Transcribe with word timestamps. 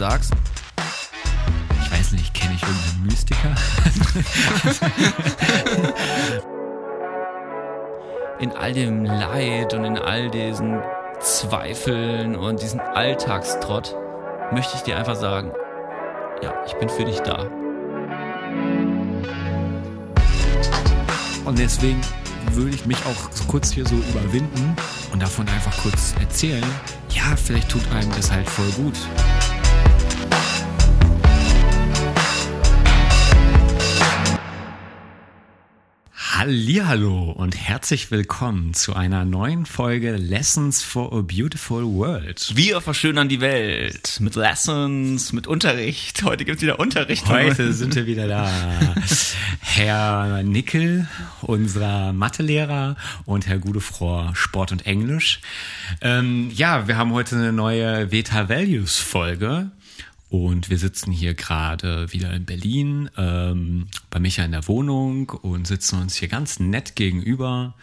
sagst. 0.00 0.32
Ich 1.82 1.92
weiß 1.92 2.12
nicht, 2.12 2.32
kenne 2.32 2.54
ich 2.54 2.62
irgendeinen 2.62 3.04
Mystiker? 3.04 3.50
in 8.40 8.52
all 8.52 8.72
dem 8.72 9.04
Leid 9.04 9.74
und 9.74 9.84
in 9.84 9.98
all 9.98 10.30
diesen 10.30 10.80
Zweifeln 11.20 12.34
und 12.34 12.62
diesen 12.62 12.80
Alltagstrott 12.80 13.94
möchte 14.52 14.76
ich 14.76 14.82
dir 14.84 14.96
einfach 14.96 15.16
sagen, 15.16 15.52
ja, 16.42 16.54
ich 16.66 16.72
bin 16.76 16.88
für 16.88 17.04
dich 17.04 17.20
da. 17.20 17.42
Und 21.44 21.58
deswegen 21.58 22.00
würde 22.52 22.74
ich 22.74 22.86
mich 22.86 22.96
auch 23.04 23.48
kurz 23.48 23.70
hier 23.70 23.86
so 23.86 23.96
überwinden 23.96 24.74
und 25.12 25.22
davon 25.22 25.46
einfach 25.46 25.76
kurz 25.82 26.14
erzählen. 26.18 26.64
Ja, 27.10 27.36
vielleicht 27.36 27.68
tut 27.68 27.82
einem 27.92 28.10
das 28.12 28.32
halt 28.32 28.48
voll 28.48 28.70
gut. 28.82 28.96
Hallihallo 36.40 37.32
und 37.32 37.54
herzlich 37.54 38.10
willkommen 38.10 38.72
zu 38.72 38.94
einer 38.94 39.26
neuen 39.26 39.66
Folge 39.66 40.16
Lessons 40.16 40.82
for 40.82 41.12
a 41.12 41.20
Beautiful 41.20 41.84
World. 41.84 42.52
Wir 42.54 42.80
verschönern 42.80 43.28
die 43.28 43.42
Welt 43.42 44.16
mit 44.20 44.36
Lessons, 44.36 45.34
mit 45.34 45.46
Unterricht. 45.46 46.22
Heute 46.22 46.46
gibt 46.46 46.56
es 46.56 46.62
wieder 46.62 46.80
Unterricht. 46.80 47.28
Heute 47.28 47.74
sind 47.74 47.94
wir 47.94 48.06
wieder 48.06 48.26
da. 48.26 48.50
Herr 49.60 50.42
Nickel, 50.42 51.06
unser 51.42 52.14
Mathelehrer 52.14 52.96
und 53.26 53.46
Herr 53.46 53.58
Gudefrohr 53.58 54.30
Sport 54.32 54.72
und 54.72 54.86
Englisch. 54.86 55.42
Ähm, 56.00 56.50
ja, 56.54 56.88
wir 56.88 56.96
haben 56.96 57.12
heute 57.12 57.36
eine 57.36 57.52
neue 57.52 58.12
Veta 58.12 58.48
Values 58.48 58.96
Folge. 58.96 59.72
Und 60.30 60.70
wir 60.70 60.78
sitzen 60.78 61.10
hier 61.10 61.34
gerade 61.34 62.12
wieder 62.12 62.32
in 62.32 62.44
Berlin, 62.44 63.10
ähm, 63.16 63.88
bei 64.10 64.20
Micha 64.20 64.44
in 64.44 64.52
der 64.52 64.68
Wohnung 64.68 65.28
und 65.28 65.66
sitzen 65.66 66.00
uns 66.00 66.14
hier 66.14 66.28
ganz 66.28 66.60
nett 66.60 66.94
gegenüber. 66.94 67.74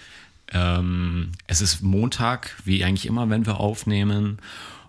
Ähm, 0.54 1.34
es 1.48 1.60
ist 1.60 1.82
Montag, 1.82 2.56
wie 2.64 2.86
eigentlich 2.86 3.06
immer, 3.06 3.30
wenn 3.30 3.46
wir 3.46 3.60
aufnehmen. 3.60 4.38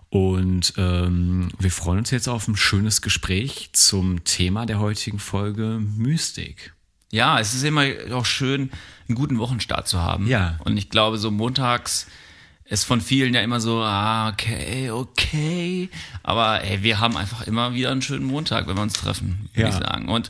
Und 0.09 0.73
ähm, 0.77 1.49
wir 1.59 1.69
freuen 1.69 1.99
uns 1.99 2.11
jetzt 2.11 2.29
auf 2.29 2.47
ein 2.47 2.55
schönes 2.55 3.01
Gespräch 3.01 3.71
zum 3.73 4.23
Thema 4.23 4.65
der 4.65 4.79
heutigen 4.79 5.19
Folge 5.19 5.81
Mystik. 5.97 6.73
Ja, 7.11 7.39
es 7.41 7.53
ist 7.53 7.63
immer 7.63 7.85
auch 8.13 8.25
schön, 8.25 8.71
einen 9.07 9.15
guten 9.15 9.37
Wochenstart 9.37 9.85
zu 9.87 9.99
haben. 9.99 10.27
Ja. 10.27 10.57
Und 10.63 10.77
ich 10.77 10.89
glaube, 10.89 11.17
so 11.17 11.29
montags 11.29 12.07
ist 12.69 12.83
von 12.85 13.01
vielen 13.01 13.33
ja 13.33 13.41
immer 13.41 13.59
so, 13.59 13.81
ah, 13.81 14.29
okay, 14.29 14.91
okay. 14.91 15.89
Aber 16.23 16.63
ey, 16.63 16.83
wir 16.83 16.99
haben 16.99 17.17
einfach 17.17 17.47
immer 17.47 17.73
wieder 17.73 17.91
einen 17.91 18.01
schönen 18.01 18.25
Montag, 18.25 18.67
wenn 18.67 18.75
wir 18.75 18.83
uns 18.83 18.93
treffen, 18.93 19.49
würde 19.53 19.69
Ja. 19.71 19.75
ich 19.75 19.83
sagen. 19.83 20.07
Und 20.09 20.29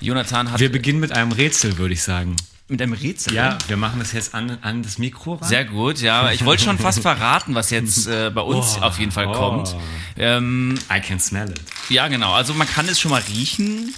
Jonathan 0.00 0.50
hat 0.50 0.60
Wir 0.60 0.72
beginnen 0.72 1.00
mit 1.00 1.12
einem 1.12 1.32
Rätsel, 1.32 1.76
würde 1.78 1.94
ich 1.94 2.02
sagen. 2.02 2.36
mit 2.68 2.80
einem 2.80 2.94
Rätsel. 2.94 3.34
Ja, 3.34 3.58
wir 3.68 3.76
machen 3.76 3.98
das 3.98 4.12
jetzt 4.12 4.34
an, 4.34 4.56
an 4.62 4.82
das 4.82 4.96
Mikro 4.98 5.34
ran. 5.34 5.46
Sehr 5.48 5.66
gut, 5.66 6.00
ja. 6.00 6.30
Ich 6.32 6.44
wollte 6.46 6.64
schon 6.64 6.78
fast 6.78 7.00
verraten, 7.02 7.54
was 7.54 7.68
jetzt 7.70 8.06
äh, 8.06 8.30
bei 8.34 8.40
uns 8.40 8.78
Oh, 8.80 8.84
auf 8.84 8.98
jeden 8.98 9.12
Fall 9.12 9.26
oh. 9.26 9.32
kommt. 9.32 9.76
Ähm, 10.16 10.78
I 10.90 11.00
can 11.00 11.20
smell 11.20 11.50
it. 11.50 11.60
ja, 11.90 12.08
genau. 12.08 12.32
Also 12.32 12.54
man 12.54 12.66
kann 12.66 12.88
es 12.88 12.98
schon 12.98 13.10
mal 13.10 13.22
riechen. 13.28 13.94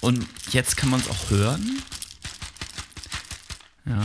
Und 0.00 0.26
jetzt 0.50 0.76
kann 0.76 0.90
man 0.90 1.00
es 1.00 1.08
auch 1.08 1.30
hören. 1.30 1.78
Ja. 3.86 4.02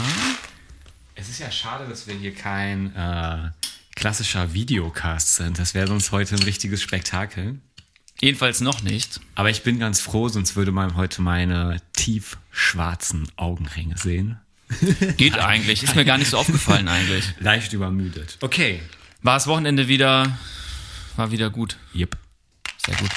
Es 1.20 1.28
ist 1.28 1.39
ja 1.39 1.52
schade, 1.52 1.86
dass 1.89 2.08
wir 2.08 2.16
hier 2.16 2.34
kein 2.34 2.95
äh, 2.95 3.50
klassischer 3.94 4.53
Videocast 4.53 5.36
sind. 5.36 5.60
Das 5.60 5.73
wäre 5.73 5.86
sonst 5.88 6.14
heute 6.14 6.36
ein 6.36 6.43
richtiges 6.43 6.82
Spektakel. 6.82 7.60
Jedenfalls 8.21 8.61
noch 8.61 8.83
nicht. 8.83 9.20
Aber 9.36 9.49
ich 9.49 9.64
bin 9.64 9.80
ganz 9.80 9.99
froh, 9.99 10.30
sonst 10.30 10.55
würde 10.55 10.71
man 10.71 10.95
heute 10.95 11.21
meine 11.21 11.82
tiefschwarzen 11.93 13.30
Augenringe 13.36 13.98
sehen. 13.98 14.39
Geht 15.17 15.38
eigentlich. 15.38 15.83
Ist 15.83 15.95
mir 15.98 16.05
gar 16.05 16.17
nicht 16.17 16.30
so 16.30 16.38
aufgefallen 16.38 16.88
eigentlich. 16.88 17.26
Leicht 17.39 17.73
übermüdet. 17.73 18.38
Okay. 18.39 18.82
War 19.22 19.33
das 19.33 19.48
Wochenende 19.48 19.89
wieder, 19.89 20.38
war 21.17 21.32
wieder 21.32 21.49
gut. 21.49 21.76
Yep. 21.93 22.16
Sehr 22.86 22.95
gut. 22.95 23.10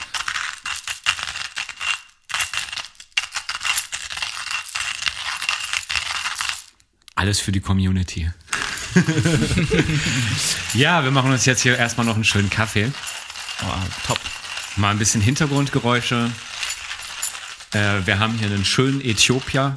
Alles 7.22 7.38
für 7.38 7.53
die 7.53 7.60
Community. 7.60 8.28
ja, 10.75 11.05
wir 11.05 11.12
machen 11.12 11.31
uns 11.31 11.44
jetzt 11.44 11.62
hier 11.62 11.78
erstmal 11.78 12.05
noch 12.05 12.16
einen 12.16 12.25
schönen 12.25 12.50
Kaffee. 12.50 12.91
Oh, 13.62 13.66
top. 14.09 14.19
Mal 14.75 14.91
ein 14.91 14.99
bisschen 14.99 15.21
Hintergrundgeräusche. 15.21 16.32
Äh, 17.75 18.05
wir 18.06 18.19
haben 18.19 18.37
hier 18.38 18.49
einen 18.49 18.65
schönen 18.65 19.00
Äthiopier 19.00 19.77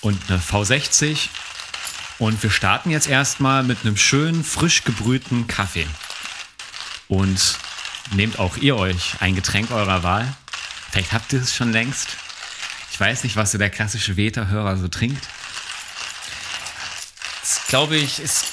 und 0.00 0.18
eine 0.28 0.40
V60. 0.40 1.28
Und 2.18 2.42
wir 2.42 2.50
starten 2.50 2.90
jetzt 2.90 3.06
erstmal 3.06 3.62
mit 3.62 3.78
einem 3.84 3.96
schönen, 3.96 4.42
frisch 4.42 4.82
gebrühten 4.82 5.46
Kaffee. 5.46 5.86
Und 7.06 7.58
nehmt 8.10 8.40
auch 8.40 8.56
ihr 8.56 8.76
euch 8.76 9.14
ein 9.20 9.36
Getränk 9.36 9.70
eurer 9.70 10.02
Wahl. 10.02 10.26
Vielleicht 10.90 11.12
habt 11.12 11.32
ihr 11.32 11.42
es 11.42 11.54
schon 11.54 11.70
längst. 11.70 12.16
Ich 12.90 12.98
weiß 12.98 13.22
nicht, 13.22 13.36
was 13.36 13.52
so 13.52 13.58
der 13.58 13.70
klassische 13.70 14.16
Veta-Hörer 14.16 14.78
so 14.78 14.88
trinkt. 14.88 15.28
Das 17.40 17.66
glaube 17.68 17.96
ich, 17.96 18.18
es 18.18 18.44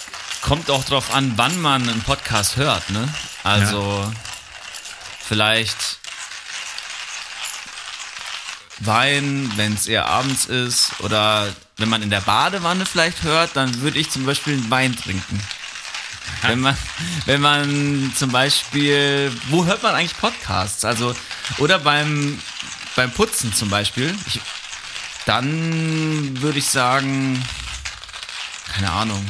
kommt 0.42 0.70
auch 0.70 0.84
darauf 0.86 1.14
an, 1.14 1.34
wann 1.36 1.60
man 1.62 1.88
einen 1.90 2.02
Podcast 2.04 2.56
hört, 2.56 2.90
ne? 2.90 3.14
Also 3.44 4.12
vielleicht 5.28 6.00
Wein, 8.80 9.52
wenn 9.56 9.74
es 9.74 9.88
eher 9.88 10.06
abends 10.06 10.46
ist 10.46 10.92
oder 11.00 11.52
wenn 11.78 11.90
man 11.90 12.02
in 12.02 12.10
der 12.10 12.22
Badewanne 12.22 12.86
vielleicht 12.86 13.24
hört, 13.24 13.56
dann 13.56 13.82
würde 13.82 14.00
ich 14.00 14.10
zum 14.12 14.26
Beispiel 14.26 14.54
einen 14.54 14.70
Wein 14.70 14.96
trinken. 14.96 15.42
Wenn 16.42 16.60
man, 16.60 16.78
wenn 17.26 17.42
man 17.42 18.14
zum 18.16 18.32
Beispiel, 18.32 19.32
wo 19.50 19.66
hört 19.66 19.82
man 19.82 19.96
eigentlich 19.96 20.18
Podcasts? 20.18 20.86
Also, 20.86 21.16
oder 21.58 21.80
beim, 21.80 22.40
beim 22.96 23.12
Putzen 23.12 23.54
zum 23.54 23.70
Beispiel. 23.70 24.16
Ich, 24.28 24.40
dann 25.26 26.42
würde 26.42 26.60
ich 26.60 26.68
sagen, 26.68 27.44
keine 28.74 28.92
Ahnung. 28.92 29.26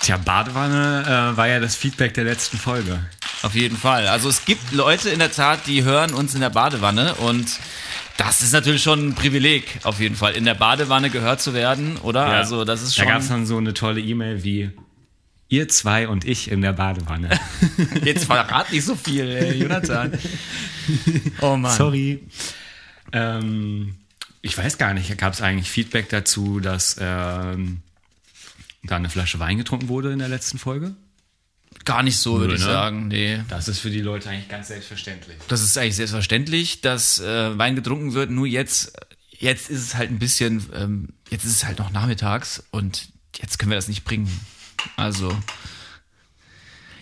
Tja, 0.00 0.16
Badewanne 0.16 1.04
äh, 1.32 1.36
war 1.36 1.46
ja 1.48 1.60
das 1.60 1.76
Feedback 1.76 2.14
der 2.14 2.24
letzten 2.24 2.58
Folge. 2.58 2.98
Auf 3.42 3.54
jeden 3.54 3.76
Fall. 3.76 4.08
Also 4.08 4.28
es 4.28 4.44
gibt 4.44 4.72
Leute 4.72 5.10
in 5.10 5.20
der 5.20 5.30
Tat, 5.30 5.66
die 5.66 5.84
hören 5.84 6.12
uns 6.12 6.34
in 6.34 6.40
der 6.40 6.50
Badewanne 6.50 7.14
und 7.16 7.46
das 8.16 8.40
ist 8.42 8.52
natürlich 8.52 8.82
schon 8.82 9.08
ein 9.08 9.14
Privileg, 9.14 9.78
auf 9.84 10.00
jeden 10.00 10.16
Fall, 10.16 10.32
in 10.34 10.44
der 10.44 10.54
Badewanne 10.54 11.10
gehört 11.10 11.40
zu 11.40 11.54
werden, 11.54 11.98
oder? 11.98 12.24
Also 12.26 12.64
das 12.64 12.82
ist 12.82 12.98
Da 12.98 13.02
schon. 13.02 13.12
gab 13.12 13.20
es 13.20 13.28
dann 13.28 13.46
so 13.46 13.58
eine 13.58 13.74
tolle 13.74 14.00
E-Mail 14.00 14.42
wie 14.42 14.70
Ihr 15.48 15.68
zwei 15.68 16.08
und 16.08 16.24
ich 16.24 16.50
in 16.50 16.60
der 16.62 16.72
Badewanne. 16.72 17.38
Jetzt 18.02 18.24
verrat 18.24 18.72
nicht 18.72 18.84
so 18.84 18.96
viel, 18.96 19.28
ey, 19.30 19.52
Jonathan. 19.62 20.12
Oh 21.40 21.56
Mann. 21.56 21.76
Sorry. 21.76 22.24
Ähm, 23.12 23.94
ich 24.46 24.56
weiß 24.56 24.78
gar 24.78 24.94
nicht, 24.94 25.16
gab 25.18 25.32
es 25.32 25.42
eigentlich 25.42 25.70
Feedback 25.70 26.08
dazu, 26.08 26.60
dass 26.60 26.96
ähm, 27.00 27.82
da 28.84 28.96
eine 28.96 29.10
Flasche 29.10 29.40
Wein 29.40 29.58
getrunken 29.58 29.88
wurde 29.88 30.12
in 30.12 30.20
der 30.20 30.28
letzten 30.28 30.58
Folge? 30.58 30.94
Gar 31.84 32.04
nicht 32.04 32.18
so, 32.18 32.38
würde 32.38 32.54
Nö, 32.54 32.54
ich 32.54 32.64
ne? 32.64 32.72
sagen. 32.72 33.08
Nee. 33.08 33.40
Das 33.48 33.68
ist 33.68 33.80
für 33.80 33.90
die 33.90 34.00
Leute 34.00 34.30
eigentlich 34.30 34.48
ganz 34.48 34.68
selbstverständlich. 34.68 35.36
Das 35.48 35.62
ist 35.62 35.76
eigentlich 35.76 35.96
selbstverständlich, 35.96 36.80
dass 36.80 37.18
äh, 37.18 37.58
Wein 37.58 37.74
getrunken 37.74 38.14
wird. 38.14 38.30
Nur 38.30 38.46
jetzt, 38.46 38.92
jetzt 39.30 39.68
ist 39.68 39.82
es 39.82 39.94
halt 39.96 40.10
ein 40.10 40.20
bisschen, 40.20 40.64
ähm, 40.74 41.08
jetzt 41.28 41.44
ist 41.44 41.52
es 41.52 41.64
halt 41.64 41.78
noch 41.78 41.90
nachmittags 41.90 42.62
und 42.70 43.08
jetzt 43.36 43.58
können 43.58 43.70
wir 43.70 43.76
das 43.76 43.88
nicht 43.88 44.04
bringen. 44.04 44.30
Also, 44.96 45.36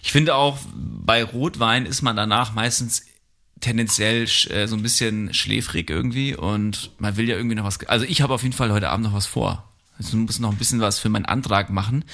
ich 0.02 0.12
finde 0.12 0.34
auch, 0.34 0.58
bei 0.74 1.22
Rotwein 1.22 1.84
ist 1.84 2.00
man 2.00 2.16
danach 2.16 2.54
meistens 2.54 3.04
tendenziell 3.60 4.24
äh, 4.24 4.66
so 4.66 4.76
ein 4.76 4.82
bisschen 4.82 5.32
schläfrig 5.32 5.90
irgendwie 5.90 6.34
und 6.34 6.90
man 6.98 7.16
will 7.16 7.28
ja 7.28 7.36
irgendwie 7.36 7.56
noch 7.56 7.64
was. 7.64 7.84
Also 7.86 8.04
ich 8.04 8.20
habe 8.20 8.34
auf 8.34 8.42
jeden 8.42 8.54
Fall 8.54 8.72
heute 8.72 8.90
Abend 8.90 9.06
noch 9.06 9.14
was 9.14 9.26
vor. 9.26 9.70
Ich 9.98 10.12
muss 10.12 10.38
noch 10.40 10.50
ein 10.50 10.58
bisschen 10.58 10.80
was 10.80 10.98
für 10.98 11.08
meinen 11.08 11.24
Antrag 11.24 11.70
machen, 11.70 12.04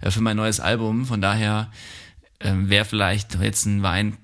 äh, 0.00 0.10
für 0.10 0.20
mein 0.20 0.36
neues 0.36 0.60
Album. 0.60 1.06
Von 1.06 1.20
daher 1.20 1.70
ähm, 2.40 2.70
wäre 2.70 2.84
vielleicht 2.84 3.34
jetzt 3.40 3.66
ein 3.66 3.82
Wein 3.82 4.16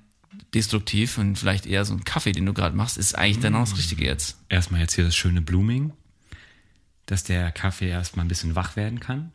destruktiv 0.53 1.17
und 1.17 1.37
vielleicht 1.37 1.65
eher 1.65 1.85
so 1.85 1.93
ein 1.93 2.03
Kaffee, 2.03 2.31
den 2.31 2.45
du 2.45 2.53
gerade 2.53 2.75
machst, 2.75 2.97
ist 2.97 3.17
eigentlich 3.17 3.39
dann 3.39 3.55
auch 3.55 3.61
das 3.61 3.77
Richtige 3.77 4.05
jetzt. 4.05 4.37
Erstmal 4.49 4.81
jetzt 4.81 4.95
hier 4.95 5.05
das 5.05 5.15
schöne 5.15 5.41
Blooming, 5.41 5.93
dass 7.05 7.23
der 7.23 7.51
Kaffee 7.51 7.89
erstmal 7.89 8.25
ein 8.25 8.29
bisschen 8.29 8.55
wach 8.55 8.75
werden 8.75 8.99
kann. 8.99 9.31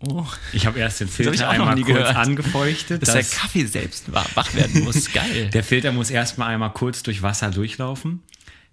Oh, 0.00 0.24
Ich 0.52 0.66
habe 0.66 0.78
erst 0.78 1.00
den 1.00 1.08
Filter 1.08 1.48
einmal 1.48 1.74
kurz 1.74 1.86
gehört. 1.86 2.16
angefeuchtet. 2.16 3.02
dass 3.02 3.12
der 3.12 3.24
Kaffee 3.24 3.64
selbst 3.66 4.12
wach 4.12 4.54
werden 4.54 4.84
muss. 4.84 5.12
Geil. 5.12 5.50
Der 5.50 5.64
Filter 5.64 5.90
muss 5.92 6.10
erstmal 6.10 6.50
einmal 6.50 6.72
kurz 6.72 7.02
durch 7.02 7.22
Wasser 7.22 7.50
durchlaufen, 7.50 8.22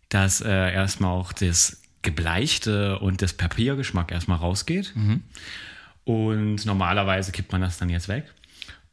dass 0.09 0.41
äh, 0.41 0.49
erstmal 0.73 1.11
auch 1.11 1.33
das 1.33 1.81
Gebleichte 2.03 2.99
und 2.99 3.21
das 3.23 3.33
Papiergeschmack 3.33 4.11
erstmal 4.11 4.37
rausgeht. 4.37 4.93
Und 6.03 6.65
normalerweise 6.65 7.31
kippt 7.31 7.51
man 7.51 7.61
das 7.61 7.77
dann 7.79 7.89
jetzt 7.89 8.07
weg. 8.07 8.31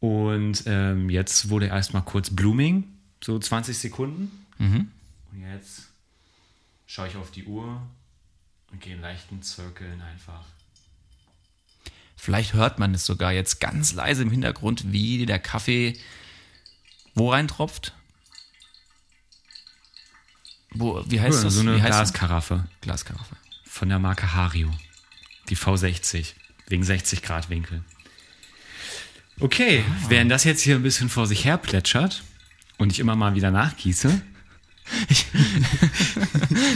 Und 0.00 0.64
ähm, 0.66 1.10
jetzt 1.10 1.50
wurde 1.50 1.66
erstmal 1.66 2.02
kurz 2.02 2.30
Blooming, 2.30 2.84
so 3.22 3.38
20 3.38 3.76
Sekunden. 3.76 4.30
Mhm. 4.58 4.90
Und 5.30 5.40
jetzt 5.54 5.90
schaue 6.86 7.08
ich 7.08 7.16
auf 7.16 7.30
die 7.30 7.44
Uhr 7.44 7.82
und 8.70 8.80
gehe 8.80 8.94
in 8.94 9.02
leichten 9.02 9.42
Zirkeln 9.42 10.00
einfach. 10.00 10.44
Vielleicht 12.24 12.52
hört 12.52 12.78
man 12.78 12.94
es 12.94 13.04
sogar 13.04 13.32
jetzt 13.32 13.58
ganz 13.58 13.94
leise 13.94 14.22
im 14.22 14.30
Hintergrund, 14.30 14.92
wie 14.92 15.26
der 15.26 15.40
Kaffee 15.40 15.98
wo 17.16 17.32
reintropft. 17.32 17.92
Wo, 20.70 21.02
wie 21.08 21.20
heißt 21.20 21.38
Ja, 21.38 21.42
das? 21.44 21.54
so 21.54 21.60
eine 21.62 21.80
Glaskaraffe? 21.80 22.64
Glaskaraffe. 22.80 23.34
von 23.64 23.88
der 23.88 23.98
Marke 23.98 24.34
Hario. 24.34 24.70
Die 25.48 25.56
V60. 25.56 26.26
Wegen 26.68 26.84
60 26.84 27.22
Grad 27.22 27.50
Winkel. 27.50 27.82
Okay, 29.40 29.84
während 30.08 30.30
das 30.30 30.44
jetzt 30.44 30.62
hier 30.62 30.76
ein 30.76 30.84
bisschen 30.84 31.08
vor 31.08 31.26
sich 31.26 31.44
her 31.44 31.58
plätschert 31.58 32.22
und 32.78 32.92
ich 32.92 33.00
immer 33.00 33.16
mal 33.16 33.34
wieder 33.34 33.50
nachgieße, 33.50 34.22
Ich, 35.08 35.26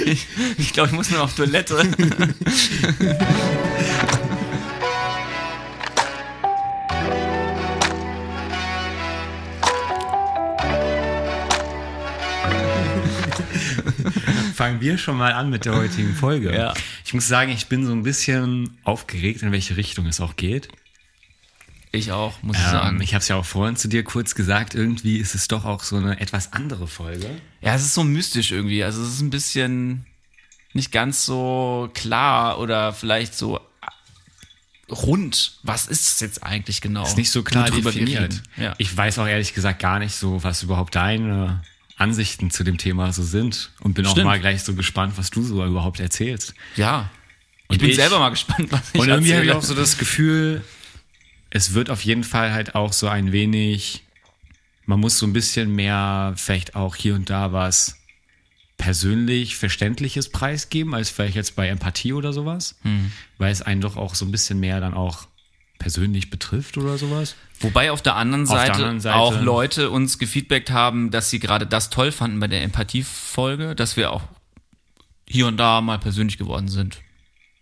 ich 0.58 0.72
glaube, 0.72 0.88
ich 0.88 0.94
muss 0.96 1.10
nur 1.10 1.22
auf 1.22 1.36
Toilette. 1.36 1.76
fangen 14.56 14.80
wir 14.80 14.98
schon 14.98 15.16
mal 15.16 15.32
an 15.32 15.50
mit 15.50 15.64
der 15.64 15.74
heutigen 15.76 16.14
Folge. 16.14 16.52
Ja. 16.54 16.74
Ich 17.04 17.14
muss 17.14 17.28
sagen, 17.28 17.52
ich 17.52 17.66
bin 17.66 17.86
so 17.86 17.92
ein 17.92 18.02
bisschen 18.02 18.76
aufgeregt, 18.84 19.42
in 19.42 19.52
welche 19.52 19.76
Richtung 19.76 20.06
es 20.06 20.20
auch 20.20 20.36
geht. 20.36 20.68
Ich 21.92 22.10
auch, 22.12 22.42
muss 22.42 22.56
ich 22.56 22.64
Ähm, 22.64 22.70
sagen. 22.70 23.00
ich 23.00 23.14
habe 23.14 23.22
es 23.22 23.28
ja 23.28 23.36
auch 23.36 23.44
vorhin 23.44 23.76
zu 23.76 23.88
dir 23.88 24.02
kurz 24.02 24.34
gesagt, 24.34 24.74
irgendwie 24.74 25.18
ist 25.18 25.34
es 25.34 25.48
doch 25.48 25.64
auch 25.64 25.82
so 25.82 25.96
eine 25.96 26.20
etwas 26.20 26.52
andere 26.52 26.88
Folge. 26.88 27.30
Ja, 27.60 27.74
es 27.74 27.82
ist 27.82 27.94
so 27.94 28.02
mystisch 28.04 28.50
irgendwie. 28.50 28.82
Also 28.82 29.02
es 29.02 29.14
ist 29.14 29.20
ein 29.20 29.30
bisschen 29.30 30.04
nicht 30.72 30.90
ganz 30.92 31.24
so 31.24 31.88
klar 31.94 32.58
oder 32.58 32.92
vielleicht 32.92 33.34
so 33.34 33.60
rund. 34.90 35.58
Was 35.62 35.86
ist 35.86 36.06
es 36.08 36.20
jetzt 36.20 36.42
eigentlich 36.42 36.80
genau? 36.80 37.04
Ist 37.04 37.16
nicht 37.16 37.30
so 37.30 37.42
klar 37.42 37.70
definiert. 37.70 38.42
Ja. 38.56 38.74
Ich 38.78 38.94
weiß 38.94 39.18
auch 39.18 39.26
ehrlich 39.26 39.54
gesagt 39.54 39.80
gar 39.80 39.98
nicht 39.98 40.14
so, 40.14 40.42
was 40.44 40.62
überhaupt 40.62 40.94
deine 40.94 41.62
Ansichten 41.96 42.50
zu 42.50 42.62
dem 42.64 42.76
Thema 42.78 43.12
so 43.12 43.22
sind 43.22 43.70
und 43.80 43.94
bin 43.94 44.04
auch 44.06 44.10
Stimmt. 44.12 44.26
mal 44.26 44.38
gleich 44.40 44.62
so 44.62 44.74
gespannt, 44.74 45.14
was 45.16 45.30
du 45.30 45.42
so 45.42 45.64
überhaupt 45.64 46.00
erzählst. 46.00 46.54
ja. 46.76 47.10
Ich 47.68 47.70
Und 47.70 47.78
bin 47.80 47.90
ich- 47.90 47.96
selber 47.96 48.20
mal 48.20 48.28
gespannt, 48.30 48.70
was 48.70 48.82
ich 48.92 49.00
Und 49.00 49.08
irgendwie 49.08 49.32
habe 49.34 49.42
ich 49.42 49.48
erzähle. 49.48 49.56
auch 49.58 49.62
so 49.62 49.74
das 49.74 49.98
Gefühl, 49.98 50.62
es 51.50 51.74
wird 51.74 51.90
auf 51.90 52.00
jeden 52.02 52.22
Fall 52.22 52.52
halt 52.52 52.76
auch 52.76 52.92
so 52.92 53.08
ein 53.08 53.32
wenig, 53.32 54.04
man 54.84 55.00
muss 55.00 55.18
so 55.18 55.26
ein 55.26 55.32
bisschen 55.32 55.74
mehr 55.74 56.34
vielleicht 56.36 56.76
auch 56.76 56.94
hier 56.94 57.16
und 57.16 57.28
da 57.28 57.52
was 57.52 57.96
persönlich 58.76 59.56
Verständliches 59.56 60.28
preisgeben, 60.28 60.94
als 60.94 61.10
vielleicht 61.10 61.34
jetzt 61.34 61.56
bei 61.56 61.66
Empathie 61.68 62.12
oder 62.12 62.32
sowas, 62.32 62.76
weil 63.38 63.50
es 63.50 63.62
einen 63.62 63.80
doch 63.80 63.96
auch 63.96 64.14
so 64.14 64.24
ein 64.26 64.30
bisschen 64.30 64.60
mehr 64.60 64.80
dann 64.80 64.94
auch 64.94 65.26
persönlich 65.78 66.30
betrifft 66.30 66.78
oder 66.78 66.98
sowas. 66.98 67.34
Wobei 67.60 67.90
auf 67.90 68.02
der, 68.02 68.16
anderen 68.16 68.44
Auf 68.44 68.50
der 68.50 68.58
Seite 68.58 68.72
anderen 68.74 69.00
Seite- 69.00 69.16
auch 69.16 69.40
Leute 69.40 69.90
uns 69.90 70.18
gefeedbackt 70.18 70.70
haben, 70.70 71.10
dass 71.10 71.30
sie 71.30 71.38
gerade 71.38 71.66
das 71.66 71.90
toll 71.90 72.12
fanden 72.12 72.40
bei 72.40 72.48
der 72.48 72.62
Empathiefolge, 72.62 73.74
dass 73.74 73.96
wir 73.96 74.12
auch 74.12 74.22
hier 75.28 75.46
und 75.46 75.56
da 75.56 75.80
mal 75.80 75.98
persönlich 75.98 76.38
geworden 76.38 76.68
sind. 76.68 76.98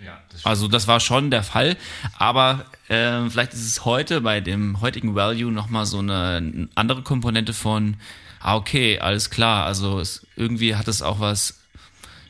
Ja, 0.04 0.20
das 0.30 0.44
Also 0.44 0.68
das 0.68 0.86
war 0.88 1.00
schon 1.00 1.30
der 1.30 1.42
Fall, 1.42 1.76
aber 2.18 2.66
äh, 2.88 3.28
vielleicht 3.30 3.54
ist 3.54 3.66
es 3.66 3.84
heute 3.84 4.20
bei 4.20 4.40
dem 4.40 4.80
heutigen 4.80 5.14
Value 5.14 5.50
nochmal 5.50 5.86
so 5.86 6.00
eine 6.00 6.68
andere 6.74 7.02
Komponente 7.02 7.54
von, 7.54 7.96
ah 8.40 8.56
okay, 8.56 8.98
alles 8.98 9.30
klar, 9.30 9.64
also 9.64 10.00
es, 10.00 10.26
irgendwie 10.36 10.74
hat 10.74 10.88
es 10.88 11.00
auch 11.00 11.20
was 11.20 11.60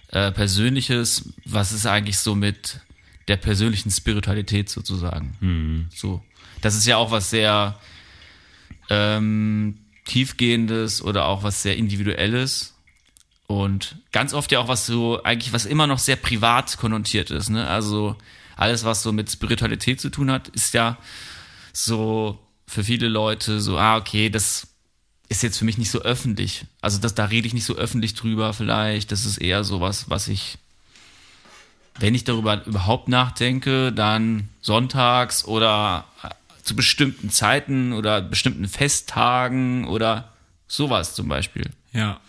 äh, 0.09 0.31
Persönliches, 0.31 1.31
was 1.45 1.73
ist 1.73 1.87
eigentlich 1.87 2.19
so 2.19 2.35
mit 2.37 2.81
der 3.29 3.37
persönlichen 3.37 3.91
Spiritualität 3.91 4.69
sozusagen. 4.69 5.89
So, 5.95 6.23
das 6.61 6.75
ist 6.75 6.87
ja 6.87 6.97
auch 6.97 7.11
was 7.11 7.31
sehr 7.31 7.79
ähm, 8.91 9.79
tiefgehendes 10.05 11.03
oder 11.03 11.27
auch 11.27 11.43
was 11.43 11.63
sehr 11.63 11.77
individuelles 11.77 12.75
und 13.47 13.97
ganz 14.13 14.35
oft 14.35 14.53
ja 14.53 14.59
auch 14.61 14.69
was 14.69 14.87
so, 14.87 15.23
eigentlich 15.23 15.53
was 15.53 15.67
immer 15.67 15.87
noch 15.87 15.99
sehr 15.99 16.17
privat 16.17 16.77
konnotiert 16.79 17.31
ist, 17.31 17.51
ne? 17.51 17.67
Also 17.67 18.17
alles, 18.57 18.85
was 18.85 19.03
so 19.03 19.13
mit 19.13 19.31
Spiritualität 19.31 20.01
zu 20.01 20.11
tun 20.11 20.31
hat, 20.31 20.49
ist 20.49 20.75
ja 20.75 20.97
so 21.73 22.39
für 22.67 22.85
viele 22.85 23.09
Leute 23.09 23.61
so, 23.61 23.79
ah, 23.79 23.97
okay, 23.97 24.31
das 24.31 24.69
ist 25.29 25.43
jetzt 25.43 25.59
für 25.59 25.65
mich 25.65 25.79
nicht 25.79 25.91
so 25.91 26.01
öffentlich. 26.01 26.67
Also 26.81 26.99
das, 26.99 27.15
da 27.15 27.27
rede 27.27 27.47
ich 27.47 27.55
nicht 27.55 27.65
so 27.65 27.75
öffentlich 27.77 28.15
drüber 28.15 28.53
vielleicht. 28.53 29.11
Das 29.13 29.25
ist 29.25 29.39
eher 29.39 29.65
sowas, 29.65 30.09
was 30.09 30.29
ich, 30.29 30.59
wenn 31.99 32.15
ich 32.15 32.25
darüber 32.25 32.65
überhaupt 32.67 33.09
nachdenke, 33.09 33.93
dann 33.93 34.49
sonntags 34.61 35.45
oder 35.45 36.07
zu 36.63 36.75
bestimmten 36.75 37.31
Zeiten 37.31 37.93
oder 37.93 38.23
bestimmten 38.23 38.67
Festtagen 38.69 39.87
oder 39.87 40.33
sowas 40.67 41.15
zum 41.15 41.29
Beispiel. 41.29 41.71
Ja. 41.93 42.21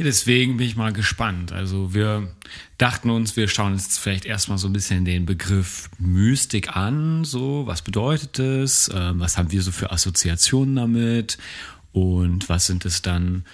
Deswegen 0.00 0.58
bin 0.58 0.66
ich 0.66 0.76
mal 0.76 0.92
gespannt. 0.92 1.50
Also 1.50 1.92
wir 1.92 2.28
dachten 2.76 3.10
uns, 3.10 3.36
wir 3.36 3.48
schauen 3.48 3.74
jetzt 3.74 3.98
vielleicht 3.98 4.26
erstmal 4.26 4.58
so 4.58 4.68
ein 4.68 4.72
bisschen 4.72 5.04
den 5.04 5.26
Begriff 5.26 5.90
Mystik 5.98 6.76
an. 6.76 7.24
So, 7.24 7.66
was 7.66 7.82
bedeutet 7.82 8.38
es? 8.38 8.88
Ähm, 8.94 9.18
was 9.18 9.36
haben 9.36 9.50
wir 9.50 9.60
so 9.60 9.72
für 9.72 9.90
Assoziationen 9.90 10.76
damit? 10.76 11.38
Und 11.92 12.48
was 12.48 12.66
sind 12.66 12.84
es 12.84 13.02
dann 13.02 13.44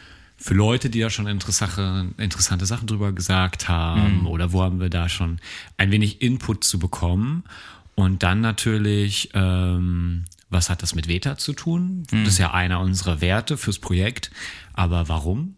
für 0.45 0.53
Leute, 0.53 0.91
die 0.91 1.01
da 1.01 1.09
schon 1.09 1.27
interessante, 1.27 2.67
Sachen 2.67 2.87
drüber 2.87 3.13
gesagt 3.13 3.67
haben? 3.67 4.27
Oder 4.27 4.53
wo 4.53 4.63
haben 4.63 4.79
wir 4.79 4.91
da 4.91 5.09
schon 5.09 5.39
ein 5.79 5.91
wenig 5.91 6.21
Input 6.21 6.65
zu 6.65 6.79
bekommen? 6.79 7.45
Und 7.95 8.23
dann 8.23 8.43
natürlich, 8.43 9.31
ähm, 9.33 10.27
was 10.51 10.69
hat 10.69 10.83
das 10.83 10.95
mit 10.95 11.09
Veta 11.09 11.39
zu 11.39 11.55
tun? 11.55 12.03
Das 12.11 12.35
ist 12.35 12.39
ja 12.39 12.53
einer 12.53 12.81
unserer 12.81 13.23
Werte 13.23 13.57
fürs 13.57 13.79
Projekt. 13.79 14.31
Aber 14.75 15.09
warum? 15.09 15.57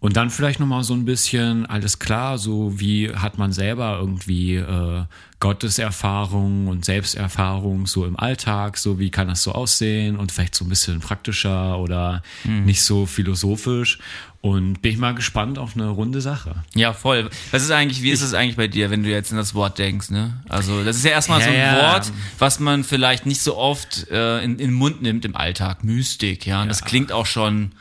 Und 0.00 0.16
dann 0.16 0.30
vielleicht 0.30 0.58
nochmal 0.58 0.84
so 0.84 0.94
ein 0.94 1.04
bisschen, 1.04 1.66
alles 1.66 1.98
klar, 1.98 2.38
so 2.38 2.80
wie 2.80 3.14
hat 3.14 3.36
man 3.36 3.52
selber 3.52 3.98
irgendwie 4.00 4.56
äh, 4.56 5.04
Gotteserfahrung 5.38 6.68
und 6.68 6.84
Selbsterfahrung 6.84 7.86
so 7.86 8.06
im 8.06 8.18
Alltag, 8.18 8.78
so 8.78 8.98
wie 8.98 9.10
kann 9.10 9.28
das 9.28 9.42
so 9.42 9.52
aussehen 9.52 10.16
und 10.16 10.32
vielleicht 10.32 10.54
so 10.54 10.64
ein 10.64 10.68
bisschen 10.68 11.00
praktischer 11.00 11.78
oder 11.78 12.22
nicht 12.44 12.82
so 12.82 13.06
philosophisch. 13.06 13.98
Und 14.42 14.80
bin 14.80 14.92
ich 14.92 14.98
mal 14.98 15.14
gespannt 15.14 15.58
auf 15.58 15.74
eine 15.74 15.88
runde 15.88 16.22
Sache. 16.22 16.54
Ja, 16.74 16.94
voll. 16.94 17.28
Was 17.50 17.62
ist 17.62 17.70
eigentlich, 17.70 18.00
wie 18.00 18.10
ist 18.10 18.22
es 18.22 18.32
eigentlich 18.32 18.56
bei 18.56 18.68
dir, 18.68 18.88
wenn 18.88 19.02
du 19.02 19.10
jetzt 19.10 19.30
in 19.30 19.36
das 19.36 19.54
Wort 19.54 19.78
denkst, 19.78 20.08
ne? 20.08 20.42
Also, 20.48 20.82
das 20.82 20.96
ist 20.96 21.04
ja 21.04 21.10
erstmal 21.10 21.40
Ja, 21.40 21.44
so 21.44 21.50
ein 21.50 21.58
ja. 21.58 21.92
Wort, 21.92 22.12
was 22.38 22.58
man 22.58 22.82
vielleicht 22.82 23.26
nicht 23.26 23.42
so 23.42 23.58
oft 23.58 24.08
äh, 24.10 24.42
in, 24.42 24.52
in 24.52 24.58
den 24.58 24.72
Mund 24.72 25.02
nimmt 25.02 25.26
im 25.26 25.36
Alltag. 25.36 25.84
Mystik, 25.84 26.46
ja. 26.46 26.62
Und 26.62 26.68
das 26.68 26.86
klingt 26.86 27.12
auch 27.12 27.26
schon 27.26 27.72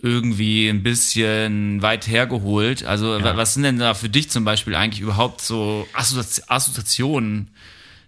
irgendwie 0.00 0.68
ein 0.68 0.82
bisschen 0.82 1.80
weit 1.82 2.06
hergeholt. 2.06 2.84
Also, 2.84 3.22
wa- 3.22 3.36
was 3.36 3.54
sind 3.54 3.62
denn 3.64 3.78
da 3.78 3.94
für 3.94 4.08
dich 4.08 4.30
zum 4.30 4.44
Beispiel 4.44 4.74
eigentlich 4.74 5.00
überhaupt 5.00 5.40
so 5.40 5.86
Assozi 5.94 6.42
Assoziationen? 6.48 7.50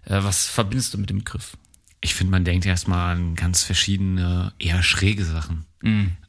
Äh, 0.05 0.23
was 0.23 0.45
verbindest 0.45 0.93
du 0.93 0.97
mit 0.99 1.09
dem 1.09 1.19
Begriff? 1.19 1.57
Ich 2.01 2.13
finde, 2.13 2.31
man 2.31 2.45
denkt 2.45 2.65
erstmal 2.65 3.15
an 3.15 3.35
ganz 3.35 3.63
verschiedene, 3.63 4.53
eher 4.59 4.81
schräge 4.83 5.25
Sachen. 5.25 5.65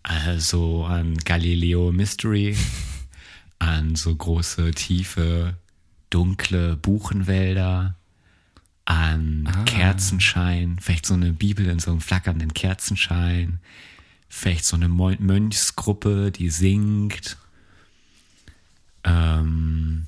Also 0.02 0.85
an 0.85 1.17
Galileo 1.19 1.93
Mystery, 1.93 2.57
an 3.59 3.95
so 3.97 4.14
große, 4.17 4.71
tiefe, 4.73 5.55
dunkle 6.09 6.76
Buchenwälder, 6.76 7.95
an 8.85 9.49
Kerzenschein, 9.67 10.79
vielleicht 10.81 11.07
so 11.07 11.14
eine 11.14 11.33
Bibel 11.33 11.67
in 11.67 11.79
so 11.79 11.90
einem 11.93 12.00
flackernden 12.00 12.55
Kerzenschein, 12.55 13.61
vielleicht 14.30 14.64
so 14.64 14.76
eine 14.76 14.88
Mönchsgruppe, 14.88 16.30
die 16.30 16.49
singt. 16.49 17.37
Ähm, 19.04 20.06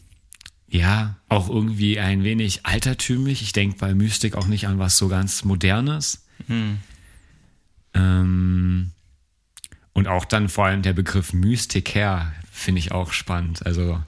ja, 0.68 1.16
auch 1.28 1.50
irgendwie 1.50 1.98
ein 1.98 2.24
wenig 2.24 2.64
altertümlich. 2.64 3.42
Ich 3.42 3.52
denke 3.52 3.76
bei 3.78 3.94
Mystik 3.94 4.36
auch 4.36 4.46
nicht 4.46 4.68
an 4.68 4.78
was 4.78 4.96
so 4.96 5.08
ganz 5.08 5.44
Modernes. 5.44 6.24
Ähm, 7.94 8.92
und 9.92 10.08
auch 10.08 10.24
dann 10.24 10.48
vor 10.48 10.64
allem 10.66 10.82
der 10.82 10.94
Begriff 10.94 11.34
Mystiker 11.34 12.32
finde 12.50 12.78
ich 12.78 12.92
auch 12.92 13.12
spannend. 13.12 13.66
Also, 13.66 14.00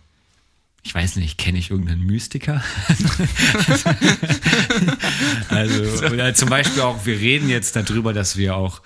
ich 0.82 0.94
weiß 0.94 1.16
nicht, 1.16 1.38
kenne 1.38 1.58
ich 1.58 1.70
irgendeinen 1.70 2.06
Mystiker? 2.06 2.62
oder 6.12 6.34
zum 6.34 6.48
Beispiel 6.48 6.82
auch, 6.82 7.06
wir 7.06 7.18
reden 7.18 7.48
jetzt 7.48 7.76
darüber, 7.76 8.12
dass 8.12 8.36
wir 8.36 8.56
auch, 8.56 8.82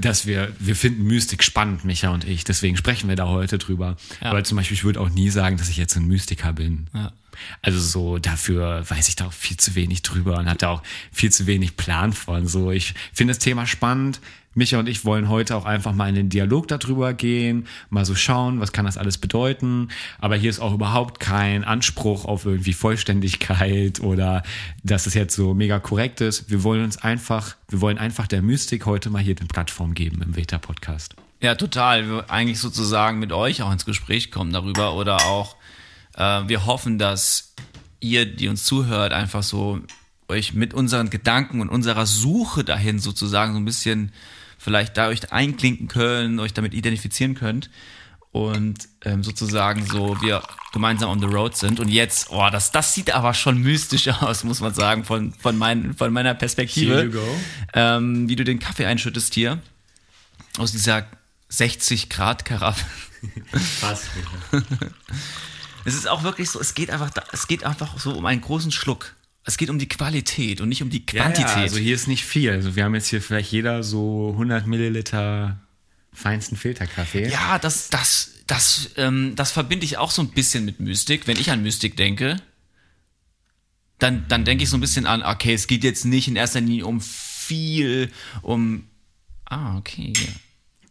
dass 0.00 0.26
wir, 0.26 0.52
wir 0.58 0.76
finden 0.76 1.04
Mystik 1.04 1.42
spannend, 1.42 1.84
Micha 1.84 2.10
und 2.10 2.24
ich. 2.24 2.44
Deswegen 2.44 2.76
sprechen 2.76 3.08
wir 3.08 3.16
da 3.16 3.28
heute 3.28 3.58
drüber. 3.58 3.96
Ja. 4.20 4.30
Aber 4.30 4.44
zum 4.44 4.56
Beispiel, 4.56 4.76
ich 4.76 4.84
würde 4.84 5.00
auch 5.00 5.10
nie 5.10 5.30
sagen, 5.30 5.56
dass 5.56 5.68
ich 5.68 5.76
jetzt 5.76 5.96
ein 5.96 6.06
Mystiker 6.06 6.52
bin. 6.52 6.86
Ja. 6.94 7.12
Also 7.60 7.80
so 7.80 8.18
dafür 8.18 8.84
weiß 8.88 9.08
ich 9.08 9.16
da 9.16 9.26
auch 9.26 9.32
viel 9.32 9.56
zu 9.56 9.74
wenig 9.74 10.02
drüber 10.02 10.38
und 10.38 10.48
hatte 10.48 10.68
auch 10.68 10.82
viel 11.10 11.32
zu 11.32 11.46
wenig 11.46 11.76
Plan 11.76 12.12
von. 12.12 12.46
So, 12.46 12.70
ich 12.70 12.94
finde 13.12 13.32
das 13.32 13.38
Thema 13.38 13.66
spannend. 13.66 14.20
Micha 14.54 14.78
und 14.78 14.88
ich 14.88 15.04
wollen 15.04 15.28
heute 15.28 15.56
auch 15.56 15.64
einfach 15.64 15.92
mal 15.92 16.08
in 16.08 16.14
den 16.14 16.28
Dialog 16.28 16.68
darüber 16.68 17.14
gehen, 17.14 17.66
mal 17.90 18.04
so 18.04 18.14
schauen, 18.14 18.60
was 18.60 18.72
kann 18.72 18.84
das 18.84 18.98
alles 18.98 19.18
bedeuten. 19.18 19.88
Aber 20.18 20.36
hier 20.36 20.50
ist 20.50 20.60
auch 20.60 20.74
überhaupt 20.74 21.20
kein 21.20 21.64
Anspruch 21.64 22.24
auf 22.24 22.44
irgendwie 22.44 22.72
Vollständigkeit 22.72 24.00
oder 24.00 24.42
dass 24.82 25.06
es 25.06 25.14
jetzt 25.14 25.34
so 25.34 25.54
mega 25.54 25.78
korrekt 25.78 26.20
ist. 26.20 26.50
Wir 26.50 26.62
wollen 26.62 26.84
uns 26.84 26.98
einfach, 26.98 27.56
wir 27.68 27.80
wollen 27.80 27.98
einfach 27.98 28.26
der 28.26 28.42
Mystik 28.42 28.86
heute 28.86 29.10
mal 29.10 29.22
hier 29.22 29.36
eine 29.38 29.48
Plattform 29.48 29.94
geben 29.94 30.22
im 30.22 30.36
Veta-Podcast. 30.36 31.14
Ja, 31.40 31.54
total. 31.54 32.08
Wir 32.08 32.30
eigentlich 32.30 32.60
sozusagen 32.60 33.18
mit 33.18 33.32
euch 33.32 33.62
auch 33.62 33.72
ins 33.72 33.84
Gespräch 33.84 34.30
kommen 34.30 34.52
darüber 34.52 34.94
oder 34.94 35.26
auch 35.26 35.56
äh, 36.16 36.42
wir 36.46 36.66
hoffen, 36.66 36.98
dass 36.98 37.54
ihr, 38.00 38.26
die 38.26 38.48
uns 38.48 38.64
zuhört, 38.64 39.12
einfach 39.12 39.42
so 39.42 39.80
euch 40.28 40.54
mit 40.54 40.74
unseren 40.74 41.10
Gedanken 41.10 41.60
und 41.60 41.68
unserer 41.68 42.06
Suche 42.06 42.64
dahin 42.64 42.98
sozusagen 42.98 43.52
so 43.52 43.58
ein 43.58 43.64
bisschen 43.64 44.12
vielleicht 44.62 44.96
da 44.96 45.08
euch 45.08 45.32
einklinken 45.32 45.88
könnt, 45.88 46.40
euch 46.40 46.54
damit 46.54 46.72
identifizieren 46.72 47.34
könnt 47.34 47.68
und 48.30 48.88
ähm, 49.04 49.22
sozusagen 49.22 49.84
so 49.84 50.20
wir 50.22 50.42
gemeinsam 50.72 51.10
on 51.10 51.20
the 51.20 51.26
road 51.26 51.56
sind. 51.56 51.80
Und 51.80 51.88
jetzt, 51.88 52.30
oh, 52.30 52.48
das, 52.50 52.72
das 52.72 52.94
sieht 52.94 53.12
aber 53.12 53.34
schon 53.34 53.58
mystisch 53.58 54.08
aus, 54.22 54.44
muss 54.44 54.60
man 54.60 54.72
sagen, 54.72 55.04
von, 55.04 55.34
von, 55.34 55.56
mein, 55.56 55.94
von 55.94 56.12
meiner 56.12 56.34
Perspektive. 56.34 57.12
Ähm, 57.74 58.28
wie 58.28 58.36
du 58.36 58.44
den 58.44 58.58
Kaffee 58.58 58.86
einschüttest 58.86 59.34
hier 59.34 59.60
aus 60.58 60.72
dieser 60.72 61.06
60 61.48 62.08
Grad 62.08 62.44
Karaffe. 62.44 62.84
Fast. 63.80 64.08
es 65.84 65.94
ist 65.94 66.08
auch 66.08 66.22
wirklich 66.22 66.50
so, 66.50 66.60
es 66.60 66.74
geht 66.74 66.90
einfach, 66.90 67.10
es 67.32 67.46
geht 67.46 67.64
einfach 67.64 67.98
so 67.98 68.12
um 68.12 68.24
einen 68.26 68.40
großen 68.40 68.72
Schluck. 68.72 69.14
Es 69.44 69.56
geht 69.56 69.70
um 69.70 69.78
die 69.78 69.88
Qualität 69.88 70.60
und 70.60 70.68
nicht 70.68 70.82
um 70.82 70.90
die 70.90 71.04
Quantität. 71.04 71.48
Ja, 71.48 71.56
ja, 71.56 71.62
also 71.62 71.78
hier 71.78 71.94
ist 71.94 72.06
nicht 72.06 72.24
viel. 72.24 72.50
Also 72.50 72.76
wir 72.76 72.84
haben 72.84 72.94
jetzt 72.94 73.08
hier 73.08 73.20
vielleicht 73.20 73.50
jeder 73.50 73.82
so 73.82 74.30
100 74.32 74.66
Milliliter 74.66 75.60
feinsten 76.12 76.56
Filterkaffee. 76.56 77.28
Ja, 77.28 77.58
das, 77.58 77.88
das, 77.88 78.30
das, 78.46 78.90
ähm, 78.96 79.34
das 79.34 79.50
verbinde 79.50 79.84
ich 79.84 79.98
auch 79.98 80.10
so 80.10 80.22
ein 80.22 80.30
bisschen 80.30 80.64
mit 80.64 80.78
Mystik. 80.78 81.26
Wenn 81.26 81.38
ich 81.38 81.50
an 81.50 81.62
Mystik 81.62 81.96
denke, 81.96 82.36
dann, 83.98 84.26
dann 84.28 84.44
denke 84.44 84.64
ich 84.64 84.70
so 84.70 84.76
ein 84.76 84.80
bisschen 84.80 85.06
an, 85.06 85.22
okay, 85.22 85.54
es 85.54 85.66
geht 85.66 85.84
jetzt 85.84 86.04
nicht 86.04 86.28
in 86.28 86.36
erster 86.36 86.60
Linie 86.60 86.86
um 86.86 87.00
viel, 87.00 88.10
um. 88.42 88.86
Ah, 89.44 89.76
okay. 89.76 90.12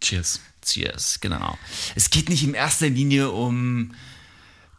Cheers. 0.02 0.42
Cheers, 0.64 1.20
genau. 1.22 1.58
Es 1.96 2.10
geht 2.10 2.30
nicht 2.30 2.44
in 2.44 2.54
erster 2.54 2.90
Linie 2.90 3.32
um 3.32 3.94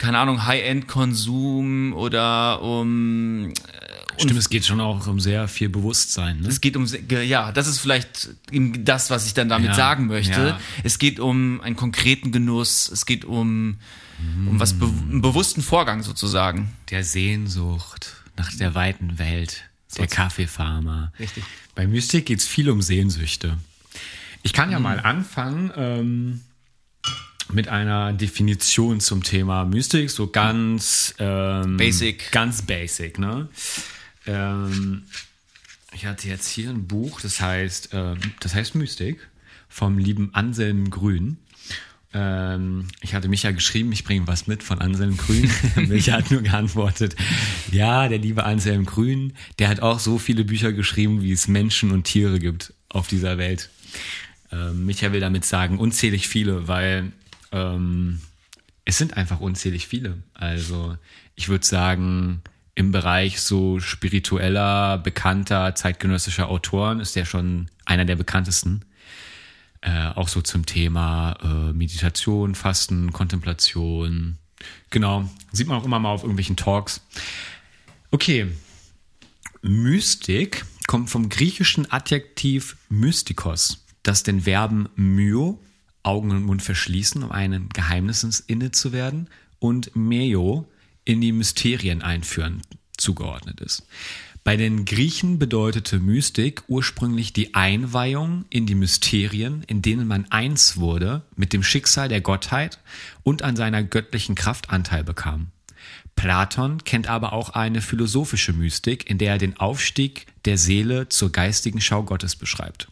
keine 0.02 0.18
Ahnung, 0.18 0.44
High-End-Konsum 0.44 1.92
oder 1.92 2.60
um. 2.60 3.50
Äh, 3.50 3.52
Stimmt, 4.20 4.36
es 4.36 4.50
geht 4.50 4.66
schon 4.66 4.80
auch 4.80 5.06
um 5.06 5.20
sehr 5.20 5.46
viel 5.46 5.68
Bewusstsein. 5.68 6.40
Ne? 6.40 6.48
Es 6.48 6.60
geht 6.60 6.76
um, 6.76 6.86
ja, 7.08 7.52
das 7.52 7.68
ist 7.68 7.78
vielleicht 7.78 8.30
das, 8.50 9.10
was 9.10 9.26
ich 9.26 9.34
dann 9.34 9.48
damit 9.48 9.68
ja, 9.68 9.74
sagen 9.74 10.08
möchte. 10.08 10.48
Ja. 10.48 10.60
Es 10.82 10.98
geht 10.98 11.20
um 11.20 11.60
einen 11.60 11.76
konkreten 11.76 12.32
Genuss, 12.32 12.90
es 12.90 13.06
geht 13.06 13.24
um, 13.24 13.78
um 14.48 14.58
was, 14.58 14.72
einen 14.72 15.22
bewussten 15.22 15.62
Vorgang 15.62 16.02
sozusagen. 16.02 16.72
Der 16.90 17.04
Sehnsucht 17.04 18.12
nach 18.36 18.52
der 18.56 18.74
weiten 18.74 19.20
Welt, 19.20 19.62
der 19.96 20.08
Kaffeefarmer. 20.08 21.12
Richtig. 21.20 21.44
Bei 21.76 21.86
Mystik 21.86 22.26
geht 22.26 22.40
es 22.40 22.46
viel 22.46 22.68
um 22.70 22.82
Sehnsüchte. 22.82 23.56
Ich 24.42 24.52
kann 24.52 24.72
ja 24.72 24.78
mhm. 24.78 24.82
mal 24.82 25.00
anfangen. 25.00 25.70
Ähm, 25.76 26.40
mit 27.52 27.68
einer 27.68 28.12
Definition 28.12 29.00
zum 29.00 29.22
Thema 29.22 29.64
Mystik, 29.64 30.10
so 30.10 30.28
ganz 30.28 31.14
ähm, 31.18 31.76
basic. 31.76 32.30
Ganz 32.32 32.62
basic, 32.62 33.18
ne? 33.18 33.48
Ähm, 34.26 35.02
ich 35.94 36.06
hatte 36.06 36.28
jetzt 36.28 36.48
hier 36.48 36.70
ein 36.70 36.86
Buch, 36.86 37.20
das 37.20 37.40
heißt, 37.40 37.90
ähm, 37.92 38.18
das 38.40 38.54
heißt 38.54 38.74
Mystik 38.74 39.18
vom 39.68 39.98
lieben 39.98 40.30
Anselm 40.34 40.90
Grün. 40.90 41.38
Ähm, 42.14 42.88
ich 43.00 43.14
hatte 43.14 43.28
Micha 43.28 43.50
geschrieben, 43.52 43.92
ich 43.92 44.04
bringe 44.04 44.26
was 44.26 44.46
mit 44.46 44.62
von 44.62 44.80
Anselm 44.80 45.16
Grün. 45.16 45.50
Micha 45.88 46.12
hat 46.12 46.30
nur 46.30 46.42
geantwortet, 46.42 47.16
ja, 47.70 48.08
der 48.08 48.18
liebe 48.18 48.44
Anselm 48.44 48.84
Grün, 48.84 49.32
der 49.58 49.68
hat 49.68 49.80
auch 49.80 49.98
so 49.98 50.18
viele 50.18 50.44
Bücher 50.44 50.72
geschrieben, 50.72 51.22
wie 51.22 51.32
es 51.32 51.48
Menschen 51.48 51.90
und 51.90 52.04
Tiere 52.04 52.38
gibt 52.38 52.74
auf 52.88 53.08
dieser 53.08 53.38
Welt. 53.38 53.70
Ähm, 54.50 54.84
Micha 54.84 55.12
will 55.12 55.20
damit 55.20 55.44
sagen, 55.44 55.78
unzählig 55.78 56.28
viele, 56.28 56.68
weil 56.68 57.12
ähm, 57.52 58.20
es 58.84 58.98
sind 58.98 59.16
einfach 59.16 59.40
unzählig 59.40 59.86
viele. 59.86 60.22
Also 60.34 60.96
ich 61.34 61.48
würde 61.48 61.64
sagen, 61.64 62.42
im 62.74 62.90
Bereich 62.90 63.40
so 63.40 63.80
spiritueller, 63.80 64.98
bekannter, 64.98 65.74
zeitgenössischer 65.74 66.48
Autoren 66.48 67.00
ist 67.00 67.16
der 67.16 67.24
schon 67.24 67.68
einer 67.84 68.04
der 68.04 68.16
bekanntesten. 68.16 68.84
Äh, 69.82 70.08
auch 70.14 70.28
so 70.28 70.40
zum 70.40 70.64
Thema 70.64 71.36
äh, 71.42 71.72
Meditation, 71.72 72.54
Fasten, 72.54 73.12
Kontemplation. 73.12 74.38
Genau, 74.90 75.28
sieht 75.50 75.66
man 75.66 75.78
auch 75.78 75.84
immer 75.84 75.98
mal 75.98 76.10
auf 76.10 76.22
irgendwelchen 76.22 76.56
Talks. 76.56 77.00
Okay, 78.10 78.46
Mystik 79.60 80.64
kommt 80.86 81.10
vom 81.10 81.28
griechischen 81.28 81.90
Adjektiv 81.90 82.76
mystikos, 82.88 83.84
das 84.02 84.22
den 84.22 84.42
Verben 84.42 84.88
myo 84.94 85.58
Augen 86.02 86.30
und 86.30 86.44
Mund 86.44 86.62
verschließen, 86.62 87.22
um 87.22 87.30
einem 87.30 87.68
Geheimnisses 87.68 88.40
inne 88.40 88.70
zu 88.72 88.92
werden, 88.92 89.28
und 89.58 89.94
Meo 89.94 90.68
in 91.04 91.20
die 91.20 91.32
Mysterien 91.32 92.02
einführen 92.02 92.62
zugeordnet 92.96 93.60
ist. 93.60 93.86
Bei 94.44 94.56
den 94.56 94.84
Griechen 94.84 95.38
bedeutete 95.38 96.00
Mystik 96.00 96.64
ursprünglich 96.66 97.32
die 97.32 97.54
Einweihung 97.54 98.44
in 98.50 98.66
die 98.66 98.74
Mysterien, 98.74 99.62
in 99.68 99.82
denen 99.82 100.08
man 100.08 100.26
eins 100.30 100.78
wurde 100.78 101.22
mit 101.36 101.52
dem 101.52 101.62
Schicksal 101.62 102.08
der 102.08 102.20
Gottheit 102.20 102.80
und 103.22 103.42
an 103.42 103.54
seiner 103.54 103.84
göttlichen 103.84 104.34
Kraft 104.34 104.70
Anteil 104.70 105.04
bekam. 105.04 105.48
Platon 106.16 106.82
kennt 106.82 107.06
aber 107.06 107.32
auch 107.32 107.50
eine 107.50 107.80
philosophische 107.80 108.52
Mystik, 108.52 109.08
in 109.08 109.18
der 109.18 109.32
er 109.32 109.38
den 109.38 109.56
Aufstieg 109.58 110.26
der 110.44 110.58
Seele 110.58 111.08
zur 111.08 111.30
geistigen 111.30 111.80
Schau 111.80 112.02
Gottes 112.02 112.34
beschreibt. 112.34 112.88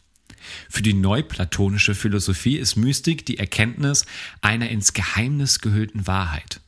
Für 0.69 0.83
die 0.83 0.95
neuplatonische 0.95 1.95
Philosophie 1.95 2.57
ist 2.57 2.77
Mystik 2.77 3.27
die 3.27 3.39
Erkenntnis 3.39 4.07
einer 4.41 4.69
ins 4.71 4.93
Geheimnis 4.93 5.61
gehüllten 5.61 6.07
Wahrheit. 6.07 6.61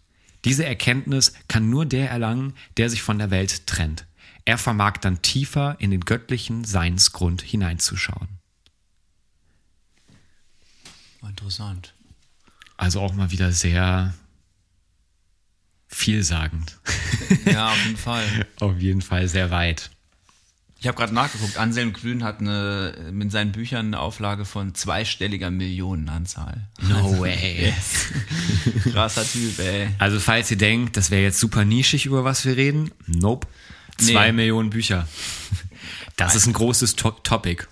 Diese 0.44 0.64
Erkenntnis 0.64 1.34
kann 1.48 1.70
nur 1.70 1.86
der 1.86 2.10
erlangen, 2.10 2.54
der 2.76 2.90
sich 2.90 3.02
von 3.02 3.18
der 3.18 3.30
Welt 3.30 3.66
trennt. 3.66 4.06
Er 4.44 4.58
vermag 4.58 4.98
dann 4.98 5.22
tiefer 5.22 5.76
in 5.78 5.90
den 5.90 6.00
göttlichen 6.00 6.64
Seinsgrund 6.64 7.42
hineinzuschauen. 7.42 8.28
Interessant. 11.22 11.94
Also 12.76 13.00
auch 13.00 13.14
mal 13.14 13.30
wieder 13.30 13.52
sehr 13.52 14.12
vielsagend. 15.86 16.78
Ja, 17.44 17.70
auf 17.70 17.84
jeden 17.84 17.96
Fall. 17.96 18.46
auf 18.60 18.78
jeden 18.78 19.02
Fall 19.02 19.28
sehr 19.28 19.50
weit. 19.50 19.90
Ich 20.82 20.88
habe 20.88 20.98
gerade 20.98 21.14
nachgeguckt, 21.14 21.58
Anselm 21.58 21.92
Grün 21.92 22.24
hat 22.24 22.40
eine, 22.40 22.92
mit 23.12 23.30
seinen 23.30 23.52
Büchern 23.52 23.86
eine 23.86 24.00
Auflage 24.00 24.44
von 24.44 24.74
zweistelliger 24.74 25.48
Millionenanzahl. 25.52 26.66
No 26.80 26.96
also, 26.96 27.20
way. 27.20 27.72
Yes. 27.72 28.92
Krasser 28.92 29.24
Typ, 29.24 29.60
ey. 29.60 29.90
Also 30.00 30.18
falls 30.18 30.50
ihr 30.50 30.58
denkt, 30.58 30.96
das 30.96 31.12
wäre 31.12 31.22
jetzt 31.22 31.38
super 31.38 31.64
nischig, 31.64 32.04
über 32.04 32.24
was 32.24 32.44
wir 32.44 32.56
reden, 32.56 32.90
nope. 33.06 33.46
Zwei 33.96 34.26
nee. 34.26 34.32
Millionen 34.32 34.70
Bücher. 34.70 35.06
Das 36.16 36.34
ist 36.34 36.48
ein 36.48 36.52
großes 36.52 36.96
to 36.96 37.12
Topic. 37.12 37.62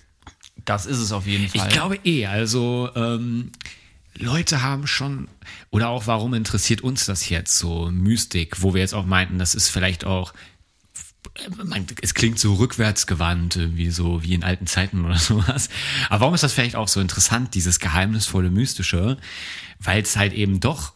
Das 0.63 0.85
ist 0.85 0.99
es 0.99 1.11
auf 1.11 1.27
jeden 1.27 1.49
Fall. 1.49 1.67
Ich 1.67 1.73
glaube 1.73 1.99
eh, 2.05 2.27
also 2.27 2.91
ähm, 2.95 3.51
Leute 4.15 4.61
haben 4.61 4.87
schon, 4.87 5.27
oder 5.69 5.89
auch 5.89 6.07
warum 6.07 6.33
interessiert 6.33 6.79
uns 6.79 7.07
das 7.07 7.27
jetzt 7.27 7.57
so 7.57 7.91
Mystik, 7.91 8.61
wo 8.61 8.73
wir 8.73 8.79
jetzt 8.79 8.93
auch 8.93 9.05
meinten, 9.05 9.37
das 9.37 9.53
ist 9.53 9.67
vielleicht 9.67 10.05
auch 10.05 10.33
es 12.01 12.13
klingt 12.13 12.39
so 12.39 12.55
rückwärtsgewandt, 12.55 13.57
wie 13.75 13.89
so 13.89 14.23
wie 14.23 14.33
in 14.33 14.43
alten 14.43 14.67
Zeiten 14.67 15.05
oder 15.05 15.15
sowas. 15.19 15.69
Aber 16.09 16.21
warum 16.21 16.33
ist 16.33 16.43
das 16.43 16.53
vielleicht 16.53 16.75
auch 16.75 16.87
so 16.87 16.99
interessant, 16.99 17.53
dieses 17.55 17.79
geheimnisvolle, 17.79 18.49
mystische? 18.49 19.17
Weil 19.79 20.01
es 20.01 20.15
halt 20.15 20.33
eben 20.33 20.59
doch 20.59 20.93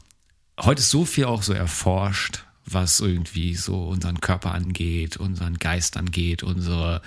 heute 0.59 0.81
so 0.81 1.05
viel 1.05 1.25
auch 1.25 1.43
so 1.43 1.53
erforscht, 1.53 2.43
was 2.65 2.99
irgendwie 2.99 3.55
so 3.55 3.87
unseren 3.87 4.19
Körper 4.19 4.53
angeht, 4.53 5.17
unseren 5.17 5.57
Geist 5.57 5.97
angeht, 5.97 6.43
unsere 6.43 7.01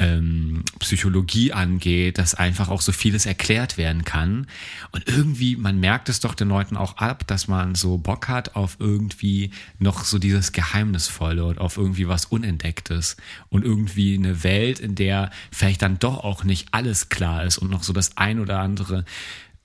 ähm, 0.00 0.64
Psychologie 0.78 1.52
angeht, 1.52 2.16
dass 2.16 2.34
einfach 2.34 2.70
auch 2.70 2.80
so 2.80 2.90
vieles 2.90 3.26
erklärt 3.26 3.76
werden 3.76 4.04
kann. 4.04 4.46
Und 4.92 5.06
irgendwie, 5.06 5.56
man 5.56 5.78
merkt 5.78 6.08
es 6.08 6.20
doch 6.20 6.34
den 6.34 6.48
Leuten 6.48 6.76
auch 6.76 6.96
ab, 6.96 7.26
dass 7.26 7.48
man 7.48 7.74
so 7.74 7.98
Bock 7.98 8.26
hat 8.26 8.56
auf 8.56 8.76
irgendwie 8.78 9.50
noch 9.78 10.04
so 10.04 10.18
dieses 10.18 10.52
Geheimnisvolle 10.52 11.44
und 11.44 11.58
auf 11.58 11.76
irgendwie 11.76 12.08
was 12.08 12.24
Unentdecktes 12.24 13.18
und 13.50 13.62
irgendwie 13.62 14.14
eine 14.14 14.42
Welt, 14.42 14.80
in 14.80 14.94
der 14.94 15.30
vielleicht 15.52 15.82
dann 15.82 15.98
doch 15.98 16.24
auch 16.24 16.44
nicht 16.44 16.68
alles 16.72 17.10
klar 17.10 17.44
ist 17.44 17.58
und 17.58 17.70
noch 17.70 17.82
so 17.82 17.92
das 17.92 18.16
ein 18.16 18.40
oder 18.40 18.58
andere 18.60 19.04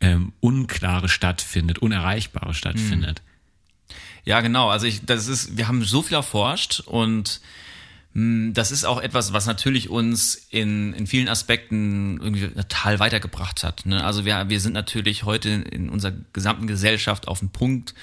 ähm, 0.02 0.34
Unklare 0.42 1.08
stattfindet, 1.08 1.80
Unerreichbare 1.80 2.54
stattfindet. 2.54 3.22
Ja, 4.26 4.42
genau. 4.42 4.70
Also 4.70 4.86
ich, 4.86 5.06
das 5.06 5.28
ist, 5.28 5.56
wir 5.56 5.70
haben 5.70 5.84
so 5.86 6.02
viel 6.02 6.18
erforscht 6.18 6.82
und 6.82 7.40
das 8.18 8.72
ist 8.72 8.86
auch 8.86 9.02
etwas, 9.02 9.34
was 9.34 9.46
natürlich 9.46 9.90
uns 9.90 10.36
in, 10.50 10.94
in 10.94 11.06
vielen 11.06 11.28
Aspekten 11.28 12.18
irgendwie 12.22 12.48
total 12.48 13.00
weitergebracht 13.00 13.62
hat. 13.62 13.86
Ne? 13.86 14.06
Also 14.06 14.24
wir, 14.24 14.48
wir 14.48 14.62
sind 14.62 14.72
natürlich 14.72 15.26
heute 15.26 15.50
in 15.50 15.90
unserer 15.90 16.14
gesamten 16.32 16.66
Gesellschaft 16.66 17.28
auf 17.28 17.40
dem 17.40 17.50
Punkt, 17.50 17.94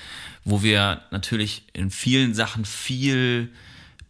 wo 0.45 0.63
wir 0.63 1.01
natürlich 1.13 1.63
in 1.73 1.91
vielen 1.91 2.35
Sachen 2.35 2.67
viel 2.67 3.51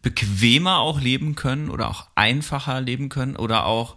bequemer 0.01 0.79
auch 0.79 0.99
leben 0.99 1.35
können 1.35 1.69
oder 1.69 1.89
auch 1.89 2.07
einfacher 2.15 2.81
leben 2.81 3.07
können 3.07 3.37
oder 3.37 3.65
auch 3.65 3.95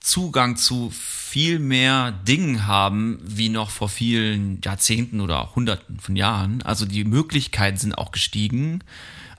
Zugang 0.00 0.56
zu 0.56 0.90
viel 0.90 1.60
mehr 1.60 2.10
Dingen 2.10 2.66
haben, 2.66 3.20
wie 3.22 3.50
noch 3.50 3.70
vor 3.70 3.88
vielen 3.88 4.60
Jahrzehnten 4.64 5.20
oder 5.20 5.42
auch 5.42 5.54
Hunderten 5.54 6.00
von 6.00 6.16
Jahren. 6.16 6.60
Also 6.62 6.86
die 6.86 7.04
Möglichkeiten 7.04 7.76
sind 7.76 7.96
auch 7.96 8.10
gestiegen. 8.10 8.82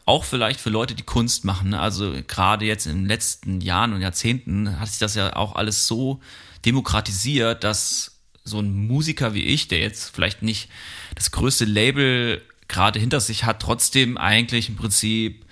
Auch 0.06 0.24
vielleicht 0.24 0.60
für 0.60 0.70
Leute, 0.70 0.94
die 0.94 1.04
Kunst 1.04 1.46
machen. 1.46 1.74
Also 1.74 2.14
gerade 2.28 2.66
jetzt 2.66 2.86
in 2.86 2.98
den 2.98 3.06
letzten 3.08 3.62
Jahren 3.62 3.94
und 3.94 4.02
Jahrzehnten 4.02 4.80
hat 4.80 4.90
sich 4.90 5.00
das 5.00 5.16
ja 5.16 5.36
auch 5.36 5.56
alles 5.56 5.88
so 5.88 6.20
demokratisiert, 6.66 7.64
dass 7.64 8.20
so 8.44 8.60
ein 8.60 8.88
Musiker 8.88 9.34
wie 9.34 9.44
ich, 9.44 9.68
der 9.68 9.80
jetzt 9.80 10.16
vielleicht 10.16 10.44
nicht 10.44 10.70
das 11.16 11.32
größte 11.32 11.66
Label 11.66 12.42
gerade 12.68 13.00
hinter 13.00 13.20
sich 13.20 13.44
hat, 13.44 13.62
trotzdem 13.62 14.18
eigentlich 14.18 14.70
im 14.70 14.76
Prinzip 14.76 15.46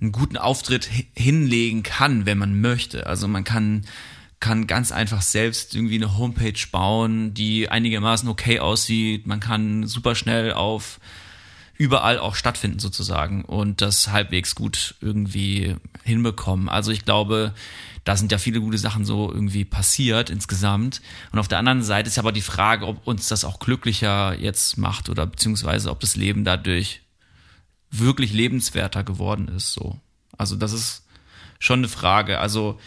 einen 0.00 0.10
guten 0.10 0.36
Auftritt 0.36 0.88
hinlegen 1.14 1.84
kann, 1.84 2.26
wenn 2.26 2.38
man 2.38 2.60
möchte. 2.60 3.06
Also 3.06 3.28
man 3.28 3.44
kann 3.44 3.86
kann 4.42 4.66
ganz 4.66 4.90
einfach 4.90 5.22
selbst 5.22 5.74
irgendwie 5.74 5.94
eine 5.94 6.18
Homepage 6.18 6.58
bauen, 6.72 7.32
die 7.32 7.68
einigermaßen 7.68 8.28
okay 8.28 8.58
aussieht. 8.58 9.24
Man 9.24 9.38
kann 9.38 9.86
super 9.86 10.16
schnell 10.16 10.52
auf 10.52 10.98
überall 11.82 12.20
auch 12.20 12.36
stattfinden 12.36 12.78
sozusagen 12.78 13.44
und 13.44 13.80
das 13.80 14.12
halbwegs 14.12 14.54
gut 14.54 14.94
irgendwie 15.00 15.74
hinbekommen. 16.04 16.68
Also 16.68 16.92
ich 16.92 17.04
glaube, 17.04 17.54
da 18.04 18.16
sind 18.16 18.30
ja 18.30 18.38
viele 18.38 18.60
gute 18.60 18.78
Sachen 18.78 19.04
so 19.04 19.32
irgendwie 19.32 19.64
passiert 19.64 20.30
insgesamt. 20.30 21.02
Und 21.32 21.40
auf 21.40 21.48
der 21.48 21.58
anderen 21.58 21.82
Seite 21.82 22.06
ist 22.06 22.20
aber 22.20 22.30
die 22.30 22.40
Frage, 22.40 22.86
ob 22.86 23.04
uns 23.04 23.26
das 23.26 23.44
auch 23.44 23.58
glücklicher 23.58 24.38
jetzt 24.38 24.78
macht 24.78 25.08
oder 25.08 25.26
beziehungsweise 25.26 25.90
ob 25.90 25.98
das 25.98 26.14
Leben 26.14 26.44
dadurch 26.44 27.00
wirklich 27.90 28.32
lebenswerter 28.32 29.02
geworden 29.02 29.48
ist. 29.48 29.72
So, 29.72 29.98
also 30.38 30.54
das 30.54 30.72
ist 30.72 31.04
schon 31.58 31.80
eine 31.80 31.88
Frage. 31.88 32.38
Also 32.38 32.78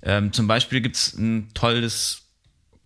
ähm, 0.00 0.32
zum 0.32 0.46
Beispiel 0.46 0.80
gibt 0.80 0.94
es 0.94 1.14
ein 1.14 1.48
tolles 1.54 2.22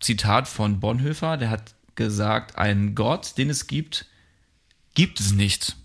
Zitat 0.00 0.48
von 0.48 0.80
Bonhoeffer, 0.80 1.36
der 1.36 1.50
hat 1.50 1.74
gesagt, 1.94 2.56
einen 2.56 2.94
Gott, 2.94 3.36
den 3.36 3.50
es 3.50 3.66
gibt, 3.66 4.06
gibt 4.98 5.20
es 5.20 5.32
nicht. 5.32 5.76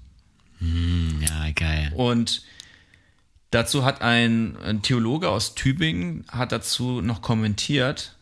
Hm, 0.58 1.22
ja, 1.22 1.52
geil. 1.52 1.94
Und 1.96 2.44
dazu 3.52 3.86
hat 3.86 4.02
ein, 4.02 4.58
ein 4.58 4.82
Theologe 4.82 5.30
aus 5.30 5.56
Tübingen 5.56 6.26
hat 6.28 6.52
dazu 6.52 7.02
noch 7.02 7.22
kommentiert, 7.22 8.16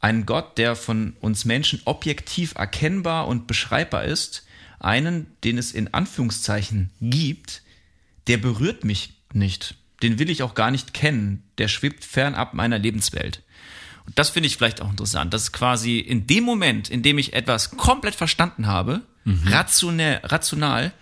ein 0.00 0.24
Gott, 0.24 0.56
der 0.56 0.74
von 0.74 1.14
uns 1.20 1.44
Menschen 1.44 1.82
objektiv 1.84 2.54
erkennbar 2.56 3.28
und 3.28 3.46
beschreibbar 3.46 4.04
ist, 4.04 4.46
einen, 4.78 5.26
den 5.44 5.58
es 5.58 5.72
in 5.72 5.92
Anführungszeichen 5.92 6.90
gibt, 7.00 7.62
der 8.26 8.38
berührt 8.38 8.82
mich 8.82 9.12
nicht 9.34 9.76
den 10.02 10.18
will 10.18 10.30
ich 10.30 10.42
auch 10.42 10.54
gar 10.54 10.70
nicht 10.70 10.94
kennen. 10.94 11.42
Der 11.58 11.68
schwebt 11.68 12.04
fernab 12.04 12.54
meiner 12.54 12.78
Lebenswelt. 12.78 13.42
Und 14.06 14.18
das 14.18 14.30
finde 14.30 14.46
ich 14.46 14.56
vielleicht 14.56 14.80
auch 14.80 14.90
interessant. 14.90 15.34
Das 15.34 15.42
ist 15.42 15.52
quasi 15.52 15.98
in 15.98 16.26
dem 16.26 16.44
Moment, 16.44 16.88
in 16.88 17.02
dem 17.02 17.18
ich 17.18 17.34
etwas 17.34 17.76
komplett 17.76 18.14
verstanden 18.14 18.66
habe, 18.66 19.02
mhm. 19.24 19.48
rationell, 19.48 20.20
rational, 20.24 20.92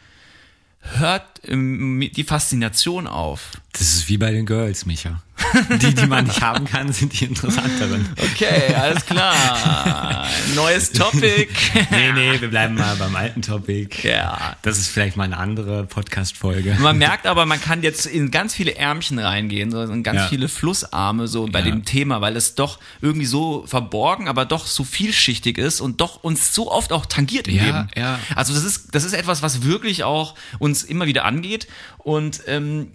hört 0.80 1.40
ähm, 1.44 2.08
die 2.14 2.24
Faszination 2.24 3.06
auf. 3.06 3.52
Das 3.72 3.82
ist 3.82 4.08
wie 4.08 4.18
bei 4.18 4.30
den 4.30 4.46
Girls, 4.46 4.86
Micha. 4.86 5.22
Die, 5.80 5.94
die 5.94 6.06
man 6.06 6.24
nicht 6.26 6.40
haben 6.42 6.64
kann, 6.64 6.92
sind 6.92 7.18
die 7.18 7.24
interessanteren. 7.24 8.08
Okay, 8.16 8.74
alles 8.74 9.04
klar. 9.06 10.26
Neues 10.54 10.92
Topic. 10.92 11.48
nee, 11.90 12.12
nee, 12.12 12.40
wir 12.40 12.48
bleiben 12.48 12.74
mal 12.74 12.96
beim 12.96 13.14
alten 13.16 13.42
Topic. 13.42 13.88
Ja. 14.02 14.56
Das 14.62 14.78
ist 14.78 14.88
vielleicht 14.88 15.16
mal 15.16 15.24
eine 15.24 15.36
andere 15.36 15.84
Podcast-Folge. 15.84 16.76
Man 16.80 16.98
merkt 16.98 17.26
aber, 17.26 17.46
man 17.46 17.60
kann 17.60 17.82
jetzt 17.82 18.06
in 18.06 18.30
ganz 18.30 18.54
viele 18.54 18.76
Ärmchen 18.76 19.18
reingehen, 19.18 19.70
so 19.70 19.82
in 19.82 20.02
ganz 20.02 20.18
ja. 20.20 20.28
viele 20.28 20.48
Flussarme 20.48 21.28
so 21.28 21.46
bei 21.46 21.60
ja. 21.60 21.66
dem 21.66 21.84
Thema, 21.84 22.20
weil 22.20 22.36
es 22.36 22.54
doch 22.54 22.78
irgendwie 23.00 23.26
so 23.26 23.64
verborgen, 23.66 24.28
aber 24.28 24.44
doch 24.44 24.66
so 24.66 24.84
vielschichtig 24.84 25.58
ist 25.58 25.80
und 25.80 26.00
doch 26.00 26.22
uns 26.22 26.54
so 26.54 26.70
oft 26.70 26.92
auch 26.92 27.06
tangiert 27.06 27.48
im 27.48 27.56
ja, 27.56 27.64
Leben. 27.64 27.88
Ja. 27.96 28.18
Also 28.34 28.54
das 28.54 28.64
ist, 28.64 28.94
das 28.94 29.04
ist 29.04 29.12
etwas, 29.12 29.42
was 29.42 29.62
wirklich 29.62 30.04
auch 30.04 30.34
uns 30.58 30.82
immer 30.84 31.06
wieder 31.06 31.24
angeht 31.24 31.68
und 31.98 32.42
ähm, 32.46 32.92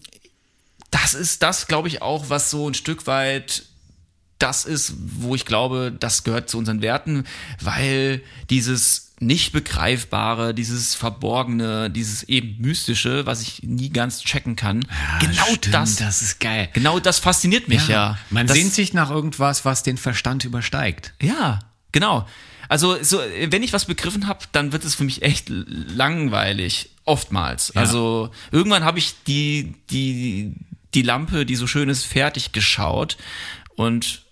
das 0.94 1.14
ist 1.14 1.42
das, 1.44 1.68
glaube 1.68 1.88
ich, 1.88 2.02
auch, 2.02 2.30
was 2.30 2.50
so 2.50 2.70
ein 2.70 2.74
Stück 2.74 3.08
weit 3.08 3.64
das 4.38 4.66
ist, 4.66 4.94
wo 4.98 5.36
ich 5.36 5.46
glaube, 5.46 5.96
das 5.98 6.24
gehört 6.24 6.50
zu 6.50 6.58
unseren 6.58 6.82
Werten, 6.82 7.24
weil 7.62 8.22
dieses 8.50 9.14
nicht 9.20 9.54
begreifbare, 9.54 10.54
dieses 10.54 10.96
verborgene, 10.96 11.90
dieses 11.90 12.24
eben 12.24 12.60
mystische, 12.60 13.26
was 13.26 13.42
ich 13.42 13.64
nie 13.64 13.90
ganz 13.90 14.22
checken 14.22 14.56
kann. 14.56 14.82
Ja, 14.82 15.20
genau 15.20 15.46
stimmt, 15.46 15.74
das. 15.74 15.96
Das 15.96 16.22
ist 16.22 16.40
geil. 16.42 16.70
Genau 16.74 17.00
das 17.00 17.20
fasziniert 17.20 17.70
mich 17.70 17.88
ja. 17.88 17.94
ja. 17.94 18.18
Man 18.30 18.48
das, 18.48 18.58
sehnt 18.58 18.74
sich 18.74 18.94
nach 18.94 19.10
irgendwas, 19.10 19.64
was 19.64 19.82
den 19.82 19.98
Verstand 19.98 20.44
übersteigt. 20.44 21.14
Ja, 21.22 21.60
genau. 21.94 22.28
Also 22.68 23.02
so, 23.02 23.20
wenn 23.48 23.64
ich 23.64 23.72
was 23.72 23.86
begriffen 23.86 24.28
habe, 24.28 24.46
dann 24.52 24.74
wird 24.74 24.84
es 24.84 24.96
für 24.96 25.04
mich 25.06 25.22
echt 25.22 25.48
langweilig. 25.50 26.90
Oftmals. 27.06 27.74
Ja. 27.76 27.82
Also 27.82 28.32
irgendwann 28.52 28.86
habe 28.86 28.98
ich 28.98 29.14
die, 29.28 29.76
die, 29.90 30.56
die 30.94 31.02
Lampe, 31.02 31.46
die 31.46 31.56
so 31.56 31.68
schön 31.68 31.90
ist, 31.90 32.06
fertig 32.06 32.52
geschaut 32.52 33.18
und 33.76 34.24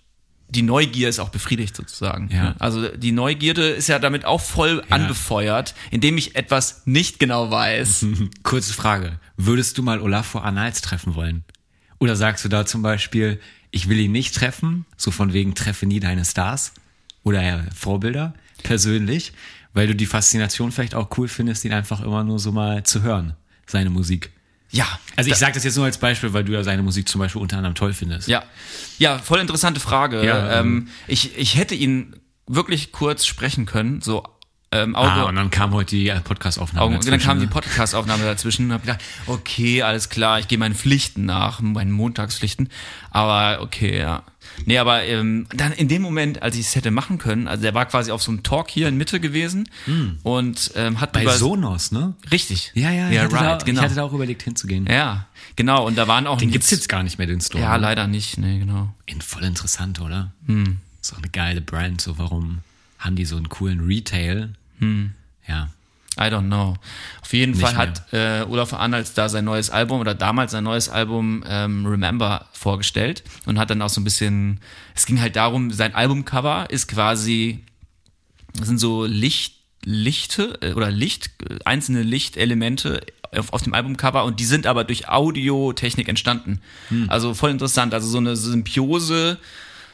die 0.48 0.62
Neugier 0.62 1.08
ist 1.08 1.18
auch 1.18 1.30
befriedigt 1.30 1.74
sozusagen. 1.74 2.28
Ja. 2.30 2.54
Also 2.58 2.88
die 2.88 3.12
Neugierde 3.12 3.70
ist 3.70 3.88
ja 3.88 3.98
damit 3.98 4.26
auch 4.26 4.40
voll 4.40 4.82
ja. 4.86 4.94
angefeuert, 4.96 5.74
indem 5.90 6.18
ich 6.18 6.36
etwas 6.36 6.82
nicht 6.84 7.18
genau 7.18 7.50
weiß. 7.50 8.06
Kurze 8.42 8.74
Frage. 8.74 9.18
Würdest 9.38 9.78
du 9.78 9.82
mal 9.82 10.00
Olafur 10.00 10.44
Arnalds 10.44 10.82
treffen 10.82 11.14
wollen? 11.14 11.44
Oder 11.98 12.16
sagst 12.16 12.44
du 12.44 12.48
da 12.50 12.66
zum 12.66 12.82
Beispiel, 12.82 13.40
ich 13.70 13.88
will 13.88 13.98
ihn 13.98 14.12
nicht 14.12 14.34
treffen, 14.34 14.84
so 14.96 15.10
von 15.10 15.32
wegen 15.32 15.54
treffe 15.54 15.86
nie 15.86 16.00
deine 16.00 16.24
Stars 16.24 16.74
oder 17.22 17.42
ja, 17.42 17.64
Vorbilder 17.74 18.34
persönlich, 18.62 19.32
weil 19.72 19.86
du 19.86 19.94
die 19.94 20.06
Faszination 20.06 20.70
vielleicht 20.70 20.94
auch 20.94 21.16
cool 21.16 21.28
findest, 21.28 21.64
ihn 21.64 21.72
einfach 21.72 22.02
immer 22.02 22.24
nur 22.24 22.38
so 22.38 22.52
mal 22.52 22.84
zu 22.84 23.02
hören, 23.02 23.34
seine 23.66 23.88
Musik. 23.88 24.30
Ja. 24.72 24.86
Also 25.16 25.30
ich 25.30 25.36
sage 25.36 25.52
das 25.52 25.64
jetzt 25.64 25.76
nur 25.76 25.84
als 25.84 25.98
Beispiel, 25.98 26.32
weil 26.32 26.44
du 26.44 26.52
ja 26.52 26.64
seine 26.64 26.82
Musik 26.82 27.08
zum 27.08 27.20
Beispiel 27.20 27.40
unter 27.40 27.58
anderem 27.58 27.74
toll 27.74 27.92
findest. 27.92 28.26
Ja. 28.26 28.42
Ja, 28.98 29.18
voll 29.18 29.38
interessante 29.38 29.80
Frage. 29.80 30.24
Ja, 30.24 30.60
ähm, 30.60 30.66
ähm 30.66 30.88
ich, 31.06 31.36
ich 31.36 31.56
hätte 31.56 31.74
ihn 31.74 32.16
wirklich 32.46 32.90
kurz 32.90 33.26
sprechen 33.26 33.66
können, 33.66 34.00
so 34.00 34.24
ähm, 34.72 34.96
Auge. 34.96 35.10
Ah, 35.10 35.22
und 35.24 35.36
dann 35.36 35.50
kam 35.50 35.72
heute 35.74 35.94
die 35.94 36.10
Podcast-Aufnahme 36.24 36.94
dazwischen. 36.94 37.10
Dann 37.10 37.20
kam 37.20 37.38
die 37.38 37.44
ne? 37.44 37.50
Podcast-Aufnahme 37.50 38.24
dazwischen 38.24 38.66
und 38.66 38.72
hab 38.72 38.82
gedacht, 38.82 39.02
okay, 39.26 39.82
alles 39.82 40.08
klar, 40.08 40.38
ich 40.38 40.48
gehe 40.48 40.56
meinen 40.56 40.74
Pflichten 40.74 41.26
nach, 41.26 41.60
meinen 41.60 41.92
Montagspflichten. 41.92 42.70
Aber 43.10 43.60
okay, 43.60 43.98
ja. 43.98 44.22
Nee, 44.66 44.78
aber 44.78 45.04
ähm, 45.04 45.46
dann 45.54 45.72
in 45.72 45.88
dem 45.88 46.02
Moment, 46.02 46.42
als 46.42 46.56
ich 46.56 46.66
es 46.66 46.74
hätte 46.74 46.90
machen 46.90 47.18
können, 47.18 47.48
also 47.48 47.62
der 47.62 47.74
war 47.74 47.86
quasi 47.86 48.10
auf 48.10 48.22
so 48.22 48.30
einem 48.30 48.42
Talk 48.42 48.70
hier 48.70 48.88
in 48.88 48.96
Mitte 48.96 49.20
gewesen 49.20 49.68
hm. 49.84 50.18
und 50.22 50.72
ähm, 50.76 51.00
hat 51.00 51.12
bei 51.12 51.22
über, 51.22 51.36
Sonos, 51.36 51.92
ne? 51.92 52.14
Richtig. 52.30 52.72
Ja, 52.74 52.90
ja, 52.90 53.10
ja, 53.10 53.22
right, 53.22 53.32
da, 53.32 53.58
genau. 53.58 53.80
Ich 53.80 53.84
hatte 53.84 53.94
da 53.94 54.02
auch 54.04 54.12
überlegt 54.12 54.42
hinzugehen. 54.42 54.86
Ja, 54.86 55.26
genau. 55.56 55.86
Und 55.86 55.96
da 55.96 56.08
waren 56.08 56.26
auch 56.26 56.38
den 56.38 56.50
gibt's 56.50 56.70
jetzt 56.70 56.88
gar 56.88 57.02
nicht 57.02 57.18
mehr 57.18 57.26
den 57.26 57.40
Store. 57.40 57.62
Ja, 57.62 57.76
leider 57.76 58.06
nicht. 58.06 58.38
Nee, 58.38 58.58
genau. 58.58 58.94
In 59.06 59.20
voll 59.20 59.44
interessant, 59.44 60.00
oder? 60.00 60.32
Hm. 60.46 60.78
Ist 61.00 61.12
auch 61.12 61.18
eine 61.18 61.30
geile 61.30 61.60
Brand. 61.60 62.00
So 62.00 62.18
warum 62.18 62.58
haben 62.98 63.16
die 63.16 63.24
so 63.24 63.36
einen 63.36 63.48
coolen 63.48 63.80
Retail? 63.80 64.50
Hm. 64.78 65.12
Ja. 65.46 65.70
I 66.18 66.24
don't 66.24 66.48
know. 66.48 66.74
Auf 67.22 67.32
jeden 67.32 67.52
Nicht 67.52 67.62
Fall 67.62 67.76
hat 67.76 68.12
äh, 68.12 68.44
Olaf 68.48 68.74
Arnolds 68.74 69.14
da 69.14 69.28
sein 69.28 69.46
neues 69.46 69.70
Album 69.70 70.00
oder 70.00 70.14
damals 70.14 70.52
sein 70.52 70.64
neues 70.64 70.88
Album 70.88 71.42
ähm, 71.48 71.86
Remember 71.86 72.46
vorgestellt 72.52 73.22
und 73.46 73.58
hat 73.58 73.70
dann 73.70 73.80
auch 73.80 73.88
so 73.88 74.00
ein 74.00 74.04
bisschen, 74.04 74.60
es 74.94 75.06
ging 75.06 75.20
halt 75.20 75.36
darum, 75.36 75.70
sein 75.70 75.94
Albumcover 75.94 76.66
ist 76.68 76.88
quasi, 76.88 77.64
das 78.54 78.68
sind 78.68 78.78
so 78.78 79.06
Licht, 79.06 79.54
Lichte 79.84 80.58
äh, 80.60 80.74
oder 80.74 80.90
Licht, 80.90 81.30
einzelne 81.64 82.02
Lichtelemente 82.02 83.00
auf, 83.34 83.52
auf 83.54 83.62
dem 83.62 83.72
Albumcover 83.72 84.24
und 84.24 84.38
die 84.38 84.44
sind 84.44 84.66
aber 84.66 84.84
durch 84.84 85.08
Audiotechnik 85.08 86.08
entstanden. 86.08 86.60
Hm. 86.88 87.08
Also 87.08 87.32
voll 87.32 87.50
interessant. 87.50 87.94
Also 87.94 88.08
so 88.08 88.18
eine 88.18 88.36
Symbiose, 88.36 89.38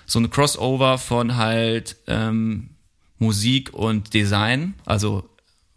so 0.05 0.19
eine 0.19 0.29
Crossover 0.29 0.99
von 0.99 1.37
halt 1.37 1.97
ähm, 2.09 2.71
Musik 3.19 3.73
und 3.73 4.15
Design, 4.15 4.75
also 4.85 5.29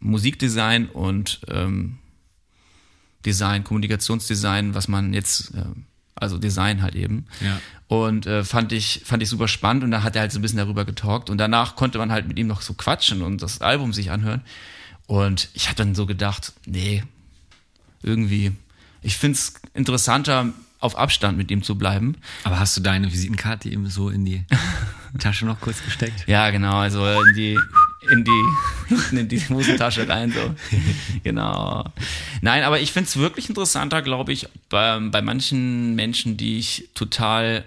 Musikdesign 0.01 0.87
und 0.87 1.41
ähm, 1.47 1.99
Design, 3.25 3.63
Kommunikationsdesign, 3.63 4.73
was 4.73 4.87
man 4.87 5.13
jetzt, 5.13 5.53
äh, 5.55 5.63
also 6.15 6.37
Design 6.37 6.81
halt 6.81 6.95
eben. 6.95 7.27
Ja. 7.39 7.61
Und 7.87 8.25
äh, 8.25 8.43
fand 8.43 8.71
ich 8.71 9.01
fand 9.05 9.21
ich 9.21 9.29
super 9.29 9.47
spannend 9.47 9.83
und 9.83 9.91
da 9.91 10.03
hat 10.03 10.15
er 10.15 10.21
halt 10.21 10.31
so 10.31 10.39
ein 10.39 10.41
bisschen 10.41 10.57
darüber 10.57 10.85
getalkt 10.85 11.29
und 11.29 11.37
danach 11.37 11.75
konnte 11.75 11.97
man 11.97 12.11
halt 12.11 12.27
mit 12.27 12.39
ihm 12.39 12.47
noch 12.47 12.61
so 12.61 12.73
quatschen 12.73 13.21
und 13.21 13.41
das 13.41 13.61
Album 13.61 13.93
sich 13.93 14.11
anhören. 14.11 14.41
Und 15.07 15.49
ich 15.53 15.67
habe 15.67 15.75
dann 15.75 15.93
so 15.93 16.05
gedacht, 16.05 16.53
nee, 16.65 17.03
irgendwie, 18.01 18.53
ich 19.01 19.17
finde 19.17 19.35
es 19.35 19.53
interessanter, 19.73 20.53
auf 20.81 20.97
Abstand 20.97 21.37
mit 21.37 21.51
ihm 21.51 21.63
zu 21.63 21.77
bleiben. 21.77 22.15
Aber 22.43 22.59
hast 22.59 22.75
du 22.75 22.81
deine 22.81 23.11
Visitenkarte 23.11 23.69
eben 23.69 23.87
so 23.89 24.09
in 24.09 24.25
die 24.25 24.43
Tasche 25.19 25.45
noch 25.45 25.61
kurz 25.61 25.83
gesteckt? 25.83 26.23
Ja, 26.27 26.49
genau, 26.49 26.77
also 26.77 27.05
in 27.05 27.35
die, 27.35 27.59
in 28.09 28.23
die, 28.23 28.43
hinten 28.87 29.17
in 29.17 29.27
die 29.27 29.39
Hosentasche 29.49 30.07
rein, 30.07 30.31
so. 30.31 30.55
Genau. 31.23 31.85
Nein, 32.41 32.63
aber 32.63 32.79
ich 32.79 32.91
finde 32.91 33.07
es 33.07 33.17
wirklich 33.17 33.49
interessanter, 33.49 34.01
glaube 34.01 34.33
ich, 34.33 34.47
bei, 34.69 34.99
bei 34.99 35.21
manchen 35.21 35.95
Menschen, 35.95 36.37
die 36.37 36.57
ich 36.57 36.89
total 36.95 37.63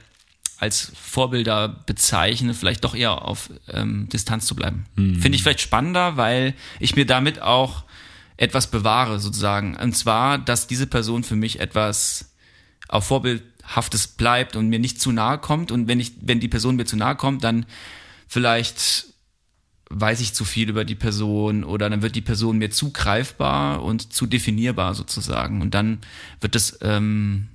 als 0.58 0.92
Vorbilder 1.00 1.68
bezeichne, 1.68 2.54
vielleicht 2.54 2.84
doch 2.84 2.94
eher 2.94 3.22
auf 3.22 3.50
ähm, 3.68 4.08
Distanz 4.08 4.46
zu 4.46 4.54
bleiben. 4.54 4.86
Mhm. 4.96 5.20
Finde 5.20 5.36
ich 5.36 5.42
vielleicht 5.42 5.60
spannender, 5.60 6.16
weil 6.16 6.54
ich 6.80 6.96
mir 6.96 7.06
damit 7.06 7.40
auch 7.42 7.84
etwas 8.36 8.70
bewahre, 8.70 9.20
sozusagen. 9.20 9.76
Und 9.76 9.96
zwar, 9.96 10.38
dass 10.38 10.66
diese 10.66 10.86
Person 10.86 11.22
für 11.22 11.36
mich 11.36 11.60
etwas 11.60 12.32
auf 12.88 13.06
Vorbildhaftes 13.06 14.08
bleibt 14.08 14.56
und 14.56 14.68
mir 14.68 14.78
nicht 14.78 15.00
zu 15.00 15.12
nahe 15.12 15.38
kommt. 15.38 15.70
Und 15.70 15.86
wenn 15.86 16.00
ich, 16.00 16.12
wenn 16.20 16.40
die 16.40 16.48
Person 16.48 16.76
mir 16.76 16.84
zu 16.84 16.96
nahe 16.96 17.16
kommt, 17.16 17.44
dann 17.44 17.66
vielleicht 18.26 19.13
weiß 20.00 20.20
ich 20.20 20.34
zu 20.34 20.44
viel 20.44 20.68
über 20.68 20.84
die 20.84 20.94
Person 20.94 21.64
oder 21.64 21.88
dann 21.90 22.02
wird 22.02 22.16
die 22.16 22.20
Person 22.20 22.58
mir 22.58 22.70
zu 22.70 22.90
greifbar 22.92 23.82
und 23.82 24.12
zu 24.12 24.26
definierbar 24.26 24.94
sozusagen. 24.94 25.60
Und 25.62 25.74
dann 25.74 25.98
wird 26.40 26.56
es 26.56 26.78
ähm, 26.82 27.48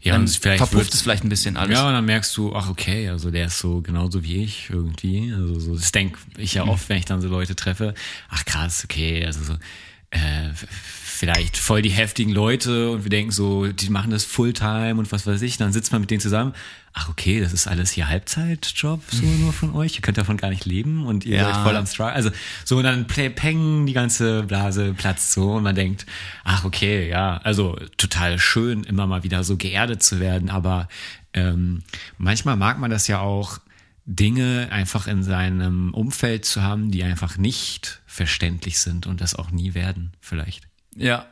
ja, 0.00 0.14
dann 0.14 0.26
verpufft 0.26 0.72
wird- 0.74 0.94
es 0.94 1.02
vielleicht 1.02 1.22
ein 1.24 1.28
bisschen 1.28 1.56
alles. 1.56 1.74
Ja, 1.74 1.86
und 1.86 1.92
dann 1.92 2.04
merkst 2.04 2.36
du, 2.36 2.54
ach 2.56 2.68
okay, 2.70 3.08
also 3.08 3.30
der 3.30 3.46
ist 3.46 3.58
so 3.58 3.82
genauso 3.82 4.24
wie 4.24 4.42
ich 4.42 4.68
irgendwie. 4.70 5.32
Also 5.32 5.60
so, 5.60 5.74
das 5.76 5.92
denke 5.92 6.18
ich 6.38 6.54
ja 6.54 6.64
oft, 6.64 6.88
wenn 6.88 6.96
ich 6.98 7.04
dann 7.04 7.20
so 7.20 7.28
Leute 7.28 7.54
treffe. 7.54 7.94
Ach 8.28 8.44
krass, 8.44 8.82
okay, 8.84 9.24
also 9.24 9.44
so, 9.44 9.52
äh, 10.10 10.50
vielleicht 11.16 11.56
voll 11.56 11.82
die 11.82 11.90
heftigen 11.90 12.30
Leute 12.32 12.90
und 12.90 13.04
wir 13.04 13.10
denken 13.10 13.30
so, 13.32 13.66
die 13.66 13.88
machen 13.90 14.10
das 14.10 14.24
Fulltime 14.24 14.94
und 14.96 15.10
was 15.12 15.26
weiß 15.26 15.40
ich. 15.42 15.56
Dann 15.56 15.72
sitzt 15.72 15.90
man 15.92 16.02
mit 16.02 16.10
denen 16.10 16.20
zusammen. 16.20 16.52
Ach 16.92 17.08
okay, 17.08 17.40
das 17.40 17.52
ist 17.52 17.66
alles 17.66 17.90
hier 17.90 18.08
Halbzeitjob 18.08 19.02
so 19.10 19.24
nur 19.24 19.52
von 19.52 19.74
euch. 19.74 19.96
Ihr 19.96 20.02
könnt 20.02 20.18
davon 20.18 20.36
gar 20.36 20.50
nicht 20.50 20.64
leben 20.64 21.06
und 21.06 21.24
ihr 21.24 21.36
Ja. 21.38 21.52
seid 21.52 21.62
voll 21.62 21.76
am 21.76 21.86
Struggle. 21.86 22.12
Also 22.12 22.30
so 22.64 22.78
und 22.78 22.84
dann 22.84 23.06
play, 23.06 23.30
peng, 23.30 23.86
die 23.86 23.92
ganze 23.92 24.42
Blase 24.42 24.94
platzt 24.94 25.32
so 25.32 25.52
und 25.54 25.62
man 25.62 25.74
denkt, 25.74 26.06
ach 26.44 26.64
okay, 26.64 27.08
ja, 27.08 27.38
also 27.38 27.76
total 27.96 28.38
schön, 28.38 28.84
immer 28.84 29.06
mal 29.06 29.22
wieder 29.22 29.42
so 29.44 29.56
geerdet 29.56 30.02
zu 30.02 30.20
werden, 30.20 30.50
aber 30.50 30.88
ähm, 31.32 31.82
manchmal 32.18 32.56
mag 32.56 32.78
man 32.78 32.90
das 32.90 33.08
ja 33.08 33.20
auch, 33.20 33.58
Dinge 34.08 34.68
einfach 34.70 35.08
in 35.08 35.24
seinem 35.24 35.92
Umfeld 35.92 36.44
zu 36.44 36.62
haben, 36.62 36.92
die 36.92 37.02
einfach 37.02 37.38
nicht 37.38 38.00
verständlich 38.06 38.78
sind 38.78 39.06
und 39.08 39.20
das 39.20 39.34
auch 39.34 39.50
nie 39.50 39.74
werden, 39.74 40.12
vielleicht. 40.20 40.62
Ja, 40.96 41.26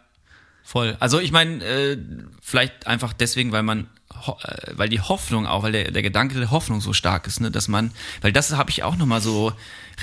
voll. 0.62 0.96
Also 1.00 1.18
ich 1.20 1.32
meine, 1.32 1.64
äh, 1.64 1.98
vielleicht 2.40 2.86
einfach 2.86 3.12
deswegen, 3.12 3.52
weil 3.52 3.62
man, 3.62 3.88
äh, 4.10 4.72
weil 4.72 4.88
die 4.88 5.00
Hoffnung 5.00 5.46
auch, 5.46 5.62
weil 5.62 5.72
der, 5.72 5.90
der 5.90 6.02
Gedanke 6.02 6.38
der 6.38 6.50
Hoffnung 6.50 6.80
so 6.80 6.92
stark 6.92 7.26
ist, 7.26 7.40
ne, 7.40 7.50
dass 7.50 7.68
man, 7.68 7.92
weil 8.20 8.32
das 8.32 8.52
habe 8.52 8.70
ich 8.70 8.82
auch 8.82 8.96
nochmal 8.96 9.20
so 9.20 9.52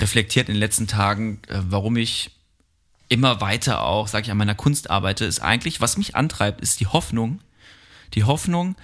reflektiert 0.00 0.48
in 0.48 0.54
den 0.54 0.60
letzten 0.60 0.86
Tagen, 0.86 1.40
äh, 1.48 1.58
warum 1.68 1.96
ich 1.96 2.30
immer 3.08 3.40
weiter 3.40 3.82
auch, 3.82 4.08
sage 4.08 4.24
ich, 4.24 4.30
an 4.30 4.38
meiner 4.38 4.54
Kunst 4.54 4.90
arbeite, 4.90 5.24
ist 5.24 5.40
eigentlich, 5.40 5.80
was 5.80 5.98
mich 5.98 6.16
antreibt, 6.16 6.60
ist 6.60 6.80
die 6.80 6.86
Hoffnung, 6.86 7.40
die 8.14 8.24
Hoffnung, 8.24 8.74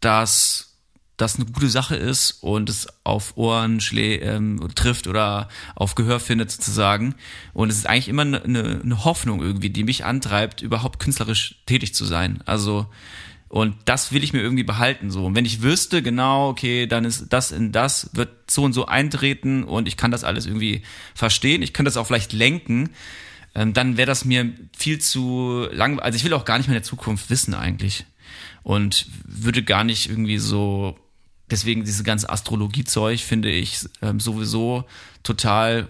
dass 0.00 0.71
das 1.16 1.36
eine 1.36 1.44
gute 1.46 1.68
Sache 1.68 1.94
ist 1.94 2.42
und 2.42 2.68
es 2.68 2.88
auf 3.04 3.36
Ohren 3.36 3.80
schlä 3.80 4.16
ähm, 4.16 4.68
trifft 4.74 5.06
oder 5.06 5.48
auf 5.74 5.94
Gehör 5.94 6.20
findet 6.20 6.50
sozusagen. 6.50 7.14
Und 7.52 7.70
es 7.70 7.76
ist 7.76 7.86
eigentlich 7.86 8.08
immer 8.08 8.22
eine, 8.22 8.42
eine, 8.42 8.80
eine 8.82 9.04
Hoffnung 9.04 9.42
irgendwie, 9.42 9.70
die 9.70 9.84
mich 9.84 10.04
antreibt, 10.04 10.62
überhaupt 10.62 10.98
künstlerisch 10.98 11.56
tätig 11.66 11.94
zu 11.94 12.04
sein. 12.04 12.42
Also 12.46 12.86
und 13.52 13.76
das 13.84 14.12
will 14.12 14.24
ich 14.24 14.32
mir 14.32 14.40
irgendwie 14.40 14.62
behalten 14.62 15.10
so. 15.10 15.26
Und 15.26 15.34
wenn 15.34 15.44
ich 15.44 15.60
wüsste 15.60 16.02
genau, 16.02 16.48
okay, 16.48 16.86
dann 16.86 17.04
ist 17.04 17.26
das 17.34 17.52
in 17.52 17.70
das 17.70 18.08
wird 18.14 18.50
so 18.50 18.62
und 18.62 18.72
so 18.72 18.86
eintreten 18.86 19.62
und 19.62 19.86
ich 19.86 19.98
kann 19.98 20.10
das 20.10 20.24
alles 20.24 20.46
irgendwie 20.46 20.80
verstehen, 21.14 21.60
ich 21.60 21.74
kann 21.74 21.84
das 21.84 21.98
auch 21.98 22.06
vielleicht 22.06 22.32
lenken, 22.32 22.88
ähm, 23.54 23.74
dann 23.74 23.98
wäre 23.98 24.06
das 24.06 24.24
mir 24.24 24.50
viel 24.74 25.00
zu 25.00 25.68
lang. 25.70 26.00
Also 26.00 26.16
ich 26.16 26.24
will 26.24 26.32
auch 26.32 26.46
gar 26.46 26.56
nicht 26.56 26.68
mehr 26.68 26.78
in 26.78 26.82
der 26.82 26.88
Zukunft 26.88 27.28
wissen 27.28 27.52
eigentlich 27.52 28.06
und 28.62 29.06
würde 29.26 29.62
gar 29.62 29.84
nicht 29.84 30.08
irgendwie 30.08 30.38
so. 30.38 30.98
Deswegen 31.50 31.84
diese 31.84 32.04
ganze 32.04 32.30
Astrologie-Zeug 32.30 33.20
finde 33.20 33.50
ich 33.50 33.86
ähm, 34.00 34.20
sowieso 34.20 34.84
total 35.22 35.88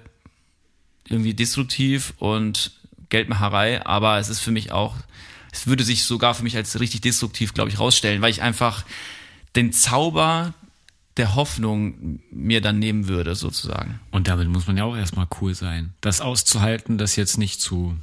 irgendwie 1.09 1.35
destruktiv 1.35 2.15
und 2.19 2.73
Geldmacherei, 3.09 3.85
aber 3.85 4.19
es 4.19 4.29
ist 4.29 4.41
für 4.41 4.51
mich 4.51 4.73
auch, 4.73 4.97
es 5.53 5.67
würde 5.67 5.85
sich 5.85 6.05
sogar 6.05 6.35
für 6.35 6.43
mich 6.43 6.57
als 6.57 6.81
richtig 6.81 7.03
destruktiv, 7.03 7.53
glaube 7.53 7.71
ich, 7.71 7.79
rausstellen, 7.79 8.23
weil 8.23 8.31
ich 8.31 8.43
einfach 8.43 8.85
den 9.55 9.73
Zauber 9.73 10.55
der 11.19 11.35
Hoffnung 11.35 12.21
mir 12.31 12.63
dann 12.63 12.79
nehmen 12.79 13.07
würde, 13.07 13.35
sozusagen. 13.35 14.01
Und 14.11 14.29
damit 14.29 14.49
muss 14.49 14.67
man 14.67 14.79
ja 14.79 14.85
auch 14.85 14.97
erstmal 14.97 15.27
cool 15.41 15.55
sein. 15.55 15.93
Das 16.01 16.23
auszuhalten, 16.23 16.97
das 16.97 17.17
jetzt 17.17 17.37
nicht 17.37 17.61
zu 17.61 17.97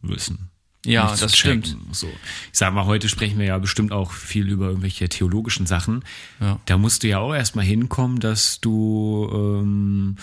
wissen. 0.00 0.51
Ja, 0.84 1.14
das 1.14 1.32
checken. 1.32 1.64
stimmt. 1.64 1.94
So. 1.94 2.08
Ich 2.52 2.58
sag 2.58 2.74
mal, 2.74 2.86
heute 2.86 3.08
sprechen 3.08 3.38
wir 3.38 3.46
ja 3.46 3.58
bestimmt 3.58 3.92
auch 3.92 4.12
viel 4.12 4.48
über 4.48 4.66
irgendwelche 4.66 5.08
theologischen 5.08 5.66
Sachen. 5.66 6.04
Ja. 6.40 6.58
Da 6.66 6.78
musst 6.78 7.02
du 7.02 7.08
ja 7.08 7.18
auch 7.18 7.34
erstmal 7.34 7.64
hinkommen, 7.64 8.18
dass 8.18 8.60
du 8.60 9.30
ähm, 9.32 10.16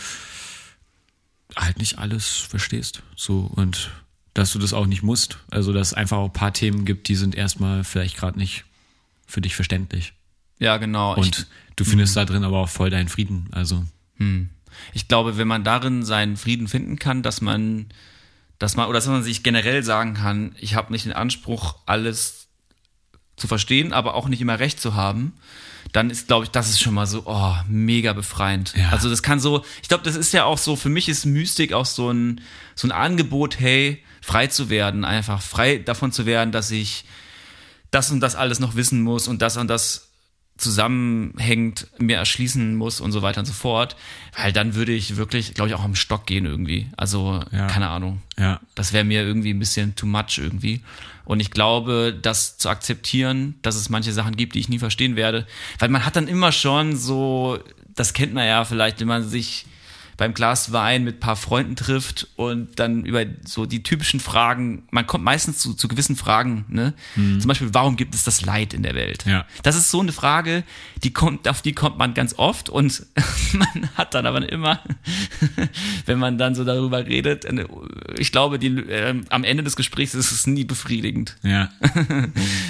halt 1.56 1.78
nicht 1.78 1.98
alles 1.98 2.28
verstehst. 2.28 3.04
So 3.16 3.50
und 3.56 3.92
dass 4.34 4.52
du 4.52 4.60
das 4.60 4.74
auch 4.74 4.86
nicht 4.86 5.02
musst. 5.02 5.40
Also 5.50 5.72
dass 5.72 5.88
es 5.88 5.94
einfach 5.94 6.18
auch 6.18 6.28
ein 6.28 6.34
paar 6.34 6.54
Themen 6.54 6.84
gibt, 6.84 7.08
die 7.08 7.16
sind 7.16 7.36
erstmal 7.36 7.84
vielleicht 7.84 8.18
gerade 8.18 8.38
nicht 8.38 8.66
für 9.26 9.42
dich 9.42 9.56
verständlich. 9.56 10.14
Ja, 10.60 10.78
genau. 10.78 11.16
Und 11.16 11.40
ich, 11.40 11.46
du 11.78 11.86
findest 11.86 12.18
da 12.18 12.26
drin 12.26 12.44
aber 12.44 12.58
auch 12.58 12.70
voll 12.70 12.90
deinen 12.90 13.08
Frieden. 13.08 13.48
Also 13.52 13.86
ich 14.94 15.08
glaube, 15.08 15.38
wenn 15.38 15.48
man 15.48 15.64
darin 15.64 16.04
seinen 16.04 16.38
Frieden 16.38 16.68
finden 16.68 17.00
kann, 17.00 17.24
dass 17.24 17.42
man, 17.42 17.88
dass 18.60 18.76
man, 18.76 18.88
oder 18.88 18.98
dass 18.98 19.08
man 19.08 19.24
sich 19.24 19.42
generell 19.42 19.84
sagen 19.84 20.14
kann, 20.14 20.56
ich 20.60 20.76
habe 20.76 20.92
nicht 20.92 21.06
den 21.06 21.14
Anspruch, 21.14 21.78
alles 21.86 22.48
zu 23.38 23.48
verstehen, 23.48 23.94
aber 23.94 24.16
auch 24.16 24.28
nicht 24.28 24.42
immer 24.42 24.60
recht 24.60 24.80
zu 24.80 24.96
haben, 24.96 25.34
dann 25.94 26.10
ist, 26.10 26.28
glaube 26.28 26.46
ich, 26.46 26.52
das 26.52 26.70
ist 26.70 26.82
schon 26.82 26.94
mal 26.94 27.08
so, 27.08 27.24
oh, 27.26 27.56
mega 27.68 28.14
befreiend. 28.14 28.74
Ja. 28.76 28.90
Also 28.90 29.10
das 29.10 29.24
kann 29.24 29.40
so, 29.40 29.64
ich 29.82 29.88
glaube, 29.88 30.04
das 30.04 30.16
ist 30.16 30.34
ja 30.34 30.44
auch 30.44 30.58
so, 30.58 30.76
für 30.76 30.90
mich 30.90 31.10
ist 31.10 31.26
Mystik 31.26 31.74
auch 31.74 31.86
so 31.86 32.12
ein, 32.12 32.42
so 32.76 32.88
ein 32.88 32.92
Angebot, 32.92 33.60
hey, 33.60 34.04
frei 34.22 34.48
zu 34.48 34.70
werden, 34.70 35.06
einfach 35.06 35.42
frei 35.42 35.78
davon 35.78 36.12
zu 36.12 36.26
werden, 36.26 36.52
dass 36.52 36.70
ich 36.70 37.06
das 37.92 38.12
und 38.12 38.20
das 38.20 38.36
alles 38.36 38.60
noch 38.60 38.76
wissen 38.76 39.02
muss 39.02 39.28
und 39.28 39.42
das 39.42 39.58
und 39.58 39.68
das 39.68 40.09
zusammenhängt, 40.60 41.88
mir 41.98 42.18
erschließen 42.18 42.76
muss 42.76 43.02
und 43.02 43.12
so 43.12 43.22
weiter 43.22 43.40
und 43.40 43.46
so 43.46 43.54
fort, 43.54 43.96
weil 44.38 44.52
dann 44.54 44.76
würde 44.76 44.92
ich 44.92 45.16
wirklich, 45.18 45.54
glaube 45.54 45.70
ich, 45.70 45.76
auch 45.76 45.84
am 45.84 45.96
Stock 45.96 46.26
gehen 46.26 46.46
irgendwie. 46.46 46.88
Also, 46.98 47.42
Ja. 47.52 47.68
keine 47.68 47.90
Ahnung. 47.90 48.22
ja. 48.38 48.60
Das 48.76 48.94
wäre 48.94 49.04
mir 49.04 49.24
irgendwie 49.24 49.54
ein 49.54 49.60
bisschen 49.60 49.96
too 49.96 50.06
much 50.06 50.38
irgendwie. 50.38 50.82
Und 51.26 51.40
ich 51.40 51.52
glaube, 51.52 52.18
das 52.20 52.58
zu 52.58 52.70
akzeptieren, 52.70 53.56
dass 53.62 53.76
es 53.76 53.90
manche 53.90 54.14
Sachen 54.14 54.36
gibt, 54.36 54.56
die 54.56 54.60
ich 54.60 54.70
nie 54.70 54.80
verstehen 54.80 55.16
werde, 55.16 55.46
weil 55.78 55.90
man 55.90 56.06
hat 56.06 56.16
dann 56.16 56.28
immer 56.28 56.52
schon 56.52 56.96
so, 56.96 57.60
das 57.96 58.14
kennt 58.14 58.34
man 58.34 58.48
ja 58.48 58.66
vielleicht, 58.66 59.00
wenn 59.00 59.08
man 59.08 59.28
sich 59.28 59.66
beim 60.20 60.34
Glas 60.34 60.74
Wein 60.74 61.06
mit 61.06 61.16
ein 61.16 61.20
paar 61.22 61.38
Freunden 61.38 61.78
trifft 61.78 62.28
und 62.36 62.78
dann 62.78 63.06
über 63.06 63.24
so 63.46 63.66
die 63.66 63.84
typischen 63.84 64.20
Fragen, 64.20 64.84
man 64.92 65.08
kommt 65.08 65.24
meistens 65.24 65.60
zu, 65.60 65.74
zu 65.74 65.88
gewissen 65.88 66.18
Fragen, 66.18 66.66
ne? 66.68 66.94
Zum 67.16 67.48
Beispiel, 67.48 67.70
warum 67.74 67.96
gibt 67.96 68.14
es 68.14 68.26
das 68.26 68.42
Leid 68.42 68.74
in 68.74 68.84
der 68.84 68.96
Welt? 68.96 69.26
Ja. 69.26 69.46
Das 69.64 69.78
ist 69.78 69.90
so 69.90 70.02
eine 70.02 70.12
Frage, 70.12 70.64
die 71.04 71.14
kommt, 71.14 71.48
auf 71.48 71.62
die 71.62 71.72
kommt 71.72 71.98
man 71.98 72.14
ganz 72.14 72.36
oft 72.38 72.70
und 72.70 73.06
man 73.54 73.90
hat 73.96 74.14
dann 74.14 74.26
aber 74.26 74.48
immer, 74.52 74.82
wenn 76.06 76.20
man 76.20 76.38
dann 76.38 76.54
so 76.54 76.66
darüber 76.66 77.06
redet, 77.06 77.48
ich 78.18 78.34
glaube, 78.34 78.60
die, 78.60 78.68
ähm, 78.68 79.24
am 79.30 79.46
Ende 79.46 79.64
des 79.64 79.78
Gesprächs 79.78 80.16
ist 80.16 80.32
es 80.32 80.46
nie 80.46 80.66
befriedigend. 80.66 81.38
Ja. 81.44 81.70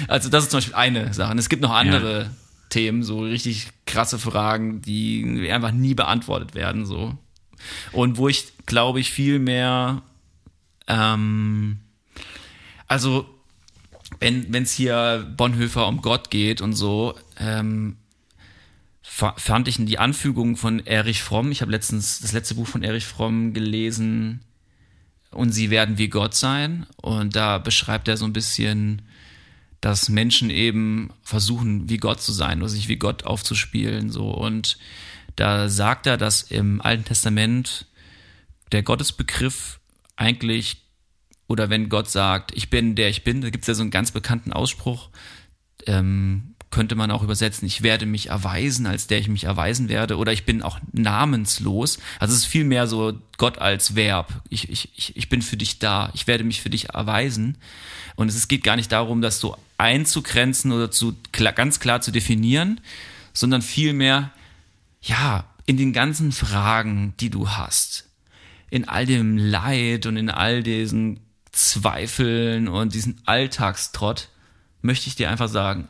Also 0.08 0.28
das 0.28 0.44
ist 0.44 0.50
zum 0.50 0.58
Beispiel 0.58 0.74
eine 0.74 1.12
Sache. 1.14 1.32
Und 1.32 1.38
es 1.38 1.48
gibt 1.48 1.62
noch 1.62 1.72
andere 1.72 2.30
Themen, 2.68 3.02
so 3.02 3.20
richtig 3.20 3.68
krasse 3.86 4.18
Fragen, 4.18 4.80
die 4.82 5.50
einfach 5.52 5.72
nie 5.72 5.94
beantwortet 5.94 6.54
werden, 6.54 6.86
so. 6.86 7.18
Und 7.92 8.16
wo 8.18 8.28
ich, 8.28 8.46
glaube 8.66 9.00
ich, 9.00 9.10
viel 9.10 9.38
mehr, 9.38 10.02
ähm, 10.86 11.78
also 12.86 13.26
wenn 14.18 14.54
es 14.54 14.72
hier 14.72 15.26
Bonhoeffer 15.36 15.86
um 15.86 16.02
Gott 16.02 16.30
geht 16.30 16.60
und 16.60 16.74
so, 16.74 17.14
ähm, 17.38 17.96
fa- 19.02 19.34
fand 19.38 19.68
ich 19.68 19.76
die 19.78 19.98
Anfügung 19.98 20.56
von 20.56 20.84
Erich 20.84 21.22
Fromm, 21.22 21.52
ich 21.52 21.62
habe 21.62 21.70
letztens 21.70 22.20
das 22.20 22.32
letzte 22.32 22.56
Buch 22.56 22.66
von 22.66 22.82
Erich 22.82 23.06
Fromm 23.06 23.54
gelesen, 23.54 24.40
und 25.32 25.52
sie 25.52 25.70
werden 25.70 25.96
wie 25.96 26.08
Gott 26.08 26.34
sein. 26.34 26.86
Und 26.96 27.36
da 27.36 27.58
beschreibt 27.58 28.08
er 28.08 28.16
so 28.16 28.24
ein 28.24 28.32
bisschen, 28.32 29.02
dass 29.80 30.08
Menschen 30.08 30.50
eben 30.50 31.12
versuchen, 31.22 31.88
wie 31.88 31.98
Gott 31.98 32.20
zu 32.20 32.32
sein 32.32 32.58
oder 32.58 32.68
sich 32.68 32.88
wie 32.88 32.96
Gott 32.96 33.22
aufzuspielen. 33.22 34.10
So. 34.10 34.28
Und 34.28 34.76
da 35.36 35.68
sagt 35.68 36.06
er, 36.06 36.16
dass 36.16 36.42
im 36.42 36.80
Alten 36.80 37.04
Testament 37.04 37.86
der 38.72 38.82
Gottesbegriff 38.82 39.80
eigentlich, 40.16 40.78
oder 41.48 41.70
wenn 41.70 41.88
Gott 41.88 42.10
sagt, 42.10 42.52
ich 42.54 42.70
bin 42.70 42.94
der 42.94 43.08
ich 43.08 43.24
bin, 43.24 43.40
da 43.40 43.50
gibt 43.50 43.64
es 43.64 43.68
ja 43.68 43.74
so 43.74 43.82
einen 43.82 43.90
ganz 43.90 44.12
bekannten 44.12 44.52
Ausspruch, 44.52 45.08
ähm, 45.86 46.54
könnte 46.70 46.94
man 46.94 47.10
auch 47.10 47.22
übersetzen, 47.22 47.66
ich 47.66 47.82
werde 47.82 48.06
mich 48.06 48.28
erweisen, 48.28 48.86
als 48.86 49.08
der 49.08 49.18
ich 49.18 49.28
mich 49.28 49.44
erweisen 49.44 49.88
werde, 49.88 50.16
oder 50.16 50.32
ich 50.32 50.44
bin 50.44 50.62
auch 50.62 50.78
namenslos. 50.92 51.98
Also 52.20 52.32
es 52.32 52.40
ist 52.40 52.46
vielmehr 52.46 52.86
so 52.86 53.18
Gott 53.38 53.58
als 53.58 53.96
Verb. 53.96 54.42
Ich, 54.48 54.70
ich, 54.70 55.16
ich, 55.16 55.28
bin 55.28 55.42
für 55.42 55.56
dich 55.56 55.80
da, 55.80 56.10
ich 56.14 56.28
werde 56.28 56.44
mich 56.44 56.60
für 56.60 56.70
dich 56.70 56.90
erweisen. 56.90 57.58
Und 58.14 58.28
es 58.28 58.46
geht 58.46 58.62
gar 58.62 58.76
nicht 58.76 58.92
darum, 58.92 59.20
das 59.20 59.40
so 59.40 59.56
einzugrenzen 59.78 60.70
oder 60.70 60.92
zu 60.92 61.16
ganz 61.32 61.80
klar 61.80 62.02
zu 62.02 62.12
definieren, 62.12 62.80
sondern 63.32 63.62
vielmehr, 63.62 64.30
ja, 65.02 65.44
in 65.66 65.76
den 65.76 65.92
ganzen 65.92 66.32
Fragen, 66.32 67.14
die 67.20 67.30
du 67.30 67.50
hast, 67.50 68.08
in 68.70 68.88
all 68.88 69.06
dem 69.06 69.36
Leid 69.36 70.06
und 70.06 70.16
in 70.16 70.30
all 70.30 70.62
diesen 70.62 71.20
Zweifeln 71.52 72.68
und 72.68 72.94
diesen 72.94 73.20
Alltagstrott, 73.26 74.28
möchte 74.82 75.08
ich 75.08 75.16
dir 75.16 75.30
einfach 75.30 75.48
sagen, 75.48 75.88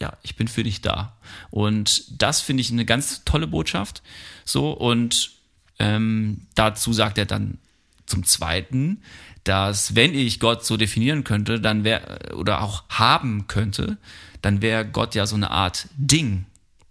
ja, 0.00 0.12
ich 0.22 0.36
bin 0.36 0.48
für 0.48 0.62
dich 0.62 0.82
da. 0.82 1.16
Und 1.50 2.20
das 2.22 2.40
finde 2.40 2.60
ich 2.60 2.70
eine 2.70 2.84
ganz 2.84 3.24
tolle 3.24 3.46
Botschaft. 3.46 4.02
So, 4.44 4.72
und 4.72 5.32
ähm, 5.78 6.42
dazu 6.54 6.92
sagt 6.92 7.18
er 7.18 7.26
dann 7.26 7.58
zum 8.04 8.24
Zweiten, 8.24 9.02
dass 9.44 9.94
wenn 9.94 10.14
ich 10.14 10.40
Gott 10.40 10.64
so 10.64 10.76
definieren 10.76 11.24
könnte, 11.24 11.60
dann 11.60 11.84
wäre, 11.84 12.34
oder 12.34 12.62
auch 12.62 12.84
haben 12.88 13.46
könnte, 13.46 13.96
dann 14.42 14.60
wäre 14.60 14.86
Gott 14.86 15.14
ja 15.14 15.26
so 15.26 15.36
eine 15.36 15.50
Art 15.50 15.88
Ding, 15.96 16.46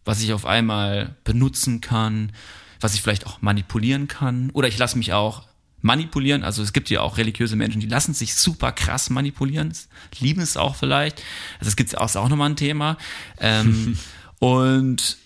was 0.06 0.22
ich 0.22 0.34
auf 0.34 0.46
einmal 0.46 1.15
benutzen 1.24 1.82
kann, 1.82 2.32
was 2.80 2.94
ich 2.94 3.02
vielleicht 3.02 3.26
auch 3.26 3.41
manipulieren 3.41 4.08
kann. 4.08 4.52
Oder 4.52 4.68
ich 4.68 4.78
lasse 4.78 4.98
mich 4.98 5.12
auch 5.13 5.44
manipulieren. 5.82 6.44
Also 6.44 6.63
es 6.63 6.74
gibt 6.74 6.89
ja 6.89 7.02
auch 7.02 7.18
religiöse 7.18 7.56
Menschen, 7.56 7.82
die 7.82 7.88
lassen 7.88 8.13
sich 8.13 8.36
super 8.36 8.72
krass 8.72 9.10
manipulieren, 9.10 9.74
lieben 10.20 10.41
es 10.41 10.58
auch 10.58 10.76
vielleicht. 10.76 11.22
Also 11.60 11.70
es 11.70 11.76
gibt 11.76 11.98
auch, 11.98 12.15
auch 12.15 12.30
nochmal 12.30 12.52
ein 12.52 12.56
Thema. 12.56 12.98
Ähm, 13.39 13.98
und 14.39 15.18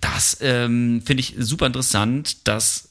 das 0.00 0.38
ähm, 0.40 1.02
finde 1.04 1.20
ich 1.20 1.34
super 1.38 1.66
interessant, 1.66 2.46
dass 2.46 2.90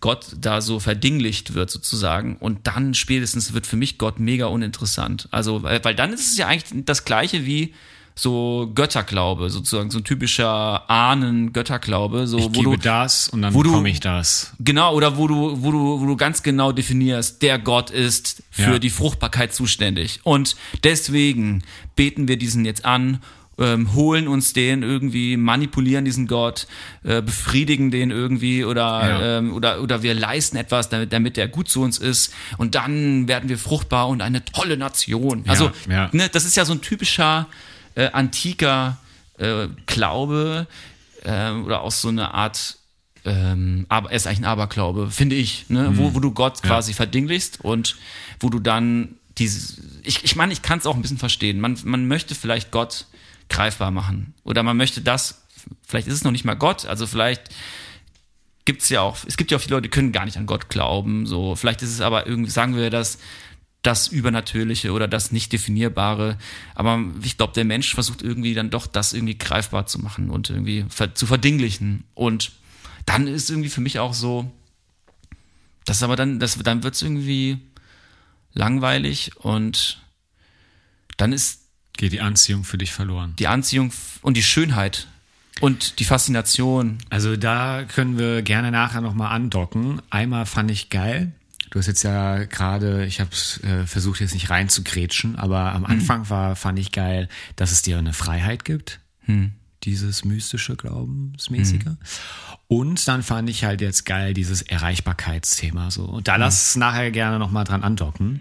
Gott 0.00 0.36
da 0.38 0.60
so 0.60 0.78
verdinglicht 0.78 1.54
wird 1.54 1.70
sozusagen 1.70 2.36
und 2.36 2.66
dann 2.66 2.94
spätestens 2.94 3.54
wird 3.54 3.66
für 3.66 3.76
mich 3.76 3.96
Gott 3.96 4.20
mega 4.20 4.46
uninteressant. 4.46 5.28
Also, 5.30 5.62
weil, 5.62 5.82
weil 5.84 5.94
dann 5.94 6.12
ist 6.12 6.32
es 6.32 6.36
ja 6.36 6.48
eigentlich 6.48 6.84
das 6.84 7.04
gleiche 7.04 7.46
wie 7.46 7.74
so 8.18 8.70
Götterglaube, 8.74 9.50
sozusagen 9.50 9.90
so 9.90 9.98
ein 9.98 10.04
typischer 10.04 10.88
Ahnen-Götterglaube, 10.90 12.26
so 12.26 12.38
ich 12.38 12.44
wo 12.44 12.48
gebe 12.48 12.64
du 12.70 12.76
das 12.76 13.28
und 13.28 13.42
dann 13.42 13.52
bekomme 13.52 13.88
ich 13.90 14.00
das. 14.00 14.52
Genau, 14.58 14.94
oder 14.94 15.16
wo 15.18 15.28
du, 15.28 15.62
wo 15.62 15.70
du, 15.70 16.00
wo 16.00 16.06
du 16.06 16.16
ganz 16.16 16.42
genau 16.42 16.72
definierst, 16.72 17.42
der 17.42 17.58
Gott 17.58 17.90
ist 17.90 18.42
für 18.50 18.72
Ja. 18.72 18.78
die 18.78 18.90
Fruchtbarkeit 18.90 19.54
zuständig. 19.54 20.20
Und 20.24 20.56
deswegen 20.82 21.62
beten 21.94 22.26
wir 22.26 22.38
diesen 22.38 22.64
jetzt 22.64 22.84
an, 22.86 23.20
ähm, 23.58 23.94
holen 23.94 24.28
uns 24.28 24.52
den 24.52 24.82
irgendwie, 24.82 25.36
manipulieren 25.38 26.04
diesen 26.04 26.26
Gott, 26.26 26.66
äh, 27.04 27.22
befriedigen 27.22 27.90
den 27.90 28.10
irgendwie 28.10 28.64
oder, 28.64 28.82
Ja. 28.82 29.38
ähm, 29.38 29.52
oder, 29.54 29.80
oder 29.82 30.02
wir 30.02 30.14
leisten 30.14 30.56
etwas, 30.56 30.88
damit, 30.90 31.12
damit 31.12 31.36
er 31.38 31.48
gut 31.48 31.68
zu 31.68 31.80
uns 31.82 31.98
ist. 31.98 32.32
Und 32.58 32.74
dann 32.74 33.28
werden 33.28 33.48
wir 33.48 33.56
fruchtbar 33.58 34.08
und 34.08 34.20
eine 34.22 34.42
tolle 34.44 34.76
Nation. 34.76 35.44
Also, 35.46 35.70
ja. 35.88 36.08
Ne, 36.12 36.28
das 36.30 36.44
ist 36.46 36.56
ja 36.56 36.64
so 36.66 36.72
ein 36.74 36.80
typischer 36.82 37.46
äh, 37.96 38.10
antiker 38.12 38.98
äh, 39.38 39.66
Glaube 39.86 40.68
äh, 41.24 41.50
oder 41.50 41.82
auch 41.82 41.90
so 41.90 42.08
eine 42.08 42.32
Art 42.32 42.78
ähm, 43.24 43.86
aber 43.88 44.10
er 44.10 44.16
ist 44.16 44.28
eigentlich 44.28 44.38
ein 44.38 44.44
Aberglaube, 44.44 45.10
finde 45.10 45.34
ich, 45.34 45.68
ne? 45.68 45.90
wo, 45.94 46.14
wo 46.14 46.20
du 46.20 46.30
Gott 46.30 46.62
quasi 46.62 46.94
verdinglichst 46.94 47.60
und 47.60 47.96
wo 48.38 48.50
du 48.50 48.60
dann 48.60 49.16
diese, 49.36 49.82
ich, 50.04 50.22
ich 50.22 50.36
meine, 50.36 50.52
ich 50.52 50.62
kann 50.62 50.78
es 50.78 50.86
auch 50.86 50.94
ein 50.94 51.02
bisschen 51.02 51.18
verstehen. 51.18 51.58
Man, 51.58 51.76
man 51.82 52.06
möchte 52.06 52.36
vielleicht 52.36 52.70
Gott 52.70 53.06
greifbar 53.48 53.90
machen 53.90 54.34
oder 54.44 54.62
man 54.62 54.76
möchte 54.76 55.00
das, 55.00 55.42
vielleicht 55.86 56.06
ist 56.06 56.14
es 56.14 56.24
noch 56.24 56.30
nicht 56.30 56.44
mal 56.44 56.54
Gott, 56.54 56.86
also 56.86 57.04
vielleicht 57.06 57.50
gibt's 58.64 58.88
ja 58.88 59.00
auch, 59.00 59.18
es 59.26 59.36
gibt 59.36 59.50
ja 59.50 59.58
auch 59.58 59.60
viele 59.60 59.74
Leute, 59.74 59.88
die 59.88 59.90
können 59.90 60.12
gar 60.12 60.24
nicht 60.24 60.36
an 60.36 60.46
Gott 60.46 60.68
glauben, 60.68 61.26
so, 61.26 61.56
vielleicht 61.56 61.82
ist 61.82 61.90
es 61.90 62.00
aber 62.00 62.28
irgendwie, 62.28 62.50
sagen 62.50 62.76
wir 62.76 62.90
das, 62.90 63.18
das 63.86 64.08
Übernatürliche 64.08 64.92
oder 64.92 65.06
das 65.06 65.32
nicht 65.32 65.52
definierbare. 65.52 66.38
Aber 66.74 67.02
ich 67.22 67.36
glaube, 67.36 67.52
der 67.52 67.64
Mensch 67.64 67.94
versucht 67.94 68.22
irgendwie 68.22 68.54
dann 68.54 68.70
doch 68.70 68.86
das 68.86 69.12
irgendwie 69.12 69.38
greifbar 69.38 69.86
zu 69.86 70.00
machen 70.00 70.30
und 70.30 70.50
irgendwie 70.50 70.84
ver 70.88 71.14
zu 71.14 71.26
verdinglichen. 71.26 72.04
Und 72.14 72.52
dann 73.04 73.28
ist 73.28 73.48
irgendwie 73.50 73.68
für 73.68 73.80
mich 73.80 73.98
auch 73.98 74.14
so, 74.14 74.50
das 75.84 75.98
ist 75.98 76.02
aber 76.02 76.16
dann, 76.16 76.40
das, 76.40 76.58
dann 76.58 76.82
wird 76.82 76.94
es 76.94 77.02
irgendwie 77.02 77.58
langweilig 78.52 79.36
und 79.36 80.02
dann 81.16 81.32
ist 81.32 81.62
Geht 81.96 82.12
die 82.12 82.20
Anziehung 82.20 82.64
für 82.64 82.76
dich 82.76 82.92
verloren. 82.92 83.34
die 83.38 83.46
Anziehung 83.46 83.90
und 84.20 84.36
die 84.36 84.42
Schönheit 84.42 85.06
und 85.60 85.98
die 85.98 86.04
Faszination. 86.04 86.98
Also 87.08 87.36
da 87.36 87.84
können 87.84 88.18
wir 88.18 88.42
gerne 88.42 88.70
nachher 88.70 89.00
nochmal 89.00 89.32
andocken. 89.34 90.02
Einmal 90.10 90.44
fand 90.44 90.70
ich 90.70 90.90
geil. 90.90 91.32
Du 91.76 91.80
hast 91.80 91.88
jetzt 91.88 92.04
ja 92.04 92.44
gerade, 92.44 93.04
ich 93.04 93.20
habe 93.20 93.28
äh, 93.62 93.84
versucht 93.84 94.20
jetzt 94.20 94.32
nicht 94.32 94.48
reinzugrätschen, 94.48 95.36
aber 95.36 95.74
am 95.74 95.84
Anfang 95.84 96.30
war, 96.30 96.56
fand 96.56 96.78
ich 96.78 96.90
geil, 96.90 97.28
dass 97.54 97.70
es 97.70 97.82
dir 97.82 97.98
eine 97.98 98.14
Freiheit 98.14 98.64
gibt. 98.64 99.00
Dieses 99.82 100.24
mystische 100.24 100.74
Glaubensmäßige. 100.74 101.84
Und 102.66 103.06
dann 103.06 103.22
fand 103.22 103.50
ich 103.50 103.64
halt 103.64 103.82
jetzt 103.82 104.06
geil 104.06 104.32
dieses 104.32 104.62
Erreichbarkeitsthema 104.62 105.90
so. 105.90 106.06
Und 106.06 106.28
da 106.28 106.36
lass 106.36 106.76
nachher 106.76 107.10
gerne 107.10 107.38
nochmal 107.38 107.64
dran 107.64 107.82
andocken. 107.82 108.40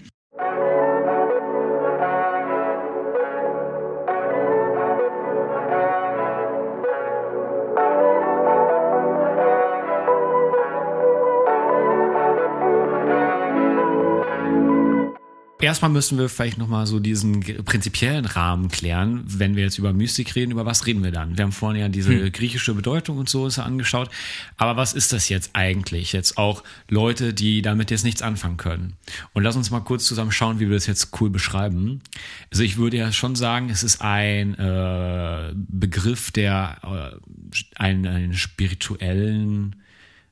Erstmal 15.65 15.89
müssen 15.89 16.19
wir 16.19 16.30
vielleicht 16.30 16.60
nochmal 16.60 16.86
so 16.86 16.99
diesen 16.99 17.39
prinzipiellen 17.39 18.25
Rahmen 18.25 18.69
klären. 18.69 19.23
Wenn 19.25 19.56
wir 19.56 19.63
jetzt 19.63 19.80
über 19.80 19.93
Mystik 19.93 20.36
reden, 20.36 20.51
über 20.51 20.67
was 20.67 20.86
reden 20.86 21.04
wir 21.04 21.10
dann? 21.10 21.39
Wir 21.39 21.43
haben 21.43 21.51
vorhin 21.51 21.82
ja 21.82 21.89
diese 21.89 22.30
griechische 22.30 22.75
Bedeutung 22.75 23.17
und 23.17 23.30
so 23.30 23.47
ist 23.47 23.58
ja 23.58 23.63
angeschaut. 23.63 24.12
Aber 24.58 24.78
was 24.78 24.93
ist 24.93 25.12
das 25.12 25.28
jetzt 25.28 25.49
eigentlich? 25.54 26.13
Jetzt 26.13 26.38
auch 26.38 26.63
Leute, 26.88 27.34
die 27.34 27.63
damit 27.63 27.89
jetzt 27.89 28.04
nichts 28.04 28.21
anfangen 28.21 28.58
können. 28.58 28.93
Und 29.34 29.41
lass 29.41 29.56
uns 29.56 29.71
mal 29.71 29.80
kurz 29.80 30.06
zusammen 30.06 30.32
schauen, 30.32 30.60
wie 30.60 30.69
wir 30.69 30.75
das 30.75 30.86
jetzt 30.86 31.19
cool 31.19 31.32
beschreiben. 31.32 32.01
Also 32.51 32.62
ich 32.62 32.78
würde 32.78 32.97
ja 32.97 33.12
schon 33.12 33.36
sagen, 33.36 33.71
es 33.71 33.82
ist 33.82 34.01
ein 34.01 34.54
äh, 34.60 35.51
Begriff, 35.56 36.30
der 36.30 36.78
äh, 36.84 37.82
einen, 37.82 38.06
einen 38.06 38.34
spirituellen 38.36 39.78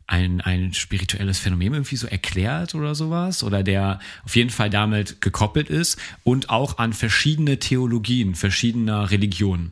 ein, 0.08 0.42
ein 0.42 0.74
spirituelles 0.74 1.39
Phänomen 1.39 1.74
irgendwie 1.74 1.96
so 1.96 2.08
erklärt 2.08 2.76
oder 2.76 2.94
sowas 2.96 3.44
oder 3.44 3.63
der 3.63 4.00
auf 4.26 4.36
jeden 4.36 4.50
Fall 4.50 4.70
damit 4.70 5.22
gekoppelt 5.22 5.70
ist 5.70 5.98
und 6.24 6.50
auch 6.50 6.78
an 6.78 6.94
verschiedene 6.94 7.60
Theologien 7.60 8.36
verschiedener 8.36 9.12
Religionen. 9.12 9.72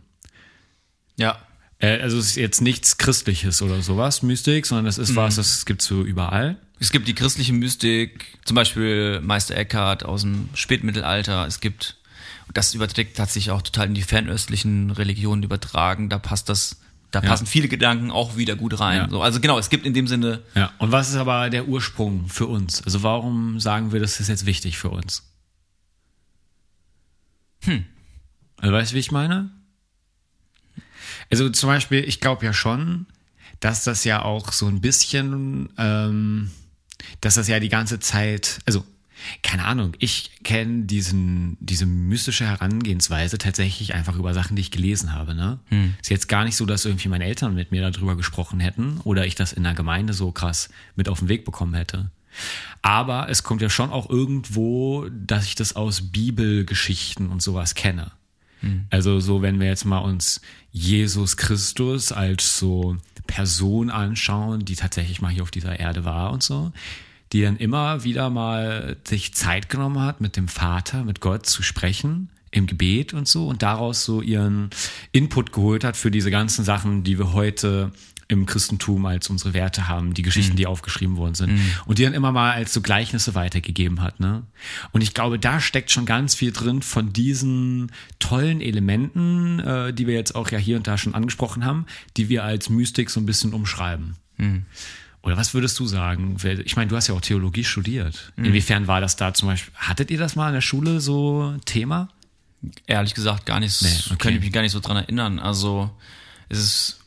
Ja. 1.17 1.38
Äh, 1.80 2.00
also 2.00 2.17
es 2.17 2.28
ist 2.28 2.36
jetzt 2.38 2.62
nichts 2.62 2.98
Christliches 2.98 3.62
oder 3.62 3.82
sowas, 3.82 4.24
Mystik, 4.24 4.65
sondern 4.65 4.86
es 4.86 4.98
ist 4.98 5.15
was, 5.15 5.36
das 5.36 5.65
gibt's 5.65 5.86
so 5.86 6.04
überall. 6.04 6.58
Es 6.80 6.91
gibt 6.91 7.08
die 7.08 7.13
christliche 7.13 7.54
Mystik, 7.54 8.39
zum 8.44 8.56
Beispiel 8.56 9.20
Meister 9.22 9.56
Eckhart 9.56 10.04
aus 10.04 10.22
dem 10.22 10.50
Spätmittelalter. 10.56 11.46
Es 11.46 11.60
gibt, 11.60 11.98
das 12.54 12.74
überträgt 12.74 13.20
hat 13.20 13.30
sich 13.30 13.52
auch 13.52 13.62
total 13.62 13.88
in 13.88 13.94
die 13.94 14.02
fernöstlichen 14.02 14.89
Religionen 14.89 15.44
übertragen. 15.44 16.10
Da 16.10 16.17
passt 16.17 16.50
das, 16.50 16.82
da 17.12 17.21
Ja. 17.21 17.28
passen 17.30 17.45
viele 17.45 17.67
Gedanken 17.67 18.10
auch 18.10 18.38
wieder 18.38 18.56
gut 18.56 18.80
rein. 18.80 18.97
Ja. 18.97 19.10
So, 19.10 19.21
also 19.21 19.39
genau, 19.39 19.60
es 19.60 19.69
gibt 19.69 19.86
in 19.86 19.93
dem 19.93 20.08
Sinne, 20.08 20.41
Ja. 20.56 20.71
Und 20.80 20.91
was 20.91 21.10
ist 21.10 21.15
aber 21.15 21.50
der 21.50 21.67
Ursprung 21.67 22.28
für 22.30 22.47
uns? 22.47 22.82
Also 22.84 23.04
warum 23.04 23.60
sagen 23.60 23.91
wir, 23.91 24.00
das 24.00 24.19
ist 24.19 24.30
jetzt 24.30 24.45
wichtig 24.45 24.78
für 24.78 24.89
uns? 24.89 25.24
Hm. 27.63 27.86
Also 28.58 28.74
weißt 28.74 28.91
du, 28.91 28.95
wie 28.95 29.00
ich 29.00 29.12
meine? 29.12 29.52
Also 31.30 31.50
zum 31.50 31.67
Beispiel, 31.69 32.04
ich 32.04 32.19
glaube 32.19 32.45
ja 32.45 32.54
schon, 32.54 33.06
dass 33.60 33.84
das 33.84 34.04
ja 34.04 34.21
auch 34.24 34.52
so 34.54 34.67
ein 34.67 34.82
bisschen, 34.82 35.69
ähm, 35.78 36.52
dass 37.21 37.36
das 37.36 37.47
ja 37.47 37.60
die 37.60 37.69
ganze 37.69 38.00
Zeit, 38.00 38.60
also 38.65 38.84
keine 39.43 39.65
Ahnung, 39.65 39.93
ich 39.99 40.31
kenne 40.43 40.84
diesen, 40.84 41.57
diese 41.60 41.86
mystische 41.86 42.45
Herangehensweise 42.45 43.38
tatsächlich 43.38 43.93
einfach 43.93 44.15
über 44.15 44.34
Sachen, 44.34 44.55
die 44.55 44.62
ich 44.62 44.71
gelesen 44.71 45.13
habe. 45.13 45.36
Ne? 45.36 45.60
Ist 46.01 46.10
jetzt 46.10 46.27
gar 46.27 46.43
nicht 46.43 46.55
so, 46.55 46.65
dass 46.65 46.86
irgendwie 46.86 47.10
meine 47.10 47.25
Eltern 47.25 47.55
mit 47.55 47.71
mir 47.71 47.89
darüber 47.89 48.15
gesprochen 48.15 48.60
hätten 48.60 48.99
oder 49.03 49.25
ich 49.25 49.36
das 49.36 49.53
in 49.53 49.63
der 49.63 49.73
Gemeinde 49.73 50.13
so 50.13 50.31
krass 50.31 50.69
mit 50.95 51.10
auf 51.10 51.19
den 51.19 51.29
Weg 51.29 51.45
bekommen 51.45 51.73
hätte. 51.73 52.12
Aber 52.81 53.29
es 53.29 53.43
kommt 53.43 53.62
ja 53.62 53.69
schon 53.69 53.89
auch 53.89 54.10
irgendwo, 54.10 55.07
dass 55.10 55.45
ich 55.45 55.55
das 55.55 55.75
aus 55.75 56.12
Bibelgeschichten 56.12 57.29
und 57.29 57.41
sowas 57.41 57.75
kenne. 57.75 58.12
Also 58.89 59.19
so, 59.19 59.41
wenn 59.41 59.60
wir 59.60 59.67
jetzt 59.67 59.86
mal 59.86 59.99
uns 59.99 60.41
Jesus 60.71 61.36
Christus 61.36 62.12
als 62.12 62.57
so 62.57 62.97
Person 63.27 63.89
anschauen, 63.89 64.65
die 64.65 64.75
tatsächlich 64.75 65.21
mal 65.21 65.31
hier 65.31 65.43
auf 65.43 65.51
dieser 65.51 65.79
Erde 65.79 66.05
war 66.05 66.31
und 66.31 66.43
so, 66.43 66.71
die 67.34 67.41
dann 67.41 67.58
immer 67.58 68.04
wieder 68.04 68.30
mal 68.30 68.98
sich 69.04 69.34
Zeit 69.34 69.70
genommen 69.70 70.02
hat, 70.02 70.22
mit 70.22 70.36
dem 70.38 70.48
Vater, 70.48 71.04
mit 71.04 71.22
Gott 71.22 71.46
zu 71.46 71.63
sprechen 71.63 72.30
im 72.52 72.67
Gebet 72.67 73.13
und 73.13 73.28
so 73.28 73.48
und 73.48 73.63
daraus 73.63 74.04
so 74.04 74.22
ihren 74.22 74.70
Input 75.13 75.54
geholt 75.54 75.84
hat 75.86 75.96
für 75.96 76.12
diese 76.12 76.32
ganzen 76.32 76.65
Sachen, 76.65 77.04
die 77.04 77.17
wir 77.17 77.32
heute 77.34 77.91
im 78.32 78.46
Christentum 78.46 79.06
als 79.06 79.30
unsere 79.30 79.54
Werte 79.54 79.89
haben, 79.89 80.13
die 80.13 80.22
Geschichten, 80.22 80.54
mhm. 80.54 80.58
die 80.58 80.67
aufgeschrieben 80.67 81.17
worden 81.17 81.36
sind. 81.36 81.52
Mhm. 81.52 81.72
Und 81.86 82.00
die 82.00 82.04
dann 82.04 82.13
immer 82.13 82.32
mal 82.32 82.54
als 82.54 82.72
so 82.74 82.82
Gleichnisse 82.82 83.36
weitergegeben 83.36 84.02
hat. 84.02 84.22
Ne? 84.22 84.44
Und 84.94 85.02
ich 85.02 85.13
glaube, 85.13 85.38
da 85.38 85.60
steckt 85.60 85.91
schon 85.91 86.06
ganz 86.06 86.34
viel 86.34 86.54
drin 86.54 86.82
von 86.82 87.12
diesen 87.12 87.91
tollen 88.20 88.62
Elementen, 88.62 89.60
äh, 89.60 89.94
die 89.94 90.08
wir 90.08 90.13
jetzt 90.13 90.36
auch 90.36 90.50
ja 90.50 90.58
hier 90.58 90.78
und 90.78 90.88
da 90.88 90.98
schon 90.98 91.13
angesprochen 91.13 91.65
haben, 91.65 91.86
die 92.15 92.30
wir 92.30 92.46
als 92.46 92.70
Mystik 92.70 93.10
so 93.10 93.20
ein 93.20 93.26
bisschen 93.26 93.54
umschreiben. 93.54 94.15
Mhm. 94.38 94.65
Oder 95.23 95.38
was 95.38 95.53
würdest 95.53 95.77
du 95.79 95.86
sagen? 95.86 96.38
Ich 96.65 96.75
meine, 96.75 96.89
du 96.89 96.95
hast 96.95 97.07
ja 97.07 97.13
auch 97.13 97.21
Theologie 97.21 97.63
studiert. 97.63 98.34
Mhm. 98.36 98.45
Inwiefern 98.45 98.88
war 98.88 99.01
das 99.01 99.15
da 99.15 99.34
zum 99.34 99.49
Beispiel? 99.49 99.73
Hattet 99.75 100.10
ihr 100.10 100.17
das 100.17 100.36
mal 100.36 100.47
in 100.47 100.53
der 100.55 100.62
Schule 100.62 100.99
so 100.99 101.55
Thema? 101.65 102.10
Ehrlich 102.88 103.13
gesagt 103.13 103.45
gar 103.45 103.60
nicht. 103.60 103.81
Nee, 103.81 103.89
okay. 103.89 104.15
Könnte 104.17 104.38
ich 104.38 104.43
mich 104.43 104.51
gar 104.51 104.62
nicht 104.62 104.71
so 104.71 104.79
dran 104.79 104.97
erinnern. 104.97 105.39
Also 105.39 105.91
es 106.49 106.60
ist 106.60 106.99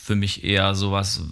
für 0.00 0.14
mich 0.14 0.44
eher 0.44 0.74
sowas, 0.74 1.22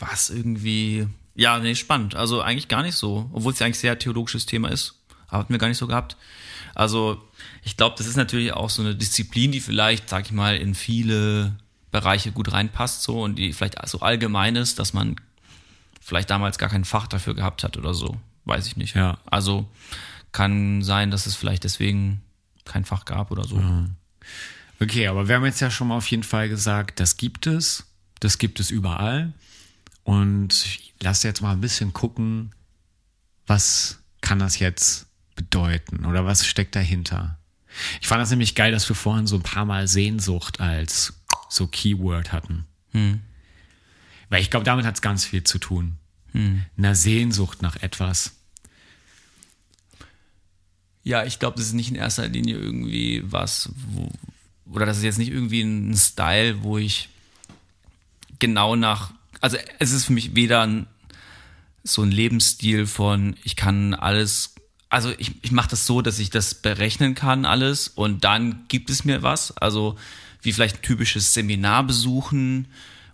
was 0.00 0.28
irgendwie, 0.28 1.06
ja, 1.34 1.58
nee, 1.58 1.74
spannend. 1.74 2.14
Also 2.14 2.42
eigentlich 2.42 2.68
gar 2.68 2.82
nicht 2.82 2.96
so, 2.96 3.30
obwohl 3.32 3.52
es 3.52 3.58
ja 3.58 3.66
eigentlich 3.66 3.78
sehr 3.78 3.98
theologisches 3.98 4.44
Thema 4.44 4.68
ist. 4.68 4.98
Hatten 5.28 5.52
wir 5.52 5.58
gar 5.58 5.68
nicht 5.68 5.78
so 5.78 5.86
gehabt. 5.86 6.18
Also 6.74 7.22
ich 7.62 7.76
glaube, 7.76 7.94
das 7.96 8.06
ist 8.06 8.16
natürlich 8.16 8.52
auch 8.52 8.68
so 8.68 8.82
eine 8.82 8.94
Disziplin, 8.94 9.52
die 9.52 9.60
vielleicht, 9.60 10.08
sag 10.08 10.26
ich 10.26 10.32
mal, 10.32 10.56
in 10.56 10.74
viele 10.74 11.56
Bereiche 11.92 12.32
gut 12.32 12.50
reinpasst 12.52 13.02
so 13.02 13.22
und 13.22 13.36
die 13.36 13.52
vielleicht 13.52 13.76
so 13.86 14.00
allgemein 14.00 14.56
ist, 14.56 14.80
dass 14.80 14.92
man 14.92 15.16
vielleicht 16.00 16.30
damals 16.30 16.58
gar 16.58 16.68
kein 16.68 16.84
Fach 16.84 17.06
dafür 17.06 17.34
gehabt 17.34 17.62
hat 17.62 17.76
oder 17.76 17.94
so. 17.94 18.16
Weiß 18.44 18.66
ich 18.66 18.76
nicht. 18.76 18.96
Ja. 18.96 19.18
Also 19.26 19.68
kann 20.32 20.82
sein, 20.82 21.12
dass 21.12 21.26
es 21.26 21.36
vielleicht 21.36 21.62
deswegen 21.62 22.22
kein 22.64 22.84
Fach 22.84 23.04
gab 23.04 23.30
oder 23.30 23.44
so. 23.44 23.60
Ja. 23.60 23.86
Okay, 24.80 25.06
aber 25.06 25.28
wir 25.28 25.36
haben 25.36 25.44
jetzt 25.44 25.60
ja 25.60 25.70
schon 25.70 25.88
mal 25.88 25.96
auf 25.96 26.10
jeden 26.10 26.24
Fall 26.24 26.48
gesagt, 26.48 26.98
das 26.98 27.16
gibt 27.16 27.46
es. 27.46 27.84
Das 28.18 28.38
gibt 28.38 28.58
es 28.58 28.70
überall. 28.70 29.32
Und 30.02 30.78
lass 31.00 31.22
jetzt 31.22 31.42
mal 31.42 31.52
ein 31.52 31.60
bisschen 31.60 31.92
gucken, 31.92 32.52
was 33.46 34.00
kann 34.20 34.38
das 34.38 34.58
jetzt 34.58 35.06
bedeuten 35.36 36.06
oder 36.06 36.24
was 36.24 36.46
steckt 36.46 36.74
dahinter. 36.74 37.38
Ich 38.00 38.06
fand 38.06 38.20
das 38.20 38.30
nämlich 38.30 38.54
geil, 38.54 38.72
dass 38.72 38.88
wir 38.88 38.96
vorhin 38.96 39.26
so 39.26 39.36
ein 39.36 39.42
paar 39.42 39.64
Mal 39.64 39.88
Sehnsucht 39.88 40.60
als 40.60 41.21
so 41.52 41.66
Keyword 41.66 42.32
hatten. 42.32 42.64
Hm. 42.92 43.20
Weil 44.30 44.40
ich 44.40 44.50
glaube, 44.50 44.64
damit 44.64 44.86
hat 44.86 44.94
es 44.94 45.02
ganz 45.02 45.24
viel 45.24 45.44
zu 45.44 45.58
tun. 45.58 45.98
Hm. 46.32 46.64
Eine 46.78 46.94
Sehnsucht 46.96 47.60
nach 47.60 47.76
etwas. 47.76 48.32
Ja, 51.04 51.24
ich 51.24 51.38
glaube, 51.38 51.58
das 51.58 51.66
ist 51.66 51.74
nicht 51.74 51.90
in 51.90 51.96
erster 51.96 52.26
Linie 52.28 52.56
irgendwie 52.56 53.22
was, 53.24 53.70
wo, 53.88 54.08
oder 54.72 54.86
das 54.86 54.98
ist 54.98 55.02
jetzt 55.02 55.18
nicht 55.18 55.30
irgendwie 55.30 55.60
ein 55.60 55.94
Style, 55.94 56.62
wo 56.62 56.78
ich 56.78 57.10
genau 58.38 58.74
nach, 58.74 59.12
also 59.40 59.58
es 59.78 59.92
ist 59.92 60.06
für 60.06 60.12
mich 60.12 60.34
weder 60.34 60.62
ein, 60.62 60.86
so 61.84 62.02
ein 62.02 62.12
Lebensstil 62.12 62.86
von, 62.86 63.36
ich 63.42 63.56
kann 63.56 63.92
alles, 63.92 64.54
also 64.88 65.12
ich, 65.18 65.32
ich 65.42 65.50
mache 65.50 65.70
das 65.70 65.84
so, 65.84 66.00
dass 66.00 66.18
ich 66.20 66.30
das 66.30 66.54
berechnen 66.54 67.14
kann 67.14 67.44
alles 67.44 67.88
und 67.88 68.24
dann 68.24 68.64
gibt 68.68 68.88
es 68.88 69.04
mir 69.04 69.22
was, 69.22 69.54
also 69.56 69.96
wie 70.42 70.52
vielleicht 70.52 70.78
ein 70.78 70.82
typisches 70.82 71.34
Seminar 71.34 71.84
besuchen 71.84 72.68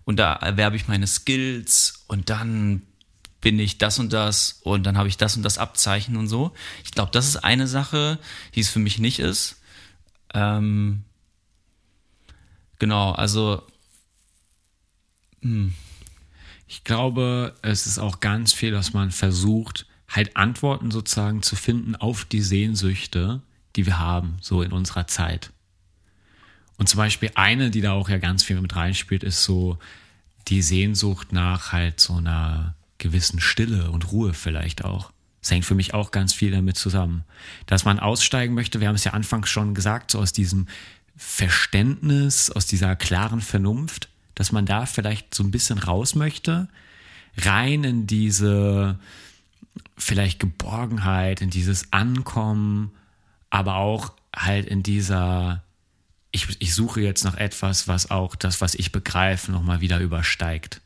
und 0.05 0.17
da 0.19 0.33
erwerbe 0.35 0.77
ich 0.77 0.89
meine 0.89 1.07
Skills 1.07 2.05
und 2.09 2.31
dann 2.31 2.83
bin 3.41 3.59
ich 3.59 3.79
das 3.79 3.99
und 3.99 4.13
das 4.13 4.61
und 4.65 4.85
dann 4.85 4.99
habe 4.99 5.09
ich 5.09 5.17
das 5.17 5.37
und 5.37 5.43
das 5.43 5.59
Abzeichen 5.59 6.17
und 6.17 6.27
so. 6.29 6.53
Ich 6.85 6.91
glaube, 6.91 7.13
das 7.13 7.29
ist 7.29 7.37
eine 7.37 7.69
Sache, 7.69 8.19
die 8.55 8.61
es 8.61 8.69
für 8.69 8.81
mich 8.81 8.99
nicht 8.99 9.21
ist. 9.21 9.61
Ähm, 10.35 11.05
genau, 12.79 13.13
also 13.13 13.63
hm. 15.43 15.75
Ich 16.67 16.85
glaube, 16.85 17.55
es 17.63 17.87
ist 17.87 17.99
auch 17.99 18.21
ganz 18.21 18.53
viel, 18.53 18.73
dass 18.73 18.93
man 18.93 19.11
versucht, 19.11 19.87
halt 20.09 20.37
Antworten 20.37 20.91
sozusagen 20.91 21.43
zu 21.43 21.57
finden 21.57 21.97
auf 21.97 22.25
die 22.25 22.43
Sehnsüchte, 22.43 23.41
die 23.77 23.87
wir 23.87 23.99
haben, 23.99 24.37
so 24.41 24.63
in 24.63 24.73
unserer 24.73 25.07
Zeit. 25.07 25.51
Und 26.79 26.89
zum 26.89 26.99
Beispiel 26.99 27.31
eine, 27.35 27.71
die 27.71 27.81
da 27.81 27.93
auch 27.93 28.09
ja 28.09 28.19
ganz 28.19 28.43
viel 28.43 28.61
mit 28.61 28.75
reinspielt, 28.75 29.23
ist 29.23 29.45
so 29.45 29.79
die 30.49 30.63
Sehnsucht 30.63 31.33
nach 31.33 31.73
halt 31.73 32.01
so 32.01 32.15
einer 32.15 32.75
gewissen 32.97 33.41
Stille 33.41 33.91
und 33.91 34.11
Ruhe 34.11 34.33
vielleicht 34.33 34.85
auch. 34.85 35.13
Das 35.43 35.51
hängt 35.51 35.67
für 35.67 35.75
mich 35.75 35.93
auch 35.93 36.11
ganz 36.11 36.33
viel 36.33 36.51
damit 36.51 36.77
zusammen. 36.77 37.25
Dass 37.67 37.85
man 37.85 38.01
aussteigen 38.01 38.55
möchte, 38.55 38.81
wir 38.81 38.89
haben 38.89 38.95
es 38.95 39.05
ja 39.05 39.13
anfangs 39.13 39.51
schon 39.51 39.75
gesagt, 39.75 40.11
so 40.11 40.19
aus 40.19 40.33
diesem 40.33 40.67
Verständnis, 41.17 42.51
aus 42.51 42.67
dieser 42.67 42.97
klaren 42.97 43.41
Vernunft 43.41 44.09
dass 44.39 44.53
man 44.53 44.67
da 44.67 44.87
vielleicht 44.87 45.35
so 45.35 45.43
ein 45.43 45.51
bisschen 45.51 45.79
raus 45.79 46.15
möchte, 46.15 46.69
rein 47.39 47.83
in 47.83 48.07
diese 48.07 48.97
vielleicht 49.97 50.39
Geborgenheit, 50.39 51.43
in 51.43 51.51
dieses 51.51 51.93
Ankommen, 51.93 52.93
aber 53.51 53.77
auch 53.77 54.13
halt 54.35 54.67
in 54.67 54.85
dieser, 54.85 55.65
ich, 56.31 56.61
ich 56.61 56.75
suche 56.75 57.01
jetzt 57.01 57.25
nach 57.25 57.37
etwas, 57.37 57.89
was 57.89 58.11
auch 58.11 58.35
das, 58.37 58.61
was 58.61 58.75
ich 58.75 58.93
begreife, 58.93 59.51
nochmal 59.51 59.81
wieder 59.81 59.99
übersteigt. 59.99 60.81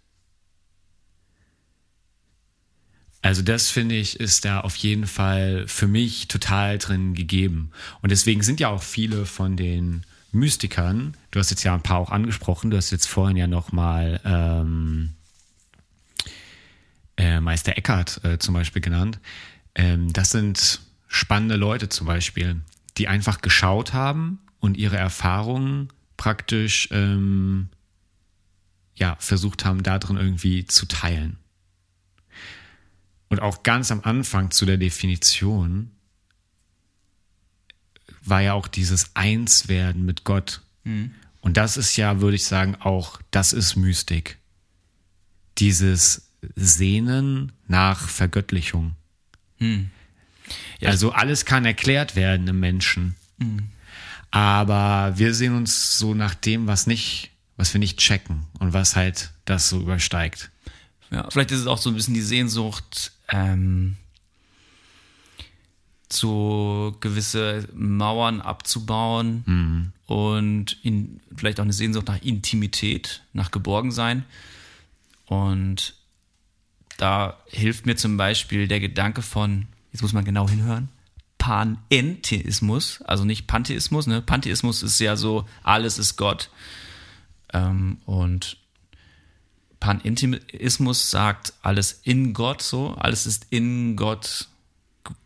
Also 3.23 3.43
das 3.43 3.71
finde 3.71 3.95
ich, 3.95 4.19
ist 4.19 4.45
da 4.45 4.61
auf 4.61 4.75
jeden 4.77 5.07
Fall 5.07 5.67
für 5.69 5.87
mich 5.87 6.27
total 6.27 6.79
drin 6.79 7.15
gegeben. 7.15 7.71
Und 8.01 8.11
deswegen 8.11 8.43
sind 8.43 8.59
ja 8.59 8.69
auch 8.69 8.83
viele 8.83 9.27
von 9.27 9.57
den 9.57 10.05
Mystikern, 10.33 11.17
du 11.31 11.39
hast 11.39 11.51
jetzt 11.51 11.63
ja 11.63 11.75
ein 11.75 11.83
paar 11.83 11.99
auch 11.99 12.11
angesprochen, 12.11 12.71
du 12.71 12.77
hast 12.77 12.91
jetzt 12.91 13.07
vorhin 13.07 13.37
ja 13.37 13.47
nochmal 13.47 14.21
ähm, 14.25 15.11
äh, 17.17 17.39
Meister 17.39 17.77
Eckhart 17.77 18.25
äh, 18.25 18.39
zum 18.39 18.55
Beispiel 18.55 18.83
genannt. 18.83 19.21
Ähm, 19.75 20.13
das 20.13 20.31
sind 20.31 20.81
spannende 21.07 21.57
Leute 21.57 21.91
zum 21.91 22.07
Beispiel, 22.07 22.63
die 22.97 23.09
einfach 23.09 23.41
geschaut 23.41 23.93
haben 23.93 24.41
und 24.63 24.77
ihre 24.77 24.97
Erfahrungen 24.97 25.89
praktisch 26.17 26.89
ähm, 26.93 27.69
ja, 28.95 29.17
versucht 29.19 29.65
haben, 29.65 29.83
darin 29.83 30.17
irgendwie 30.17 30.65
zu 30.67 30.87
teilen. 30.87 31.37
Und 33.29 33.43
auch 33.43 33.65
ganz 33.65 33.91
am 33.91 34.03
Anfang 34.03 34.53
zu 34.53 34.65
der 34.65 34.77
Definition 34.77 35.91
war 38.25 38.41
ja 38.41 38.53
auch 38.53 38.69
dieses 38.69 39.17
Einswerden 39.17 40.07
mit 40.07 40.23
Gott. 40.23 40.63
Mhm. 40.85 41.13
Und 41.41 41.57
das 41.57 41.77
ist 41.77 41.97
ja, 41.97 42.21
würde 42.21 42.37
ich 42.37 42.45
sagen, 42.45 42.77
auch, 42.77 43.21
das 43.33 43.53
ist 43.53 43.75
Mystik. 43.75 44.39
Dieses 45.59 46.29
Sehnen 46.55 47.51
nach 47.67 48.09
Vergöttlichung. 48.09 48.95
Mhm. 49.59 49.91
Ja. 50.79 50.91
Also 50.91 51.11
alles 51.11 51.45
kann 51.45 51.65
erklärt 51.65 52.15
werden 52.15 52.47
im 52.47 52.61
Menschen. 52.61 53.17
Mhm. 53.39 53.72
Aber 54.33 55.13
wir 55.17 55.35
sehen 55.35 55.55
uns 55.55 55.99
so 55.99 56.15
nach 56.15 56.35
dem, 56.35 56.67
was 56.67 56.87
nicht, 56.87 57.31
was 57.57 57.73
wir 57.75 57.79
nicht 57.79 57.99
checken 57.99 58.47
und 58.59 58.73
was 58.73 58.97
halt 58.97 59.31
das 59.45 59.69
so 59.69 59.79
übersteigt. 59.81 60.51
Ja, 61.11 61.31
vielleicht 61.31 61.53
ist 61.53 61.61
es 61.61 61.67
auch 61.67 61.79
so 61.79 61.91
ein 61.91 61.95
bisschen 61.95 62.15
die 62.15 62.23
Sehnsucht, 62.23 63.13
ähm, 63.29 63.99
so 66.11 66.97
gewisse 67.01 67.69
Mauern 67.75 68.41
abzubauen 68.41 69.43
mhm. 69.47 69.93
und 70.07 70.79
in, 70.83 71.21
vielleicht 71.37 71.61
auch 71.61 71.65
eine 71.65 71.73
Sehnsucht 71.75 72.09
nach 72.09 72.21
Intimität, 72.23 73.23
nach 73.35 73.51
Geborgensein. 73.51 74.25
Und 75.27 75.95
da 76.97 77.39
hilft 77.47 77.85
mir 77.85 77.97
zum 77.97 78.17
Beispiel 78.17 78.67
der 78.67 78.81
Gedanke 78.81 79.21
von, 79.21 79.67
jetzt 79.93 80.03
muss 80.03 80.15
man 80.15 80.25
genau 80.25 80.49
hinhören, 80.49 80.89
Panentheismus, 81.43 83.03
also 83.03 83.25
nicht 83.25 83.49
Pantheismus. 83.49 84.07
Ne? 84.07 84.23
Pantheismus 84.23 84.85
ist 84.85 85.01
ja 85.01 85.17
so, 85.17 85.45
alles 85.65 85.99
ist 85.99 86.17
Gott. 86.17 86.51
Ähm, 87.53 87.99
und 88.07 88.59
Panentheismus 89.81 91.11
sagt, 91.11 91.55
alles 91.61 92.01
in 92.05 92.33
Gott 92.33 92.63
so, 92.63 92.95
alles 92.95 93.27
ist 93.27 93.49
in 93.51 93.97
Gott 93.97 94.47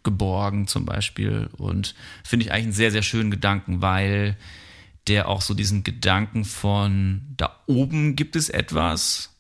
geborgen 0.05 0.67
zum 0.67 0.87
Beispiel. 0.87 1.51
Und 1.59 1.95
finde 2.25 2.47
ich 2.47 2.53
eigentlich 2.53 2.65
einen 2.65 2.73
sehr, 2.73 2.93
sehr 2.93 3.03
schönen 3.03 3.31
Gedanken, 3.31 3.83
weil 3.83 4.39
der 5.09 5.29
auch 5.29 5.43
so 5.43 5.53
diesen 5.53 5.85
Gedanken 5.85 6.47
von 6.47 7.21
da 7.37 7.61
oben 7.67 8.17
gibt 8.17 8.37
es 8.37 8.49
etwas, 8.49 9.35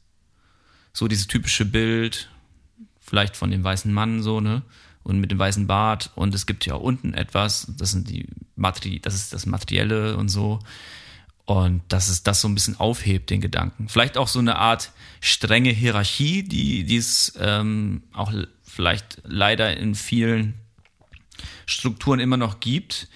so 0.92 1.08
dieses 1.08 1.26
typische 1.26 1.64
Bild, 1.64 2.28
vielleicht 3.00 3.34
von 3.34 3.50
dem 3.50 3.64
weißen 3.64 3.90
Mann 3.90 4.22
so, 4.22 4.42
ne? 4.42 4.60
Und 5.06 5.20
mit 5.20 5.30
dem 5.30 5.38
weißen 5.38 5.68
Bart 5.68 6.10
und 6.16 6.34
es 6.34 6.46
gibt 6.46 6.66
ja 6.66 6.74
unten 6.74 7.14
etwas, 7.14 7.72
das 7.78 7.92
sind 7.92 8.10
die 8.10 8.26
Materi 8.56 8.98
das 8.98 9.14
ist 9.14 9.32
das 9.32 9.46
Materielle 9.46 10.16
und 10.16 10.28
so. 10.28 10.58
Und 11.44 11.82
dass 11.86 12.08
es 12.08 12.24
das 12.24 12.40
so 12.40 12.48
ein 12.48 12.54
bisschen 12.54 12.80
aufhebt, 12.80 13.30
den 13.30 13.40
Gedanken. 13.40 13.88
Vielleicht 13.88 14.18
auch 14.18 14.26
so 14.26 14.40
eine 14.40 14.56
Art 14.56 14.90
strenge 15.20 15.70
Hierarchie, 15.70 16.42
die 16.42 16.96
es 16.96 17.34
ähm, 17.38 18.02
auch 18.12 18.32
vielleicht 18.64 19.22
leider 19.22 19.76
in 19.76 19.94
vielen 19.94 20.54
Strukturen 21.66 22.18
immer 22.18 22.36
noch 22.36 22.58
gibt. 22.58 23.06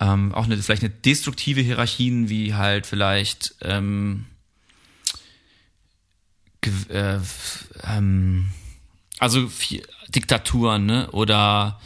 Ähm, 0.00 0.34
auch 0.34 0.44
eine, 0.44 0.58
vielleicht 0.58 0.82
eine 0.82 0.92
destruktive 0.92 1.62
Hierarchien, 1.62 2.28
wie 2.28 2.52
halt 2.52 2.86
vielleicht 2.86 3.54
ähm, 3.62 4.26
äh, 6.90 7.18
ähm, 7.84 8.50
also 9.18 9.50
Diktaturen 10.14 10.86
ne? 10.86 11.10
oder 11.10 11.80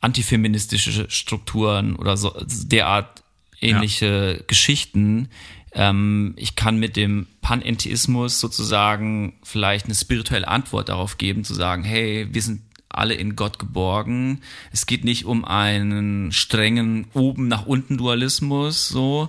antifeministische 0.00 1.10
Strukturen 1.10 1.96
oder 1.96 2.16
so 2.16 2.34
derart 2.46 3.22
ähnliche 3.60 4.36
ja. 4.38 4.44
Geschichten. 4.46 5.28
Ähm, 5.72 6.34
ich 6.36 6.54
kann 6.54 6.78
mit 6.78 6.96
dem 6.96 7.26
Panentheismus 7.40 8.40
sozusagen 8.40 9.34
vielleicht 9.42 9.86
eine 9.86 9.94
spirituelle 9.94 10.48
Antwort 10.48 10.88
darauf 10.88 11.18
geben, 11.18 11.44
zu 11.44 11.54
sagen, 11.54 11.84
hey, 11.84 12.28
wir 12.30 12.42
sind 12.42 12.62
alle 12.88 13.14
in 13.14 13.36
Gott 13.36 13.58
geborgen. 13.58 14.40
Es 14.72 14.86
geht 14.86 15.04
nicht 15.04 15.24
um 15.24 15.44
einen 15.44 16.32
strengen 16.32 17.06
oben 17.12 17.48
nach 17.48 17.66
unten 17.66 17.96
Dualismus 17.98 18.88
so 18.88 19.28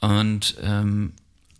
und 0.00 0.56
ähm, 0.62 1.12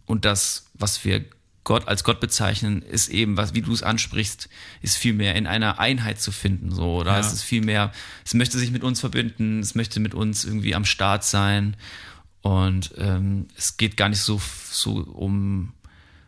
und 0.07 0.25
das, 0.27 0.67
was 0.75 1.05
wir 1.05 1.25
Gott 1.65 1.89
als 1.89 2.05
Gott 2.05 2.21
bezeichnen, 2.21 2.83
ist 2.83 3.09
eben, 3.09 3.39
was, 3.39 3.55
wie 3.55 3.63
du 3.63 3.73
es 3.73 3.83
ansprichst, 3.83 4.51
ist 4.83 4.97
viel 4.97 5.15
mehr 5.15 5.35
in 5.35 5.47
einer 5.47 5.81
Einheit 5.81 6.21
zu 6.21 6.31
finden, 6.31 6.71
so, 6.71 6.97
oder? 6.97 7.13
Ja. 7.13 7.19
Es 7.19 7.33
ist 7.33 7.43
viel 7.43 7.63
mehr, 7.63 7.91
es 8.25 8.35
möchte 8.35 8.59
sich 8.59 8.71
mit 8.71 8.85
uns 8.85 9.01
verbinden, 9.01 9.61
es 9.61 9.75
möchte 9.75 9.99
mit 9.99 10.15
uns 10.15 10.45
irgendwie 10.45 10.75
am 10.75 10.85
Start 10.85 11.25
sein. 11.25 11.77
Und 12.43 12.93
ähm, 12.99 13.49
es 13.57 13.79
geht 13.79 13.97
gar 13.97 14.11
nicht 14.11 14.21
so, 14.21 14.39
so 14.71 14.97
um, 14.97 15.73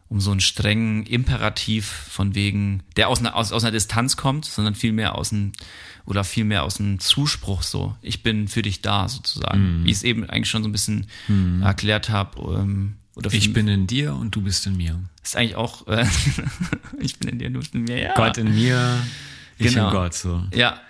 um 0.09 0.21
so 0.21 0.31
einen 0.31 0.41
strengen 0.41 1.05
Imperativ 1.05 1.87
von 1.87 2.35
wegen, 2.35 2.83
der 2.97 3.09
aus 3.09 3.21
einer, 3.21 3.37
aus, 3.37 3.53
aus 3.53 3.65
einer 3.65 3.73
Distanz 3.73 4.17
kommt, 4.17 4.47
sondern 4.47 4.75
viel 4.75 4.93
mehr 4.93 5.17
aus 5.17 5.33
einem, 5.33 5.53
oder 6.07 6.25
viel 6.25 6.45
mehr 6.45 6.65
aus 6.65 6.81
einem 6.81 6.99
Zuspruch 6.99 7.63
so. 7.63 7.95
Ich 8.01 8.23
bin 8.23 8.49
für 8.49 8.63
dich 8.63 8.81
da, 8.81 9.11
sozusagen. 9.11 9.83
Mm. 9.83 9.85
Wie 9.85 9.91
ich 9.91 9.99
es 9.99 10.03
eben 10.03 10.25
eigentlich 10.31 10.49
schon 10.49 10.63
so 10.63 10.71
ein 10.71 10.73
bisschen 10.73 11.09
mm. 11.29 11.63
erklärt 11.63 12.09
habe. 12.09 12.41
Ähm, 12.59 12.97
oder 13.17 13.33
ich 13.33 13.53
bin 13.55 13.67
in 13.67 13.87
dir 13.87 14.15
und 14.15 14.37
du 14.37 14.43
bist 14.43 14.67
in 14.67 14.77
mir. 14.77 15.01
Ist 15.25 15.37
eigentlich 15.37 15.57
auch, 15.57 15.89
äh, 15.89 16.07
ich 17.01 17.19
bin 17.19 17.31
in 17.31 17.39
dir, 17.39 17.51
du 17.51 17.59
bist 17.59 17.75
in 17.75 17.85
mir, 17.85 17.99
ja. 17.99 18.15
Gott 18.15 18.37
in 18.37 18.55
mir, 18.55 19.03
ich 19.59 19.73
genau. 19.73 19.89
in 19.89 19.93
Gott, 19.93 20.15
so. 20.15 20.45
Ja. 20.55 20.81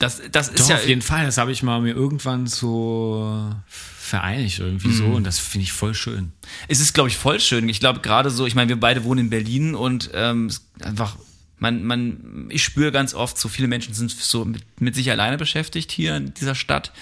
Das, 0.00 0.20
das 0.32 0.48
ist 0.48 0.60
Doch, 0.60 0.70
ja. 0.70 0.76
auf 0.76 0.88
jeden 0.88 1.02
Fall, 1.02 1.26
das 1.26 1.36
habe 1.38 1.52
ich 1.52 1.62
mal 1.62 1.80
mir 1.80 1.92
irgendwann 1.92 2.46
so 2.46 3.54
vereinigt 3.66 4.58
irgendwie 4.58 4.88
mhm. 4.88 4.96
so 4.96 5.04
und 5.06 5.24
das 5.24 5.38
finde 5.38 5.64
ich 5.64 5.72
voll 5.72 5.94
schön. 5.94 6.32
Es 6.66 6.80
ist, 6.80 6.94
glaube 6.94 7.10
ich, 7.10 7.16
voll 7.16 7.38
schön. 7.38 7.68
Ich 7.68 7.78
glaube 7.80 8.00
gerade 8.00 8.30
so, 8.30 8.46
ich 8.46 8.54
meine, 8.54 8.70
wir 8.70 8.80
beide 8.80 9.04
wohnen 9.04 9.26
in 9.26 9.30
Berlin 9.30 9.74
und 9.74 10.10
ähm, 10.14 10.50
einfach, 10.80 11.16
man, 11.58 11.84
man, 11.84 12.48
ich 12.48 12.64
spüre 12.64 12.90
ganz 12.90 13.14
oft, 13.14 13.38
so 13.38 13.48
viele 13.48 13.68
Menschen 13.68 13.94
sind 13.94 14.10
so 14.10 14.44
mit, 14.44 14.64
mit 14.80 14.96
sich 14.96 15.10
alleine 15.10 15.36
beschäftigt 15.36 15.92
hier 15.92 16.16
in 16.16 16.34
dieser 16.34 16.56
Stadt 16.56 16.92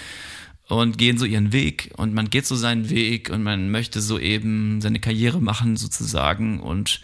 und 0.69 0.99
gehen 0.99 1.19
so 1.19 1.25
ihren 1.25 1.53
Weg 1.53 1.91
und 1.97 2.14
man 2.14 2.31
geht 2.31 2.47
so 2.47 2.55
seinen 2.55 2.91
Weg 2.91 3.31
und 3.31 3.43
man 3.43 3.71
möchte 3.71 4.01
so 4.01 4.19
eben 4.19 4.81
seine 4.81 5.01
Karriere 5.01 5.41
machen 5.41 5.77
sozusagen 5.77 6.61
und 6.61 7.01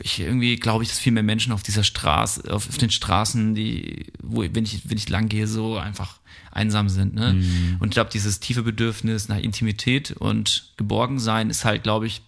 ich 0.00 0.20
irgendwie 0.20 0.56
glaube 0.56 0.82
ich, 0.82 0.90
dass 0.90 0.98
viel 0.98 1.12
mehr 1.12 1.22
Menschen 1.22 1.52
auf 1.52 1.62
dieser 1.62 1.84
Straße, 1.84 2.52
auf, 2.52 2.68
auf 2.68 2.78
den 2.78 2.90
Straßen, 2.90 3.54
die, 3.54 4.06
wo, 4.22 4.42
wenn 4.42 4.64
ich, 4.64 4.88
wenn 4.90 4.98
ich 4.98 5.08
lang 5.08 5.28
gehe, 5.28 5.46
so 5.46 5.78
einfach 5.78 6.18
einsam 6.50 6.88
sind. 6.88 7.14
Ne? 7.14 7.34
Mhm. 7.34 7.76
Und 7.78 7.88
ich 7.88 7.94
glaube, 7.94 8.10
dieses 8.10 8.40
tiefe 8.40 8.62
Bedürfnis 8.62 9.28
nach 9.28 9.38
Intimität 9.38 10.12
und 10.12 10.72
Geborgensein 10.76 11.50
ist 11.50 11.64
halt, 11.64 11.82
glaube 11.82 12.06
ich, 12.06 12.22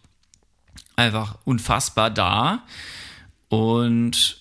einfach 0.97 1.39
unfassbar 1.45 2.11
da. 2.11 2.65
Und 3.49 4.39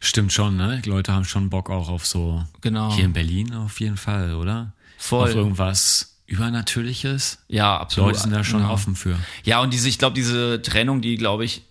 Stimmt 0.00 0.32
schon, 0.32 0.56
ne? 0.56 0.80
Die 0.82 0.88
Leute 0.88 1.12
haben 1.12 1.24
schon 1.24 1.50
Bock 1.50 1.68
auch 1.68 1.90
auf 1.90 2.06
so 2.06 2.42
genau. 2.62 2.94
hier 2.94 3.04
in 3.04 3.12
Berlin 3.12 3.54
auf 3.54 3.78
jeden 3.80 3.98
Fall, 3.98 4.34
oder? 4.34 4.72
Voll. 5.06 5.28
Auf 5.28 5.34
irgendwas 5.34 6.16
Übernatürliches. 6.26 7.38
Ja, 7.48 7.78
absolut. 7.78 8.10
Leute 8.10 8.20
sind 8.22 8.32
da 8.32 8.42
schon 8.42 8.60
genau. 8.60 8.72
offen 8.72 8.96
für. 8.96 9.16
Ja, 9.44 9.60
und 9.60 9.72
diese, 9.72 9.88
ich 9.88 9.98
glaube, 9.98 10.14
diese 10.14 10.60
Trennung, 10.60 11.00
die, 11.00 11.16
glaube 11.16 11.44
ich, 11.44 11.62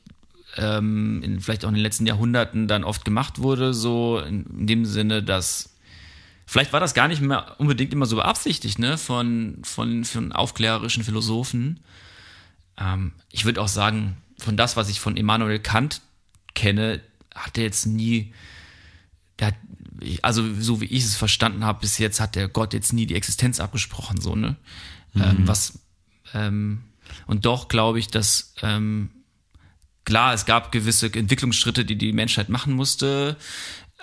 ähm, 0.55 1.21
in, 1.21 1.41
vielleicht 1.41 1.65
auch 1.65 1.69
in 1.69 1.75
den 1.75 1.83
letzten 1.83 2.05
Jahrhunderten 2.05 2.69
dann 2.69 2.85
oft 2.85 3.03
gemacht 3.03 3.39
wurde, 3.39 3.73
so 3.73 4.19
in, 4.19 4.45
in, 4.45 4.67
dem 4.67 4.85
Sinne, 4.85 5.21
dass 5.21 5.75
vielleicht 6.45 6.71
war 6.71 6.79
das 6.79 6.93
gar 6.93 7.09
nicht 7.09 7.21
mehr 7.21 7.55
unbedingt 7.57 7.91
immer 7.91 8.05
so 8.05 8.15
beabsichtigt, 8.15 8.79
ne, 8.79 8.97
von, 8.97 9.57
von, 9.63 10.05
von 10.05 10.31
aufklärerischen 10.31 11.03
Philosophen. 11.03 11.81
Ähm, 12.77 13.11
ich 13.31 13.43
würde 13.43 13.61
auch 13.61 13.67
sagen, 13.67 14.15
von 14.37 14.55
das, 14.55 14.77
was 14.77 14.87
ich 14.87 15.01
von 15.01 15.17
Immanuel 15.17 15.59
Kant 15.59 16.01
kenne, 16.53 17.01
hat 17.33 17.57
er 17.57 17.65
jetzt 17.65 17.85
nie, 17.85 18.33
der 19.39 19.47
hat 19.47 19.55
also 20.21 20.43
so 20.59 20.81
wie 20.81 20.85
ich 20.85 21.03
es 21.03 21.15
verstanden 21.15 21.63
habe, 21.63 21.81
bis 21.81 21.97
jetzt 21.97 22.19
hat 22.19 22.35
der 22.35 22.47
Gott 22.47 22.73
jetzt 22.73 22.93
nie 22.93 23.05
die 23.05 23.15
Existenz 23.15 23.59
abgesprochen, 23.59 24.19
so, 24.19 24.35
ne? 24.35 24.55
Ähm, 25.15 25.21
mhm. 25.21 25.23
Ähm, 25.23 25.47
was, 25.47 25.79
ähm, 26.33 26.83
und 27.27 27.45
doch 27.45 27.67
glaube 27.67 27.99
ich, 27.99 28.07
dass, 28.07 28.53
ähm, 28.61 29.09
klar, 30.03 30.33
es 30.33 30.45
gab 30.45 30.71
gewisse 30.71 31.07
Entwicklungsschritte, 31.13 31.85
die 31.85 31.97
die 31.97 32.13
Menschheit 32.13 32.49
machen 32.49 32.73
musste. 32.73 33.37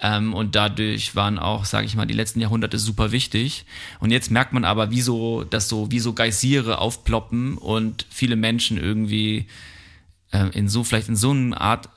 Ähm, 0.01 0.35
und 0.35 0.57
dadurch 0.57 1.15
waren 1.15 1.39
auch, 1.39 1.65
sage 1.65 1.87
ich 1.87 1.95
mal, 1.95 2.07
die 2.07 2.15
letzten 2.15 2.41
Jahrhunderte 2.41 2.79
super 2.79 3.13
wichtig. 3.13 3.67
Und 4.01 4.11
jetzt 4.11 4.31
merkt 4.31 4.53
man 4.53 4.65
aber, 4.65 4.91
wie 4.91 5.01
so, 5.01 5.45
dass 5.45 5.69
so, 5.69 5.91
wie 5.91 6.01
so 6.01 6.13
Geysire 6.13 6.79
aufploppen 6.79 7.57
und 7.57 8.07
viele 8.11 8.35
Menschen 8.37 8.79
irgendwie 8.79 9.47
äh, 10.33 10.49
in 10.59 10.69
so, 10.69 10.83
vielleicht 10.83 11.09
in 11.09 11.17
so 11.17 11.31
einer 11.31 11.61
Art 11.61 11.89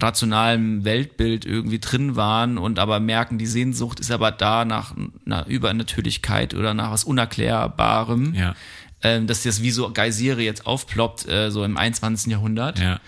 rationalem 0.00 0.84
Weltbild 0.84 1.44
irgendwie 1.44 1.78
drin 1.78 2.16
waren 2.16 2.58
und 2.58 2.78
aber 2.78 3.00
merken, 3.00 3.38
die 3.38 3.46
Sehnsucht 3.46 4.00
ist 4.00 4.10
aber 4.10 4.30
da 4.30 4.64
nach 4.64 4.94
einer 5.24 5.46
Übernatürlichkeit 5.46 6.54
oder 6.54 6.74
nach 6.74 6.90
was 6.90 7.04
Unerklärbarem. 7.04 8.34
Ja. 8.34 8.54
Ähm, 9.02 9.26
dass 9.26 9.42
das 9.42 9.62
wie 9.62 9.70
so 9.70 9.90
Geysire 9.92 10.40
jetzt 10.40 10.66
aufploppt, 10.66 11.28
äh, 11.28 11.50
so 11.50 11.64
im 11.64 11.76
21. 11.76 12.32
Jahrhundert. 12.32 12.78
Ja. 12.78 12.98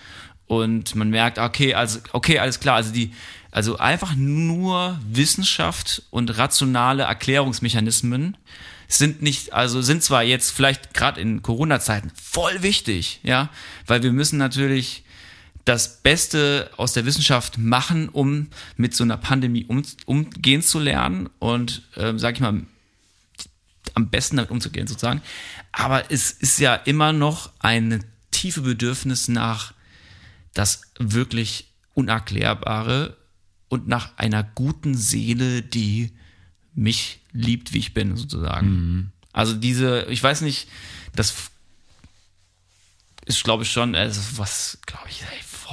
Und 0.45 0.95
man 0.95 1.09
merkt, 1.09 1.39
okay, 1.39 1.73
also, 1.73 1.99
okay, 2.11 2.39
alles 2.39 2.59
klar, 2.59 2.75
also 2.75 2.91
die, 2.91 3.11
also 3.51 3.77
einfach 3.77 4.15
nur 4.15 4.99
Wissenschaft 5.07 6.03
und 6.11 6.37
rationale 6.37 7.03
Erklärungsmechanismen 7.03 8.37
sind 8.87 9.21
nicht, 9.21 9.53
also 9.53 9.81
sind 9.81 10.03
zwar 10.03 10.23
jetzt 10.23 10.51
vielleicht 10.51 10.93
gerade 10.93 11.21
in 11.21 11.41
Corona-Zeiten 11.41 12.11
voll 12.15 12.61
wichtig, 12.63 13.19
ja, 13.23 13.49
weil 13.85 14.01
wir 14.03 14.11
müssen 14.11 14.37
natürlich 14.37 15.03
das 15.65 16.01
Beste 16.01 16.69
aus 16.77 16.93
der 16.93 17.05
Wissenschaft 17.05 17.57
machen, 17.57 18.09
um 18.09 18.47
mit 18.77 18.95
so 18.95 19.03
einer 19.03 19.17
Pandemie 19.17 19.65
um, 19.65 19.83
umgehen 20.05 20.61
zu 20.61 20.79
lernen 20.79 21.29
und, 21.39 21.83
äh, 21.95 22.13
sag 22.17 22.35
ich 22.35 22.41
mal, 22.41 22.61
am 23.93 24.09
besten 24.09 24.37
damit 24.37 24.51
umzugehen 24.51 24.87
sozusagen. 24.87 25.21
Aber 25.71 26.11
es 26.11 26.31
ist 26.31 26.59
ja 26.59 26.75
immer 26.75 27.13
noch 27.13 27.51
ein 27.59 28.03
tiefe 28.31 28.61
Bedürfnis 28.61 29.27
nach 29.27 29.73
das 30.53 30.81
wirklich 30.97 31.67
Unerklärbare 31.93 33.17
und 33.67 33.87
nach 33.87 34.17
einer 34.17 34.43
guten 34.43 34.95
Seele, 34.95 35.61
die 35.61 36.11
mich 36.73 37.19
liebt, 37.31 37.73
wie 37.73 37.79
ich 37.79 37.93
bin, 37.93 38.15
sozusagen. 38.15 38.67
Mhm. 38.67 39.11
Also 39.33 39.53
diese, 39.53 40.05
ich 40.09 40.21
weiß 40.23 40.41
nicht, 40.41 40.67
das 41.15 41.33
ist, 43.25 43.43
glaube 43.43 43.63
ich, 43.63 43.71
schon, 43.71 43.95
also 43.95 44.21
was, 44.37 44.79
glaube 44.85 45.09
ich, 45.09 45.23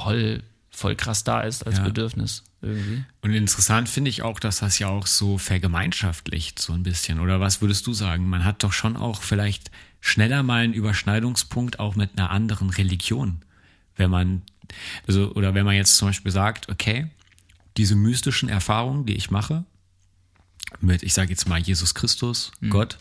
voll, 0.03 0.43
voll 0.69 0.95
krass 0.95 1.23
da 1.23 1.41
ist 1.41 1.65
als 1.65 1.77
ja. 1.77 1.83
Bedürfnis 1.83 2.43
irgendwie. 2.61 3.03
Und 3.21 3.33
interessant 3.33 3.89
finde 3.89 4.09
ich 4.09 4.21
auch, 4.23 4.39
dass 4.39 4.59
das 4.59 4.79
ja 4.79 4.87
auch 4.87 5.07
so 5.07 5.37
vergemeinschaftlicht 5.37 6.59
so 6.59 6.73
ein 6.73 6.83
bisschen. 6.83 7.19
Oder 7.19 7.39
was 7.39 7.61
würdest 7.61 7.85
du 7.87 7.93
sagen? 7.93 8.27
Man 8.27 8.45
hat 8.45 8.63
doch 8.63 8.73
schon 8.73 8.95
auch 8.95 9.21
vielleicht 9.21 9.71
schneller 9.99 10.43
mal 10.43 10.63
einen 10.63 10.73
Überschneidungspunkt 10.73 11.79
auch 11.79 11.95
mit 11.95 12.17
einer 12.17 12.29
anderen 12.29 12.69
Religion. 12.69 13.41
Wenn 13.95 14.09
man, 14.09 14.43
also, 15.07 15.31
oder 15.33 15.53
wenn 15.53 15.65
man 15.65 15.75
jetzt 15.75 15.97
zum 15.97 16.09
Beispiel 16.09 16.31
sagt, 16.31 16.69
okay, 16.69 17.07
diese 17.77 17.95
mystischen 17.95 18.49
Erfahrungen, 18.49 19.05
die 19.05 19.15
ich 19.15 19.31
mache, 19.31 19.65
mit, 20.79 21.03
ich 21.03 21.13
sage 21.13 21.29
jetzt 21.29 21.47
mal 21.47 21.59
Jesus 21.59 21.95
Christus, 21.95 22.51
mhm. 22.59 22.69
Gott, 22.69 22.97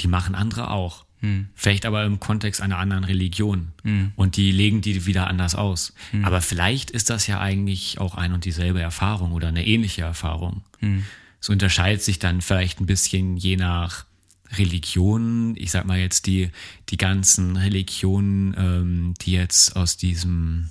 die 0.00 0.08
machen 0.08 0.34
andere 0.34 0.70
auch. 0.70 1.04
Hm. 1.20 1.48
Vielleicht 1.54 1.86
aber 1.86 2.04
im 2.04 2.18
Kontext 2.18 2.60
einer 2.60 2.78
anderen 2.78 3.04
Religion. 3.04 3.72
Hm. 3.82 4.12
Und 4.16 4.36
die 4.36 4.52
legen 4.52 4.80
die 4.80 5.06
wieder 5.06 5.26
anders 5.26 5.54
aus. 5.54 5.92
Hm. 6.10 6.24
Aber 6.24 6.40
vielleicht 6.40 6.90
ist 6.90 7.10
das 7.10 7.26
ja 7.26 7.40
eigentlich 7.40 7.98
auch 7.98 8.14
ein 8.14 8.32
und 8.32 8.44
dieselbe 8.44 8.80
Erfahrung 8.80 9.32
oder 9.32 9.48
eine 9.48 9.66
ähnliche 9.66 10.02
Erfahrung. 10.02 10.62
Hm. 10.78 11.04
Es 11.40 11.48
unterscheidet 11.48 12.02
sich 12.02 12.18
dann 12.18 12.40
vielleicht 12.40 12.80
ein 12.80 12.86
bisschen 12.86 13.36
je 13.36 13.56
nach 13.56 14.04
Religion. 14.52 15.54
Ich 15.56 15.70
sag 15.70 15.86
mal 15.86 15.98
jetzt 15.98 16.26
die, 16.26 16.50
die 16.88 16.96
ganzen 16.96 17.56
Religionen, 17.56 18.54
ähm, 18.58 19.14
die 19.20 19.32
jetzt 19.32 19.76
aus 19.76 19.96
diesem, 19.96 20.70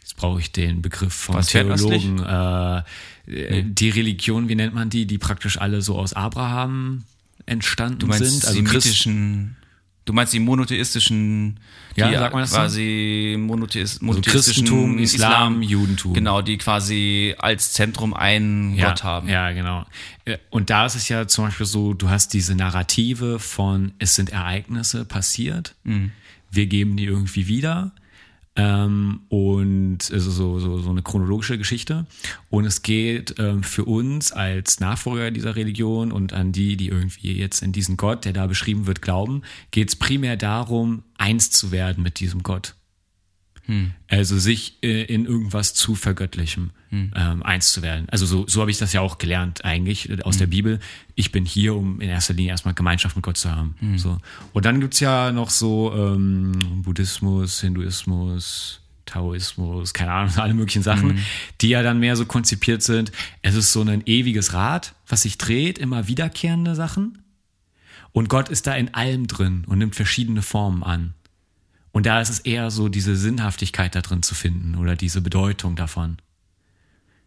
jetzt 0.00 0.16
brauche 0.16 0.40
ich 0.40 0.52
den 0.52 0.82
Begriff 0.82 1.12
vom 1.12 1.36
Was 1.36 1.48
Theologen, 1.48 2.18
äh, 2.20 2.82
die 3.26 3.90
Religion, 3.90 4.48
wie 4.48 4.54
nennt 4.54 4.74
man 4.74 4.90
die, 4.90 5.06
die 5.06 5.18
praktisch 5.18 5.58
alle 5.58 5.82
so 5.82 5.98
aus 5.98 6.12
Abraham 6.12 7.04
entstanden 7.46 7.98
du 8.00 8.06
meinst 8.06 8.24
sind. 8.24 8.44
Also 8.44 8.56
semitischen 8.56 9.56
Du 10.04 10.12
meinst 10.12 10.32
die 10.32 10.40
monotheistischen, 10.40 11.60
Ja, 11.94 12.08
die 12.08 12.16
sagt 12.16 12.32
man 12.34 12.42
das 12.42 12.50
so? 12.50 12.56
quasi 12.56 13.36
monotheist, 13.38 13.94
Also 14.02 14.06
monotheistischen 14.06 14.64
Christentum, 14.64 14.98
Islam, 14.98 15.62
Judentum. 15.62 16.12
Genau, 16.14 16.42
die 16.42 16.58
quasi 16.58 17.36
als 17.38 17.72
Zentrum 17.72 18.12
einen 18.12 18.74
ja, 18.74 18.88
Gott 18.88 19.04
haben. 19.04 19.28
Ja, 19.28 19.52
genau. 19.52 19.86
Und 20.50 20.70
da 20.70 20.86
ist 20.86 20.96
es 20.96 21.08
ja 21.08 21.28
zum 21.28 21.44
Beispiel 21.44 21.66
so, 21.66 21.94
du 21.94 22.08
hast 22.10 22.34
diese 22.34 22.56
Narrative 22.56 23.38
von, 23.38 23.92
es 24.00 24.16
sind 24.16 24.30
Ereignisse 24.30 25.04
passiert, 25.04 25.76
Mhm. 25.84 26.10
wir 26.50 26.66
geben 26.66 26.96
die 26.96 27.04
irgendwie 27.04 27.46
wieder. 27.46 27.92
Ähm, 28.54 29.20
und 29.28 29.98
also 30.12 30.30
so, 30.30 30.58
so, 30.58 30.78
so 30.78 30.90
eine 30.90 31.02
chronologische 31.02 31.56
Geschichte. 31.56 32.06
Und 32.50 32.66
es 32.66 32.82
geht 32.82 33.36
ähm, 33.38 33.62
für 33.62 33.84
uns 33.84 34.32
als 34.32 34.80
Nachfolger 34.80 35.30
dieser 35.30 35.56
Religion 35.56 36.12
und 36.12 36.32
an 36.32 36.52
die, 36.52 36.76
die 36.76 36.88
irgendwie 36.88 37.32
jetzt 37.32 37.62
in 37.62 37.72
diesen 37.72 37.96
Gott, 37.96 38.24
der 38.24 38.34
da 38.34 38.46
beschrieben 38.46 38.86
wird, 38.86 39.00
glauben, 39.00 39.42
geht 39.70 39.88
es 39.88 39.96
primär 39.96 40.36
darum, 40.36 41.02
eins 41.16 41.50
zu 41.50 41.72
werden 41.72 42.02
mit 42.02 42.20
diesem 42.20 42.42
Gott. 42.42 42.74
Also 44.08 44.38
sich 44.38 44.78
äh, 44.82 45.04
in 45.04 45.24
irgendwas 45.24 45.74
zu 45.74 45.94
vergöttlichem, 45.94 46.70
ähm, 47.14 47.42
eins 47.42 47.72
zu 47.72 47.82
werden. 47.82 48.08
Also 48.10 48.26
so, 48.26 48.46
so 48.46 48.60
habe 48.60 48.70
ich 48.70 48.78
das 48.78 48.92
ja 48.92 49.00
auch 49.00 49.18
gelernt 49.18 49.64
eigentlich 49.64 50.10
äh, 50.10 50.20
aus 50.22 50.36
der 50.36 50.48
Bibel. 50.48 50.80
Ich 51.14 51.32
bin 51.32 51.44
hier, 51.44 51.74
um 51.74 52.00
in 52.00 52.08
erster 52.08 52.34
Linie 52.34 52.50
erstmal 52.50 52.74
Gemeinschaft 52.74 53.16
mit 53.16 53.24
Gott 53.24 53.36
zu 53.36 53.50
haben. 53.50 53.76
So. 53.96 54.18
Und 54.52 54.64
dann 54.64 54.80
gibt's 54.80 55.00
ja 55.00 55.32
noch 55.32 55.50
so 55.50 55.92
ähm, 55.94 56.52
Buddhismus, 56.82 57.60
Hinduismus, 57.60 58.82
Taoismus, 59.06 59.92
keine 59.92 60.12
Ahnung, 60.12 60.34
alle 60.36 60.54
möglichen 60.54 60.82
Sachen, 60.82 61.18
die 61.60 61.68
ja 61.68 61.82
dann 61.82 62.00
mehr 62.00 62.16
so 62.16 62.26
konzipiert 62.26 62.82
sind. 62.82 63.12
Es 63.42 63.54
ist 63.54 63.72
so 63.72 63.82
ein 63.82 64.02
ewiges 64.06 64.52
Rad, 64.52 64.94
was 65.06 65.22
sich 65.22 65.38
dreht, 65.38 65.78
immer 65.78 66.08
wiederkehrende 66.08 66.74
Sachen. 66.74 67.18
Und 68.12 68.28
Gott 68.28 68.48
ist 68.48 68.66
da 68.66 68.74
in 68.74 68.92
allem 68.94 69.26
drin 69.26 69.64
und 69.66 69.78
nimmt 69.78 69.96
verschiedene 69.96 70.42
Formen 70.42 70.82
an. 70.82 71.14
Und 71.92 72.06
da 72.06 72.20
ist 72.20 72.30
es 72.30 72.40
eher 72.40 72.70
so, 72.70 72.88
diese 72.88 73.16
Sinnhaftigkeit 73.16 73.94
da 73.94 74.00
drin 74.00 74.22
zu 74.22 74.34
finden 74.34 74.76
oder 74.76 74.96
diese 74.96 75.20
Bedeutung 75.20 75.76
davon. 75.76 76.16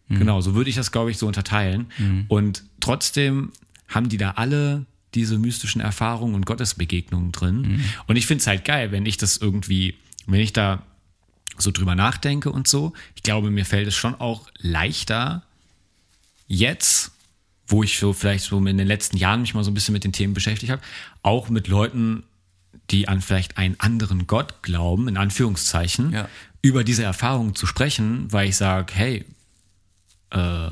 Genau, 0.09 0.41
so 0.41 0.53
würde 0.53 0.69
ich 0.69 0.75
das, 0.75 0.91
glaube 0.91 1.09
ich, 1.11 1.17
so 1.17 1.25
unterteilen. 1.27 1.87
Und 2.27 2.63
trotzdem 2.79 3.51
haben 3.87 4.09
die 4.09 4.17
da 4.17 4.31
alle 4.31 4.85
diese 5.15 5.39
mystischen 5.39 5.81
Erfahrungen 5.81 6.35
und 6.35 6.45
Gottesbegegnungen 6.45 7.31
drin. 7.31 7.81
Und 8.07 8.15
ich 8.15 8.27
finde 8.27 8.41
es 8.41 8.47
halt 8.47 8.65
geil, 8.65 8.91
wenn 8.91 9.05
ich 9.05 9.17
das 9.17 9.37
irgendwie, 9.37 9.95
wenn 10.27 10.41
ich 10.41 10.53
da 10.53 10.83
so 11.57 11.71
drüber 11.71 11.95
nachdenke 11.95 12.51
und 12.51 12.67
so, 12.67 12.93
ich 13.15 13.23
glaube, 13.23 13.49
mir 13.49 13.65
fällt 13.65 13.87
es 13.87 13.95
schon 13.95 14.13
auch 14.13 14.47
leichter, 14.57 15.43
jetzt, 16.47 17.11
wo 17.67 17.81
ich 17.81 17.97
so 17.97 18.13
vielleicht 18.13 18.45
so 18.45 18.57
in 18.57 18.77
den 18.77 18.87
letzten 18.87 19.17
Jahren 19.17 19.41
mich 19.41 19.53
mal 19.53 19.63
so 19.63 19.71
ein 19.71 19.73
bisschen 19.73 19.93
mit 19.93 20.03
den 20.03 20.11
Themen 20.11 20.33
beschäftigt 20.33 20.71
habe, 20.71 20.81
auch 21.23 21.49
mit 21.49 21.67
Leuten, 21.67 22.23
die 22.91 23.07
an 23.07 23.21
vielleicht 23.21 23.57
einen 23.57 23.79
anderen 23.79 24.27
Gott 24.27 24.61
glauben, 24.61 25.07
in 25.07 25.17
Anführungszeichen, 25.17 26.11
Ja. 26.11 26.29
über 26.61 26.83
diese 26.83 27.03
Erfahrungen 27.03 27.55
zu 27.55 27.65
sprechen, 27.65 28.31
weil 28.31 28.49
ich 28.49 28.55
sage, 28.57 28.93
hey, 28.95 29.25
äh, 30.31 30.69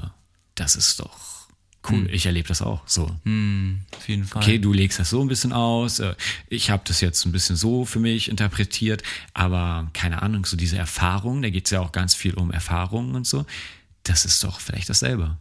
das 0.55 0.75
ist 0.75 0.99
doch 0.99 1.47
cool, 1.89 2.07
ich 2.11 2.25
erlebe 2.25 2.47
das 2.47 2.61
auch 2.61 2.81
so. 2.87 3.03
Auf 3.03 4.07
jeden 4.07 4.23
Fall. 4.23 4.41
Okay, 4.41 4.57
du 4.57 4.71
legst 4.71 4.99
das 4.99 5.09
so 5.09 5.21
ein 5.21 5.27
bisschen 5.27 5.51
aus, 5.51 5.99
äh, 5.99 6.15
ich 6.47 6.69
habe 6.69 6.83
das 6.85 7.01
jetzt 7.01 7.25
ein 7.25 7.31
bisschen 7.33 7.55
so 7.57 7.83
für 7.85 7.99
mich 7.99 8.29
interpretiert, 8.29 9.03
aber 9.33 9.89
keine 9.93 10.21
Ahnung, 10.21 10.45
so 10.45 10.55
diese 10.55 10.77
Erfahrung, 10.77 11.41
da 11.41 11.49
geht 11.49 11.65
es 11.65 11.71
ja 11.71 11.81
auch 11.81 11.91
ganz 11.91 12.15
viel 12.15 12.35
um 12.35 12.51
Erfahrungen 12.51 13.15
und 13.15 13.27
so, 13.27 13.45
das 14.03 14.23
ist 14.25 14.43
doch 14.43 14.59
vielleicht 14.61 14.89
dasselbe. 14.89 15.37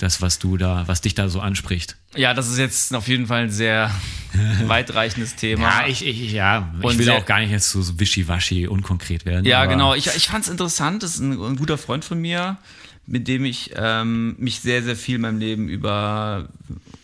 Das, 0.00 0.22
was 0.22 0.38
du 0.38 0.56
da, 0.56 0.88
was 0.88 1.02
dich 1.02 1.14
da 1.14 1.28
so 1.28 1.40
anspricht. 1.40 1.98
Ja, 2.16 2.32
das 2.32 2.48
ist 2.48 2.56
jetzt 2.56 2.94
auf 2.94 3.06
jeden 3.06 3.26
Fall 3.26 3.42
ein 3.42 3.50
sehr 3.50 3.94
weitreichendes 4.64 5.36
Thema. 5.36 5.82
Ja, 5.82 5.86
ich, 5.86 6.06
ich, 6.06 6.32
ja, 6.32 6.72
ich 6.82 6.96
will 6.96 7.10
auch 7.10 7.26
gar 7.26 7.40
nicht 7.40 7.50
jetzt 7.50 7.68
so, 7.68 7.82
so 7.82 8.00
wischiwaschi, 8.00 8.66
unkonkret 8.66 9.26
werden. 9.26 9.44
Ja, 9.44 9.66
genau. 9.66 9.94
Ich, 9.94 10.06
ich 10.06 10.28
fand 10.28 10.46
es 10.46 10.50
interessant. 10.50 11.02
Das 11.02 11.16
ist 11.16 11.20
ein, 11.20 11.32
ein 11.32 11.56
guter 11.56 11.76
Freund 11.76 12.02
von 12.02 12.18
mir, 12.18 12.56
mit 13.04 13.28
dem 13.28 13.44
ich 13.44 13.72
ähm, 13.76 14.36
mich 14.38 14.60
sehr, 14.60 14.82
sehr 14.82 14.96
viel 14.96 15.16
in 15.16 15.20
meinem 15.20 15.38
Leben 15.38 15.68
über 15.68 16.48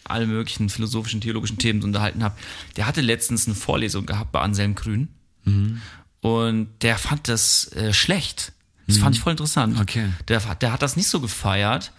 alle 0.05 0.27
möglichen 0.27 0.71
philosophischen, 0.71 1.21
theologischen 1.21 1.59
Themen 1.59 1.83
unterhalten 1.83 2.25
habe. 2.25 2.35
Der 2.79 2.87
hatte 2.87 3.03
letztens 3.03 3.47
eine 3.47 3.57
Vorlesung 3.57 4.07
gehabt 4.07 4.33
bei 4.33 4.41
Anselm 4.41 4.75
Grün. 4.75 5.09
Mhm. 5.45 5.83
Und 6.23 6.69
der 6.81 6.97
fand 6.97 7.29
das 7.29 7.71
äh, 7.73 7.93
schlecht. 7.93 8.53
Das 8.87 8.99
fand 8.99 9.17
ich 9.17 9.21
voll 9.21 9.33
interessant. 9.33 9.75
Mhm. 9.75 9.81
Okay. 9.81 10.09
Der, 10.29 10.41
der 10.55 10.73
hat 10.73 10.81
das 10.81 10.97
nicht 10.97 11.09
so 11.09 11.21
gefeiert. 11.21 11.93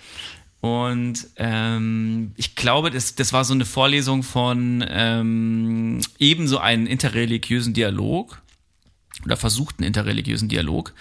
Und 0.59 1.27
ähm, 1.35 2.31
ich 2.35 2.55
glaube, 2.55 2.89
das, 2.89 3.15
das 3.15 3.31
war 3.31 3.45
so 3.45 3.53
eine 3.53 3.65
Vorlesung 3.65 4.23
von 4.23 4.83
ähm, 4.87 6.01
ebenso 6.17 6.57
einen 6.57 6.87
interreligiösen 6.87 7.73
Dialog 7.73 8.41
oder 9.23 9.37
versuchten 9.37 9.83
interreligiösen 9.83 10.49
Dialog. 10.49 10.93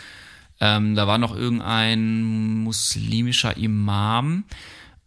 Ähm, 0.61 0.95
da 0.95 1.07
war 1.07 1.19
noch 1.19 1.35
irgendein 1.35 2.63
muslimischer 2.63 3.57
Imam 3.57 4.45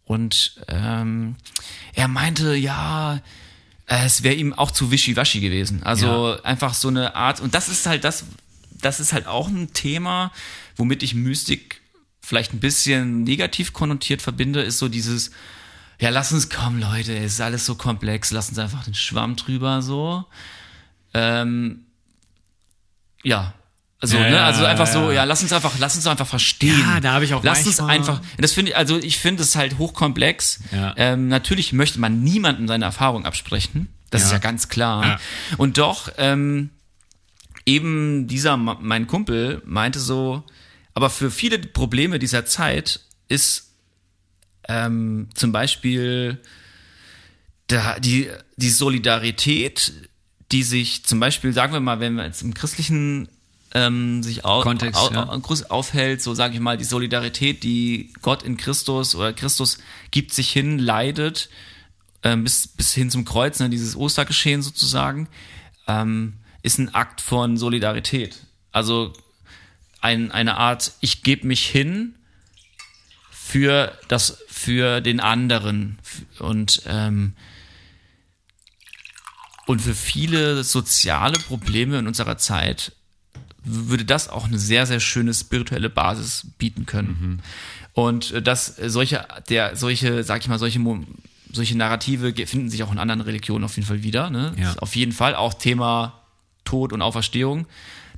und 0.04 0.60
ähm, 0.68 1.36
er 1.94 2.08
meinte, 2.08 2.54
ja, 2.54 3.20
es 3.86 4.22
wäre 4.22 4.34
ihm 4.34 4.52
auch 4.52 4.70
zu 4.70 4.90
wischiwaschi 4.90 5.40
gewesen. 5.40 5.82
Also 5.82 6.40
einfach 6.42 6.74
so 6.74 6.88
eine 6.88 7.14
Art, 7.16 7.40
und 7.40 7.54
das 7.54 7.68
ist 7.68 7.86
halt 7.86 8.04
das, 8.04 8.24
das 8.80 9.00
ist 9.00 9.12
halt 9.12 9.26
auch 9.26 9.48
ein 9.48 9.72
Thema, 9.72 10.32
womit 10.76 11.02
ich 11.02 11.14
Mystik 11.14 11.79
vielleicht 12.30 12.54
ein 12.54 12.60
bisschen 12.60 13.24
negativ 13.24 13.72
konnotiert 13.72 14.22
verbinde, 14.22 14.62
ist 14.62 14.78
so 14.78 14.86
dieses, 14.88 15.32
ja, 15.98 16.10
lass 16.10 16.30
uns 16.32 16.48
kommen, 16.48 16.80
Leute, 16.80 17.12
es 17.16 17.32
ist 17.34 17.40
alles 17.40 17.66
so 17.66 17.74
komplex, 17.74 18.30
lass 18.30 18.48
uns 18.50 18.58
einfach 18.60 18.84
den 18.84 18.94
Schwamm 18.94 19.34
drüber 19.34 19.82
so. 19.82 20.24
Ähm, 21.12 21.86
ja. 23.24 23.52
Also, 24.00 24.16
Ja, 24.16 24.30
ne, 24.30 24.42
also 24.42 24.64
einfach 24.64 24.86
so, 24.86 25.10
ja. 25.10 25.24
lass 25.24 25.42
uns 25.42 25.52
einfach, 25.52 25.72
lass 25.80 25.96
uns 25.96 26.06
einfach 26.06 26.28
verstehen. 26.28 26.78
Ja, 26.78 27.00
da 27.00 27.14
habe 27.14 27.24
ich 27.24 27.34
auch 27.34 27.42
Lass 27.42 27.66
uns 27.66 27.80
einfach, 27.80 28.20
das 28.38 28.52
finde 28.52 28.70
ich, 28.70 28.76
also 28.76 28.96
ich 28.96 29.18
finde 29.18 29.42
es 29.42 29.56
halt 29.56 29.76
hochkomplex. 29.78 30.60
Ja. 30.70 30.94
Ähm, 30.96 31.26
natürlich 31.26 31.72
möchte 31.72 31.98
man 31.98 32.22
niemandem 32.22 32.68
seine 32.68 32.84
Erfahrung 32.84 33.24
absprechen. 33.26 33.88
Das 34.10 34.20
Ja. 34.22 34.26
ist 34.28 34.32
ja 34.34 34.38
ganz 34.38 34.68
klar. 34.68 35.04
Ja. 35.04 35.20
Und 35.58 35.78
doch, 35.78 36.10
ähm, 36.16 36.70
eben 37.66 38.28
dieser, 38.28 38.56
mein 38.56 39.08
Kumpel 39.08 39.62
meinte 39.66 39.98
so, 39.98 40.44
aber 40.94 41.10
für 41.10 41.30
viele 41.30 41.58
Probleme 41.58 42.18
dieser 42.18 42.46
Zeit 42.46 43.00
ist 43.28 43.70
ähm, 44.68 45.28
zum 45.34 45.52
Beispiel 45.52 46.40
da, 47.68 47.98
die, 47.98 48.28
die 48.56 48.70
Solidarität, 48.70 49.92
die 50.52 50.62
sich 50.62 51.04
zum 51.04 51.20
Beispiel, 51.20 51.52
sagen 51.52 51.72
wir 51.72 51.80
mal, 51.80 52.00
wenn 52.00 52.14
wir 52.14 52.24
jetzt 52.24 52.42
im 52.42 52.54
christlichen 52.54 53.28
ähm, 53.72 54.22
sich 54.22 54.44
au 54.44 54.62
Kontext, 54.62 55.00
au 55.00 55.10
ja. 55.12 55.28
au 55.28 55.40
aufhält, 55.68 56.22
so 56.22 56.34
sage 56.34 56.54
ich 56.54 56.60
mal, 56.60 56.76
die 56.76 56.84
Solidarität, 56.84 57.62
die 57.62 58.12
Gott 58.20 58.42
in 58.42 58.56
Christus 58.56 59.14
oder 59.14 59.32
Christus 59.32 59.78
gibt 60.10 60.32
sich 60.32 60.50
hin, 60.50 60.78
leidet, 60.78 61.48
ähm, 62.22 62.44
bis, 62.44 62.68
bis 62.68 62.92
hin 62.92 63.10
zum 63.10 63.24
Kreuz, 63.24 63.60
ne, 63.60 63.70
dieses 63.70 63.94
Ostergeschehen 63.94 64.62
sozusagen, 64.62 65.28
ähm, 65.86 66.34
ist 66.62 66.78
ein 66.78 66.92
Akt 66.94 67.20
von 67.20 67.56
Solidarität. 67.56 68.44
Also 68.72 69.12
ein, 70.00 70.30
eine 70.30 70.56
Art, 70.56 70.92
ich 71.00 71.22
gebe 71.22 71.46
mich 71.46 71.66
hin 71.66 72.14
für 73.30 73.96
das, 74.08 74.38
für 74.48 75.00
den 75.00 75.20
anderen 75.20 75.98
und 76.38 76.82
ähm, 76.86 77.34
und 79.66 79.80
für 79.80 79.94
viele 79.94 80.64
soziale 80.64 81.38
Probleme 81.38 81.98
in 81.98 82.08
unserer 82.08 82.38
Zeit 82.38 82.92
würde 83.62 84.04
das 84.04 84.28
auch 84.28 84.46
eine 84.46 84.58
sehr, 84.58 84.86
sehr 84.86 84.98
schöne 84.98 85.32
spirituelle 85.32 85.90
Basis 85.90 86.48
bieten 86.58 86.86
können. 86.86 87.40
Und 87.92 88.32
äh, 88.32 88.42
dass 88.42 88.66
solche, 88.66 89.26
der, 89.48 89.76
solche, 89.76 90.24
sag 90.24 90.40
ich 90.40 90.48
mal, 90.48 90.58
solche, 90.58 90.80
solche 91.52 91.76
Narrative 91.76 92.34
finden 92.46 92.70
sich 92.70 92.82
auch 92.82 92.92
in 92.92 92.98
anderen 92.98 93.20
Religionen 93.20 93.64
auf 93.64 93.76
jeden 93.76 93.86
Fall 93.86 94.02
wieder. 94.02 94.30
Ne? 94.30 94.54
Ja. 94.58 94.74
Auf 94.78 94.96
jeden 94.96 95.12
Fall 95.12 95.34
auch 95.34 95.54
Thema 95.54 96.20
Tod 96.64 96.92
und 96.92 97.02
Auferstehung. 97.02 97.66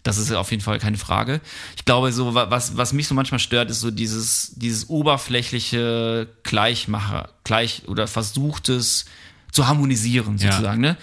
Das 0.05 0.19
ist 0.19 0.33
auf 0.33 0.51
jeden 0.51 0.63
Fall 0.63 0.79
keine 0.81 0.99
Frage. 0.99 1.41
Ich 1.77 1.85
glaube, 1.85 2.11
so 2.13 2.35
wa- 2.35 2.51
was, 2.51 2.77
was 2.77 2.93
mich 2.93 3.07
so 3.07 3.15
manchmal 3.15 3.39
stört, 3.39 3.71
ist 3.71 3.81
so 3.81 3.91
dieses, 3.93 4.53
dieses 4.57 4.89
oberflächliche 4.89 6.29
Gleichmacher, 6.43 7.31
gleich 7.45 7.83
oder 7.87 8.07
versuchtes 8.07 9.05
zu 9.53 9.69
harmonisieren 9.69 10.39
Ja. 10.39 10.51
sozusagen. 10.53 10.81
Ne? 10.81 10.97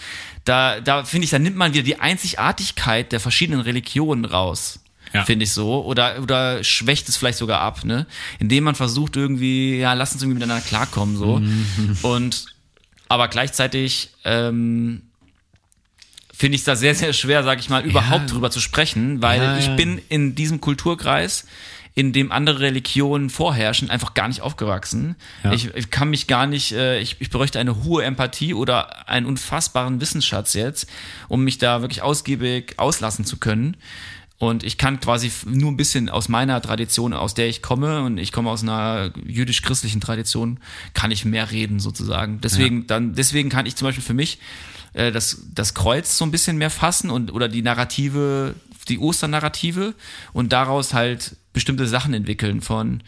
Da, 0.46 0.80
da 0.82 1.04
finde 1.04 1.26
ich, 1.26 1.32
da 1.32 1.40
nimmt 1.40 1.56
man 1.56 1.74
wieder 1.74 1.84
die 1.84 2.00
Einzigartigkeit 2.00 3.12
der 3.12 3.20
verschiedenen 3.20 3.62
Religionen 3.62 4.26
raus. 4.26 4.80
Ja. 5.14 5.24
Finde 5.26 5.44
ich 5.46 5.54
so. 5.54 5.84
Oder, 5.86 6.22
oder 6.22 6.64
schwächt 6.64 7.10
es 7.10 7.18
vielleicht 7.18 7.38
sogar 7.40 7.62
ab, 7.62 7.84
ne? 7.84 8.06
Indem 8.38 8.66
man 8.66 8.76
versucht 8.76 9.16
irgendwie, 9.16 9.80
ja, 9.80 9.94
lass 9.94 10.14
uns 10.14 10.22
irgendwie 10.22 10.40
miteinander 10.40 10.64
klarkommen, 10.64 11.18
so. 11.18 11.42
Und, 12.08 12.46
aber 13.08 13.28
gleichzeitig, 13.28 14.12
ähm, 14.24 15.02
finde 16.40 16.56
ich 16.56 16.62
es 16.62 16.66
da 16.66 16.78
sehr, 16.78 16.96
sehr 16.96 17.12
schwer, 17.12 17.44
sag 17.44 17.60
ich 17.60 17.70
mal, 17.70 17.86
überhaupt 17.86 18.32
drüber 18.32 18.50
zu 18.50 18.62
sprechen, 18.62 19.22
weil 19.22 19.42
Ja, 19.42 19.58
ich 19.58 19.68
ja. 19.68 19.76
bin 19.76 20.02
in 20.08 20.36
diesem 20.36 20.62
Kulturkreis, 20.62 21.46
in 21.96 22.14
dem 22.14 22.32
andere 22.32 22.62
Religionen 22.62 23.30
vorherrschen, 23.30 23.90
einfach 23.90 24.14
gar 24.14 24.30
nicht 24.30 24.40
aufgewachsen. 24.40 25.18
Ja. 25.44 25.52
Ich, 25.52 25.76
ich 25.76 25.92
kann 25.92 26.10
mich 26.10 26.28
gar 26.28 26.48
nicht, 26.48 26.72
äh, 26.72 27.02
ich, 27.02 27.18
ich 27.20 27.30
bräuchte 27.30 27.60
eine 27.60 27.84
hohe 27.84 28.06
Empathie 28.06 28.54
oder 28.54 29.10
einen 29.10 29.26
unfassbaren 29.26 30.00
Wissensschatz 30.00 30.54
jetzt, 30.54 30.90
um 31.28 31.44
mich 31.44 31.58
da 31.58 31.82
wirklich 31.82 32.02
ausgiebig 32.02 32.76
auslassen 32.78 33.26
zu 33.26 33.36
können. 33.36 33.76
Und 34.38 34.64
ich 34.64 34.78
kann 34.78 35.02
quasi 35.02 35.30
nur 35.46 35.70
ein 35.70 35.76
bisschen 35.76 36.08
aus 36.08 36.30
meiner 36.30 36.62
Tradition, 36.62 37.12
aus 37.12 37.34
der 37.34 37.50
ich 37.50 37.62
komme, 37.62 38.04
und 38.04 38.18
ich 38.18 38.32
komme 38.32 38.50
aus 38.50 38.64
einer 38.64 39.12
jüdisch-christlichen 39.26 40.00
Tradition, 40.00 40.62
kann 40.94 41.12
ich 41.12 41.26
mehr 41.26 41.52
reden 41.52 41.82
sozusagen. 41.82 42.40
Deswegen, 42.40 42.88
dann, 42.88 43.14
deswegen 43.14 43.50
kann 43.50 43.66
ich 43.66 43.76
zum 43.76 43.90
Beispiel 43.90 44.06
für 44.06 44.14
mich 44.14 44.40
äh, 44.94 45.12
das, 45.12 45.44
das 45.54 45.74
Kreuz 45.74 46.18
so 46.18 46.26
ein 46.26 46.32
bisschen 46.32 46.58
mehr 46.58 46.70
fassen 46.70 47.10
und 47.10 47.32
oder 47.32 47.48
die 47.48 47.62
Narrative, 47.62 48.56
die 48.88 49.00
Osternarrative 49.00 49.94
und 50.34 50.52
daraus 50.52 50.94
halt 50.94 51.36
bestimmte 51.54 51.88
Sachen 51.88 52.14
entwickeln 52.14 52.62
von 52.62 53.04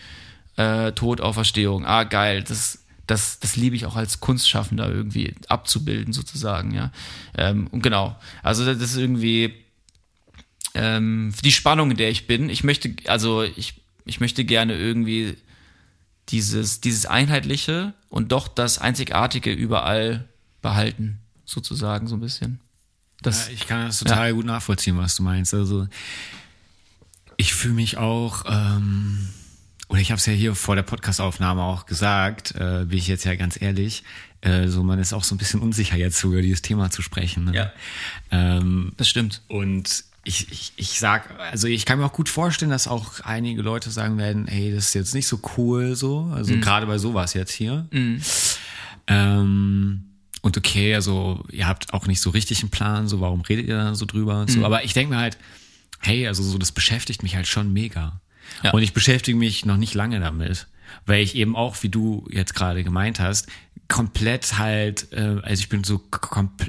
äh, 0.57 0.91
Tod, 0.91 1.21
Auferstehung. 1.21 1.85
Ah, 1.85 2.03
geil, 2.03 2.43
das, 2.43 2.79
das, 3.07 3.39
das 3.39 3.55
liebe 3.55 3.75
ich 3.75 3.85
auch 3.85 3.95
als 3.95 4.19
Kunstschaffender 4.19 4.89
irgendwie 4.89 5.33
abzubilden, 5.47 6.13
sozusagen, 6.13 6.73
ja. 6.73 6.91
Ähm, 7.37 7.67
und 7.67 7.81
genau. 7.83 8.17
Also 8.43 8.65
das 8.65 8.81
ist 8.81 8.97
irgendwie 8.97 9.53
ähm, 10.73 11.33
die 11.43 11.51
Spannung, 11.51 11.91
in 11.91 11.97
der 11.97 12.09
ich 12.09 12.27
bin. 12.27 12.49
Ich 12.49 12.63
möchte, 12.63 12.95
also 13.07 13.43
ich, 13.43 13.81
ich 14.05 14.19
möchte 14.19 14.45
gerne 14.45 14.77
irgendwie 14.77 15.37
dieses, 16.29 16.81
dieses 16.81 17.05
Einheitliche 17.05 17.93
und 18.09 18.31
doch 18.31 18.47
das 18.47 18.79
Einzigartige 18.79 19.51
überall 19.51 20.27
behalten, 20.61 21.20
sozusagen, 21.51 22.07
so 22.07 22.15
ein 22.15 22.21
bisschen. 22.21 22.59
Das, 23.21 23.47
Ja, 23.47 23.53
ich 23.53 23.67
kann 23.67 23.85
das 23.85 23.99
total 23.99 24.33
gut 24.33 24.45
nachvollziehen, 24.45 24.97
was 24.97 25.15
du 25.15 25.23
meinst. 25.23 25.53
Also 25.53 25.87
ich 27.37 27.53
fühle 27.53 27.73
mich 27.75 27.97
auch, 27.97 28.45
ähm, 28.47 29.29
oder 29.89 29.99
ich 29.99 30.11
habe 30.11 30.19
es 30.19 30.25
ja 30.25 30.33
hier 30.33 30.55
vor 30.55 30.75
der 30.75 30.83
Podcastaufnahme 30.83 31.61
auch 31.61 31.85
gesagt, 31.85 32.55
äh, 32.55 32.85
bin 32.85 32.97
ich 32.97 33.07
jetzt 33.07 33.25
ja 33.25 33.35
ganz 33.35 33.61
ehrlich, 33.61 34.03
äh, 34.41 34.67
so 34.67 34.83
man 34.83 34.99
ist 34.99 35.13
auch 35.13 35.23
so 35.23 35.35
ein 35.35 35.37
bisschen 35.37 35.59
unsicher 35.59 35.97
jetzt 35.97 36.23
über 36.23 36.41
dieses 36.41 36.61
Thema 36.61 36.89
zu 36.89 37.01
sprechen. 37.01 37.45
Ne? 37.45 37.53
Ja. 37.55 37.71
Ähm, 38.31 38.93
das 38.97 39.07
stimmt. 39.09 39.41
und 39.47 40.05
ich, 40.23 40.51
ich, 40.51 40.73
ich 40.75 40.99
sag, 40.99 41.39
also 41.39 41.67
ich 41.67 41.85
kann 41.85 41.97
mir 41.97 42.05
auch 42.05 42.13
gut 42.13 42.29
vorstellen, 42.29 42.69
dass 42.69 42.87
auch 42.87 43.21
einige 43.21 43.63
Leute 43.63 43.89
sagen 43.89 44.19
werden, 44.19 44.45
hey, 44.47 44.71
das 44.73 44.87
ist 44.87 44.93
jetzt 44.93 45.15
nicht 45.15 45.25
so 45.25 45.39
cool 45.57 45.95
so, 45.95 46.31
also 46.33 46.53
gerade 46.57 46.85
bei 46.85 46.99
sowas 46.99 47.33
jetzt 47.33 47.51
hier. 47.51 47.87
Ähm, 47.91 48.21
und 50.41 50.57
okay, 50.57 50.95
also 50.95 51.43
ihr 51.51 51.67
habt 51.67 51.93
auch 51.93 52.07
nicht 52.07 52.19
so 52.19 52.31
richtig 52.31 52.61
einen 52.61 52.71
Plan, 52.71 53.07
so 53.07 53.21
warum 53.21 53.41
redet 53.41 53.67
ihr 53.67 53.77
da 53.77 53.95
so 53.95 54.05
drüber 54.05 54.41
und 54.41 54.49
so. 54.49 54.65
Aber 54.65 54.83
ich 54.83 54.93
denke 54.93 55.13
mir 55.13 55.19
halt, 55.19 55.37
hey, 55.99 56.27
also 56.27 56.41
so 56.41 56.57
das 56.57 56.71
beschäftigt 56.71 57.23
mich 57.23 57.35
halt 57.35 57.47
schon 57.47 57.71
mega. 57.71 58.19
Ja. 58.63 58.71
Und 58.71 58.81
ich 58.81 58.93
beschäftige 58.93 59.37
mich 59.37 59.65
noch 59.65 59.77
nicht 59.77 59.93
lange 59.93 60.19
damit, 60.19 60.67
weil 61.05 61.21
ich 61.21 61.35
eben 61.35 61.55
auch, 61.55 61.81
wie 61.83 61.89
du 61.89 62.27
jetzt 62.31 62.55
gerade 62.55 62.83
gemeint 62.83 63.19
hast, 63.19 63.47
komplett 63.87 64.57
halt, 64.57 65.11
äh, 65.11 65.41
also 65.43 65.59
ich 65.59 65.67
bin 65.67 65.83
so 65.83 66.01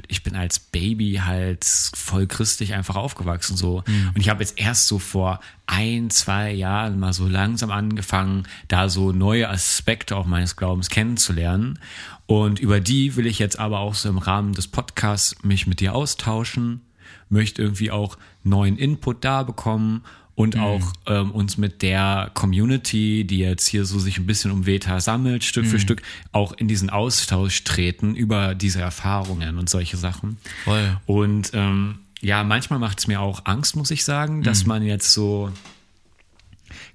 ich 0.08 0.22
bin 0.24 0.34
als 0.34 0.58
Baby 0.58 1.20
halt 1.24 1.64
voll 1.64 2.26
christlich 2.26 2.74
einfach 2.74 2.96
aufgewachsen 2.96 3.56
so. 3.56 3.84
Und 3.86 4.20
ich 4.20 4.28
habe 4.28 4.42
jetzt 4.42 4.58
erst 4.58 4.88
so 4.88 4.98
vor 4.98 5.40
ein, 5.66 6.10
zwei 6.10 6.52
Jahren 6.52 6.98
mal 6.98 7.12
so 7.12 7.28
langsam 7.28 7.70
angefangen, 7.70 8.48
da 8.68 8.88
so 8.88 9.12
neue 9.12 9.48
Aspekte 9.48 10.16
auch 10.16 10.26
meines 10.26 10.56
Glaubens 10.56 10.88
kennenzulernen. 10.90 11.78
Und 12.26 12.58
über 12.58 12.80
die 12.80 13.14
will 13.16 13.26
ich 13.26 13.38
jetzt 13.38 13.58
aber 13.58 13.78
auch 13.78 13.94
so 13.94 14.08
im 14.08 14.18
Rahmen 14.18 14.52
des 14.52 14.66
Podcasts 14.66 15.36
mich 15.44 15.66
mit 15.66 15.80
dir 15.80 15.94
austauschen, 15.94 16.80
möchte 17.28 17.62
irgendwie 17.62 17.90
auch 17.90 18.18
neuen 18.42 18.76
Input 18.76 19.24
da 19.24 19.42
bekommen 19.42 20.02
und 20.42 20.58
auch 20.58 20.92
ähm, 21.06 21.30
uns 21.30 21.56
mit 21.56 21.82
der 21.82 22.30
Community, 22.34 23.24
die 23.24 23.38
jetzt 23.38 23.66
hier 23.66 23.84
so 23.84 23.98
sich 23.98 24.18
ein 24.18 24.26
bisschen 24.26 24.50
um 24.50 24.66
Veta 24.66 25.00
sammelt, 25.00 25.44
Stück 25.44 25.66
für 25.66 25.78
Stück, 25.78 26.02
auch 26.32 26.52
in 26.52 26.68
diesen 26.68 26.90
Austausch 26.90 27.64
treten 27.64 28.14
über 28.14 28.54
diese 28.54 28.80
Erfahrungen 28.80 29.58
und 29.58 29.70
solche 29.70 29.96
Sachen. 29.96 30.36
Voll. 30.64 30.98
Und 31.06 31.50
ähm, 31.54 31.98
ja, 32.20 32.44
manchmal 32.44 32.78
macht 32.78 32.98
es 33.00 33.06
mir 33.06 33.20
auch 33.20 33.42
Angst, 33.46 33.74
muss 33.76 33.90
ich 33.90 34.04
sagen, 34.04 34.42
dass 34.42 34.64
man 34.66 34.82
jetzt 34.84 35.12
so, 35.12 35.50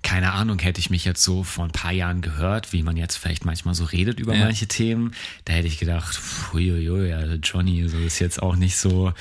keine 0.04 0.32
Ahnung, 0.32 0.60
hätte 0.60 0.80
ich 0.80 0.90
mich 0.90 1.04
jetzt 1.06 1.22
so 1.24 1.44
vor 1.44 1.66
ein 1.66 1.72
paar 1.72 1.92
Jahren 1.92 2.22
gehört, 2.22 2.72
wie 2.72 2.82
man 2.82 2.96
jetzt 2.98 3.18
vielleicht 3.18 3.46
manchmal 3.46 3.76
so 3.76 3.84
redet 3.84 4.20
über 4.20 4.34
Ja. 4.36 4.46
manche 4.46 4.68
Themen, 4.68 5.12
da 5.46 5.54
hätte 5.54 5.68
ich 5.68 5.80
gedacht, 5.80 6.20
uiuiui, 6.54 7.12
also 7.14 7.36
Johnny, 7.36 7.88
so 7.90 7.98
ist 7.98 8.20
jetzt 8.20 8.42
auch 8.42 8.56
nicht 8.56 8.78
so 8.78 9.14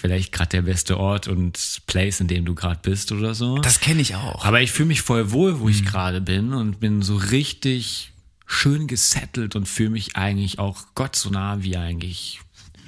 vielleicht 0.00 0.32
gerade 0.32 0.50
der 0.50 0.62
beste 0.62 0.98
Ort 0.98 1.28
und 1.28 1.82
Place, 1.86 2.20
in 2.20 2.28
dem 2.28 2.44
du 2.44 2.54
gerade 2.54 2.80
bist 2.82 3.12
oder 3.12 3.34
so. 3.34 3.58
Das 3.58 3.80
kenne 3.80 4.00
ich 4.00 4.14
auch. 4.14 4.44
Aber 4.44 4.60
ich 4.62 4.72
fühle 4.72 4.88
mich 4.88 5.02
voll 5.02 5.30
wohl, 5.30 5.60
wo 5.60 5.68
ich 5.68 5.84
gerade 5.84 6.20
bin 6.20 6.52
und 6.52 6.80
bin 6.80 7.02
so 7.02 7.16
richtig 7.16 8.12
schön 8.46 8.86
gesettelt 8.86 9.54
und 9.56 9.68
fühle 9.68 9.90
mich 9.90 10.16
eigentlich 10.16 10.58
auch 10.58 10.86
Gott 10.94 11.16
so 11.16 11.30
nah 11.30 11.62
wie 11.62 11.76
eigentlich 11.76 12.40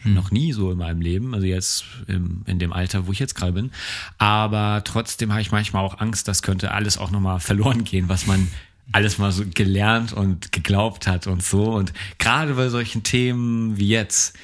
noch 0.04 0.30
nie 0.30 0.52
so 0.52 0.72
in 0.72 0.78
meinem 0.78 1.00
Leben, 1.00 1.34
also 1.34 1.46
jetzt 1.46 1.84
im, 2.08 2.42
in 2.46 2.58
dem 2.58 2.72
Alter, 2.72 3.06
wo 3.06 3.12
ich 3.12 3.18
jetzt 3.18 3.34
gerade 3.34 3.52
bin. 3.52 3.70
Aber 4.18 4.82
trotzdem 4.84 5.30
habe 5.30 5.42
ich 5.42 5.52
manchmal 5.52 5.84
auch 5.84 6.00
Angst, 6.00 6.26
das 6.26 6.42
könnte 6.42 6.72
alles 6.72 6.98
auch 6.98 7.10
nochmal 7.10 7.40
verloren 7.40 7.84
gehen, 7.84 8.08
was 8.08 8.26
man 8.26 8.48
alles 8.90 9.18
mal 9.18 9.32
so 9.32 9.44
gelernt 9.46 10.12
und 10.12 10.50
geglaubt 10.52 11.06
hat 11.06 11.26
und 11.26 11.42
so. 11.42 11.64
Und 11.72 11.92
gerade 12.18 12.54
bei 12.54 12.68
solchen 12.68 13.02
Themen 13.02 13.78
wie 13.78 13.88
jetzt, 13.88 14.36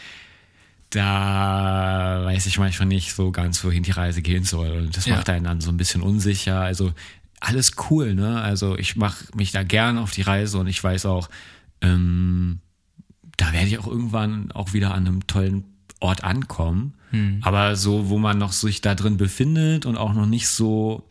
da 0.90 2.22
weiß 2.24 2.46
ich 2.46 2.58
manchmal 2.58 2.88
nicht 2.88 3.14
so 3.14 3.30
ganz, 3.32 3.62
wohin 3.64 3.82
die 3.82 3.90
Reise 3.90 4.22
gehen 4.22 4.44
soll. 4.44 4.70
Und 4.70 4.96
das 4.96 5.06
Ja. 5.06 5.16
macht 5.16 5.28
einen 5.30 5.44
dann 5.44 5.60
so 5.60 5.70
ein 5.70 5.76
bisschen 5.76 6.02
unsicher. 6.02 6.60
Also 6.60 6.92
alles 7.40 7.72
cool, 7.90 8.14
ne? 8.14 8.40
Also 8.40 8.76
ich 8.76 8.96
mache 8.96 9.24
mich 9.34 9.52
da 9.52 9.62
gern 9.62 9.98
auf 9.98 10.10
die 10.12 10.22
Reise 10.22 10.58
und 10.58 10.66
ich 10.66 10.82
weiß 10.82 11.06
auch, 11.06 11.28
ähm, 11.80 12.60
da 13.36 13.52
werde 13.52 13.68
ich 13.68 13.78
auch 13.78 13.86
irgendwann 13.86 14.50
auch 14.52 14.72
wieder 14.72 14.92
an 14.94 15.06
einem 15.06 15.26
tollen 15.26 15.64
Ort 16.00 16.24
ankommen. 16.24 16.94
Aber 17.40 17.74
so, 17.74 18.10
wo 18.10 18.18
man 18.18 18.36
noch 18.36 18.52
sich 18.52 18.82
da 18.82 18.94
drin 18.94 19.16
befindet 19.16 19.86
und 19.86 19.96
auch 19.96 20.12
noch 20.12 20.26
nicht 20.26 20.46
so 20.48 21.08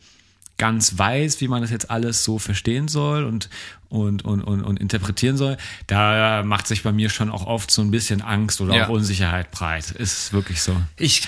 ganz 0.58 0.98
weiß, 0.98 1.40
wie 1.40 1.48
man 1.48 1.62
das 1.62 1.70
jetzt 1.70 1.90
alles 1.90 2.24
so 2.24 2.38
verstehen 2.38 2.88
soll 2.88 3.24
und, 3.24 3.48
und, 3.88 4.24
und, 4.24 4.42
und, 4.42 4.62
und 4.62 4.78
interpretieren 4.80 5.36
soll, 5.36 5.56
da 5.86 6.42
macht 6.44 6.66
sich 6.66 6.82
bei 6.82 6.90
mir 6.92 7.10
schon 7.10 7.30
auch 7.30 7.46
oft 7.46 7.70
so 7.70 7.80
ein 7.80 7.90
bisschen 7.92 8.20
Angst 8.22 8.60
oder 8.60 8.74
Ja. 8.74 8.84
auch 8.86 8.88
Unsicherheit 8.90 9.50
breit. 9.52 9.92
Ist 9.92 10.32
wirklich 10.32 10.60
so. 10.60 10.76
Ich 10.96 11.22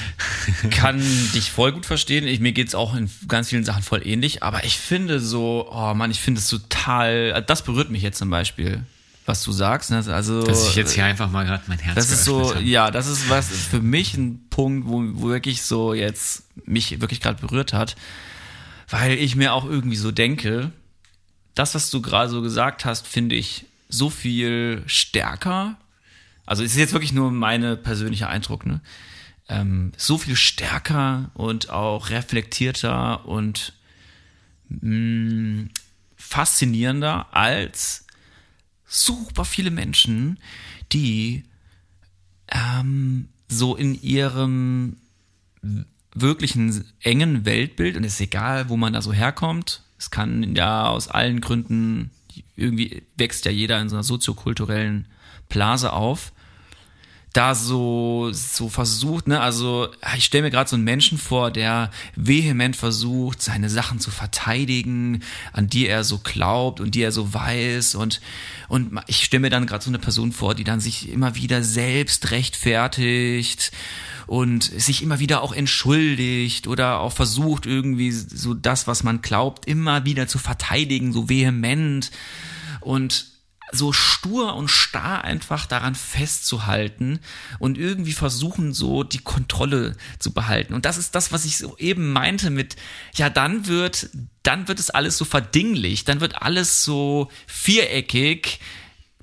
kann 0.70 0.99
dich 1.35 1.51
voll 1.53 1.72
gut 1.72 1.87
verstehen. 1.87 2.26
Ich, 2.26 2.41
mir 2.41 2.53
geht's 2.53 2.74
auch 2.74 2.95
in 2.97 3.09
ganz 3.28 3.49
vielen 3.51 3.64
Sachen 3.64 3.83
voll 3.83 4.07
ähnlich. 4.07 4.43
Aber 4.43 4.64
ich 4.64 4.76
finde 4.78 5.20
so, 5.20 5.68
oh 5.72 5.95
Mann, 5.95 6.11
ich 6.11 6.20
finde 6.20 6.41
es 6.41 6.49
total, 6.49 7.43
das 7.47 7.62
berührt 7.62 7.91
mich 7.91 8.03
jetzt 8.03 8.18
zum 8.18 8.31
Beispiel, 8.31 8.83
was 9.26 9.45
du 9.45 9.53
sagst. 9.53 9.91
ne? 9.91 10.03
Also, 10.09 10.43
Dass 10.43 10.66
ich 10.68 10.74
jetzt 10.74 10.93
hier 10.93 11.05
einfach 11.05 11.31
mal 11.31 11.45
gerade 11.47 11.62
mein 11.68 11.78
Herz 11.78 11.95
das 11.95 12.11
ist 12.11 12.24
so, 12.24 12.51
habe. 12.55 12.64
ja, 12.64 12.91
das 12.91 13.07
ist 13.07 13.31
was 13.31 13.47
für 13.49 13.81
mich 13.81 14.14
ein 14.14 14.41
Punkt, 14.51 14.89
wo, 14.89 15.03
wo 15.14 15.28
wirklich 15.28 15.62
so 15.62 15.95
jetzt 15.95 16.43
mich 16.66 17.01
wirklich 17.01 17.20
gerade 17.20 17.41
berührt 17.41 17.72
hat. 17.72 17.95
Weil 18.91 19.18
ich 19.18 19.36
mir 19.36 19.53
auch 19.55 19.64
irgendwie 19.64 19.97
so 19.97 20.11
denke, 20.11 20.72
das, 21.55 21.74
was 21.74 21.91
du 21.91 22.03
gerade 22.03 22.28
so 22.30 22.43
gesagt 22.43 22.84
hast, 22.84 23.07
finde 23.07 23.36
ich 23.36 23.66
so 23.88 24.11
viel 24.11 24.82
stärker. 24.86 25.78
Also 26.45 26.64
es 26.64 26.72
ist 26.72 26.78
jetzt 26.78 26.93
wirklich 26.93 27.12
nur 27.12 27.30
meine 27.30 27.76
persönliche 27.76 28.28
Eindruck, 28.28 28.66
ne? 28.66 28.80
Ähm, 29.49 29.93
so 29.97 30.18
viel 30.18 30.36
stärker 30.36 31.30
und 31.34 31.70
auch 31.70 32.11
reflektierter 32.11 33.26
und 33.26 33.72
mh, 34.68 35.68
faszinierender 36.16 37.34
als 37.34 38.07
super 38.86 39.45
viele 39.45 39.70
Menschen, 39.70 40.38
die 40.93 41.45
ähm, 42.49 43.28
so 43.49 43.76
in 43.76 44.01
ihrem 44.01 44.97
wirklichen 46.15 46.85
engen 47.01 47.45
Weltbild, 47.45 47.97
und 47.97 48.05
es 48.05 48.15
ist 48.15 48.21
egal, 48.21 48.69
wo 48.69 48.77
man 48.77 48.93
da 48.93 49.03
so 49.03 49.13
herkommt, 49.13 49.83
es 49.99 50.11
kann 50.11 50.57
ja 50.57 50.89
aus 50.89 51.09
allen 51.09 51.41
Gründen, 51.41 52.11
irgendwie 52.57 53.03
wächst 53.17 53.45
ja 53.45 53.51
jeder 53.51 53.81
in 53.81 53.89
so 53.89 53.97
einer 53.97 54.03
soziokulturellen 54.03 55.07
Blase 55.49 55.93
auf, 55.93 56.33
da 57.33 57.55
so, 57.55 58.31
so 58.33 58.69
versucht, 58.69 59.29
ne, 59.29 59.41
also 59.41 59.89
ich 60.17 60.25
stelle 60.25 60.45
mir 60.45 60.51
gerade 60.51 60.69
so 60.69 60.75
einen 60.75 60.85
Menschen 60.85 61.17
vor, 61.17 61.53
der 61.53 61.91
vehement 62.17 62.75
versucht, 62.75 63.41
seine 63.41 63.71
Sachen 63.71 64.01
zu 64.01 64.11
verteidigen, 64.11 65.23
an 65.53 65.69
die 65.69 65.87
er 65.87 66.03
so 66.03 66.19
glaubt 66.19 66.81
und 66.81 66.95
die 66.97 67.03
er 67.03 67.13
so 67.13 67.33
weiß 67.33 67.95
und, 67.95 68.21
und 68.69 69.01
ich 69.07 69.23
stelle 69.23 69.43
mir 69.43 69.51
dann 69.51 69.67
gerade 69.67 69.85
so 69.85 69.91
eine 69.91 70.01
Person 70.01 70.33
vor, 70.33 70.57
die 70.57 70.65
dann 70.65 70.81
sich 70.81 71.09
immer 71.09 71.37
wieder 71.37 71.63
selbst 71.63 72.33
rechtfertigt 72.33 73.71
und 74.31 74.62
sich 74.62 75.03
immer 75.03 75.18
wieder 75.18 75.43
auch 75.43 75.53
entschuldigt 75.53 76.68
oder 76.68 77.01
auch 77.01 77.12
versucht 77.12 77.66
irgendwie 77.66 78.12
so 78.12 78.55
das, 78.55 78.87
was 78.87 79.03
man 79.03 79.22
glaubt, 79.22 79.66
immer 79.66 80.05
wieder 80.05 80.28
zu 80.28 80.39
verteidigen, 80.39 81.12
so 81.12 81.28
vehement 81.28 82.12
und 82.81 83.26
so 83.72 83.93
stur 83.93 84.55
und 84.55 84.68
starr 84.68 85.24
einfach 85.24 85.66
daran 85.66 85.97
festzuhalten 85.97 87.18
und 87.59 87.76
irgendwie 87.76 88.12
versuchen, 88.12 88.72
so 88.72 89.03
die 89.03 89.18
Kontrolle 89.18 89.97
zu 90.20 90.31
behalten. 90.33 90.74
Und 90.74 90.85
das 90.85 90.97
ist 90.97 91.16
das, 91.16 91.33
was 91.33 91.45
ich 91.45 91.59
so 91.59 91.76
eben 91.78 92.12
meinte 92.12 92.51
mit, 92.51 92.76
ja, 93.16 93.31
dann 93.31 93.66
wird, 93.66 94.11
dann 94.45 94.68
wird 94.68 94.78
es 94.78 94.91
alles 94.91 95.18
so 95.18 95.24
verdinglich, 95.24 96.05
dann 96.05 96.20
wird 96.20 96.41
alles 96.41 96.85
so 96.85 97.33
viereckig, 97.49 98.61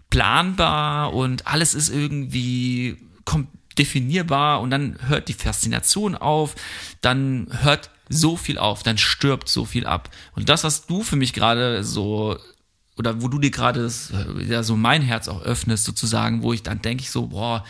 planbar 0.09 1.13
und 1.13 1.47
alles 1.47 1.75
ist 1.75 1.87
irgendwie 1.87 2.97
definierbar 3.77 4.61
und 4.61 4.69
dann 4.69 4.97
hört 5.07 5.27
die 5.27 5.33
Faszination 5.33 6.15
auf, 6.15 6.55
dann 7.01 7.47
hört 7.61 7.89
so 8.09 8.37
viel 8.37 8.57
auf, 8.57 8.83
dann 8.83 8.97
stirbt 8.97 9.49
so 9.49 9.65
viel 9.65 9.85
ab. 9.85 10.09
Und 10.35 10.49
das, 10.49 10.63
was 10.63 10.85
du 10.85 11.03
für 11.03 11.15
mich 11.15 11.33
gerade 11.33 11.83
so 11.83 12.37
oder 12.97 13.21
wo 13.21 13.27
du 13.27 13.37
dir 13.37 13.51
gerade 13.51 13.91
ja 14.47 14.63
so 14.63 14.75
mein 14.75 15.01
Herz 15.01 15.27
auch 15.27 15.43
öffnest 15.43 15.83
sozusagen, 15.83 16.41
wo 16.41 16.51
ich 16.53 16.63
dann 16.63 16.81
denke 16.81 17.03
ich 17.03 17.11
so, 17.11 17.27
boah, 17.27 17.63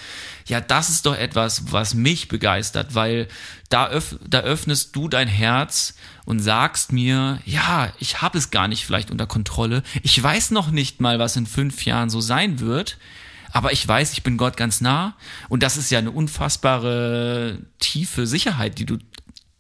ja, 0.46 0.62
das 0.62 0.90
ist 0.90 1.06
doch 1.06 1.16
etwas, 1.16 1.72
was 1.72 1.94
mich 1.94 2.30
begeistert, 2.30 2.96
weil 2.96 3.28
da, 3.70 3.90
öff 3.90 4.18
da 4.26 4.40
öffnest 4.40 4.96
du 4.96 5.10
dein 5.10 5.28
Herz 5.28 5.96
und 6.26 6.40
sagst 6.40 6.94
mir, 6.94 7.40
ja, 7.46 7.92
ich 8.00 8.22
habe 8.22 8.38
es 8.38 8.52
gar 8.52 8.68
nicht 8.68 8.86
vielleicht 8.86 9.12
unter 9.12 9.28
Kontrolle. 9.28 9.84
Ich 10.02 10.22
weiß 10.22 10.52
noch 10.52 10.72
nicht 10.72 11.02
mal, 11.02 11.20
was 11.20 11.36
in 11.36 11.46
fünf 11.46 11.86
Jahren 11.86 12.10
so 12.10 12.22
sein 12.22 12.60
wird. 12.62 12.98
Aber 13.58 13.74
ich 13.74 13.88
weiß, 13.88 14.14
ich 14.14 14.22
bin 14.22 14.38
Gott 14.38 14.56
ganz 14.56 14.82
nah. 14.82 15.16
Und 15.50 15.64
das 15.64 15.78
ist 15.78 15.90
ja 15.90 15.98
eine 15.98 16.12
unfassbare 16.12 17.58
tiefe 17.80 18.28
Sicherheit, 18.28 18.78
die 18.78 18.86
du 18.86 19.00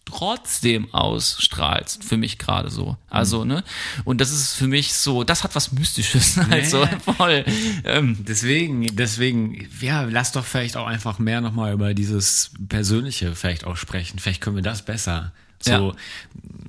trotzdem 0.05 0.93
ausstrahlst, 0.93 2.03
für 2.03 2.15
mich 2.15 2.37
gerade 2.37 2.69
so. 2.69 2.95
Also, 3.09 3.43
ne? 3.43 3.63
Und 4.03 4.21
das 4.21 4.31
ist 4.31 4.53
für 4.53 4.67
mich 4.67 4.93
so, 4.93 5.23
das 5.23 5.43
hat 5.43 5.55
was 5.55 5.71
Mystisches. 5.71 6.37
Also 6.51 6.85
nee. 6.85 7.13
voll. 7.17 7.43
Ähm. 7.85 8.17
Deswegen, 8.19 8.95
deswegen, 8.95 9.67
ja, 9.81 10.03
lass 10.03 10.31
doch 10.31 10.45
vielleicht 10.45 10.77
auch 10.77 10.85
einfach 10.85 11.17
mehr 11.17 11.41
nochmal 11.41 11.73
über 11.73 11.95
dieses 11.95 12.51
Persönliche 12.69 13.33
vielleicht 13.33 13.65
auch 13.65 13.77
sprechen. 13.77 14.19
Vielleicht 14.19 14.41
können 14.41 14.57
wir 14.57 14.63
das 14.63 14.85
besser. 14.85 15.33
So, 15.59 15.71
ja. 15.71 15.93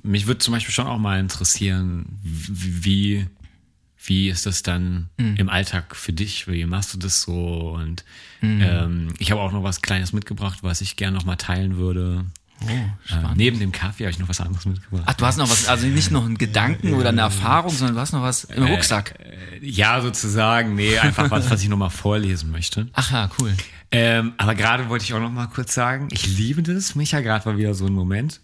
mich 0.01 0.25
würde 0.25 0.39
zum 0.39 0.55
Beispiel 0.55 0.73
schon 0.73 0.87
auch 0.87 0.97
mal 0.97 1.19
interessieren, 1.19 2.07
wie, 2.23 3.27
wie 4.05 4.29
ist 4.29 4.45
das 4.45 4.63
dann 4.63 5.09
mhm. 5.17 5.35
im 5.35 5.49
Alltag 5.49 5.95
für 5.95 6.13
dich? 6.13 6.47
Wie 6.47 6.65
machst 6.65 6.93
du 6.93 6.97
das 6.97 7.21
so? 7.21 7.71
Und 7.75 8.05
mhm. 8.41 8.61
ähm, 8.63 9.13
ich 9.19 9.31
habe 9.31 9.41
auch 9.41 9.51
noch 9.51 9.63
was 9.63 9.81
Kleines 9.81 10.13
mitgebracht, 10.13 10.59
was 10.61 10.81
ich 10.81 10.95
gerne 10.95 11.17
noch 11.17 11.25
mal 11.25 11.35
teilen 11.35 11.77
würde. 11.77 12.25
Oh, 12.61 12.67
äh, 12.67 13.35
neben 13.35 13.59
dem 13.59 13.71
Kaffee 13.71 14.03
habe 14.03 14.11
ich 14.11 14.19
noch 14.19 14.27
was 14.27 14.41
anderes 14.41 14.65
mitgebracht. 14.65 15.03
Ach, 15.05 15.13
du 15.13 15.25
hast 15.25 15.37
noch 15.37 15.49
was, 15.49 15.67
also 15.67 15.87
nicht 15.87 16.11
noch 16.11 16.25
einen 16.25 16.37
Gedanken 16.37 16.93
oder 16.93 17.09
eine 17.09 17.21
Erfahrung, 17.21 17.71
sondern 17.71 17.95
du 17.95 18.01
hast 18.01 18.11
noch 18.11 18.21
was 18.21 18.45
im 18.45 18.63
äh, 18.63 18.71
Rucksack. 18.71 19.15
Äh, 19.19 19.65
ja, 19.65 20.01
sozusagen. 20.01 20.75
Nee, 20.75 20.97
einfach 20.97 21.31
was, 21.31 21.49
was 21.49 21.61
ich 21.61 21.69
noch 21.69 21.77
mal 21.77 21.89
vorlesen 21.89 22.51
möchte. 22.51 22.87
Ach 22.93 23.11
ja, 23.11 23.29
cool. 23.39 23.53
Ähm, 23.91 24.33
aber 24.37 24.55
gerade 24.55 24.89
wollte 24.89 25.05
ich 25.05 25.13
auch 25.13 25.19
noch 25.19 25.31
mal 25.31 25.47
kurz 25.47 25.73
sagen, 25.73 26.09
ich 26.11 26.27
liebe 26.37 26.61
das. 26.61 26.95
Micha, 26.95 27.21
gerade 27.21 27.45
war 27.45 27.57
wieder 27.57 27.73
so 27.73 27.85
ein 27.85 27.93
Moment. 27.93 28.41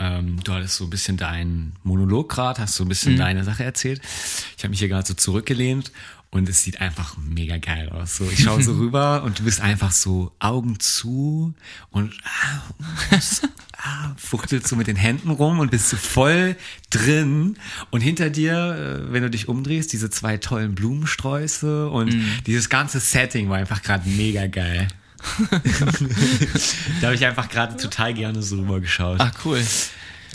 Ähm, 0.00 0.42
du 0.42 0.54
hattest 0.54 0.76
so 0.76 0.84
ein 0.84 0.90
bisschen 0.90 1.18
deinen 1.18 1.74
Monolog 1.82 2.30
gerade, 2.30 2.62
hast 2.62 2.74
so 2.74 2.84
ein 2.84 2.88
bisschen 2.88 3.12
mhm. 3.12 3.18
deine 3.18 3.44
Sache 3.44 3.64
erzählt. 3.64 4.00
Ich 4.56 4.64
habe 4.64 4.70
mich 4.70 4.78
hier 4.78 4.88
gerade 4.88 5.06
so 5.06 5.12
zurückgelehnt 5.12 5.92
und 6.30 6.48
es 6.48 6.62
sieht 6.62 6.80
einfach 6.80 7.16
mega 7.18 7.58
geil 7.58 7.90
aus. 7.90 8.16
So, 8.16 8.28
ich 8.30 8.42
schaue 8.42 8.62
so 8.62 8.72
rüber 8.78 9.22
und 9.24 9.40
du 9.40 9.44
bist 9.44 9.60
einfach 9.60 9.92
so 9.92 10.32
Augen 10.38 10.80
zu 10.80 11.52
und 11.90 12.14
ah, 12.24 12.62
ah, 13.76 14.14
fuchtelst 14.16 14.68
so 14.68 14.76
mit 14.76 14.86
den 14.86 14.96
Händen 14.96 15.30
rum 15.30 15.58
und 15.58 15.70
bist 15.70 15.90
so 15.90 15.98
voll 15.98 16.56
drin. 16.88 17.58
Und 17.90 18.00
hinter 18.00 18.30
dir, 18.30 18.54
äh, 18.54 19.12
wenn 19.12 19.22
du 19.22 19.28
dich 19.28 19.48
umdrehst, 19.48 19.92
diese 19.92 20.08
zwei 20.08 20.38
tollen 20.38 20.74
Blumensträuße 20.74 21.90
und 21.90 22.14
mm. 22.14 22.44
dieses 22.46 22.70
ganze 22.70 23.00
Setting 23.00 23.50
war 23.50 23.58
einfach 23.58 23.82
gerade 23.82 24.08
mega 24.08 24.46
geil. 24.46 24.88
Da 27.00 27.06
habe 27.06 27.14
ich 27.14 27.24
einfach 27.24 27.48
gerade 27.48 27.76
total 27.76 28.14
gerne 28.14 28.42
so 28.42 28.56
rüber 28.56 28.80
geschaut. 28.80 29.18
Ach 29.20 29.32
cool. 29.44 29.62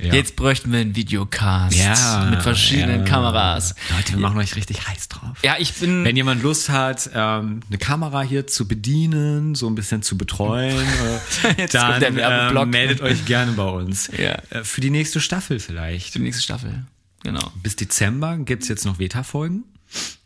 Ja. 0.02 0.14
Jetzt 0.14 0.36
bräuchten 0.36 0.72
wir 0.72 0.80
einen 0.80 0.96
Videocast 0.96 1.76
ja, 1.76 2.28
mit 2.30 2.42
verschiedenen 2.42 3.02
ja. 3.02 3.06
Kameras. 3.06 3.76
Leute, 3.96 4.14
wir 4.14 4.20
machen 4.20 4.38
euch 4.38 4.56
richtig 4.56 4.88
heiß 4.88 5.08
drauf. 5.08 5.38
Ja, 5.42 5.56
ich 5.58 5.74
bin. 5.76 6.04
Wenn 6.04 6.18
jemand 6.18 6.44
Lust 6.44 6.70
hat, 6.70 7.10
ähm, 7.14 7.62
eine 7.70 7.78
Kamera 7.78 8.22
hier 8.22 8.46
zu 8.46 8.68
bedienen, 8.68 9.56
so 9.56 9.68
ein 9.68 9.76
bisschen 9.76 10.02
zu 10.02 10.18
betreuen, 10.18 10.86
äh, 11.58 11.68
dann 11.68 12.18
äh, 12.18 12.66
meldet 12.66 13.02
euch 13.02 13.26
gerne 13.26 13.54
bei 13.54 13.64
uns. 13.64 14.10
Ja. 14.18 14.42
Äh, 14.50 14.64
für 14.64 14.82
die 14.82 14.90
nächste 14.90 15.22
Staffel 15.22 15.60
vielleicht. 15.60 16.12
Für 16.12 16.20
die 16.20 16.26
nächste 16.26 16.44
Staffel, 16.44 16.84
genau. 17.24 17.52
Bis 17.64 17.78
Dezember 17.78 18.38
gibt's 18.38 18.68
jetzt 18.68 18.86
noch 18.86 18.98
Beta-Folgen. 18.98 19.64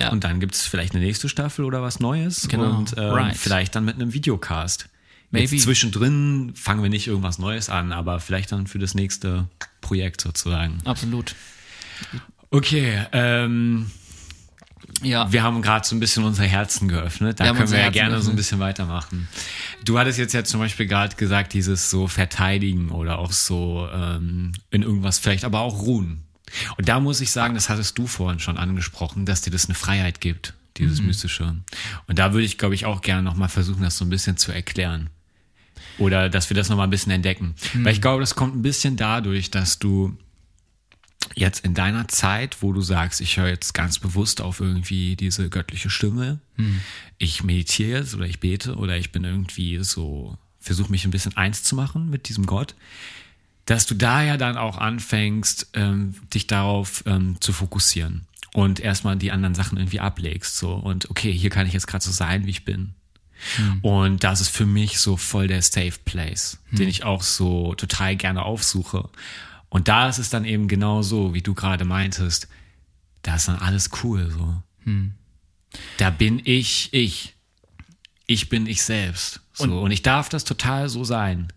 Ja. 0.02 0.10
Und 0.10 0.24
dann 0.24 0.40
gibt's 0.40 0.66
vielleicht 0.66 0.96
eine 0.96 1.04
nächste 1.04 1.30
Staffel 1.30 1.66
oder 1.66 1.82
was 1.82 2.00
Neues. 2.00 2.48
Genau. 2.48 2.78
Und 2.78 2.96
ähm, 2.98 3.12
right. 3.12 3.36
vielleicht 3.36 3.76
dann 3.76 3.86
mit 3.86 3.96
einem 3.96 4.14
Videocast. 4.14 4.90
Maybe. 5.32 5.56
Jetzt 5.56 5.64
zwischendrin 5.64 6.54
fangen 6.56 6.82
wir 6.82 6.90
nicht 6.90 7.08
irgendwas 7.08 7.38
Neues 7.38 7.70
an, 7.70 7.92
aber 7.92 8.20
vielleicht 8.20 8.52
dann 8.52 8.66
für 8.66 8.80
das 8.80 8.96
nächste 8.96 9.48
Projekt 9.82 10.22
sozusagen. 10.22 10.80
Absolut. 10.86 11.36
Okay, 12.50 13.06
ähm, 13.12 13.92
ja. 15.02 15.32
Wir 15.32 15.44
haben 15.44 15.62
gerade 15.62 15.88
so 15.88 15.96
ein 15.96 16.00
bisschen 16.00 16.24
unser 16.24 16.44
Herzen 16.44 16.88
geöffnet. 16.88 17.40
Da 17.40 17.46
wir 17.46 17.54
können 17.54 17.72
wir 17.72 17.80
ja 17.80 17.90
gerne 17.90 18.12
geöffnet. 18.12 18.26
so 18.26 18.32
ein 18.32 18.36
bisschen 18.36 18.60
weitermachen. 18.60 19.28
Du 19.86 20.00
hattest 20.00 20.18
jetzt 20.18 20.34
ja 20.34 20.44
zum 20.44 20.60
Beispiel 20.60 20.88
gerade 20.88 21.16
gesagt, 21.16 21.54
dieses 21.54 21.90
so 21.90 22.08
verteidigen 22.08 22.90
oder 22.90 23.20
auch 23.20 23.32
so 23.32 23.88
ähm, 23.94 24.54
in 24.72 24.82
irgendwas 24.82 25.20
vielleicht, 25.20 25.46
aber 25.46 25.60
auch 25.60 25.84
ruhen. 25.84 26.24
Und 26.78 26.90
da 26.90 27.00
muss 27.00 27.22
ich 27.22 27.32
sagen, 27.32 27.54
das 27.54 27.70
hattest 27.70 27.98
du 27.98 28.08
vorhin 28.08 28.40
schon 28.40 28.58
angesprochen, 28.58 29.26
dass 29.26 29.42
dir 29.42 29.52
das 29.52 29.66
eine 29.66 29.76
Freiheit 29.76 30.22
gibt, 30.22 30.54
dieses 30.78 31.00
mhm. 31.02 31.08
Mystische. 31.08 31.56
Und 32.08 32.20
da 32.20 32.34
würde 32.34 32.46
ich, 32.46 32.58
glaube 32.58 32.76
ich, 32.76 32.86
auch 32.86 33.02
gerne 33.02 33.24
nochmal 33.24 33.50
versuchen, 33.50 33.84
das 33.84 33.98
so 33.98 34.06
ein 34.06 34.10
bisschen 34.10 34.38
zu 34.38 34.52
erklären. 34.52 35.10
Oder 35.98 36.30
dass 36.30 36.50
wir 36.50 36.56
das 36.56 36.70
nochmal 36.70 36.88
ein 36.88 36.92
bisschen 36.92 37.12
entdecken. 37.12 37.56
Mhm. 37.74 37.86
Weil 37.86 37.94
ich 37.94 38.02
glaube, 38.02 38.22
das 38.22 38.36
kommt 38.36 38.56
ein 38.56 38.62
bisschen 38.62 38.96
dadurch, 38.96 39.52
dass 39.52 39.80
du 39.80 40.18
jetzt 41.36 41.64
in 41.66 41.74
deiner 41.74 42.08
Zeit, 42.08 42.62
wo 42.62 42.74
du 42.74 42.82
sagst, 42.82 43.22
ich 43.22 43.38
höre 43.38 43.50
jetzt 43.50 43.74
ganz 43.74 44.00
bewusst 44.00 44.42
auf 44.42 44.60
irgendwie 44.60 45.16
diese 45.16 45.50
göttliche 45.50 45.90
Stimme, 45.90 46.40
mhm. 46.56 46.82
ich 47.18 47.44
meditiere 47.44 48.00
jetzt 48.00 48.16
oder 48.16 48.26
ich 48.26 48.40
bete 48.40 48.76
oder 48.76 48.98
ich 48.98 49.12
bin 49.12 49.24
irgendwie 49.24 49.84
so, 49.84 50.38
versuche 50.60 50.92
mich 50.92 51.06
ein 51.06 51.12
bisschen 51.12 51.38
eins 51.38 51.64
zu 51.64 51.76
machen 51.76 52.10
mit 52.10 52.30
diesem 52.30 52.46
Gott, 52.46 52.76
dass 53.70 53.86
du 53.86 53.94
da 53.94 54.24
ja 54.24 54.36
dann 54.36 54.58
auch 54.58 54.80
anfängst, 54.80 55.70
ähm, 55.74 56.16
dich 56.34 56.48
darauf 56.48 57.04
ähm, 57.06 57.38
zu 57.40 57.54
fokussieren 57.54 58.26
und 58.52 58.80
erstmal 58.80 59.16
die 59.16 59.32
anderen 59.32 59.54
Sachen 59.54 59.78
irgendwie 59.78 60.00
ablegst. 60.00 60.56
So 60.56 60.74
und 60.74 61.08
okay, 61.12 61.32
hier 61.32 61.52
kann 61.52 61.68
ich 61.68 61.74
jetzt 61.74 61.86
gerade 61.86 62.04
so 62.04 62.10
sein, 62.10 62.48
wie 62.48 62.50
ich 62.50 62.66
bin. 62.66 62.96
Mhm. 63.60 63.80
Und 63.82 64.24
das 64.24 64.42
ist 64.42 64.50
für 64.50 64.66
mich 64.66 65.00
so 65.00 65.18
voll 65.18 65.48
der 65.48 65.62
Safe 65.62 65.94
Place, 66.04 66.58
mhm. 66.72 66.78
den 66.78 66.90
ich 66.90 67.04
auch 67.04 67.22
so 67.22 67.76
total 67.76 68.16
gerne 68.16 68.42
aufsuche. 68.42 69.08
Und 69.70 69.88
da 69.88 70.10
ist 70.10 70.18
es 70.18 70.32
dann 70.32 70.46
eben 70.46 70.68
genau 70.68 71.04
so, 71.04 71.36
wie 71.36 71.44
du 71.44 71.54
gerade 71.54 71.86
meintest, 71.86 72.48
da 73.22 73.36
ist 73.36 73.50
dann 73.50 73.58
alles 73.58 73.92
cool 74.04 74.32
so. 74.32 74.64
Mhm. 74.86 75.14
Da 75.98 76.10
bin 76.10 76.42
ich 76.44 76.90
ich. 76.92 77.36
Ich 78.26 78.50
bin 78.50 78.66
ich 78.66 78.82
selbst. 78.82 79.42
So. 79.54 79.66
Und, 79.66 79.74
und 79.74 79.92
ich 79.92 80.02
darf 80.02 80.28
das 80.28 80.44
total 80.44 80.90
so 80.90 81.04
sein. 81.04 81.54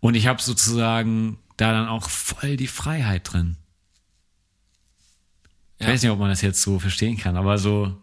Und 0.00 0.14
ich 0.14 0.26
habe 0.26 0.42
sozusagen 0.42 1.38
da 1.56 1.72
dann 1.72 1.88
auch 1.88 2.08
voll 2.08 2.56
die 2.56 2.66
Freiheit 2.66 3.32
drin. 3.32 3.56
Ich 5.78 5.86
weiß 5.86 6.02
nicht, 6.02 6.10
ob 6.10 6.18
man 6.18 6.30
das 6.30 6.42
jetzt 6.42 6.62
so 6.62 6.78
verstehen 6.78 7.16
kann, 7.16 7.36
aber 7.36 7.58
so. 7.58 7.96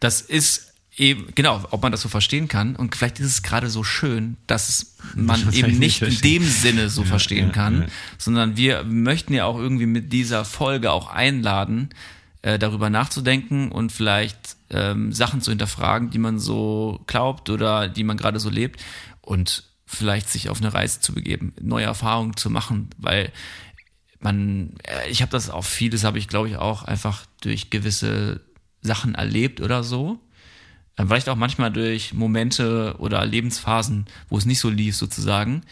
Das 0.00 0.20
ist 0.20 0.72
eben, 0.96 1.28
genau, 1.34 1.64
ob 1.70 1.82
man 1.82 1.92
das 1.92 2.02
so 2.02 2.08
verstehen 2.08 2.48
kann. 2.48 2.76
Und 2.76 2.94
vielleicht 2.94 3.18
ist 3.20 3.26
es 3.26 3.42
gerade 3.42 3.70
so 3.70 3.82
schön, 3.84 4.36
dass 4.46 4.96
man 5.14 5.44
das 5.44 5.54
eben 5.54 5.78
nicht 5.78 6.02
in 6.02 6.18
dem 6.20 6.44
Sinne 6.44 6.90
so 6.90 7.02
ja, 7.02 7.08
verstehen 7.08 7.48
ja, 7.48 7.52
kann, 7.52 7.86
sondern 8.18 8.56
wir 8.56 8.84
möchten 8.84 9.32
ja 9.32 9.44
auch 9.44 9.58
irgendwie 9.58 9.86
mit 9.86 10.12
dieser 10.12 10.44
Folge 10.44 10.92
auch 10.92 11.08
einladen, 11.08 11.90
äh, 12.42 12.58
darüber 12.58 12.90
nachzudenken 12.90 13.72
und 13.72 13.90
vielleicht 13.90 14.56
ähm, 14.70 15.12
Sachen 15.12 15.40
zu 15.40 15.50
hinterfragen, 15.50 16.10
die 16.10 16.18
man 16.18 16.38
so 16.38 17.00
glaubt 17.06 17.50
oder 17.50 17.88
die 17.88 18.04
man 18.04 18.16
gerade 18.16 18.38
so 18.38 18.50
lebt 18.50 18.80
und 19.22 19.64
vielleicht 19.88 20.28
sich 20.28 20.48
auf 20.48 20.60
eine 20.60 20.72
Reise 20.72 21.00
zu 21.00 21.14
begeben, 21.14 21.54
neue 21.60 21.86
Erfahrungen 21.86 22.36
zu 22.36 22.50
machen, 22.50 22.90
weil 22.98 23.32
man, 24.20 24.74
äh, 24.84 25.08
ich 25.10 25.22
habe 25.22 25.32
das 25.32 25.50
auch 25.50 25.64
vieles, 25.64 26.04
habe 26.04 26.18
ich 26.18 26.28
glaube 26.28 26.48
ich 26.48 26.56
auch 26.56 26.84
einfach 26.84 27.26
durch 27.40 27.70
gewisse 27.70 28.40
Sachen 28.82 29.14
erlebt 29.14 29.60
oder 29.60 29.82
so 29.82 30.20
vielleicht 31.06 31.28
auch 31.28 31.36
manchmal 31.36 31.72
durch 31.72 32.12
Momente 32.12 32.96
oder 32.98 33.24
Lebensphasen, 33.24 34.06
wo 34.28 34.38
es 34.38 34.46
nicht 34.46 34.58
so 34.58 34.68
lief 34.68 34.96
sozusagen, 34.96 35.62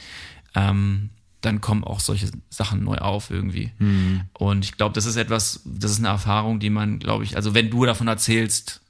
ähm, 0.54 1.10
dann 1.40 1.60
kommen 1.60 1.84
auch 1.84 2.00
solche 2.00 2.30
Sachen 2.48 2.84
neu 2.84 2.98
auf 2.98 3.30
irgendwie. 3.30 3.72
Mhm. 3.78 4.22
Und 4.34 4.64
ich 4.64 4.76
glaube, 4.76 4.94
das 4.94 5.06
ist 5.06 5.16
etwas, 5.16 5.62
das 5.64 5.90
ist 5.92 5.98
eine 5.98 6.08
Erfahrung, 6.08 6.60
die 6.60 6.70
man, 6.70 6.98
glaube 6.98 7.24
ich, 7.24 7.36
also 7.36 7.54
wenn 7.54 7.70
du 7.70 7.84
davon 7.84 8.08
erzählst, 8.08 8.80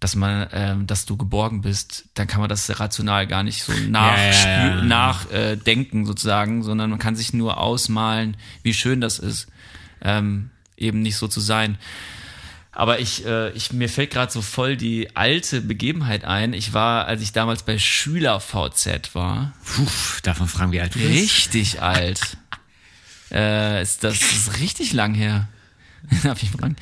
dass 0.00 0.16
man, 0.16 0.48
ähm, 0.52 0.86
dass 0.86 1.04
du 1.04 1.18
geborgen 1.18 1.60
bist, 1.60 2.06
dann 2.14 2.26
kann 2.26 2.40
man 2.40 2.48
das 2.48 2.80
rational 2.80 3.26
gar 3.26 3.42
nicht 3.42 3.62
so 3.62 3.72
nachdenken 3.72 4.88
nach, 4.88 5.30
äh, 5.30 6.06
sozusagen, 6.06 6.62
sondern 6.62 6.88
man 6.88 6.98
kann 6.98 7.16
sich 7.16 7.34
nur 7.34 7.58
ausmalen, 7.58 8.36
wie 8.62 8.72
schön 8.72 9.02
das 9.02 9.18
ist, 9.18 9.48
ähm, 10.00 10.50
eben 10.78 11.02
nicht 11.02 11.16
so 11.16 11.28
zu 11.28 11.40
sein. 11.40 11.76
Aber 12.72 12.98
ich, 13.00 13.26
äh, 13.26 13.50
ich 13.50 13.72
mir 13.72 13.90
fällt 13.90 14.10
gerade 14.10 14.32
so 14.32 14.40
voll 14.40 14.76
die 14.76 15.14
alte 15.16 15.60
Begebenheit 15.60 16.24
ein. 16.24 16.54
Ich 16.54 16.72
war, 16.72 17.06
als 17.06 17.20
ich 17.20 17.32
damals 17.32 17.64
bei 17.64 17.78
Schüler 17.78 18.40
VZ 18.40 19.14
war. 19.14 19.52
Puh, 19.64 19.86
davon 20.22 20.48
fragen 20.48 20.72
wir 20.72 20.82
alt 20.82 20.94
du 20.94 21.00
bist. 21.00 21.10
Richtig 21.10 21.82
alt. 21.82 22.38
äh, 23.32 23.82
ist 23.82 24.02
das 24.02 24.20
ist 24.20 24.60
richtig 24.60 24.94
lang 24.94 25.14
her. 25.14 25.48
Darf 26.22 26.42
ich 26.42 26.50
fragen? 26.50 26.76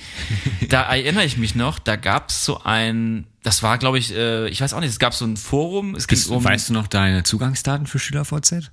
Da 0.69 0.83
erinnere 0.83 1.25
ich 1.25 1.37
mich 1.37 1.55
noch, 1.55 1.79
da 1.79 1.97
gab 1.97 2.31
es 2.31 2.45
so 2.45 2.63
ein, 2.63 3.27
das 3.43 3.63
war 3.63 3.79
glaube 3.79 3.99
ich, 3.99 4.15
äh, 4.15 4.49
ich 4.49 4.61
weiß 4.61 4.75
auch 4.75 4.81
nicht, 4.81 4.91
es 4.91 4.99
gab 4.99 5.15
so 5.15 5.25
ein 5.25 5.37
Forum, 5.37 5.95
es 5.95 6.07
ging 6.07 6.19
um, 6.29 6.45
weißt 6.45 6.71
du 6.71 6.73
noch 6.73 6.87
deine 6.87 7.23
Zugangsdaten 7.23 7.87
für 7.87 7.99
SchülerVZ? 7.99 8.71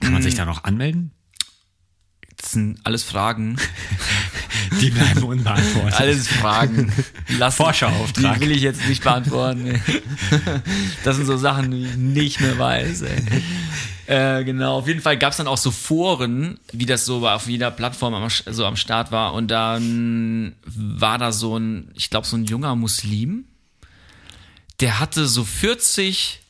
Kann 0.00 0.12
man 0.12 0.22
sich 0.22 0.34
da 0.34 0.44
noch 0.44 0.64
anmelden? 0.64 1.12
Das 2.36 2.52
sind 2.52 2.78
alles 2.84 3.02
Fragen, 3.02 3.56
Die 4.80 4.90
bleiben 4.90 5.22
unbeantwortet. 5.22 6.00
alles 6.00 6.28
Fragen. 6.28 6.92
Forscherauftrag. 7.50 8.34
Die 8.34 8.40
will 8.40 8.50
ich 8.52 8.62
jetzt 8.62 8.86
nicht 8.88 9.02
beantworten. 9.02 9.80
Das 11.04 11.16
sind 11.16 11.26
so 11.26 11.36
Sachen, 11.36 11.70
die 11.70 11.84
ich 11.84 11.96
nicht 11.96 12.40
mehr 12.40 12.58
weiß. 12.58 13.04
Äh, 14.06 14.44
genau, 14.44 14.78
auf 14.78 14.86
jeden 14.88 15.00
Fall 15.00 15.18
gab 15.18 15.32
es 15.32 15.36
dann 15.38 15.48
auch 15.48 15.56
so 15.56 15.70
Foren, 15.70 16.58
wie 16.72 16.86
das 16.86 17.04
so 17.04 17.26
auf 17.28 17.48
jeder 17.48 17.70
Plattform 17.70 18.14
am, 18.14 18.28
so 18.28 18.64
am 18.64 18.76
Start 18.76 19.12
war. 19.12 19.34
Und 19.34 19.48
dann 19.48 20.54
war 20.64 21.18
da 21.18 21.32
so 21.32 21.56
ein, 21.58 21.90
ich 21.94 22.10
glaube, 22.10 22.26
so 22.26 22.36
ein 22.36 22.44
junger 22.44 22.76
Muslim, 22.76 23.44
der 24.80 25.00
hatte 25.00 25.26
so 25.26 25.44
40 25.44 26.40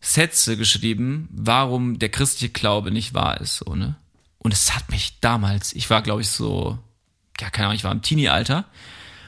Sätze 0.00 0.56
geschrieben, 0.56 1.28
warum 1.32 1.98
der 1.98 2.08
christliche 2.08 2.52
Glaube 2.52 2.90
nicht 2.90 3.14
wahr 3.14 3.40
ist. 3.40 3.56
So, 3.56 3.74
ne? 3.74 3.96
Und 4.44 4.52
es 4.52 4.74
hat 4.74 4.90
mich 4.90 5.20
damals, 5.20 5.72
ich 5.72 5.88
war, 5.88 6.02
glaube 6.02 6.20
ich, 6.20 6.28
so, 6.28 6.78
ja, 7.40 7.48
keine 7.48 7.66
Ahnung, 7.66 7.76
ich 7.76 7.84
war 7.84 7.92
im 7.92 8.02
Teenie-Alter. 8.02 8.66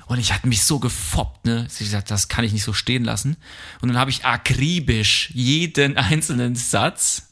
Und 0.04 0.20
ich 0.20 0.32
hatte 0.32 0.46
mich 0.46 0.62
so 0.62 0.78
gefoppt, 0.78 1.46
ne? 1.46 1.66
Ich 1.68 1.78
gesagt, 1.78 2.10
das 2.10 2.28
kann 2.28 2.44
ich 2.44 2.52
nicht 2.52 2.62
so 2.62 2.74
stehen 2.74 3.02
lassen. 3.02 3.38
Und 3.80 3.88
dann 3.88 3.98
habe 3.98 4.10
ich 4.10 4.26
akribisch 4.26 5.30
jeden 5.32 5.96
einzelnen 5.96 6.54
Satz 6.54 7.30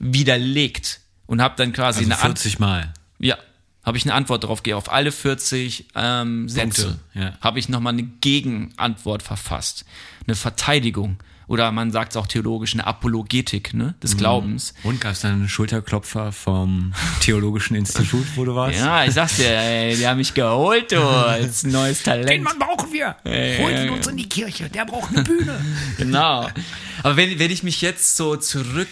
widerlegt 0.00 1.00
und 1.26 1.40
habe 1.40 1.54
dann 1.56 1.72
quasi 1.72 2.00
Also 2.00 2.08
eine 2.08 2.16
Antwort. 2.16 2.38
40 2.40 2.58
Mal. 2.58 2.92
Ja, 3.20 3.38
habe 3.84 3.96
ich 3.96 4.04
eine 4.04 4.14
Antwort 4.14 4.42
darauf 4.42 4.64
gegeben. 4.64 4.78
Auf 4.78 4.90
alle 4.90 5.12
40 5.12 5.86
ähm, 5.94 6.48
Sätze 6.48 6.98
ja. 7.14 7.38
habe 7.40 7.60
ich 7.60 7.68
nochmal 7.68 7.92
eine 7.92 8.02
Gegenantwort 8.02 9.22
verfasst. 9.22 9.84
Eine 10.26 10.34
Verteidigung. 10.34 11.18
Oder 11.52 11.70
man 11.70 11.90
sagt 11.90 12.12
es 12.12 12.16
auch 12.16 12.26
theologisch, 12.26 12.72
eine 12.72 12.86
Apologetik 12.86 13.74
ne, 13.74 13.84
Mhm. 13.94 14.00
des 14.00 14.16
Glaubens. 14.16 14.72
Und 14.84 15.02
gab 15.02 15.12
es 15.12 15.20
dann 15.20 15.32
einen 15.32 15.48
Schulterklopfer 15.50 16.32
vom 16.32 16.94
Theologischen 17.20 17.76
Institut, 17.76 18.24
wo 18.36 18.46
du 18.46 18.54
warst? 18.54 18.78
Ja, 18.78 19.04
ich 19.04 19.12
sag's 19.12 19.36
dir, 19.36 19.50
ey, 19.50 19.94
die 19.94 20.06
haben 20.08 20.16
mich 20.16 20.32
geholt, 20.32 20.90
du, 20.92 20.98
als 21.02 21.62
neues 21.78 22.02
Talent. 22.02 22.48
brauchen 22.58 22.90
wir. 22.90 23.16
Holt 23.62 23.78
ihn 23.78 23.90
uns 23.90 24.06
in 24.06 24.16
die 24.16 24.28
Kirche. 24.30 24.70
Der 24.70 24.86
braucht 24.86 25.10
eine 25.14 25.22
Bühne. 25.24 25.60
Genau. 25.98 26.48
Aber 27.02 27.16
wenn, 27.18 27.38
wenn 27.38 27.50
ich 27.50 27.62
mich 27.62 27.82
jetzt 27.82 28.16
so 28.16 28.36
zurück 28.36 28.88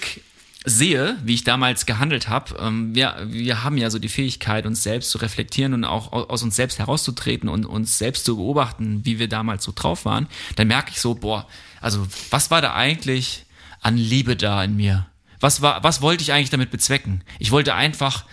sehe, 0.64 1.16
wie 1.24 1.34
ich 1.34 1.44
damals 1.44 1.86
gehandelt 1.86 2.28
habe, 2.28 2.56
ähm, 2.60 2.94
wir, 2.94 3.16
wir 3.26 3.64
haben 3.64 3.78
ja 3.78 3.88
so 3.90 3.98
die 3.98 4.08
Fähigkeit, 4.10 4.66
uns 4.66 4.82
selbst 4.82 5.10
zu 5.10 5.18
reflektieren 5.18 5.72
und 5.72 5.84
auch 5.84 6.12
au- 6.12 6.24
aus 6.28 6.42
uns 6.42 6.54
selbst 6.56 6.78
herauszutreten 6.78 7.48
und 7.48 7.64
uns 7.64 7.96
selbst 7.98 8.24
zu 8.26 8.36
beobachten, 8.36 9.00
wie 9.04 9.18
wir 9.18 9.28
damals 9.28 9.64
so 9.64 9.72
drauf 9.74 10.04
waren, 10.04 10.26
dann 10.56 10.68
merke 10.68 10.90
ich 10.90 11.00
so, 11.00 11.14
boah, 11.14 11.46
also 11.80 12.06
was 12.30 12.50
war 12.50 12.60
da 12.60 12.74
eigentlich 12.74 13.46
an 13.80 13.96
Liebe 13.96 14.36
da 14.36 14.62
in 14.62 14.76
mir? 14.76 15.06
Was 15.40 15.62
war, 15.62 15.82
was 15.82 16.02
wollte 16.02 16.22
ich 16.22 16.32
eigentlich 16.32 16.50
damit 16.50 16.70
bezwecken? 16.70 17.24
Ich 17.38 17.50
wollte 17.50 17.74
einfach 17.74 18.24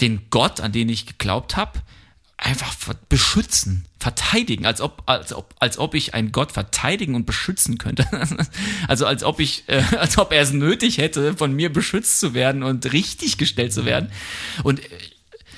den 0.00 0.22
Gott, 0.30 0.60
an 0.60 0.72
den 0.72 0.88
ich 0.88 1.04
geglaubt 1.06 1.56
habe, 1.56 1.80
einfach 2.38 2.72
beschützen, 3.08 3.84
verteidigen, 3.98 4.64
als 4.64 4.80
ob, 4.80 5.02
als 5.06 5.32
ob, 5.32 5.54
als 5.58 5.76
ob 5.76 5.94
ich 5.94 6.14
einen 6.14 6.30
Gott 6.30 6.52
verteidigen 6.52 7.14
und 7.14 7.26
beschützen 7.26 7.78
könnte. 7.78 8.06
Also 8.86 9.06
als 9.06 9.24
ob 9.24 9.40
ich, 9.40 9.64
äh, 9.66 9.82
als 9.98 10.16
ob 10.18 10.32
er 10.32 10.40
es 10.40 10.52
nötig 10.52 10.98
hätte, 10.98 11.36
von 11.36 11.52
mir 11.52 11.70
beschützt 11.72 12.20
zu 12.20 12.32
werden 12.32 12.62
und 12.62 12.92
richtig 12.92 13.36
gestellt 13.36 13.72
zu 13.72 13.84
werden. 13.84 14.10
Und 14.62 14.80
äh, 14.80 14.98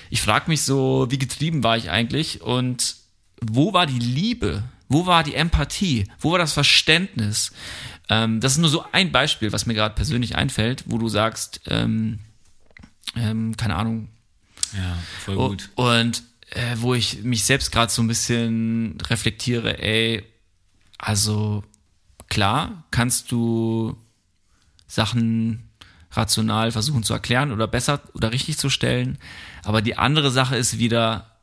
ich 0.09 0.23
frage 0.23 0.51
mich 0.51 0.63
so, 0.63 1.07
wie 1.11 1.19
getrieben 1.19 1.63
war 1.63 1.77
ich 1.77 1.91
eigentlich 1.91 2.41
und 2.41 2.97
wo 3.41 3.73
war 3.73 3.87
die 3.87 3.99
Liebe? 3.99 4.65
Wo 4.89 5.07
war 5.07 5.23
die 5.23 5.35
Empathie? 5.35 6.09
Wo 6.19 6.33
war 6.33 6.39
das 6.39 6.53
Verständnis? 6.53 7.53
Ähm, 8.09 8.41
das 8.41 8.53
ist 8.53 8.59
nur 8.59 8.71
so 8.71 8.85
ein 8.91 9.13
Beispiel, 9.13 9.53
was 9.53 9.67
mir 9.67 9.75
gerade 9.75 9.95
persönlich 9.95 10.35
einfällt, 10.35 10.85
wo 10.87 10.99
du 10.99 11.09
sagst, 11.09 11.61
ähm, 11.67 12.21
ähm, 13.15 13.57
keine 13.57 13.77
Ahnung, 13.77 14.09
Ja, 14.73 14.99
voll 15.25 15.37
gut. 15.37 15.71
Und 15.77 16.25
äh, 16.51 16.77
wo 16.77 16.95
ich 16.95 17.23
mich 17.23 17.45
selbst 17.45 17.71
gerade 17.71 17.93
so 17.93 18.03
ein 18.03 18.09
bisschen 18.09 18.99
reflektiere, 19.03 19.83
ey, 19.83 20.25
also 20.99 21.65
klar 22.29 22.85
kannst 22.91 23.33
du 23.33 23.97
Sachen 24.87 25.71
rational 26.13 26.73
versuchen 26.73 27.05
zu 27.05 27.13
erklären 27.13 27.53
oder 27.53 27.69
besser 27.69 28.03
oder 28.15 28.33
richtig 28.33 28.59
zu 28.59 28.69
stellen, 28.69 29.19
aber 29.63 29.81
die 29.81 29.97
andere 29.97 30.31
Sache 30.31 30.57
ist 30.57 30.79
wieder, 30.79 31.41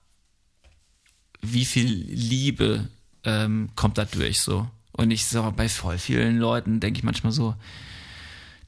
wie 1.42 1.66
viel 1.66 1.88
Liebe 1.88 2.90
ähm, 3.24 3.70
kommt 3.76 3.98
da 3.98 4.06
durch 4.06 4.42
so. 4.42 4.70
Und 4.92 5.12
ich 5.12 5.26
so, 5.26 5.54
bei 5.56 5.70
voll 5.70 6.00
vielen 6.00 6.38
Leuten 6.40 6.80
denke 6.80 6.98
ich 6.98 7.04
manchmal 7.04 7.32
so, 7.32 7.56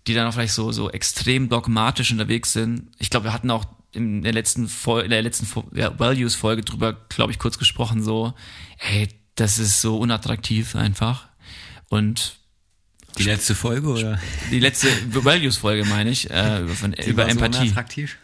die 0.08 0.14
dann 0.14 0.28
auch 0.28 0.34
vielleicht 0.34 0.54
so, 0.54 0.72
so 0.72 0.90
extrem 0.90 1.50
dogmatisch 1.50 2.12
unterwegs 2.12 2.54
sind. 2.54 2.88
Ich 3.00 3.10
glaube, 3.10 3.26
wir 3.26 3.34
hatten 3.34 3.52
auch 3.52 3.66
in 3.92 4.22
der 4.22 4.34
letzten 4.34 4.68
Folge, 4.68 5.06
in 5.06 5.12
der 5.12 5.22
letzten 5.22 5.48
ja, 5.76 5.98
Values-Folge 5.98 6.64
drüber, 6.64 6.94
glaube 7.10 7.32
ich, 7.32 7.40
kurz 7.40 7.58
gesprochen, 7.58 8.04
so, 8.04 8.34
ey, 8.80 9.10
das 9.36 9.58
ist 9.58 9.82
so 9.82 9.98
unattraktiv 9.98 10.76
einfach. 10.76 11.28
Und 11.90 12.38
Die 13.18 13.24
letzte 13.24 13.56
Folge, 13.56 13.88
oder? 13.88 14.20
die 14.52 14.60
letzte 14.60 14.88
Values-Folge 15.24 15.86
meine 15.86 16.12
ich, 16.12 16.30
äh, 16.30 16.62
über, 16.62 16.76
von, 16.76 16.94
über 16.94 17.24
war 17.24 17.32
so 17.32 17.40
Empathie. 17.40 17.64
unattraktiv? 17.64 18.18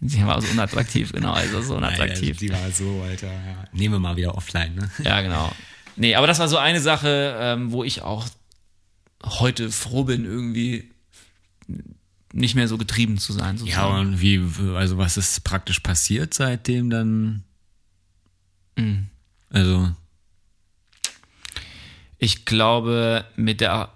die 0.00 0.26
war 0.26 0.42
so 0.42 0.48
unattraktiv, 0.48 1.12
genau, 1.12 1.32
also 1.32 1.62
so 1.62 1.76
unattraktiv. 1.76 2.30
Alter, 2.30 2.40
die 2.40 2.52
war 2.52 2.70
so, 2.72 3.02
Alter. 3.08 3.28
Ja. 3.32 3.64
Nehmen 3.72 3.94
wir 3.94 3.98
mal 4.00 4.16
wieder 4.16 4.34
offline, 4.34 4.74
ne? 4.74 4.90
Ja, 5.02 5.20
genau. 5.22 5.50
Nee, 5.96 6.14
aber 6.16 6.26
das 6.26 6.40
war 6.40 6.48
so 6.48 6.58
eine 6.58 6.80
Sache, 6.80 7.36
ähm, 7.40 7.70
wo 7.72 7.84
ich 7.84 8.02
auch 8.02 8.26
heute 9.24 9.70
froh 9.70 10.04
bin, 10.04 10.24
irgendwie 10.24 10.90
nicht 12.34 12.54
mehr 12.56 12.66
so 12.68 12.76
getrieben 12.76 13.18
zu 13.18 13.32
sein. 13.32 13.56
Ja, 13.56 13.84
sozusagen. 13.84 14.08
und 14.08 14.20
wie, 14.20 14.42
also 14.74 14.98
was 14.98 15.16
ist 15.16 15.44
praktisch 15.44 15.80
passiert 15.80 16.34
seitdem 16.34 16.90
dann? 16.90 17.44
Mhm. 18.76 19.06
Also, 19.50 19.92
Ich 22.18 22.44
glaube, 22.44 23.24
mit 23.36 23.60
der 23.60 23.90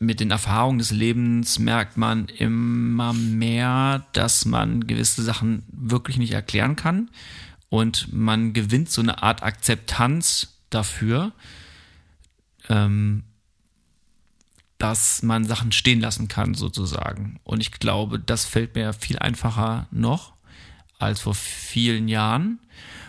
mit 0.00 0.20
den 0.20 0.30
Erfahrungen 0.30 0.78
des 0.78 0.90
Lebens 0.90 1.58
merkt 1.58 1.96
man 1.96 2.26
immer 2.26 3.12
mehr, 3.12 4.06
dass 4.12 4.44
man 4.44 4.86
gewisse 4.86 5.22
Sachen 5.22 5.62
wirklich 5.68 6.18
nicht 6.18 6.32
erklären 6.32 6.76
kann 6.76 7.10
und 7.70 8.12
man 8.12 8.52
gewinnt 8.52 8.90
so 8.90 9.00
eine 9.00 9.22
Art 9.22 9.42
Akzeptanz 9.42 10.58
dafür, 10.68 11.32
ähm, 12.68 13.22
dass 14.78 15.22
man 15.22 15.44
Sachen 15.44 15.72
stehen 15.72 16.00
lassen 16.00 16.28
kann 16.28 16.54
sozusagen. 16.54 17.38
Und 17.44 17.60
ich 17.60 17.72
glaube, 17.72 18.18
das 18.18 18.44
fällt 18.44 18.74
mir 18.74 18.92
viel 18.92 19.18
einfacher 19.18 19.86
noch 19.90 20.32
als 20.98 21.20
vor 21.20 21.34
vielen 21.34 22.08
Jahren. 22.08 22.58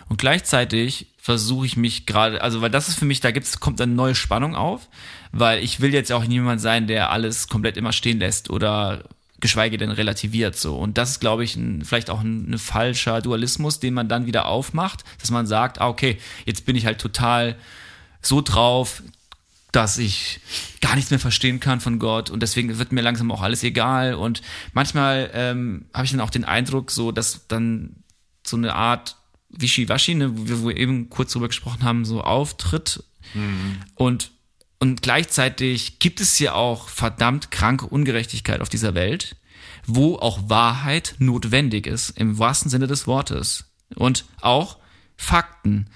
Und 0.08 0.18
gleichzeitig 0.18 1.08
versuche 1.18 1.66
ich 1.66 1.76
mich 1.76 2.06
gerade, 2.06 2.40
also 2.40 2.60
weil 2.60 2.70
das 2.70 2.88
ist 2.88 2.98
für 2.98 3.04
mich, 3.04 3.20
da 3.20 3.32
gibt's, 3.32 3.58
kommt 3.58 3.80
eine 3.80 3.92
neue 3.92 4.14
Spannung 4.14 4.54
auf, 4.54 4.88
weil 5.32 5.62
ich 5.62 5.80
will 5.80 5.92
jetzt 5.92 6.12
auch 6.12 6.24
niemand 6.24 6.60
sein, 6.60 6.86
der 6.86 7.10
alles 7.10 7.48
komplett 7.48 7.76
immer 7.76 7.92
stehen 7.92 8.20
lässt 8.20 8.48
oder 8.48 9.02
geschweige 9.40 9.76
denn 9.76 9.90
relativiert 9.90 10.56
so. 10.56 10.76
Und 10.76 10.96
das 10.98 11.10
ist, 11.10 11.20
glaube 11.20 11.44
ich, 11.44 11.56
ein, 11.56 11.84
vielleicht 11.84 12.10
auch 12.10 12.20
ein, 12.20 12.52
ein 12.52 12.58
falscher 12.58 13.20
Dualismus, 13.20 13.80
den 13.80 13.94
man 13.94 14.08
dann 14.08 14.26
wieder 14.26 14.46
aufmacht, 14.46 15.04
dass 15.20 15.30
man 15.30 15.46
sagt, 15.46 15.80
ah, 15.80 15.88
okay, 15.88 16.18
jetzt 16.44 16.64
bin 16.64 16.76
ich 16.76 16.86
halt 16.86 17.00
total 17.00 17.56
so 18.22 18.40
drauf, 18.40 19.02
dass 19.72 19.98
ich 19.98 20.40
gar 20.80 20.94
nichts 20.94 21.10
mehr 21.10 21.20
verstehen 21.20 21.60
kann 21.60 21.80
von 21.80 21.98
Gott 21.98 22.30
und 22.30 22.40
deswegen 22.40 22.78
wird 22.78 22.92
mir 22.92 23.02
langsam 23.02 23.30
auch 23.30 23.42
alles 23.42 23.62
egal. 23.62 24.14
Und 24.14 24.42
manchmal 24.72 25.30
ähm, 25.34 25.86
habe 25.92 26.04
ich 26.04 26.12
dann 26.12 26.20
auch 26.20 26.30
den 26.30 26.44
Eindruck, 26.44 26.90
so 26.90 27.12
dass 27.12 27.46
dann 27.48 28.04
so 28.46 28.56
eine 28.56 28.74
Art 28.74 29.16
Wischiwaschi, 29.50 30.14
ne, 30.14 30.32
wo 30.34 30.68
wir, 30.68 30.76
eben 30.76 31.10
kurz 31.10 31.32
drüber 31.32 31.48
gesprochen 31.48 31.82
haben, 31.82 32.04
so 32.04 32.22
auftritt. 32.22 33.04
Und 33.94 34.30
und 34.78 35.02
gleichzeitig 35.02 35.98
gibt 35.98 36.20
es 36.20 36.38
ja 36.38 36.52
auch 36.54 36.88
verdammt 36.88 37.50
kranke 37.50 37.86
Ungerechtigkeit 37.86 38.60
auf 38.60 38.68
dieser 38.68 38.94
Welt, 38.94 39.36
wo 39.86 40.16
auch 40.16 40.50
Wahrheit 40.50 41.14
notwendig 41.18 41.86
ist, 41.86 42.10
im 42.10 42.38
wahrsten 42.38 42.70
Sinne 42.70 42.86
des 42.86 43.06
Wortes. 43.06 43.72
Und 43.94 44.26
auch 44.40 44.78
Fakten. 45.16 45.88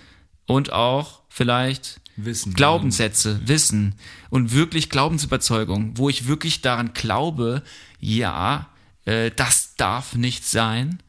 Und 0.46 0.72
auch 0.72 1.22
vielleicht 1.28 2.00
Wissen. 2.24 2.54
Glaubenssätze, 2.54 3.40
Wissen 3.46 3.94
und 4.30 4.52
wirklich 4.52 4.90
Glaubensüberzeugung, 4.90 5.96
wo 5.96 6.08
ich 6.08 6.26
wirklich 6.26 6.60
daran 6.60 6.92
glaube, 6.92 7.62
ja, 7.98 8.68
äh, 9.04 9.30
das 9.30 9.74
darf 9.76 10.14
nicht 10.14 10.44
sein. 10.44 11.02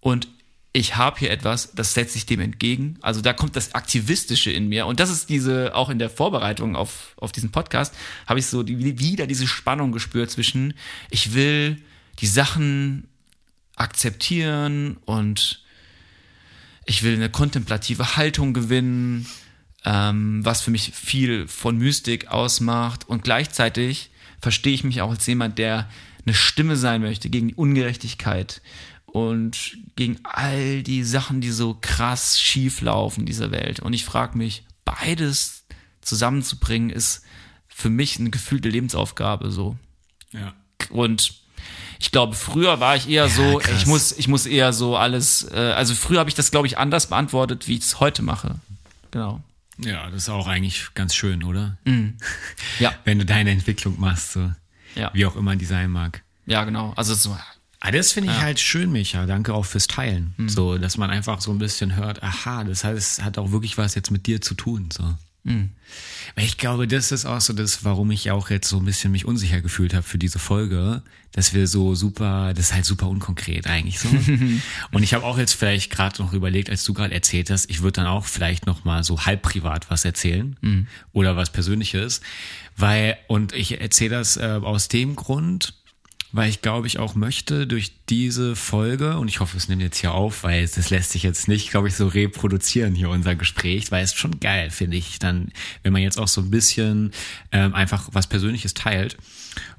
Und 0.00 0.28
ich 0.72 0.96
habe 0.96 1.18
hier 1.18 1.30
etwas, 1.30 1.72
das 1.74 1.92
setze 1.92 2.16
ich 2.16 2.24
dem 2.24 2.40
entgegen. 2.40 2.98
Also 3.02 3.20
da 3.20 3.32
kommt 3.32 3.56
das 3.56 3.74
Aktivistische 3.74 4.50
in 4.50 4.68
mir. 4.68 4.86
Und 4.86 5.00
das 5.00 5.10
ist 5.10 5.28
diese, 5.28 5.74
auch 5.74 5.90
in 5.90 5.98
der 5.98 6.08
Vorbereitung 6.08 6.76
auf, 6.76 7.14
auf 7.18 7.30
diesen 7.30 7.52
Podcast, 7.52 7.94
habe 8.26 8.40
ich 8.40 8.46
so 8.46 8.62
die, 8.62 8.98
wieder 8.98 9.26
diese 9.26 9.46
Spannung 9.46 9.92
gespürt 9.92 10.30
zwischen, 10.30 10.74
ich 11.10 11.34
will 11.34 11.82
die 12.20 12.26
Sachen 12.26 13.06
akzeptieren 13.76 14.96
und 15.04 15.62
ich 16.86 17.02
will 17.02 17.14
eine 17.14 17.30
kontemplative 17.30 18.16
Haltung 18.16 18.54
gewinnen, 18.54 19.26
ähm, 19.84 20.44
was 20.44 20.62
für 20.62 20.70
mich 20.70 20.92
viel 20.94 21.48
von 21.48 21.76
Mystik 21.78 22.28
ausmacht. 22.28 23.08
Und 23.08 23.24
gleichzeitig 23.24 24.10
verstehe 24.40 24.74
ich 24.74 24.84
mich 24.84 25.02
auch 25.02 25.10
als 25.10 25.26
jemand, 25.26 25.58
der 25.58 25.88
eine 26.24 26.34
Stimme 26.34 26.76
sein 26.76 27.02
möchte 27.02 27.30
gegen 27.30 27.48
die 27.48 27.54
Ungerechtigkeit, 27.54 28.62
und 29.12 29.76
gegen 29.94 30.18
all 30.24 30.82
die 30.82 31.04
Sachen, 31.04 31.42
die 31.42 31.50
so 31.50 31.76
krass 31.78 32.40
schief 32.40 32.80
laufen 32.80 33.20
in 33.20 33.26
dieser 33.26 33.50
Welt. 33.50 33.80
Und 33.80 33.92
ich 33.92 34.06
frage 34.06 34.38
mich, 34.38 34.64
beides 34.86 35.64
zusammenzubringen, 36.00 36.88
ist 36.88 37.22
für 37.68 37.90
mich 37.90 38.18
eine 38.18 38.30
gefühlte 38.30 38.70
Lebensaufgabe 38.70 39.50
so. 39.50 39.76
Ja. 40.32 40.54
Und 40.88 41.34
ich 41.98 42.10
glaube, 42.10 42.34
früher 42.34 42.80
war 42.80 42.96
ich 42.96 43.06
eher 43.06 43.26
ja, 43.26 43.28
so, 43.28 43.58
krass. 43.58 43.82
ich 43.82 43.86
muss, 43.86 44.12
ich 44.12 44.28
muss 44.28 44.46
eher 44.46 44.72
so 44.72 44.96
alles, 44.96 45.46
äh, 45.52 45.56
also 45.56 45.94
früher 45.94 46.18
habe 46.18 46.30
ich 46.30 46.34
das, 46.34 46.50
glaube 46.50 46.66
ich, 46.66 46.78
anders 46.78 47.08
beantwortet, 47.08 47.68
wie 47.68 47.74
ich 47.74 47.84
es 47.84 48.00
heute 48.00 48.22
mache. 48.22 48.56
Genau. 49.10 49.42
Ja, 49.78 50.10
das 50.10 50.24
ist 50.24 50.28
auch 50.28 50.46
eigentlich 50.46 50.88
ganz 50.94 51.14
schön, 51.14 51.42
oder? 51.42 51.78
Mm. 51.84 52.10
Ja. 52.78 52.94
Wenn 53.04 53.18
du 53.18 53.24
deine 53.24 53.50
Entwicklung 53.50 53.98
machst, 53.98 54.32
so. 54.32 54.52
Ja. 54.94 55.10
Wie 55.14 55.24
auch 55.24 55.36
immer 55.36 55.56
die 55.56 55.64
sein 55.64 55.90
mag. 55.90 56.22
Ja, 56.46 56.64
genau. 56.64 56.92
Also 56.96 57.14
so, 57.14 57.36
Ah, 57.84 57.90
das 57.90 58.12
finde 58.12 58.30
ich 58.30 58.36
ja. 58.36 58.42
halt 58.42 58.60
schön, 58.60 58.92
Micha. 58.92 59.26
Danke 59.26 59.52
auch 59.54 59.64
fürs 59.64 59.88
Teilen. 59.88 60.34
Mhm. 60.36 60.48
So, 60.48 60.78
dass 60.78 60.98
man 60.98 61.10
einfach 61.10 61.40
so 61.40 61.50
ein 61.50 61.58
bisschen 61.58 61.96
hört, 61.96 62.22
aha, 62.22 62.62
das 62.62 62.84
heißt, 62.84 63.18
es 63.18 63.24
hat 63.24 63.38
auch 63.38 63.50
wirklich 63.50 63.76
was 63.76 63.96
jetzt 63.96 64.12
mit 64.12 64.26
dir 64.28 64.40
zu 64.40 64.54
tun. 64.54 64.88
So. 64.92 65.16
Weil 66.34 66.44
ich 66.44 66.56
glaube, 66.56 66.86
das 66.86 67.12
ist 67.12 67.26
auch 67.26 67.40
so 67.40 67.52
das, 67.52 67.84
warum 67.84 68.10
ich 68.10 68.30
auch 68.30 68.50
jetzt 68.50 68.68
so 68.68 68.78
ein 68.78 68.84
bisschen 68.84 69.10
mich 69.12 69.24
unsicher 69.24 69.60
gefühlt 69.60 69.92
habe 69.92 70.04
für 70.04 70.18
diese 70.18 70.38
Folge, 70.38 71.02
dass 71.32 71.52
wir 71.52 71.66
so 71.66 71.94
super, 71.94 72.52
das 72.54 72.66
ist 72.66 72.74
halt 72.74 72.84
super 72.84 73.08
unkonkret 73.08 73.66
eigentlich 73.66 73.98
so. 73.98 74.08
und 74.92 75.02
ich 75.02 75.14
habe 75.14 75.24
auch 75.24 75.38
jetzt 75.38 75.54
vielleicht 75.54 75.90
gerade 75.90 76.22
noch 76.22 76.32
überlegt, 76.32 76.70
als 76.70 76.84
du 76.84 76.94
gerade 76.94 77.14
erzählt 77.14 77.50
hast, 77.50 77.68
ich 77.70 77.82
würde 77.82 77.96
dann 77.96 78.06
auch 78.06 78.26
vielleicht 78.26 78.66
noch 78.66 78.84
mal 78.84 79.02
so 79.02 79.24
halb 79.26 79.42
privat 79.42 79.90
was 79.90 80.04
erzählen 80.04 80.56
mhm. 80.60 80.86
oder 81.12 81.36
was 81.36 81.50
Persönliches, 81.50 82.20
weil 82.76 83.18
und 83.26 83.52
ich 83.52 83.80
erzähle 83.80 84.16
das 84.16 84.36
äh, 84.36 84.60
aus 84.62 84.88
dem 84.88 85.16
Grund, 85.16 85.74
weil 86.32 86.48
ich 86.48 86.62
glaube 86.62 86.86
ich 86.86 86.98
auch 86.98 87.14
möchte 87.14 87.66
durch 87.66 87.92
diese 88.08 88.56
Folge, 88.56 89.18
und 89.18 89.28
ich 89.28 89.40
hoffe, 89.40 89.56
es 89.56 89.68
nimmt 89.68 89.82
jetzt 89.82 89.98
hier 89.98 90.12
auf, 90.12 90.42
weil 90.44 90.66
das 90.66 90.90
lässt 90.90 91.12
sich 91.12 91.22
jetzt 91.22 91.46
nicht, 91.46 91.70
glaube 91.70 91.88
ich, 91.88 91.94
so 91.94 92.06
reproduzieren 92.06 92.94
hier 92.94 93.10
unser 93.10 93.36
Gespräch, 93.36 93.90
weil 93.90 94.02
es 94.02 94.14
schon 94.14 94.40
geil, 94.40 94.70
finde 94.70 94.96
ich, 94.96 95.18
dann, 95.18 95.52
wenn 95.82 95.92
man 95.92 96.02
jetzt 96.02 96.18
auch 96.18 96.28
so 96.28 96.40
ein 96.40 96.50
bisschen 96.50 97.12
ähm, 97.52 97.74
einfach 97.74 98.08
was 98.12 98.26
Persönliches 98.26 98.74
teilt. 98.74 99.16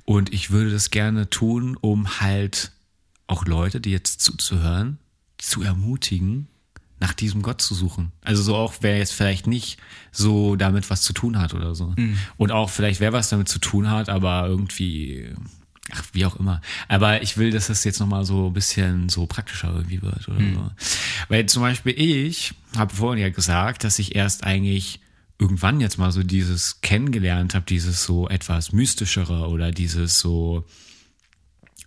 Und 0.05 0.33
ich 0.33 0.51
würde 0.51 0.71
das 0.71 0.91
gerne 0.91 1.29
tun, 1.29 1.77
um 1.81 2.19
halt 2.19 2.71
auch 3.27 3.45
Leute, 3.45 3.81
die 3.81 3.91
jetzt 3.91 4.21
zuzuhören, 4.21 4.99
zu 5.37 5.63
ermutigen, 5.63 6.47
nach 6.99 7.13
diesem 7.13 7.41
Gott 7.41 7.61
zu 7.61 7.73
suchen. 7.73 8.11
Also 8.21 8.43
so 8.43 8.55
auch, 8.55 8.75
wer 8.81 8.97
jetzt 8.97 9.13
vielleicht 9.13 9.45
nicht 9.47 9.77
so 10.11 10.55
damit 10.55 10.89
was 10.89 11.01
zu 11.01 11.11
tun 11.11 11.37
hat 11.37 11.53
oder 11.53 11.75
so. 11.75 11.93
Mhm. 11.97 12.17
Und 12.37 12.51
auch 12.51 12.69
vielleicht 12.69 13.01
wer 13.01 13.11
was 13.11 13.29
damit 13.29 13.49
zu 13.49 13.59
tun 13.59 13.89
hat, 13.89 14.07
aber 14.07 14.47
irgendwie 14.47 15.33
Ach, 15.91 16.03
wie 16.13 16.25
auch 16.25 16.37
immer. 16.37 16.61
Aber 16.87 17.21
ich 17.21 17.37
will, 17.37 17.51
dass 17.51 17.67
das 17.67 17.83
jetzt 17.83 17.99
nochmal 17.99 18.23
so 18.23 18.47
ein 18.47 18.53
bisschen 18.53 19.09
so 19.09 19.25
praktischer 19.25 19.73
irgendwie 19.73 20.01
wird 20.01 20.27
oder 20.29 20.39
mhm. 20.39 20.55
so. 20.55 20.71
Weil 21.27 21.45
zum 21.47 21.61
Beispiel 21.61 21.93
ich 21.99 22.53
habe 22.77 22.95
vorhin 22.95 23.21
ja 23.21 23.29
gesagt, 23.29 23.83
dass 23.83 23.99
ich 23.99 24.15
erst 24.15 24.43
eigentlich 24.45 25.01
irgendwann 25.39 25.81
jetzt 25.81 25.97
mal 25.97 26.11
so 26.11 26.23
dieses 26.23 26.79
kennengelernt 26.81 27.53
habe, 27.53 27.65
dieses 27.65 28.03
so 28.03 28.29
etwas 28.29 28.71
mystischere 28.71 29.49
oder 29.49 29.71
dieses 29.71 30.19
so, 30.19 30.65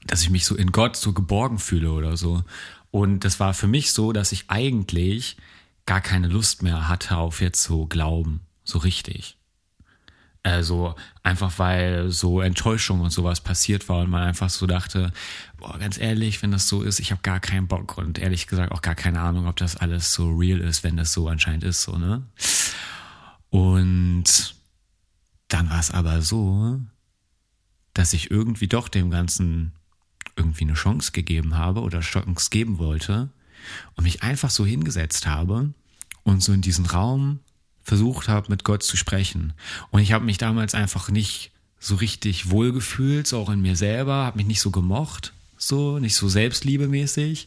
dass 0.06 0.22
ich 0.22 0.30
mich 0.30 0.44
so 0.44 0.54
in 0.56 0.72
Gott 0.72 0.96
so 0.96 1.12
geborgen 1.12 1.58
fühle 1.58 1.92
oder 1.92 2.16
so. 2.16 2.44
Und 2.90 3.20
das 3.20 3.40
war 3.40 3.54
für 3.54 3.66
mich 3.66 3.92
so, 3.92 4.12
dass 4.12 4.32
ich 4.32 4.44
eigentlich 4.48 5.36
gar 5.86 6.00
keine 6.00 6.28
Lust 6.28 6.62
mehr 6.62 6.88
hatte 6.88 7.16
auf 7.16 7.40
jetzt 7.40 7.62
so 7.62 7.86
Glauben, 7.86 8.40
so 8.64 8.78
richtig. 8.78 9.35
Also 10.46 10.94
einfach 11.24 11.58
weil 11.58 12.12
so 12.12 12.40
Enttäuschung 12.40 13.00
und 13.00 13.10
sowas 13.10 13.40
passiert 13.40 13.88
war 13.88 14.02
und 14.02 14.10
man 14.10 14.22
einfach 14.22 14.48
so 14.48 14.68
dachte, 14.68 15.12
boah, 15.58 15.76
ganz 15.76 15.98
ehrlich, 15.98 16.40
wenn 16.40 16.52
das 16.52 16.68
so 16.68 16.82
ist, 16.82 17.00
ich 17.00 17.10
habe 17.10 17.20
gar 17.22 17.40
keinen 17.40 17.66
Bock 17.66 17.98
und 17.98 18.20
ehrlich 18.20 18.46
gesagt 18.46 18.70
auch 18.70 18.80
gar 18.80 18.94
keine 18.94 19.20
Ahnung, 19.20 19.48
ob 19.48 19.56
das 19.56 19.74
alles 19.74 20.12
so 20.12 20.30
real 20.30 20.60
ist, 20.60 20.84
wenn 20.84 20.96
das 20.96 21.12
so 21.12 21.26
anscheinend 21.26 21.64
ist, 21.64 21.82
so, 21.82 21.98
ne? 21.98 22.22
Und 23.50 24.54
dann 25.48 25.68
war 25.68 25.80
es 25.80 25.90
aber 25.90 26.22
so, 26.22 26.80
dass 27.92 28.12
ich 28.12 28.30
irgendwie 28.30 28.68
doch 28.68 28.86
dem 28.86 29.10
Ganzen 29.10 29.72
irgendwie 30.36 30.62
eine 30.62 30.74
Chance 30.74 31.10
gegeben 31.10 31.56
habe 31.56 31.80
oder 31.80 31.98
Chance 31.98 32.50
geben 32.50 32.78
wollte 32.78 33.30
und 33.96 34.04
mich 34.04 34.22
einfach 34.22 34.50
so 34.50 34.64
hingesetzt 34.64 35.26
habe 35.26 35.74
und 36.22 36.40
so 36.40 36.52
in 36.52 36.60
diesen 36.60 36.86
Raum 36.86 37.40
versucht 37.86 38.26
habe, 38.26 38.50
mit 38.50 38.64
Gott 38.64 38.82
zu 38.82 38.96
sprechen. 38.96 39.52
Und 39.90 40.00
ich 40.00 40.10
habe 40.10 40.24
mich 40.24 40.38
damals 40.38 40.74
einfach 40.74 41.08
nicht 41.08 41.52
so 41.78 41.94
richtig 41.94 42.50
wohlgefühlt, 42.50 43.28
so 43.28 43.38
auch 43.38 43.48
in 43.48 43.62
mir 43.62 43.76
selber, 43.76 44.24
habe 44.24 44.38
mich 44.38 44.46
nicht 44.48 44.60
so 44.60 44.72
gemocht, 44.72 45.32
so, 45.56 46.00
nicht 46.00 46.16
so 46.16 46.28
selbstliebemäßig 46.28 47.46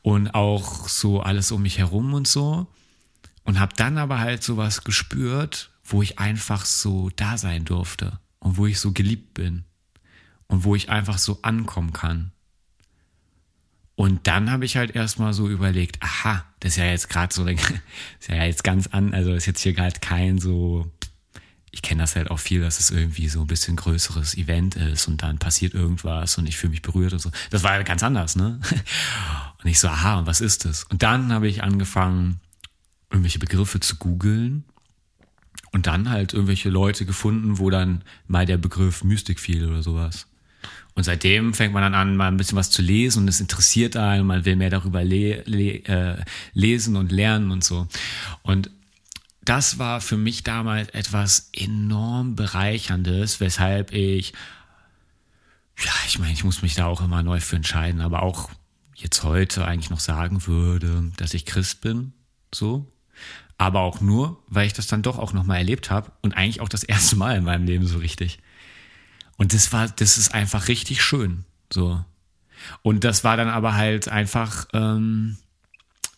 und 0.00 0.28
auch 0.34 0.88
so 0.88 1.20
alles 1.20 1.52
um 1.52 1.60
mich 1.60 1.76
herum 1.76 2.14
und 2.14 2.26
so. 2.26 2.68
Und 3.44 3.60
habe 3.60 3.74
dann 3.76 3.98
aber 3.98 4.18
halt 4.18 4.42
so 4.42 4.56
was 4.56 4.82
gespürt, 4.82 5.70
wo 5.84 6.00
ich 6.00 6.18
einfach 6.18 6.64
so 6.64 7.10
da 7.16 7.36
sein 7.36 7.66
durfte 7.66 8.18
und 8.38 8.56
wo 8.56 8.64
ich 8.64 8.80
so 8.80 8.92
geliebt 8.92 9.34
bin 9.34 9.64
und 10.46 10.64
wo 10.64 10.74
ich 10.74 10.88
einfach 10.88 11.18
so 11.18 11.40
ankommen 11.42 11.92
kann. 11.92 12.32
Und 14.00 14.26
dann 14.26 14.50
habe 14.50 14.64
ich 14.64 14.78
halt 14.78 14.96
erstmal 14.96 15.34
so 15.34 15.46
überlegt, 15.50 16.02
aha, 16.02 16.42
das 16.60 16.72
ist 16.72 16.76
ja 16.78 16.86
jetzt 16.86 17.10
gerade 17.10 17.34
so, 17.34 17.46
ist 17.46 18.28
ja 18.30 18.44
jetzt 18.44 18.64
ganz 18.64 18.86
an, 18.86 19.12
also 19.12 19.34
ist 19.34 19.44
jetzt 19.44 19.60
hier 19.60 19.74
gerade 19.74 20.00
kein 20.00 20.38
so, 20.38 20.90
ich 21.70 21.82
kenne 21.82 22.00
das 22.00 22.16
halt 22.16 22.30
auch 22.30 22.38
viel, 22.38 22.62
dass 22.62 22.80
es 22.80 22.90
irgendwie 22.90 23.28
so 23.28 23.42
ein 23.42 23.46
bisschen 23.46 23.76
größeres 23.76 24.38
Event 24.38 24.74
ist 24.74 25.06
und 25.06 25.22
dann 25.22 25.36
passiert 25.36 25.74
irgendwas 25.74 26.38
und 26.38 26.48
ich 26.48 26.56
fühle 26.56 26.70
mich 26.70 26.80
berührt 26.80 27.12
und 27.12 27.18
so. 27.18 27.30
Das 27.50 27.62
war 27.62 27.74
ja 27.74 27.82
ganz 27.82 28.02
anders, 28.02 28.36
ne? 28.36 28.58
Und 29.62 29.68
ich 29.68 29.78
so, 29.78 29.88
aha, 29.88 30.20
und 30.20 30.26
was 30.26 30.40
ist 30.40 30.64
das? 30.64 30.84
Und 30.84 31.02
dann 31.02 31.34
habe 31.34 31.46
ich 31.46 31.62
angefangen, 31.62 32.40
irgendwelche 33.10 33.38
Begriffe 33.38 33.80
zu 33.80 33.96
googeln 33.96 34.64
und 35.72 35.86
dann 35.86 36.08
halt 36.08 36.32
irgendwelche 36.32 36.70
Leute 36.70 37.04
gefunden, 37.04 37.58
wo 37.58 37.68
dann 37.68 38.02
mal 38.26 38.46
der 38.46 38.56
Begriff 38.56 39.04
Mystik 39.04 39.38
fiel 39.38 39.68
oder 39.68 39.82
sowas. 39.82 40.29
Und 41.00 41.04
seitdem 41.04 41.54
fängt 41.54 41.72
man 41.72 41.82
dann 41.82 41.94
an, 41.94 42.14
mal 42.14 42.28
ein 42.28 42.36
bisschen 42.36 42.58
was 42.58 42.70
zu 42.70 42.82
lesen 42.82 43.22
und 43.22 43.28
es 43.28 43.40
interessiert 43.40 43.96
einen, 43.96 44.26
man 44.26 44.44
will 44.44 44.54
mehr 44.54 44.68
darüber 44.68 45.02
le 45.02 45.42
le 45.46 45.82
äh, 45.86 46.22
lesen 46.52 46.94
und 46.94 47.10
lernen 47.10 47.50
und 47.52 47.64
so. 47.64 47.88
Und 48.42 48.70
das 49.40 49.78
war 49.78 50.02
für 50.02 50.18
mich 50.18 50.42
damals 50.42 50.90
etwas 50.90 51.48
enorm 51.54 52.36
bereicherndes, 52.36 53.40
weshalb 53.40 53.94
ich, 53.94 54.34
ja, 55.78 55.92
ich 56.06 56.18
meine, 56.18 56.34
ich 56.34 56.44
muss 56.44 56.60
mich 56.60 56.74
da 56.74 56.84
auch 56.84 57.00
immer 57.00 57.22
neu 57.22 57.40
für 57.40 57.56
entscheiden, 57.56 58.02
aber 58.02 58.22
auch 58.22 58.50
jetzt 58.94 59.22
heute 59.22 59.64
eigentlich 59.64 59.88
noch 59.88 60.00
sagen 60.00 60.46
würde, 60.46 61.12
dass 61.16 61.32
ich 61.32 61.46
Christ 61.46 61.80
bin, 61.80 62.12
so. 62.54 62.92
Aber 63.56 63.80
auch 63.80 64.02
nur, 64.02 64.42
weil 64.48 64.66
ich 64.66 64.74
das 64.74 64.86
dann 64.86 65.00
doch 65.00 65.18
auch 65.18 65.32
nochmal 65.32 65.56
erlebt 65.56 65.90
habe 65.90 66.12
und 66.20 66.34
eigentlich 66.34 66.60
auch 66.60 66.68
das 66.68 66.82
erste 66.82 67.16
Mal 67.16 67.38
in 67.38 67.44
meinem 67.44 67.64
Leben 67.64 67.86
so 67.86 67.96
richtig. 67.96 68.38
Und 69.40 69.54
das 69.54 69.72
war, 69.72 69.88
das 69.88 70.18
ist 70.18 70.34
einfach 70.34 70.68
richtig 70.68 71.02
schön. 71.02 71.46
So. 71.72 72.04
Und 72.82 73.04
das 73.04 73.24
war 73.24 73.38
dann 73.38 73.48
aber 73.48 73.74
halt 73.74 74.06
einfach 74.06 74.66
ähm, 74.74 75.38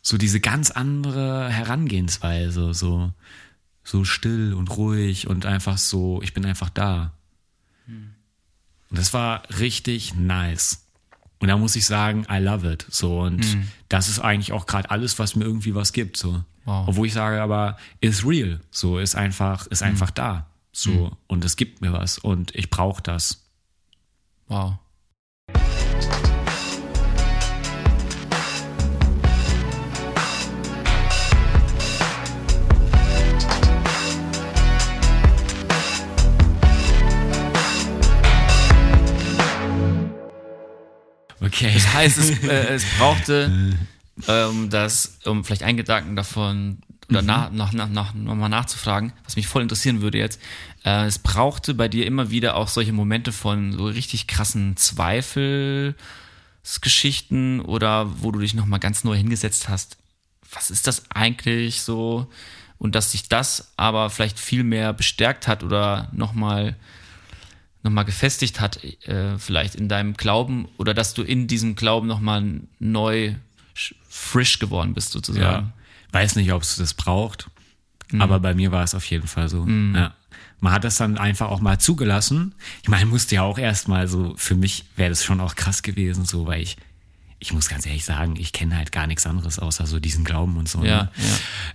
so 0.02 0.18
diese 0.18 0.40
ganz 0.40 0.72
andere 0.72 1.48
Herangehensweise, 1.48 2.74
so, 2.74 3.12
so 3.84 4.02
still 4.02 4.54
und 4.54 4.76
ruhig 4.76 5.28
und 5.28 5.46
einfach 5.46 5.78
so, 5.78 6.20
ich 6.22 6.34
bin 6.34 6.44
einfach 6.44 6.68
da. 6.68 7.12
Und 7.86 8.98
das 8.98 9.14
war 9.14 9.44
richtig 9.60 10.16
nice. 10.16 10.84
Und 11.38 11.46
da 11.46 11.56
muss 11.56 11.76
ich 11.76 11.86
sagen, 11.86 12.26
I 12.28 12.38
love 12.38 12.68
it. 12.68 12.86
So, 12.90 13.20
und 13.20 13.54
mhm. 13.54 13.68
das 13.88 14.08
ist 14.08 14.18
eigentlich 14.18 14.50
auch 14.50 14.66
gerade 14.66 14.90
alles, 14.90 15.20
was 15.20 15.36
mir 15.36 15.44
irgendwie 15.44 15.76
was 15.76 15.92
gibt. 15.92 16.16
So. 16.16 16.42
Wow. 16.64 16.88
Obwohl 16.88 17.06
ich 17.06 17.12
sage, 17.12 17.40
aber 17.40 17.76
ist 18.00 18.26
real. 18.26 18.58
So, 18.72 18.98
ist 18.98 19.14
einfach, 19.14 19.68
ist 19.68 19.82
mhm. 19.82 19.90
einfach 19.90 20.10
da. 20.10 20.48
So, 20.74 20.90
mhm. 20.90 21.10
und 21.26 21.44
es 21.44 21.56
gibt 21.56 21.82
mir 21.82 21.92
was 21.92 22.16
und 22.18 22.54
ich 22.54 22.70
brauche 22.70 23.02
das. 23.02 23.44
Wow. 24.48 24.78
Okay. 41.40 41.72
Das 41.74 41.92
heißt, 41.92 42.18
es, 42.18 42.42
äh, 42.44 42.74
es 42.74 42.84
brauchte 42.98 43.76
ähm, 44.28 44.70
das, 44.70 45.18
um 45.26 45.44
vielleicht 45.44 45.64
einen 45.64 45.76
Gedanken 45.76 46.16
davon 46.16 46.78
oder 47.16 47.22
nach, 47.22 47.50
nach, 47.50 47.72
nach, 47.72 47.88
nach, 47.88 48.14
nochmal 48.14 48.48
nachzufragen, 48.48 49.12
was 49.24 49.34
mich 49.36 49.46
voll 49.46 49.62
interessieren 49.62 50.02
würde 50.02 50.18
jetzt. 50.18 50.40
Äh, 50.84 51.06
es 51.06 51.18
brauchte 51.18 51.74
bei 51.74 51.88
dir 51.88 52.06
immer 52.06 52.30
wieder 52.30 52.56
auch 52.56 52.68
solche 52.68 52.92
Momente 52.92 53.32
von 53.32 53.72
so 53.72 53.86
richtig 53.86 54.26
krassen 54.26 54.76
Zweifelsgeschichten 54.76 57.60
oder 57.60 58.22
wo 58.22 58.30
du 58.32 58.40
dich 58.40 58.54
nochmal 58.54 58.80
ganz 58.80 59.04
neu 59.04 59.16
hingesetzt 59.16 59.68
hast. 59.68 59.96
Was 60.52 60.70
ist 60.70 60.86
das 60.86 61.10
eigentlich 61.10 61.82
so? 61.82 62.26
Und 62.78 62.94
dass 62.94 63.12
sich 63.12 63.28
das 63.28 63.72
aber 63.76 64.10
vielleicht 64.10 64.38
viel 64.38 64.64
mehr 64.64 64.92
bestärkt 64.92 65.48
hat 65.48 65.62
oder 65.62 66.08
nochmal 66.12 66.76
noch 67.84 67.90
mal 67.90 68.04
gefestigt 68.04 68.60
hat, 68.60 68.82
äh, 69.06 69.38
vielleicht 69.38 69.74
in 69.74 69.88
deinem 69.88 70.14
Glauben 70.14 70.68
oder 70.78 70.94
dass 70.94 71.14
du 71.14 71.22
in 71.22 71.48
diesem 71.48 71.74
Glauben 71.74 72.06
nochmal 72.06 72.60
neu 72.78 73.34
frisch 74.08 74.58
geworden 74.58 74.94
bist 74.94 75.12
sozusagen. 75.12 75.66
Ja. 75.66 75.72
Weiß 76.12 76.36
nicht, 76.36 76.52
ob 76.52 76.62
es 76.62 76.76
das 76.76 76.94
braucht, 76.94 77.50
aber 78.18 78.40
bei 78.40 78.54
mir 78.54 78.70
war 78.72 78.84
es 78.84 78.94
auf 78.94 79.04
jeden 79.06 79.26
Fall 79.26 79.48
so. 79.48 79.66
Ja. 79.66 80.14
Man 80.60 80.72
hat 80.72 80.84
das 80.84 80.96
dann 80.96 81.18
einfach 81.18 81.48
auch 81.48 81.60
mal 81.60 81.78
zugelassen. 81.78 82.54
Ich 82.82 82.88
meine, 82.88 83.06
musste 83.06 83.34
ja 83.34 83.42
auch 83.42 83.58
erstmal 83.58 84.06
so, 84.06 84.34
für 84.36 84.54
mich 84.54 84.84
wäre 84.94 85.10
das 85.10 85.24
schon 85.24 85.40
auch 85.40 85.56
krass 85.56 85.82
gewesen, 85.82 86.24
so, 86.24 86.46
weil 86.46 86.62
ich, 86.62 86.76
ich 87.40 87.52
muss 87.52 87.68
ganz 87.68 87.84
ehrlich 87.84 88.04
sagen, 88.04 88.36
ich 88.36 88.52
kenne 88.52 88.76
halt 88.76 88.92
gar 88.92 89.08
nichts 89.08 89.26
anderes 89.26 89.58
außer 89.58 89.86
so 89.86 89.98
diesen 89.98 90.24
Glauben 90.24 90.56
und 90.56 90.68
so. 90.68 90.84
Ja, 90.84 91.04
ne? 91.04 91.10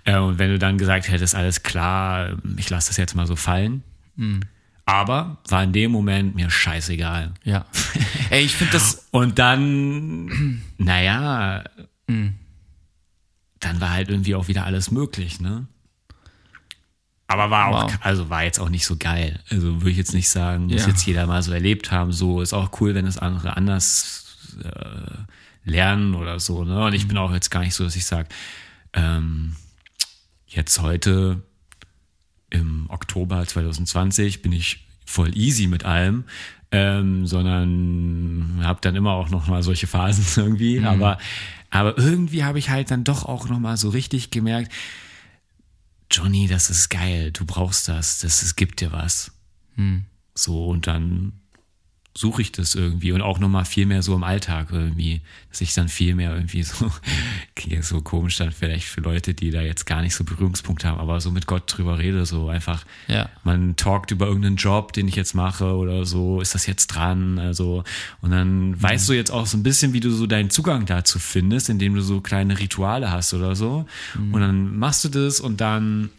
Äh, 0.06 0.18
und 0.20 0.40
wenn 0.40 0.52
du 0.52 0.58
dann 0.58 0.78
gesagt 0.78 1.10
hättest, 1.10 1.36
alles 1.36 1.64
klar, 1.64 2.38
ich 2.56 2.70
lasse 2.70 2.88
das 2.90 2.98
jetzt 2.98 3.14
mal 3.14 3.28
so 3.28 3.36
fallen. 3.36 3.84
Aber 4.86 5.38
war 5.50 5.64
in 5.64 5.74
dem 5.74 5.92
Moment 5.92 6.36
mir 6.36 6.50
scheißegal. 6.50 7.34
Ja. 7.44 7.66
Ey, 8.30 8.46
ich 8.46 8.56
finde 8.56 8.72
das. 8.72 9.08
Und 9.12 9.38
dann, 9.38 10.62
naja, 10.78 11.66
dann 13.68 13.82
war 13.82 13.92
halt 13.92 14.10
irgendwie 14.10 14.36
auch 14.36 14.48
wieder 14.48 14.66
alles 14.66 14.92
möglich, 14.92 15.40
ne? 15.40 15.68
Aber 17.28 17.50
war 17.50 17.68
auch, 17.68 17.84
Wow. 17.92 18.00
also 18.02 18.30
war 18.30 18.44
jetzt 18.44 18.60
auch 18.60 18.70
nicht 18.70 18.86
so 18.86 18.96
geil. 18.96 19.42
Also 19.50 19.82
würde 19.82 19.92
ich 19.92 19.98
jetzt 19.98 20.14
nicht 20.14 20.30
sagen, 20.30 20.68
muss 20.68 20.84
Ja. 20.84 20.88
jetzt 20.88 21.06
jeder 21.06 21.28
mal 21.28 21.42
so 21.44 21.52
erlebt 21.52 21.92
haben. 21.92 22.14
So 22.14 22.42
ist 22.42 22.54
auch 22.54 22.80
cool, 22.80 22.96
wenn 22.96 23.06
es 23.06 23.18
andere 23.18 23.58
anders 23.58 24.38
äh, 24.64 25.70
lernen 25.70 26.16
oder 26.16 26.40
so. 26.40 26.64
Ne? 26.64 26.86
Und 26.86 26.94
ich 26.94 27.04
Mhm. 27.04 27.08
bin 27.10 27.18
auch 27.18 27.34
jetzt 27.34 27.52
gar 27.52 27.60
nicht 27.62 27.74
so, 27.76 27.84
dass 27.84 27.98
ich 27.98 28.06
sage, 28.06 28.30
ähm, 28.94 29.56
jetzt 30.48 30.80
heute 30.82 31.42
im 32.50 32.90
Oktober 32.90 33.46
2020 33.46 34.42
bin 34.42 34.54
ich 34.54 34.88
voll 35.06 35.36
easy 35.38 35.68
mit 35.68 35.84
allem, 35.84 36.24
ähm, 36.72 37.26
sondern 37.26 38.60
habe 38.64 38.80
dann 38.82 38.96
immer 38.96 39.12
auch 39.14 39.30
noch 39.30 39.48
mal 39.48 39.64
solche 39.64 39.88
Phasen 39.88 40.26
irgendwie. 40.44 40.84
Aber, 40.84 41.18
aber 41.70 41.98
irgendwie 41.98 42.44
habe 42.44 42.60
ich 42.60 42.70
halt 42.70 42.92
dann 42.92 43.04
doch 43.04 43.26
auch 43.26 43.50
noch 43.50 43.60
mal 43.60 43.78
so 43.78 43.90
richtig 43.90 44.32
gemerkt, 44.32 44.72
Johnny, 46.12 46.48
das 46.48 46.70
ist 46.70 46.90
geil, 46.90 47.32
du 47.32 47.46
brauchst 47.46 47.90
das, 47.90 48.20
das 48.20 48.42
es 48.42 48.56
gibt 48.56 48.80
dir 48.80 48.92
was. 48.92 49.32
So 50.34 50.68
und 50.68 50.88
dann 50.88 51.34
suche 52.18 52.42
ich 52.42 52.52
das 52.52 52.74
irgendwie 52.74 53.12
und 53.12 53.22
auch 53.22 53.38
noch 53.38 53.48
mal 53.48 53.64
viel 53.64 53.86
mehr 53.86 54.02
so 54.02 54.16
im 54.16 54.24
Alltag 54.24 54.70
irgendwie, 54.72 55.22
dass 55.52 55.62
ich 55.62 55.76
dann 55.76 55.88
viel 55.88 56.16
mehr 56.16 56.34
irgendwie 56.34 56.64
so, 56.64 56.92
so 57.82 58.02
komisch 58.02 58.38
dann 58.38 58.52
vielleicht 58.52 58.88
für 58.88 59.02
Leute, 59.02 59.36
die 59.36 59.52
da 59.52 59.62
jetzt 59.62 59.86
gar 59.86 60.02
nicht 60.02 60.16
so 60.16 60.24
Berührungspunkte 60.24 60.88
haben, 60.88 61.00
aber 61.00 61.22
so 61.22 61.30
mit 61.30 61.46
Gott 61.46 61.64
drüber 61.68 62.00
rede, 62.00 62.26
so 62.26 62.50
einfach, 62.50 62.86
Ja. 63.08 63.30
man 63.44 63.76
talkt 63.76 64.10
über 64.10 64.26
irgendeinen 64.26 64.56
Job, 64.56 64.94
den 64.94 65.08
ich 65.08 65.16
jetzt 65.16 65.36
mache 65.36 65.76
oder 65.76 66.06
so, 66.06 66.42
ist 66.42 66.56
das 66.56 66.66
jetzt 66.66 66.88
dran, 66.88 67.38
also 67.38 67.84
und 68.22 68.32
dann 68.32 68.82
weißt 68.82 69.08
du 69.10 69.14
jetzt 69.14 69.30
auch 69.30 69.46
so 69.46 69.56
ein 69.56 69.64
bisschen, 69.64 69.94
wie 69.94 70.00
du 70.00 70.10
so 70.10 70.26
deinen 70.26 70.50
Zugang 70.50 70.88
dazu 70.88 71.20
findest, 71.20 71.70
indem 71.70 71.94
du 71.94 72.02
so 72.02 72.22
kleine 72.22 72.58
Rituale 72.58 73.12
hast 73.12 73.36
oder 73.36 73.56
so 73.56 73.86
und 74.32 74.42
dann 74.42 74.76
machst 74.80 75.04
du 75.06 75.10
das 75.10 75.40
und 75.40 75.62
dann 75.62 76.10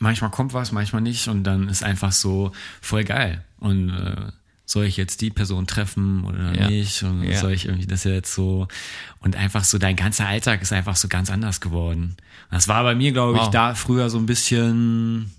manchmal 0.00 0.30
kommt 0.30 0.54
was, 0.54 0.72
manchmal 0.72 1.02
nicht 1.02 1.28
und 1.28 1.44
dann 1.44 1.68
ist 1.68 1.84
einfach 1.84 2.10
so 2.10 2.50
voll 2.80 3.04
geil. 3.04 3.44
Und 3.60 3.90
äh, 3.90 4.32
soll 4.70 4.84
ich 4.84 4.98
jetzt 4.98 5.22
die 5.22 5.30
Person 5.30 5.66
treffen 5.66 6.24
oder 6.24 6.52
Ja. 6.54 6.68
nicht? 6.68 7.02
Und 7.02 7.22
Ja. 7.24 7.40
soll 7.40 7.52
ich 7.52 7.64
irgendwie 7.64 7.86
das 7.86 8.04
jetzt 8.04 8.34
so 8.34 8.68
und 9.20 9.34
einfach 9.34 9.64
so 9.64 9.78
dein 9.78 9.96
ganzer 9.96 10.26
Alltag 10.28 10.60
ist 10.60 10.72
einfach 10.74 10.94
so 10.94 11.08
ganz 11.08 11.30
anders 11.30 11.60
geworden. 11.62 12.16
Und 12.50 12.54
das 12.54 12.68
war 12.68 12.82
bei 12.82 12.94
mir, 12.94 13.12
glaube 13.12 13.38
ich, 13.38 13.44
Wow. 13.44 13.50
da 13.50 13.74
früher 13.74 14.10
so 14.10 14.18
ein 14.18 14.26
bisschen 14.26 15.32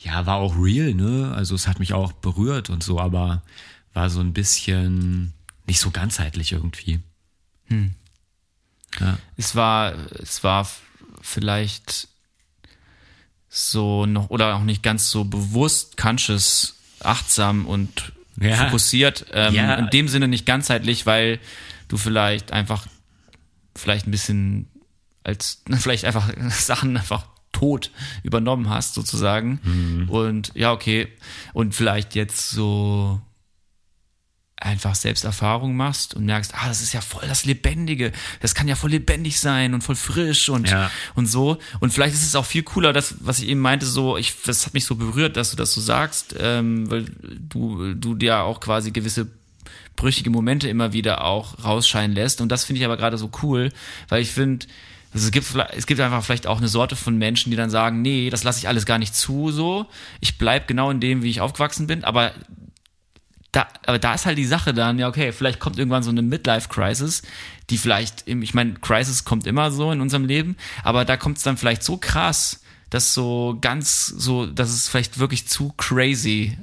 ja, 0.00 0.24
war 0.26 0.36
auch 0.36 0.54
real, 0.58 0.92
ne? 0.94 1.32
Also 1.34 1.54
es 1.54 1.66
hat 1.66 1.78
mich 1.78 1.92
auch 1.94 2.12
berührt 2.12 2.68
und 2.70 2.82
so, 2.82 2.98
aber 3.00 3.42
war 3.94 4.10
so 4.10 4.20
ein 4.20 4.32
bisschen 4.34 5.32
nicht 5.66 5.80
so 5.80 5.90
ganzheitlich 5.90 6.52
irgendwie. 6.52 7.00
Ja. 9.00 9.18
Es 9.36 9.54
war, 9.54 9.94
es 10.20 10.44
war 10.44 10.68
vielleicht 11.22 12.08
so 13.48 14.04
noch 14.06 14.30
oder 14.30 14.56
auch 14.56 14.62
nicht 14.62 14.82
ganz 14.82 15.10
so 15.10 15.24
bewusst, 15.24 15.96
conscious, 15.96 16.74
achtsam 17.04 17.66
und 17.66 18.12
Ja. 18.40 18.56
fokussiert. 18.56 19.26
Ähm, 19.32 19.54
Ja. 19.54 19.74
In 19.74 19.90
dem 19.90 20.08
Sinne 20.08 20.28
nicht 20.28 20.46
ganzheitlich, 20.46 21.06
weil 21.06 21.38
du 21.88 21.96
vielleicht 21.96 22.52
einfach, 22.52 22.86
vielleicht 23.76 24.06
ein 24.06 24.10
bisschen 24.10 24.68
als, 25.22 25.62
vielleicht 25.78 26.04
einfach 26.04 26.30
Sachen 26.50 26.96
einfach 26.96 27.26
tot 27.52 27.90
übernommen 28.24 28.68
hast, 28.68 28.94
sozusagen. 28.94 29.60
Mhm. 29.62 30.10
Und 30.10 30.52
ja, 30.54 30.72
okay. 30.72 31.08
Und 31.52 31.74
vielleicht 31.74 32.14
jetzt 32.16 32.50
so 32.50 33.20
einfach 34.56 34.94
Selbsterfahrung 34.94 35.76
machst 35.76 36.14
und 36.14 36.24
merkst, 36.26 36.54
ah, 36.54 36.68
das 36.68 36.80
ist 36.80 36.92
ja 36.94 37.00
voll 37.00 37.26
das 37.26 37.44
Lebendige, 37.44 38.12
das 38.40 38.54
kann 38.54 38.68
ja 38.68 38.76
voll 38.76 38.90
lebendig 38.90 39.40
sein 39.40 39.74
und 39.74 39.82
voll 39.82 39.96
frisch 39.96 40.48
und, 40.48 40.70
Ja. 40.70 40.90
und 41.14 41.26
so. 41.26 41.58
Und 41.80 41.92
vielleicht 41.92 42.14
ist 42.14 42.22
es 42.24 42.34
auch 42.36 42.46
viel 42.46 42.62
cooler, 42.62 42.92
das, 42.92 43.16
was 43.20 43.40
ich 43.40 43.48
eben 43.48 43.60
meinte, 43.60 43.84
so, 43.84 44.16
ich, 44.16 44.32
das 44.46 44.64
hat 44.64 44.74
mich 44.74 44.84
so 44.86 44.94
berührt, 44.94 45.36
dass 45.36 45.50
du 45.50 45.56
das 45.56 45.72
so 45.72 45.80
sagst, 45.80 46.34
ähm, 46.38 46.90
weil 46.90 47.06
du, 47.48 47.94
du 47.94 48.14
dir 48.14 48.40
auch 48.40 48.60
quasi 48.60 48.90
gewisse 48.90 49.26
brüchige 49.96 50.30
Momente 50.30 50.68
immer 50.68 50.92
wieder 50.92 51.24
auch 51.24 51.62
rausscheinen 51.64 52.14
lässt. 52.14 52.40
Und 52.40 52.48
das 52.50 52.64
finde 52.64 52.80
ich 52.80 52.84
aber 52.84 52.96
gerade 52.96 53.18
so 53.18 53.30
cool, 53.42 53.70
weil 54.08 54.22
ich 54.22 54.30
finde, 54.30 54.66
also 55.12 55.26
es 55.26 55.30
gibt, 55.32 55.46
es 55.76 55.86
gibt 55.86 56.00
einfach 56.00 56.24
vielleicht 56.24 56.46
auch 56.46 56.58
eine 56.58 56.68
Sorte 56.68 56.96
von 56.96 57.16
Menschen, 57.16 57.50
die 57.50 57.56
dann 57.56 57.70
sagen, 57.70 58.02
nee, 58.02 58.30
das 58.30 58.42
lasse 58.44 58.58
ich 58.58 58.68
alles 58.68 58.86
gar 58.86 58.98
nicht 58.98 59.14
zu, 59.14 59.50
so. 59.52 59.86
Ich 60.20 60.38
bleib 60.38 60.66
genau 60.68 60.90
in 60.90 61.00
dem, 61.00 61.22
wie 61.22 61.30
ich 61.30 61.40
aufgewachsen 61.40 61.86
bin, 61.86 62.02
aber 62.02 62.32
da, 63.54 63.66
aber 63.86 63.98
da 63.98 64.14
ist 64.14 64.26
halt 64.26 64.36
die 64.36 64.44
Sache 64.46 64.74
dann, 64.74 64.98
ja, 64.98 65.08
okay, 65.08 65.32
vielleicht 65.32 65.60
kommt 65.60 65.78
irgendwann 65.78 66.02
so 66.02 66.10
eine 66.10 66.22
Midlife-Crisis, 66.22 67.22
die 67.70 67.78
vielleicht, 67.78 68.26
im- 68.26 68.42
ich 68.42 68.52
meine, 68.54 68.74
Crisis 68.74 69.24
kommt 69.24 69.46
immer 69.46 69.70
so 69.70 69.92
in 69.92 70.00
unserem 70.00 70.24
Leben, 70.24 70.56
aber 70.82 71.04
da 71.04 71.16
kommt 71.16 71.38
es 71.38 71.42
dann 71.44 71.56
vielleicht 71.56 71.82
so 71.82 71.96
krass, 71.96 72.60
dass 72.90 73.14
so 73.14 73.56
ganz, 73.60 74.06
so, 74.06 74.46
dass 74.46 74.70
es 74.70 74.88
vielleicht 74.88 75.18
wirklich 75.18 75.46
zu 75.48 75.72
crazy 75.76 76.56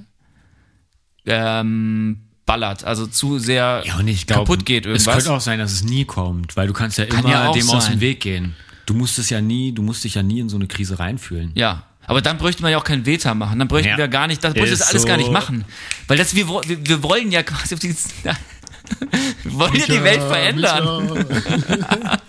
ähm, 1.25 2.17
ballert, 2.45 2.83
also 2.83 3.07
zu 3.07 3.39
sehr 3.39 3.83
Ja, 3.85 3.97
glaube, 3.97 4.25
kaputt 4.27 4.65
geht 4.65 4.85
es 4.85 4.89
irgendwas. 4.91 5.15
könnte 5.15 5.33
auch 5.33 5.41
sein, 5.41 5.59
dass 5.59 5.71
es 5.71 5.83
nie 5.83 6.05
kommt, 6.05 6.57
weil 6.57 6.67
du 6.67 6.73
kannst 6.73 6.97
ja 6.97 7.05
immer 7.05 7.29
ja 7.29 7.51
dem 7.51 7.69
aus 7.69 7.85
sein. 7.85 7.93
dem 7.95 8.01
Weg 8.01 8.21
gehen. 8.21 8.55
Du 8.85 8.93
musst 8.93 9.19
es 9.19 9.29
ja 9.29 9.39
nie, 9.41 9.71
du 9.71 9.81
musst 9.83 10.03
dich 10.03 10.15
ja 10.15 10.23
nie 10.23 10.39
in 10.39 10.49
so 10.49 10.57
eine 10.57 10.67
Krise 10.67 10.99
reinfühlen. 10.99 11.51
Ja, 11.55 11.83
aber 12.11 12.21
dann 12.21 12.37
bräuchte 12.37 12.61
man 12.61 12.71
ja 12.71 12.77
auch 12.77 12.83
kein 12.83 13.05
Veta 13.05 13.33
machen. 13.33 13.57
Dann 13.57 13.67
bräuchten 13.69 13.89
Ja. 13.89 13.97
wir 13.97 14.07
gar 14.09 14.27
nicht, 14.27 14.43
das 14.43 14.53
bräuchte 14.53 14.71
das 14.71 14.81
alles 14.81 15.03
so. 15.03 15.07
gar 15.07 15.15
nicht 15.17 15.31
machen. 15.31 15.63
Weil 16.07 16.17
das, 16.17 16.35
wir, 16.35 16.47
wir, 16.47 16.85
wir 16.85 17.03
wollen 17.03 17.31
ja 17.31 17.41
quasi 17.41 17.73
auf 17.73 17.79
dieses, 17.79 18.09
wir 18.23 18.33
wollen 19.45 19.75
ja 19.75 19.85
die 19.85 20.03
Welt 20.03 20.21
verändern. 20.21 21.25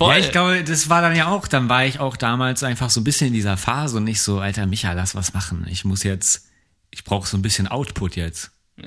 Ja, 0.00 0.18
ich 0.18 0.32
glaube, 0.32 0.62
das 0.64 0.90
war 0.90 1.00
dann 1.00 1.16
ja 1.16 1.28
auch, 1.28 1.48
dann 1.48 1.68
war 1.68 1.86
ich 1.86 1.98
auch 1.98 2.16
damals 2.16 2.62
einfach 2.62 2.90
so 2.90 3.00
ein 3.00 3.04
bisschen 3.04 3.28
in 3.28 3.32
dieser 3.32 3.56
Phase 3.56 3.96
und 3.96 4.04
nicht 4.04 4.20
so, 4.20 4.38
Alter 4.38 4.66
Micha, 4.66 4.92
lass 4.92 5.14
was 5.14 5.32
machen. 5.32 5.66
Ich 5.70 5.84
muss 5.84 6.02
jetzt, 6.02 6.46
ich 6.90 7.04
brauche 7.04 7.26
so 7.26 7.38
ein 7.38 7.42
bisschen 7.42 7.68
Output 7.68 8.16
jetzt. 8.16 8.50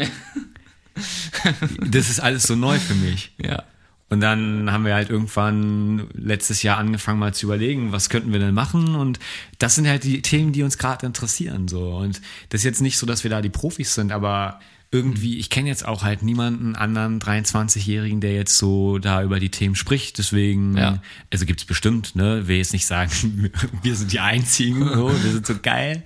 das 1.79 2.09
ist 2.09 2.19
alles 2.19 2.43
so 2.43 2.55
neu 2.55 2.77
für 2.77 2.93
mich. 2.93 3.31
ja. 3.43 3.63
Und 4.09 4.21
dann 4.21 4.71
haben 4.71 4.85
wir 4.85 4.93
halt 4.93 5.09
irgendwann 5.09 6.07
letztes 6.13 6.63
Jahr 6.63 6.77
angefangen 6.77 7.19
mal 7.19 7.33
zu 7.33 7.45
überlegen, 7.45 7.91
was 7.91 8.09
könnten 8.09 8.31
wir 8.31 8.39
denn 8.39 8.53
machen? 8.53 8.95
Und 8.95 9.19
das 9.59 9.75
sind 9.75 9.87
halt 9.87 10.05
die 10.05 10.21
Themen, 10.21 10.53
die 10.53 10.63
uns 10.63 10.77
gerade 10.77 11.05
interessieren. 11.05 11.67
So. 11.67 11.95
Und 11.97 12.21
das 12.49 12.61
ist 12.61 12.65
jetzt 12.65 12.81
nicht 12.81 12.97
so, 12.97 13.05
dass 13.05 13.23
wir 13.23 13.31
da 13.31 13.41
die 13.41 13.49
Profis 13.49 13.93
sind, 13.93 14.13
aber 14.13 14.59
irgendwie, 14.89 15.37
ich 15.37 15.49
kenne 15.49 15.67
jetzt 15.67 15.85
auch 15.85 16.03
halt 16.03 16.23
niemanden 16.23 16.75
anderen 16.77 17.19
23-Jährigen, 17.19 18.21
der 18.21 18.33
jetzt 18.33 18.57
so 18.57 18.99
da 18.99 19.21
über 19.21 19.39
die 19.39 19.49
Themen 19.49 19.75
spricht. 19.75 20.17
Deswegen, 20.17 20.77
Ja. 20.77 21.01
also 21.31 21.45
gibt's 21.45 21.65
bestimmt, 21.65 22.15
ne? 22.15 22.47
Will 22.47 22.57
jetzt 22.57 22.71
nicht 22.71 22.85
sagen, 22.85 23.11
wir 23.83 23.95
sind 23.95 24.13
die 24.13 24.21
Einzigen, 24.21 24.87
so, 24.87 25.09
wir 25.11 25.31
sind 25.31 25.45
so 25.45 25.55
geil. 25.61 26.03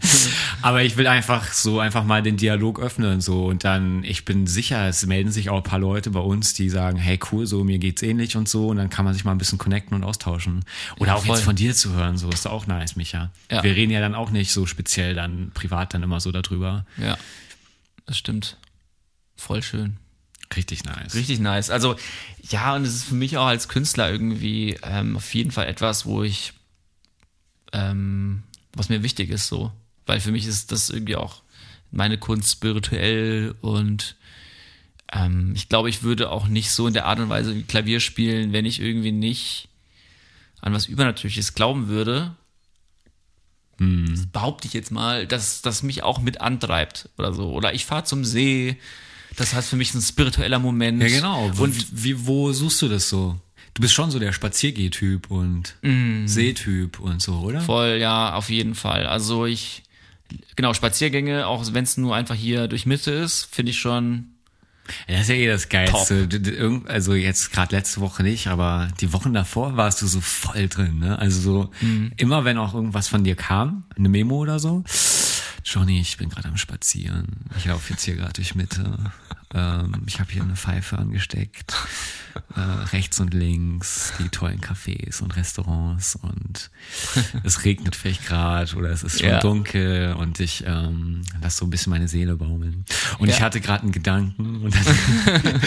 Aber 0.64 0.82
ich 0.84 0.98
will 0.98 1.06
einfach 1.06 1.54
so 1.54 1.80
einfach 1.80 2.04
mal 2.04 2.24
den 2.24 2.38
Dialog 2.38 2.80
öffnen. 2.80 3.22
so 3.22 3.46
Und 3.46 3.64
dann, 3.66 4.04
ich 4.04 4.26
bin 4.26 4.48
sicher, 4.48 4.88
es 4.88 5.06
melden 5.06 5.32
sich 5.32 5.52
auch 5.52 5.58
ein 5.58 5.64
paar 5.64 5.78
Leute 5.80 6.10
bei 6.10 6.20
uns, 6.20 6.56
die 6.56 6.70
sagen, 6.70 6.98
hey 6.98 7.20
cool, 7.32 7.46
so 7.46 7.64
mir 7.64 7.78
geht's 7.78 8.02
ähnlich 8.02 8.36
und 8.36 8.50
so. 8.50 8.70
Und 8.70 8.78
dann 8.78 8.90
kann 8.90 9.06
man 9.06 9.14
sich 9.14 9.24
mal 9.24 9.32
ein 9.32 9.38
bisschen 9.38 9.60
connecten 9.60 9.94
und 9.96 10.04
austauschen. 10.04 10.66
Oder 10.98 11.12
Ja, 11.12 11.16
auch 11.18 11.26
voll. 11.26 11.36
jetzt 11.36 11.46
von 11.46 11.56
dir 11.56 11.76
zu 11.76 11.94
hören, 11.94 12.18
so 12.18 12.30
ist 12.30 12.48
auch 12.48 12.66
nice, 12.66 12.96
Micha. 12.96 13.30
Ja. 13.52 13.62
Wir 13.64 13.76
reden 13.76 13.92
ja 13.92 14.00
dann 14.00 14.16
auch 14.16 14.32
nicht 14.32 14.52
so 14.52 14.66
speziell 14.66 15.14
dann 15.14 15.52
privat 15.54 15.94
dann 15.94 16.02
immer 16.02 16.20
so 16.20 16.32
darüber. 16.32 16.86
Ja, 16.98 17.16
das 18.08 18.18
stimmt. 18.18 18.58
Voll 19.42 19.64
schön. 19.64 19.98
Richtig 20.56 20.84
nice. 20.84 21.16
Richtig 21.16 21.40
nice. 21.40 21.72
Also 21.72 21.96
ja, 22.50 22.76
und 22.76 22.84
es 22.84 22.94
ist 22.94 23.06
für 23.06 23.16
mich 23.16 23.38
auch 23.38 23.48
als 23.48 23.68
Künstler 23.68 24.12
irgendwie 24.12 24.78
ähm, 24.84 25.18
auf 25.18 25.34
jeden 25.34 25.50
Fall 25.50 25.66
etwas, 25.66 26.06
wo 26.06 26.22
ich, 26.22 26.54
ähm, 27.74 28.44
was 28.74 28.90
mir 28.90 29.02
wichtig 29.02 29.32
ist, 29.32 29.48
so. 29.48 29.72
Weil 30.06 30.20
für 30.20 30.32
mich 30.32 30.46
ist 30.46 30.72
das 30.72 30.92
irgendwie 30.92 31.16
auch 31.16 31.42
meine 31.90 32.20
Kunst 32.20 32.52
spirituell 32.52 33.56
und 33.62 34.16
ähm, 35.12 35.54
ich 35.56 35.70
glaube, 35.70 35.90
ich 35.90 36.04
würde 36.04 36.30
auch 36.30 36.48
nicht 36.48 36.70
so 36.70 36.86
in 36.86 36.94
der 36.94 37.06
Art 37.06 37.20
und 37.20 37.30
Weise 37.30 37.64
Klavier 37.64 38.00
spielen, 38.00 38.54
wenn 38.54 38.66
ich 38.66 38.80
irgendwie 38.80 39.12
nicht 39.12 39.70
an 40.62 40.72
was 40.72 40.86
Übernatürliches 40.86 41.56
glauben 41.56 41.88
würde. 41.88 42.36
Das 43.80 44.28
behaupte 44.28 44.68
ich 44.68 44.74
jetzt 44.76 44.92
mal, 44.92 45.26
dass 45.26 45.64
das 45.64 45.82
mich 45.82 46.04
auch 46.04 46.20
mit 46.20 46.40
antreibt 46.40 47.10
oder 47.18 47.34
so. 47.34 47.50
Oder 47.52 47.74
ich 47.74 47.88
fahre 47.88 48.04
zum 48.04 48.24
See. 48.24 48.78
Das 49.38 49.54
heißt 49.54 49.70
für 49.70 49.76
mich 49.78 49.94
ein 49.94 50.02
spiritueller 50.02 50.60
Moment. 50.60 51.02
Ja, 51.02 51.08
genau. 51.10 51.52
Und 51.58 51.86
wie, 52.04 52.26
wo 52.28 52.52
suchst 52.52 52.82
du 52.82 52.88
das 52.90 53.10
so? 53.10 53.40
Du 53.74 53.82
bist 53.82 53.94
schon 53.94 54.12
so 54.12 54.20
der 54.20 54.34
Spaziergeh-Typ 54.34 55.32
und 55.32 55.76
Seetyp 56.28 57.00
und 57.00 57.22
so, 57.22 57.36
oder? 57.40 57.62
Voll, 57.62 57.98
ja, 58.02 58.34
auf 58.34 58.50
jeden 58.50 58.76
Fall. 58.76 59.08
Also 59.08 59.46
ich, 59.46 59.84
genau, 60.58 60.74
Spaziergänge, 60.74 61.48
auch 61.48 61.64
wenn 61.74 61.86
es 61.86 61.96
nur 61.98 62.14
einfach 62.16 62.36
hier 62.36 62.68
durch 62.68 62.86
Mitte 62.86 63.12
ist, 63.12 63.48
finde 63.50 63.70
ich 63.72 63.80
schon, 63.80 64.26
das 65.08 65.22
ist 65.22 65.30
ja 65.30 65.36
eh 65.36 65.48
das 65.48 65.70
Geilste. 65.70 66.28
Irgend- 66.30 66.90
Also 66.90 67.14
jetzt 67.14 67.54
gerade 67.54 67.74
letzte 67.74 68.02
Woche 68.02 68.24
nicht, 68.24 68.48
aber 68.48 68.90
die 69.00 69.14
Wochen 69.14 69.34
davor 69.34 69.78
warst 69.78 70.02
du 70.02 70.08
so 70.08 70.20
voll 70.20 70.68
drin, 70.68 71.00
ne? 71.00 71.18
Also 71.18 71.40
so 71.40 71.72
immer 72.18 72.44
wenn 72.44 72.58
auch 72.58 72.74
irgendwas 72.74 73.08
von 73.08 73.24
dir 73.24 73.36
kam, 73.36 73.86
eine 73.96 74.10
Memo 74.10 74.36
oder 74.40 74.60
so. 74.60 74.84
Johnny, 75.64 76.00
ich 76.00 76.18
bin 76.18 76.30
gerade 76.30 76.48
am 76.48 76.58
Spazieren. 76.58 77.28
Ich 77.58 77.66
laufe 77.66 77.94
jetzt 77.94 78.04
hier 78.04 78.16
gerade 78.16 78.34
durch 78.34 78.56
Mitte. 78.56 79.12
Ähm, 79.54 80.04
ich 80.08 80.20
habe 80.20 80.32
hier 80.32 80.44
eine 80.44 80.56
Pfeife 80.56 80.98
angesteckt. 80.98 81.74
Äh, 82.56 82.62
rechts 82.94 83.20
und 83.20 83.34
links 83.34 84.14
die 84.18 84.30
tollen 84.30 84.62
Cafés 84.62 85.22
und 85.22 85.36
Restaurants 85.36 86.16
und 86.16 86.70
es 87.44 87.66
regnet 87.66 87.94
vielleicht 87.94 88.26
gerade 88.26 88.74
oder 88.78 88.90
es 88.90 89.04
ist 89.04 89.20
schon 89.20 89.28
Ja. 89.32 89.40
dunkel 89.42 90.14
und 90.18 90.40
ich 90.40 90.64
ähm, 90.66 91.24
lasse 91.42 91.58
so 91.58 91.66
ein 91.66 91.70
bisschen 91.70 91.90
meine 91.90 92.08
Seele 92.08 92.38
baumeln. 92.38 92.86
Und 93.20 93.28
ich 93.28 93.40
Ja. 93.40 93.46
hatte 93.46 93.60
gerade 93.60 93.84
einen 93.84 93.92
Gedanken 93.92 94.62
und 94.64 94.74
dann 94.74 94.86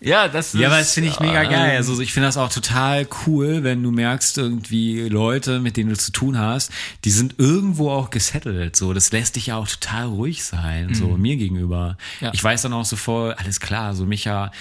ja, 0.00 0.28
das 0.28 0.54
ist. 0.54 0.60
ja, 0.60 0.68
aber 0.68 0.78
das 0.78 0.92
finde 0.94 1.10
ich 1.10 1.18
mega 1.18 1.42
äh, 1.42 1.48
geil. 1.48 1.76
Also 1.76 2.00
ich 2.00 2.12
finde 2.12 2.28
das 2.28 2.36
auch 2.36 2.52
total 2.52 3.08
cool, 3.26 3.64
wenn 3.64 3.82
du 3.82 3.90
merkst, 3.90 4.38
irgendwie 4.38 5.08
Leute, 5.08 5.58
mit 5.58 5.76
denen 5.76 5.90
du 5.90 5.96
zu 5.96 6.12
tun 6.12 6.38
hast, 6.38 6.70
die 7.04 7.10
sind 7.10 7.34
irgendwo 7.38 7.90
auch 7.90 8.10
gesettelt. 8.10 8.76
So, 8.76 8.92
das 8.92 9.10
lässt 9.10 9.34
dich 9.34 9.46
ja 9.48 9.56
auch 9.56 9.66
total 9.66 10.06
ruhig 10.06 10.44
sein, 10.44 10.94
so 10.94 11.16
mir 11.16 11.36
gegenüber. 11.36 11.98
Ja. 12.20 12.30
Ich 12.32 12.44
weiß 12.44 12.62
dann 12.68 12.80
auch 12.80 12.84
so 12.84 12.96
voll, 12.96 13.32
alles 13.34 13.60
klar, 13.60 13.94
so 13.94 14.06
Micha, 14.06 14.52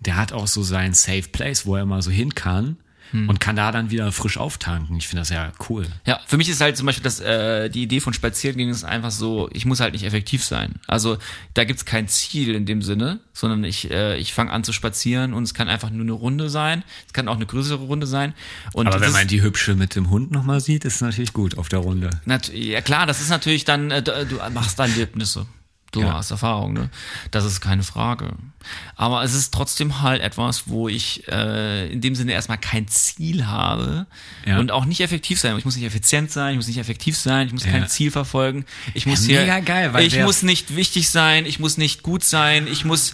der 0.00 0.16
hat 0.16 0.32
auch 0.32 0.46
so 0.46 0.62
seinen 0.62 0.94
Safe 0.94 1.28
Place, 1.30 1.66
wo 1.66 1.76
er 1.76 1.82
immer 1.82 2.02
so 2.02 2.10
hin 2.10 2.34
kann 2.34 2.76
und 3.12 3.40
kann 3.40 3.56
da 3.56 3.72
dann 3.72 3.90
wieder 3.90 4.10
frisch 4.10 4.38
auftanken. 4.38 4.96
Ich 4.96 5.06
finde 5.06 5.20
das 5.20 5.28
ja 5.28 5.52
cool. 5.68 5.86
Ja, 6.06 6.20
für 6.26 6.38
mich 6.38 6.48
ist 6.48 6.62
halt 6.62 6.78
zum 6.78 6.86
Beispiel 6.86 7.02
das, 7.04 7.20
äh, 7.20 7.68
die 7.68 7.82
Idee 7.82 8.00
von 8.00 8.14
Spaziergängen 8.14 8.72
ist 8.72 8.84
einfach 8.84 9.10
so, 9.10 9.50
ich 9.52 9.66
muss 9.66 9.80
halt 9.80 9.92
nicht 9.92 10.04
effektiv 10.04 10.42
sein. 10.42 10.76
Also 10.86 11.18
da 11.52 11.64
gibt's 11.64 11.84
kein 11.84 12.08
Ziel 12.08 12.54
in 12.54 12.64
dem 12.64 12.80
Sinne, 12.80 13.20
sondern 13.34 13.64
ich, 13.64 13.90
äh, 13.90 14.16
ich 14.16 14.32
fange 14.32 14.50
an 14.50 14.64
zu 14.64 14.72
spazieren 14.72 15.34
und 15.34 15.42
es 15.42 15.52
kann 15.52 15.68
einfach 15.68 15.90
nur 15.90 16.02
eine 16.02 16.12
Runde 16.12 16.48
sein. 16.48 16.84
Es 17.06 17.12
kann 17.12 17.28
auch 17.28 17.36
eine 17.36 17.44
größere 17.44 17.84
Runde 17.84 18.06
sein. 18.06 18.32
Und 18.72 18.86
Aber 18.86 19.00
wenn 19.00 19.12
man 19.12 19.28
die 19.28 19.42
hübsche 19.42 19.74
mit 19.74 19.94
dem 19.94 20.08
Hund 20.08 20.30
nochmal 20.30 20.60
sieht, 20.60 20.86
ist 20.86 21.02
natürlich 21.02 21.34
gut 21.34 21.58
auf 21.58 21.68
der 21.68 21.80
Runde. 21.80 22.08
Ja 22.54 22.80
klar, 22.80 23.04
das 23.06 23.20
ist 23.20 23.28
natürlich 23.28 23.64
dann, 23.64 23.90
äh, 23.90 24.02
du 24.02 24.36
machst 24.54 24.78
Erlebnisse. 24.78 25.46
Du 25.92 26.00
Ja. 26.00 26.14
hast 26.14 26.30
Erfahrung, 26.30 26.72
ne? 26.72 26.88
Das 27.30 27.44
ist 27.44 27.60
keine 27.60 27.82
Frage. 27.82 28.30
Aber 28.96 29.22
es 29.24 29.34
ist 29.34 29.52
trotzdem 29.52 30.00
halt 30.00 30.22
etwas, 30.22 30.64
wo 30.66 30.88
ich 30.88 31.28
äh, 31.28 31.92
in 31.92 32.00
dem 32.00 32.14
Sinne 32.14 32.32
erstmal 32.32 32.56
kein 32.58 32.88
Ziel 32.88 33.46
habe 33.46 34.06
Ja. 34.46 34.58
und 34.58 34.70
auch 34.70 34.86
nicht 34.86 35.00
effektiv 35.02 35.38
sein. 35.38 35.56
Ich 35.58 35.66
muss 35.66 35.76
nicht 35.76 35.84
effizient 35.84 36.30
sein, 36.30 36.52
ich 36.52 36.56
muss 36.56 36.66
nicht 36.66 36.78
effektiv 36.78 37.16
sein, 37.18 37.46
ich 37.48 37.52
muss 37.52 37.64
kein 37.64 37.82
Ja. 37.82 37.88
Ziel 37.88 38.10
verfolgen. 38.10 38.64
Ich 38.94 39.04
muss 39.04 39.24
hier, 39.26 39.44
geil, 39.60 39.92
ich 40.00 40.18
muss 40.20 40.42
nicht 40.42 40.74
wichtig 40.76 41.10
sein, 41.10 41.44
ich 41.44 41.58
muss 41.58 41.76
nicht 41.76 42.02
gut 42.02 42.24
sein, 42.24 42.66
ich 42.66 42.86
muss 42.86 43.12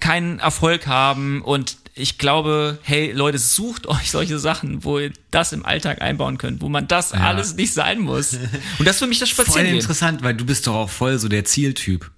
keinen 0.00 0.38
Erfolg 0.38 0.86
haben 0.86 1.42
und 1.42 1.76
ich 1.98 2.18
glaube, 2.18 2.78
hey 2.82 3.12
Leute, 3.12 3.38
sucht 3.38 3.86
euch 3.88 4.10
solche 4.10 4.38
Sachen, 4.38 4.84
wo 4.84 4.98
ihr 4.98 5.12
das 5.30 5.52
im 5.52 5.64
Alltag 5.64 6.02
einbauen 6.02 6.36
könnt, 6.38 6.60
wo 6.60 6.68
man 6.68 6.86
das 6.86 7.12
alles 7.12 7.54
nicht 7.56 7.72
sein 7.72 8.00
muss. 8.00 8.34
Und 8.78 8.86
das 8.86 8.96
ist 8.96 8.98
für 8.98 9.06
mich 9.06 9.18
das 9.18 9.30
Voll 9.30 9.46
Spazierengehen. 9.46 9.80
interessant, 9.80 10.22
weil 10.22 10.34
du 10.34 10.44
bist 10.44 10.66
doch 10.66 10.74
auch 10.74 10.90
voll 10.90 11.18
so 11.18 11.28
der 11.28 11.44
Zieltyp. 11.46 12.10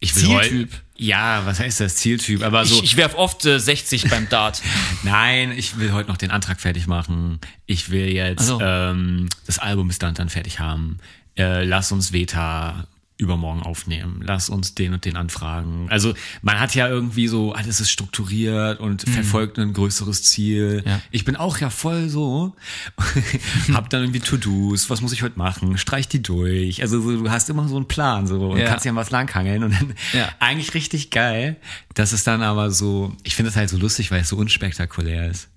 Ich 0.00 0.16
will 0.16 0.24
Zieltyp? 0.24 0.70
Ja, 0.96 1.46
was 1.46 1.60
heißt 1.60 1.78
das 1.80 1.94
Zieltyp? 1.96 2.42
Aber 2.42 2.64
so, 2.64 2.74
Ich, 2.76 2.82
ich 2.82 2.96
werf 2.96 3.14
oft 3.14 3.44
äh, 3.46 3.60
60 3.60 4.10
beim 4.10 4.28
Dart. 4.28 4.60
nein, 5.04 5.52
ich 5.56 5.78
will 5.78 5.92
heute 5.92 6.08
noch 6.08 6.16
den 6.16 6.32
Antrag 6.32 6.60
fertig 6.60 6.88
machen. 6.88 7.38
Ich 7.66 7.90
will 7.90 8.08
jetzt 8.08 8.40
Ach 8.42 8.46
so. 8.46 8.60
ähm, 8.60 9.28
das 9.46 9.60
Album 9.60 9.86
bis 9.86 10.00
dann 10.00 10.14
dann 10.14 10.28
fertig 10.28 10.58
haben. 10.58 10.98
Äh, 11.36 11.64
lass 11.64 11.92
uns 11.92 12.12
Veta 12.12 12.88
übermorgen 13.22 13.62
aufnehmen. 13.62 14.20
Lass 14.22 14.50
uns 14.50 14.74
den 14.74 14.92
und 14.92 15.04
den 15.04 15.16
anfragen. 15.16 15.86
Also 15.90 16.14
man 16.42 16.60
hat 16.60 16.74
ja 16.74 16.88
irgendwie 16.88 17.28
so, 17.28 17.52
alles 17.52 17.80
ist 17.80 17.90
strukturiert 17.90 18.80
und 18.80 19.02
verfolgt 19.08 19.58
ein 19.58 19.72
größeres 19.72 20.24
Ziel. 20.24 20.82
Mhm. 20.84 20.88
Ja. 20.90 21.00
Ich 21.10 21.24
bin 21.24 21.36
auch 21.36 21.58
ja 21.58 21.70
voll 21.70 22.08
so. 22.08 22.54
Hab 23.72 23.88
dann 23.90 24.02
irgendwie 24.02 24.20
To-Dos, 24.20 24.90
was 24.90 25.00
muss 25.00 25.12
ich 25.12 25.22
heute 25.22 25.38
machen? 25.38 25.78
Streich 25.78 26.08
die 26.08 26.22
durch. 26.22 26.82
Also 26.82 27.00
so, 27.00 27.22
du 27.22 27.30
hast 27.30 27.48
immer 27.50 27.66
so 27.68 27.76
einen 27.76 27.88
Plan 27.88 28.26
so 28.26 28.50
und 28.50 28.58
Ja. 28.58 28.66
kannst 28.68 28.84
ja 28.84 28.94
was 28.94 29.10
langhangeln 29.10 29.64
und 29.64 29.72
dann 29.72 29.94
Ja. 30.12 30.28
eigentlich 30.40 30.74
richtig 30.74 31.10
geil. 31.10 31.56
Das 31.94 32.12
ist 32.12 32.26
dann 32.26 32.42
aber 32.42 32.70
so, 32.70 33.14
ich 33.22 33.36
finde 33.36 33.50
es 33.50 33.56
halt 33.56 33.68
so 33.70 33.76
lustig, 33.78 34.10
weil 34.10 34.20
es 34.22 34.28
so 34.28 34.36
unspektakulär 34.36 35.30
ist. 35.30 35.48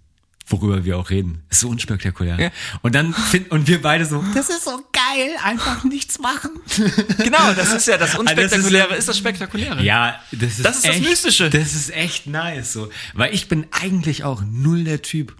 Worüber 0.48 0.86
wir 0.86 1.00
auch 1.00 1.10
reden. 1.10 1.42
Ist 1.50 1.62
so 1.62 1.70
unspektakulär. 1.70 2.40
Ja. 2.40 2.50
Und 2.84 2.94
dann 2.94 3.16
finden, 3.16 3.50
und 3.50 3.68
wir 3.68 3.82
beide 3.82 4.06
so, 4.06 4.24
das 4.36 4.50
ist 4.50 4.64
so 4.66 4.80
geil, 5.16 5.32
einfach 5.44 5.84
nichts 5.84 6.20
machen. 6.20 6.52
genau, 7.18 7.54
das 7.56 7.74
ist 7.74 7.88
ja 7.88 7.98
das 7.98 8.16
Unspektakuläre, 8.16 8.94
ist- 8.94 9.00
ist, 9.00 9.08
das 9.10 9.18
Spektakuläre. 9.18 9.84
Ja, 9.84 10.20
das 10.32 10.58
ist, 10.58 10.66
Das 10.66 10.76
ist 10.78 10.86
das 10.88 10.96
echt, 10.96 11.10
Mystische. 11.10 11.50
Das 11.50 11.74
ist 11.74 11.90
echt 11.94 12.28
nice 12.28 12.74
so. 12.74 12.90
Weil 13.14 13.34
ich 13.34 13.48
bin 13.48 13.68
eigentlich 13.72 14.24
auch 14.24 14.44
null 14.50 14.84
der 14.84 15.02
Typ 15.02 15.36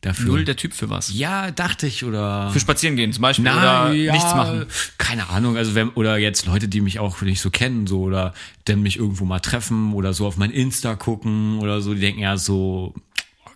dafür. 0.00 0.26
Null 0.26 0.44
der 0.44 0.56
Typ 0.56 0.72
für 0.72 0.88
was. 0.88 1.12
ja, 1.12 1.50
dachte 1.50 1.86
ich, 1.86 2.04
oder. 2.04 2.50
Für 2.52 2.60
spazieren 2.60 2.96
gehen 2.96 3.12
zum 3.12 3.22
Beispiel 3.22 3.44
Na, 3.44 3.86
oder 3.88 3.94
ja, 3.94 4.12
nichts 4.12 4.34
machen. 4.34 4.66
Keine 4.98 5.28
Ahnung, 5.28 5.56
also 5.56 5.74
wenn, 5.74 5.90
oder 5.90 6.16
jetzt 6.16 6.46
Leute, 6.46 6.68
die 6.68 6.80
mich 6.80 6.98
auch 6.98 7.20
nicht 7.20 7.40
so 7.40 7.50
kennen, 7.50 7.86
so, 7.86 8.00
oder 8.02 8.32
dann 8.64 8.80
mich 8.82 8.96
irgendwo 8.96 9.24
mal 9.26 9.40
treffen 9.40 9.92
oder 9.92 10.14
so 10.14 10.26
auf 10.26 10.36
mein 10.38 10.50
Insta 10.50 10.94
gucken 10.94 11.58
oder 11.58 11.80
so, 11.82 11.92
die 11.94 12.00
denken 12.00 12.20
ja 12.20 12.36
so, 12.38 12.94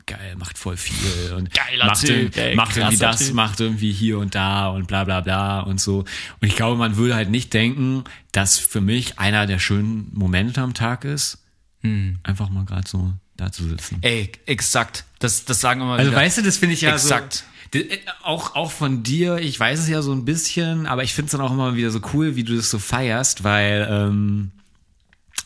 geil, 0.07 0.35
macht 0.37 0.59
voll 0.59 0.77
viel 0.77 1.33
und 1.35 1.51
Geiler 1.53 1.87
macht, 1.87 2.05
Typ, 2.07 2.37
ey, 2.37 2.55
macht 2.55 2.77
irgendwie 2.77 2.97
das, 2.99 3.19
Typ. 3.27 3.35
macht 3.35 3.61
irgendwie 3.61 3.93
hier 3.93 4.19
und 4.19 4.35
da 4.35 4.69
und 4.69 4.87
bla 4.87 5.05
bla 5.05 5.21
bla 5.21 5.61
und 5.61 5.81
so. 5.81 6.01
Und 6.01 6.09
ich 6.49 6.57
glaube, 6.57 6.77
man 6.77 6.97
würde 6.97 7.15
halt 7.15 7.31
nicht 7.31 7.53
denken, 7.55 8.05
dass 8.33 8.59
für 8.59 8.81
mich 8.81 9.19
einer 9.19 9.47
der 9.47 9.59
schönen 9.59 10.11
Momente 10.13 10.61
am 10.61 10.75
Tag 10.75 11.05
ist, 11.05 11.39
Hm. 11.83 12.19
einfach 12.23 12.49
mal 12.49 12.65
gerade 12.65 12.89
so 12.89 13.13
da 13.37 13.53
zu 13.53 13.65
sitzen. 13.69 13.99
Ey, 14.01 14.31
exakt. 14.47 15.05
Das, 15.19 15.45
das 15.45 15.61
sagen 15.61 15.81
wir 15.81 15.87
mal 15.87 15.99
Also 15.99 16.11
wieder. 16.13 16.21
weißt 16.21 16.39
du, 16.39 16.43
das 16.43 16.57
finde 16.57 16.75
ich 16.75 16.81
ja 16.83 16.95
Exakt. 16.95 17.45
so. 17.73 17.79
äh, 17.79 17.99
Auch, 18.23 18.55
auch 18.55 18.71
von 18.71 19.03
dir, 19.03 19.37
ich 19.39 19.59
weiß 19.61 19.81
es 19.81 19.89
ja 19.89 20.01
so 20.01 20.13
ein 20.13 20.25
bisschen, 20.25 20.87
aber 20.87 21.03
ich 21.03 21.13
finde 21.15 21.27
es 21.27 21.33
dann 21.33 21.41
auch 21.41 21.51
immer 21.53 21.75
wieder 21.77 21.91
so 21.91 22.01
cool, 22.15 22.37
wie 22.37 22.45
du 22.45 22.57
das 22.57 22.71
so 22.71 22.79
feierst, 22.79 23.43
weil, 23.45 23.87
ähm, 23.91 24.53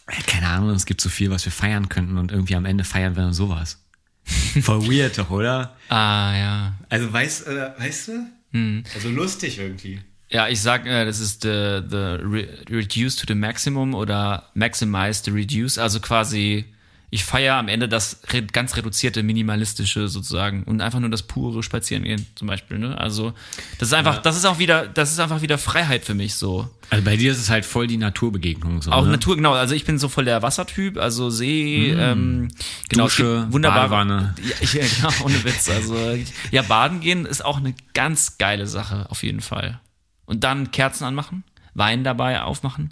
äh, 0.07 0.23
keine 0.27 0.49
Ahnung, 0.49 0.71
es 0.71 0.87
gibt 0.87 1.01
so 1.01 1.09
viel, 1.09 1.31
was 1.31 1.45
wir 1.45 1.51
feiern 1.53 1.89
könnten 1.89 2.19
und 2.19 2.31
irgendwie 2.31 2.55
am 2.57 2.65
Ende 2.67 2.85
feiern 2.85 3.17
wir 3.17 3.23
dann 3.25 3.33
sowas. 3.33 3.79
Voll 4.63 4.87
weird 4.87 5.19
doch, 5.19 5.31
oder? 5.31 5.77
ah, 5.89 6.37
ja. 6.37 6.75
Also 6.89 7.13
weißt, 7.13 7.47
äh, 7.47 7.71
weißt 7.79 8.09
du? 8.09 8.83
Also 8.95 9.11
lustig 9.11 9.59
irgendwie. 9.59 10.01
Ja, 10.31 10.49
ich 10.49 10.61
sag, 10.61 10.87
äh, 10.87 11.05
das 11.05 11.21
ist 11.21 11.43
the, 11.43 11.81
the 11.89 11.97
re 12.21 12.49
reduce 12.71 13.17
to 13.17 13.25
the 13.27 13.35
maximum 13.35 13.95
oder 13.95 14.51
maximize 14.55 15.23
the 15.25 15.31
reduce, 15.31 15.79
also 15.79 16.01
quasi 16.01 16.67
ich 17.11 17.25
feiere 17.25 17.57
am 17.57 17.69
Ende 17.69 17.89
das 17.89 18.21
ganz 18.53 18.77
reduzierte, 18.77 19.23
minimalistische 19.23 20.09
sozusagen 20.09 20.65
und 20.65 20.83
einfach 20.83 21.01
nur 21.01 21.09
das 21.09 21.23
pure 21.23 21.63
Spazierengehen 21.63 22.27
zum 22.35 22.49
Beispiel. 22.49 22.79
Ne? 22.79 22.99
Also 22.99 23.33
das 23.79 23.89
ist 23.89 23.95
einfach, 23.95 24.19
das 24.19 24.37
ist 24.37 24.45
auch 24.45 24.59
wieder, 24.59 24.87
das 24.87 25.13
ist 25.13 25.19
einfach 25.19 25.41
wieder 25.41 25.57
Freiheit 25.57 26.05
für 26.05 26.15
mich 26.15 26.35
so. 26.35 26.69
Also 26.91 27.05
bei 27.05 27.17
dir 27.17 27.33
ist 27.33 27.39
es 27.39 27.49
halt 27.49 27.65
voll 27.65 27.87
die 27.87 27.97
Naturbegegnung 27.97 28.83
so. 28.83 28.93
Auch 28.93 29.07
ne? 29.07 29.13
Natur, 29.13 29.37
genau. 29.37 29.55
Also 29.55 29.75
ich 29.75 29.87
bin 29.87 29.99
so 29.99 30.09
voll 30.09 30.27
der 30.27 30.43
Wassertyp, 30.43 30.99
also 30.99 31.31
See, 31.31 31.93
ähm, 31.93 32.49
genau, 32.91 33.05
Dusche, 33.05 33.49
Badewanne. 33.51 34.35
Ja, 34.43 34.55
ich, 34.61 34.75
ja, 34.75 34.85
genau, 34.97 35.13
ohne 35.25 35.43
Witz. 35.45 35.71
Also 35.71 35.97
ja, 36.51 36.63
baden 36.63 37.01
gehen 37.01 37.25
ist 37.25 37.43
auch 37.43 37.57
eine 37.57 37.75
ganz 37.95 38.37
geile 38.37 38.67
Sache 38.67 39.07
auf 39.11 39.23
jeden 39.23 39.41
Fall. 39.41 39.81
Und 40.27 40.45
dann 40.45 40.73
Kerzen 40.73 41.05
anmachen, 41.05 41.45
Wein 41.73 42.05
dabei 42.05 42.43
aufmachen. 42.43 42.91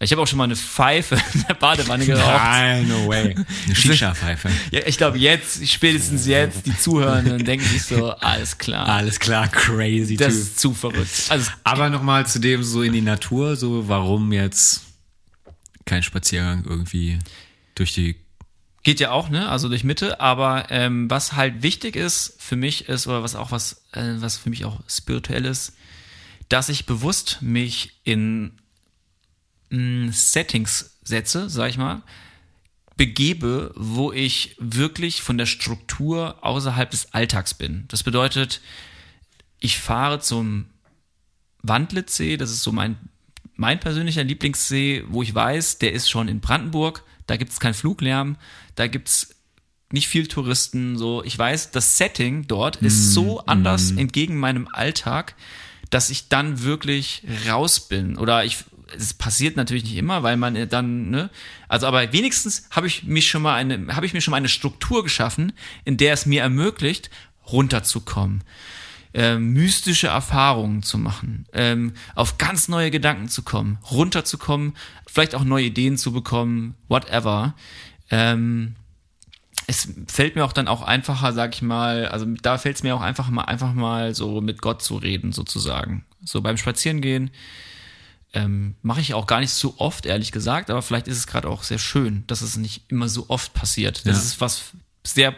Ich 0.00 0.12
habe 0.12 0.22
auch 0.22 0.28
schon 0.28 0.38
mal 0.38 0.44
eine 0.44 0.54
Pfeife 0.54 1.16
in 1.34 1.44
der 1.48 1.54
Badewanne 1.54 2.06
geraucht. 2.06 2.24
Nein, 2.24 2.86
no 2.86 3.08
way. 3.08 3.34
Eine 3.66 3.74
Shisha-Pfeife. 3.74 4.48
Ja, 4.70 4.82
ich 4.86 4.96
glaube 4.96 5.18
jetzt, 5.18 5.68
spätestens 5.68 6.26
jetzt, 6.26 6.66
die 6.66 6.78
Zuhörenden 6.78 7.44
denken 7.44 7.66
sich 7.66 7.82
so, 7.82 8.12
alles 8.12 8.58
klar, 8.58 8.86
Alles 8.86 9.18
klar, 9.18 9.48
crazy 9.48 10.16
das 10.16 10.34
Typ. 10.34 10.42
ist 10.42 10.60
zu 10.60 10.72
verrückt. 10.74 11.26
Also 11.30 11.50
Aber 11.64 11.90
nochmal 11.90 12.26
zu 12.26 12.38
dem 12.38 12.62
so 12.62 12.82
in 12.82 12.92
die 12.92 13.00
Natur, 13.00 13.56
so 13.56 13.88
warum 13.88 14.32
jetzt 14.32 14.82
kein 15.84 16.04
Spaziergang 16.04 16.64
irgendwie 16.64 17.18
durch 17.74 17.92
die 17.92 18.16
Geht 18.84 19.00
ja 19.00 19.10
auch, 19.10 19.28
ne? 19.28 19.48
Also 19.48 19.68
durch 19.68 19.84
Mitte. 19.84 20.20
Aber 20.20 20.70
ähm, 20.70 21.10
was 21.10 21.32
halt 21.34 21.62
wichtig 21.62 21.96
ist 21.96 22.36
für 22.38 22.56
mich 22.56 22.88
ist, 22.88 23.06
oder 23.06 23.22
was 23.22 23.34
auch 23.34 23.50
was, 23.50 23.82
äh, 23.92 24.14
was 24.18 24.38
für 24.38 24.48
mich 24.50 24.64
auch 24.64 24.80
spirituell 24.88 25.44
ist, 25.44 25.74
dass 26.48 26.68
ich 26.68 26.86
bewusst 26.86 27.38
mich 27.42 28.00
in 28.04 28.52
mh, 29.70 30.12
Settings 30.12 30.98
setze, 31.04 31.48
sag 31.48 31.70
ich 31.70 31.78
mal, 31.78 32.02
begebe, 32.96 33.72
wo 33.76 34.12
ich 34.12 34.56
wirklich 34.58 35.22
von 35.22 35.38
der 35.38 35.46
Struktur 35.46 36.44
außerhalb 36.44 36.90
des 36.90 37.14
Alltags 37.14 37.54
bin. 37.54 37.84
Das 37.88 38.02
bedeutet, 38.02 38.60
ich 39.60 39.78
fahre 39.78 40.20
zum 40.20 40.66
Wandlitzsee, 41.62 42.36
das 42.36 42.50
ist 42.50 42.62
so 42.62 42.72
mein, 42.72 42.96
mein 43.54 43.80
persönlicher 43.80 44.24
Lieblingssee, 44.24 45.04
wo 45.08 45.22
ich 45.22 45.34
weiß, 45.34 45.78
der 45.78 45.92
ist 45.92 46.10
schon 46.10 46.28
in 46.28 46.40
Brandenburg, 46.40 47.04
da 47.26 47.36
gibt 47.36 47.52
es 47.52 47.60
keinen 47.60 47.74
Fluglärm, 47.74 48.36
da 48.74 48.86
gibt 48.86 49.08
es 49.08 49.34
nicht 49.90 50.08
viel 50.08 50.26
Touristen, 50.26 50.98
so. 50.98 51.22
Ich 51.24 51.38
weiß, 51.38 51.70
das 51.70 51.96
Setting 51.96 52.46
dort 52.46 52.76
ist 52.76 53.14
so 53.14 53.40
anders 53.46 53.90
entgegen 53.92 54.36
meinem 54.38 54.68
Alltag, 54.70 55.34
dass 55.88 56.10
ich 56.10 56.28
dann 56.28 56.62
wirklich 56.62 57.22
raus 57.48 57.88
bin. 57.88 58.18
Oder 58.18 58.44
ich, 58.44 58.64
es 58.96 59.14
passiert 59.14 59.56
natürlich 59.56 59.84
nicht 59.84 59.96
immer, 59.96 60.22
weil 60.22 60.36
man 60.36 60.68
dann, 60.68 61.10
ne, 61.10 61.30
also 61.68 61.86
aber 61.86 62.12
wenigstens 62.12 62.68
habe 62.70 62.86
ich 62.86 63.04
mich 63.04 63.28
schon 63.28 63.42
mal 63.42 63.54
eine, 63.54 63.94
habe 63.94 64.06
ich 64.06 64.14
mir 64.14 64.20
schon 64.20 64.32
mal 64.32 64.38
eine 64.38 64.48
Struktur 64.48 65.02
geschaffen, 65.02 65.52
in 65.84 65.96
der 65.96 66.12
es 66.12 66.26
mir 66.26 66.42
ermöglicht, 66.42 67.10
runterzukommen, 67.50 68.44
äh, 69.14 69.36
mystische 69.36 70.08
Erfahrungen 70.08 70.82
zu 70.82 70.98
machen, 70.98 71.46
ähm, 71.52 71.92
auf 72.14 72.38
ganz 72.38 72.68
neue 72.68 72.90
Gedanken 72.90 73.28
zu 73.28 73.42
kommen, 73.42 73.78
runterzukommen, 73.90 74.74
vielleicht 75.06 75.34
auch 75.34 75.44
neue 75.44 75.66
Ideen 75.66 75.96
zu 75.96 76.12
bekommen, 76.12 76.74
whatever. 76.88 77.54
Ähm, 78.10 78.74
es 79.66 79.88
fällt 80.06 80.34
mir 80.34 80.44
auch 80.44 80.52
dann 80.54 80.66
auch 80.66 80.80
einfacher, 80.80 81.32
sag 81.32 81.54
ich 81.54 81.62
mal, 81.62 82.08
also 82.08 82.26
da 82.42 82.56
fällt 82.56 82.76
es 82.76 82.82
mir 82.82 82.94
auch 82.94 83.02
einfach 83.02 83.28
mal, 83.28 83.44
einfach 83.44 83.74
mal 83.74 84.14
so 84.14 84.40
mit 84.40 84.62
Gott 84.62 84.82
zu 84.82 84.96
reden, 84.96 85.32
sozusagen. 85.32 86.06
So 86.24 86.40
beim 86.40 86.56
Spazierengehen 86.56 87.30
ähm, 88.34 88.76
mache 88.82 89.00
ich 89.00 89.14
auch 89.14 89.26
gar 89.26 89.40
nicht 89.40 89.52
so 89.52 89.74
oft, 89.78 90.06
ehrlich 90.06 90.32
gesagt, 90.32 90.70
aber 90.70 90.82
vielleicht 90.82 91.08
ist 91.08 91.16
es 91.18 91.26
gerade 91.26 91.48
auch 91.48 91.62
sehr 91.62 91.78
schön, 91.78 92.24
dass 92.26 92.42
es 92.42 92.56
nicht 92.56 92.84
immer 92.88 93.08
so 93.08 93.26
oft 93.28 93.54
passiert. 93.54 94.06
Das 94.06 94.16
Ja. 94.18 94.22
ist 94.22 94.40
was 94.40 94.62
sehr, 95.06 95.34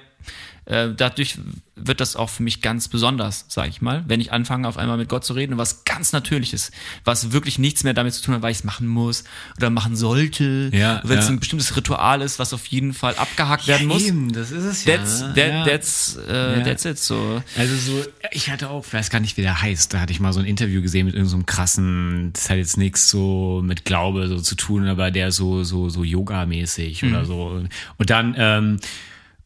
äh, 0.66 0.88
dadurch 0.96 1.38
wird 1.74 2.00
das 2.00 2.14
auch 2.14 2.28
für 2.28 2.42
mich 2.42 2.60
ganz 2.60 2.88
besonders, 2.88 3.46
sage 3.48 3.70
ich 3.70 3.80
mal, 3.80 4.04
wenn 4.06 4.20
ich 4.20 4.32
anfange, 4.32 4.68
auf 4.68 4.76
einmal 4.76 4.98
mit 4.98 5.08
Gott 5.08 5.24
zu 5.24 5.32
reden, 5.32 5.56
was 5.56 5.84
ganz 5.84 6.12
Natürliches, 6.12 6.70
was 7.04 7.32
wirklich 7.32 7.58
nichts 7.58 7.82
mehr 7.84 7.94
damit 7.94 8.12
zu 8.12 8.22
tun 8.22 8.34
hat, 8.34 8.42
weil 8.42 8.52
ich 8.52 8.58
es 8.58 8.64
machen 8.64 8.86
muss 8.86 9.24
oder 9.56 9.70
machen 9.70 9.96
sollte, 9.96 10.70
Ja, 10.74 11.00
wenn 11.04 11.18
es 11.18 11.24
ja. 11.24 11.32
ein 11.32 11.40
bestimmtes 11.40 11.74
Ritual 11.76 12.20
ist, 12.20 12.38
was 12.38 12.52
auf 12.52 12.66
jeden 12.66 12.92
Fall 12.92 13.14
abgehakt 13.16 13.66
werden 13.66 13.86
muss. 13.88 14.04
Eben, 14.04 14.32
das 14.32 14.50
ist 14.50 14.64
es 14.64 14.84
That's, 14.84 15.20
ja. 15.20 15.28
that, 15.32 15.48
ja. 15.48 15.64
that's, 15.64 16.18
Ja. 16.28 16.60
that's 16.60 16.84
it, 16.84 16.98
so. 16.98 17.42
Also 17.56 17.74
so, 17.76 18.04
ich 18.30 18.50
hatte 18.50 18.68
auch, 18.68 18.84
ich 18.86 18.92
weiß 18.92 19.08
gar 19.10 19.20
nicht, 19.20 19.38
wie 19.38 19.42
der 19.42 19.62
heißt, 19.62 19.94
da 19.94 20.00
hatte 20.00 20.12
ich 20.12 20.20
mal 20.20 20.32
so 20.34 20.40
ein 20.40 20.46
Interview 20.46 20.82
gesehen 20.82 21.06
mit 21.06 21.14
irgendeinem 21.14 21.40
so 21.40 21.46
krassen, 21.46 22.32
das 22.34 22.50
hat 22.50 22.58
jetzt 22.58 22.76
nichts 22.76 23.08
so 23.08 23.62
mit 23.64 23.84
Glaube 23.86 24.28
so 24.28 24.38
zu 24.40 24.54
tun, 24.54 24.86
aber 24.86 25.10
der 25.10 25.32
so, 25.32 25.64
so, 25.64 25.88
so 25.88 26.04
Yoga-mäßig 26.04 27.02
oder 27.04 27.24
so. 27.24 27.62
Und 27.96 28.10
dann, 28.10 28.34
ähm, 28.36 28.80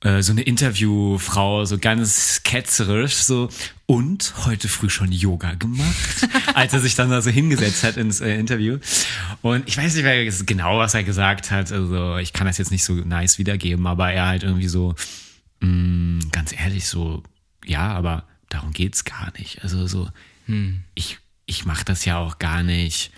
äh, 0.04 0.22
so 0.22 0.32
eine 0.32 0.42
Interviewfrau, 0.42 1.64
so 1.64 1.78
ganz 1.78 2.42
ketzerisch, 2.44 3.16
so, 3.16 3.48
und 3.86 4.34
heute 4.44 4.68
früh 4.68 4.90
schon 4.90 5.10
Yoga 5.10 5.54
gemacht, 5.54 6.28
als 6.54 6.74
er 6.74 6.80
sich 6.80 6.94
dann 6.94 7.10
da 7.10 7.22
so 7.22 7.30
hingesetzt 7.30 7.82
hat 7.82 7.96
ins 7.96 8.20
äh, 8.20 8.34
Interview. 8.38 8.78
Und 9.40 9.66
ich 9.66 9.76
weiß 9.76 9.94
nicht 9.94 10.04
mehr 10.04 10.30
genau, 10.44 10.78
was 10.78 10.94
er 10.94 11.04
gesagt 11.04 11.50
hat, 11.50 11.72
also 11.72 12.18
ich 12.18 12.34
kann 12.34 12.46
das 12.46 12.58
jetzt 12.58 12.70
nicht 12.70 12.84
so 12.84 12.92
nice 12.92 13.38
wiedergeben, 13.38 13.86
aber 13.86 14.12
er 14.12 14.26
halt 14.26 14.42
irgendwie 14.42 14.68
so, 14.68 14.94
mh, 15.60 16.26
ganz 16.32 16.52
ehrlich, 16.52 16.86
so, 16.86 17.22
ja, 17.64 17.88
aber 17.88 18.24
darum 18.50 18.72
geht's 18.72 19.04
gar 19.04 19.32
nicht. 19.38 19.62
Also 19.62 19.86
so, 19.86 20.10
ich, 20.94 21.18
ich 21.46 21.64
mache 21.64 21.84
das 21.86 22.04
ja 22.04 22.18
auch 22.18 22.38
gar 22.38 22.62
nicht. 22.62 23.10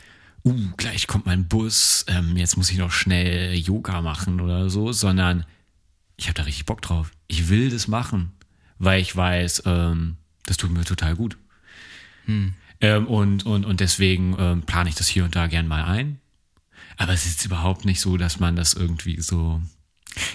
Uh, 0.44 0.54
gleich 0.76 1.08
kommt 1.08 1.26
mein 1.26 1.48
Bus, 1.48 2.06
ähm, 2.06 2.36
jetzt 2.36 2.56
muss 2.56 2.70
ich 2.70 2.78
noch 2.78 2.92
schnell 2.92 3.56
Yoga 3.56 4.00
machen 4.00 4.40
oder 4.40 4.70
so, 4.70 4.92
sondern 4.92 5.44
ich 6.16 6.26
habe 6.26 6.34
da 6.34 6.43
richtig 6.43 6.66
Bock 6.66 6.82
drauf. 6.82 7.10
Ich 7.28 7.48
will 7.48 7.70
das 7.70 7.88
machen, 7.88 8.32
weil 8.78 9.01
ich 9.01 9.14
weiß, 9.14 9.62
ähm, 9.66 10.16
das 10.47 10.56
tut 10.56 10.70
mir 10.70 10.84
total 10.84 11.14
gut. 11.16 11.36
Ähm, 12.80 13.06
und, 13.06 13.47
und, 13.47 13.64
und 13.64 13.80
deswegen 13.80 14.36
ähm, 14.38 14.62
plane 14.62 14.88
ich 14.88 14.94
das 14.94 15.09
hier 15.09 15.24
und 15.24 15.36
da 15.36 15.47
gern 15.47 15.68
mal 15.68 15.84
ein. 15.84 16.18
Aber 16.97 17.12
es 17.12 17.26
ist 17.26 17.44
überhaupt 17.44 17.84
nicht 17.84 18.01
so, 18.01 18.16
dass 18.16 18.40
man 18.40 18.56
das 18.56 18.74
irgendwie 18.74 19.20
so. 19.20 19.60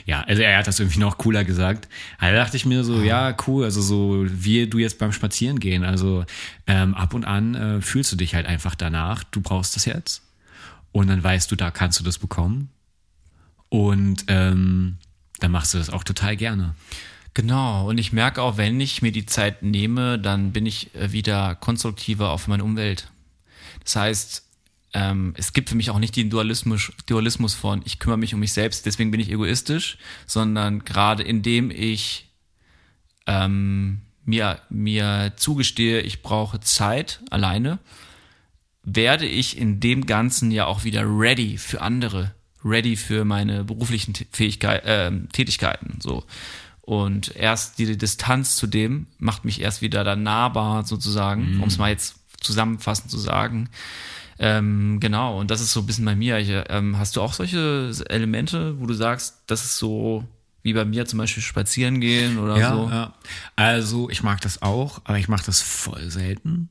Ja, 0.05 0.21
also 0.21 0.43
er 0.43 0.59
hat 0.59 0.67
das 0.67 0.79
irgendwie 0.79 0.99
noch 0.99 1.17
cooler 1.17 1.43
gesagt. 1.43 1.87
Da 2.19 2.31
dachte 2.31 2.55
ich 2.55 2.67
mir 2.67 2.83
so, 2.83 3.01
ja, 3.01 3.35
cool, 3.47 3.63
also 3.63 3.81
so 3.81 4.25
wie 4.27 4.67
du 4.67 4.77
jetzt 4.77 4.99
beim 4.99 5.11
Spazierengehen. 5.11 5.83
Also 5.83 6.23
ähm, 6.67 6.93
ab 6.93 7.15
und 7.15 7.25
an 7.25 7.55
äh, 7.55 7.81
fühlst 7.81 8.11
du 8.11 8.15
dich 8.15 8.35
halt 8.35 8.45
einfach 8.45 8.75
danach, 8.75 9.23
du 9.23 9.41
brauchst 9.41 9.75
das 9.75 9.85
jetzt. 9.85 10.21
Und 10.91 11.07
dann 11.07 11.23
weißt 11.23 11.51
du, 11.51 11.55
da 11.55 11.71
kannst 11.71 11.99
du 11.99 12.03
das 12.03 12.19
bekommen. 12.19 12.69
Und 13.69 14.25
ähm, 14.27 14.97
dann 15.41 15.51
machst 15.51 15.73
du 15.73 15.77
das 15.77 15.89
auch 15.89 16.03
total 16.03 16.37
gerne. 16.37 16.75
Genau, 17.33 17.87
und 17.89 17.97
ich 17.97 18.11
merke 18.11 18.41
auch, 18.41 18.57
wenn 18.57 18.79
ich 18.79 19.01
mir 19.01 19.11
die 19.11 19.25
Zeit 19.25 19.63
nehme, 19.63 20.19
dann 20.19 20.51
bin 20.51 20.65
ich 20.65 20.93
äh, 20.95 21.11
wieder 21.11 21.55
konstruktiver 21.55 22.31
auf 22.31 22.47
meine 22.47 22.63
Umwelt. 22.63 23.09
Das 23.83 23.95
heißt, 23.95 24.45
ähm, 24.93 25.33
es 25.37 25.53
gibt 25.53 25.69
für 25.69 25.75
mich 25.75 25.89
auch 25.89 25.99
nicht 25.99 26.15
den 26.15 26.29
Dualismus, 26.29 26.91
Dualismus 27.05 27.53
von, 27.53 27.81
ich 27.85 27.99
kümmere 27.99 28.17
mich 28.17 28.33
um 28.33 28.41
mich 28.41 28.51
selbst, 28.51 28.85
deswegen 28.85 29.11
bin 29.11 29.21
ich 29.21 29.31
egoistisch, 29.31 29.97
sondern 30.27 30.83
gerade 30.83 31.23
indem 31.23 31.71
ich 31.71 32.29
ähm, 33.27 34.01
mir, 34.25 34.59
mir 34.69 35.33
zugestehe, 35.37 36.01
ich 36.01 36.21
brauche 36.21 36.59
Zeit 36.59 37.21
alleine, 37.29 37.79
werde 38.83 39.25
ich 39.25 39.57
in 39.57 39.79
dem 39.79 40.05
Ganzen 40.05 40.51
ja 40.51 40.65
auch 40.65 40.83
wieder 40.83 41.03
ready 41.05 41.57
für 41.57 41.81
andere, 41.81 42.33
ready 42.63 42.95
für 42.95 43.25
meine 43.25 43.63
beruflichen 43.63 44.13
Fähigkeit, 44.31 44.85
äh, 44.85 45.11
Tätigkeiten. 45.31 45.99
So. 46.01 46.23
Und 46.81 47.35
erst 47.35 47.79
die 47.79 47.97
Distanz 47.97 48.55
zu 48.55 48.67
dem 48.67 49.07
macht 49.19 49.45
mich 49.45 49.61
erst 49.61 49.81
wieder 49.81 50.03
dann 50.03 50.23
nahbar, 50.23 50.85
sozusagen, 50.85 51.59
um 51.61 51.67
es 51.69 51.77
mal 51.77 51.89
jetzt 51.89 52.15
zusammenfassend 52.41 53.11
zu 53.11 53.17
sagen. 53.19 53.69
Ähm, 54.39 54.99
genau, 54.99 55.39
und 55.39 55.51
das 55.51 55.61
ist 55.61 55.71
so 55.71 55.81
ein 55.81 55.85
bisschen 55.85 56.05
bei 56.05 56.15
mir. 56.15 56.39
Ich, 56.39 56.49
ähm, 56.69 56.97
hast 56.97 57.15
du 57.15 57.21
auch 57.21 57.33
solche 57.33 57.91
Elemente, 58.09 58.79
wo 58.79 58.87
du 58.87 58.93
sagst, 58.95 59.43
das 59.47 59.63
ist 59.63 59.77
so 59.77 60.25
wie 60.63 60.73
bei 60.73 60.85
mir 60.85 61.05
zum 61.05 61.17
Beispiel 61.19 61.43
spazieren 61.43 62.01
gehen 62.01 62.37
oder 62.39 62.57
Ja, 62.57 62.69
so? 62.69 62.89
ja. 62.89 63.13
Also 63.55 64.09
ich 64.09 64.23
mag 64.23 64.41
das 64.41 64.61
auch, 64.61 65.01
aber 65.05 65.17
ich 65.19 65.27
mache 65.27 65.45
das 65.45 65.61
voll 65.61 66.09
selten. 66.11 66.69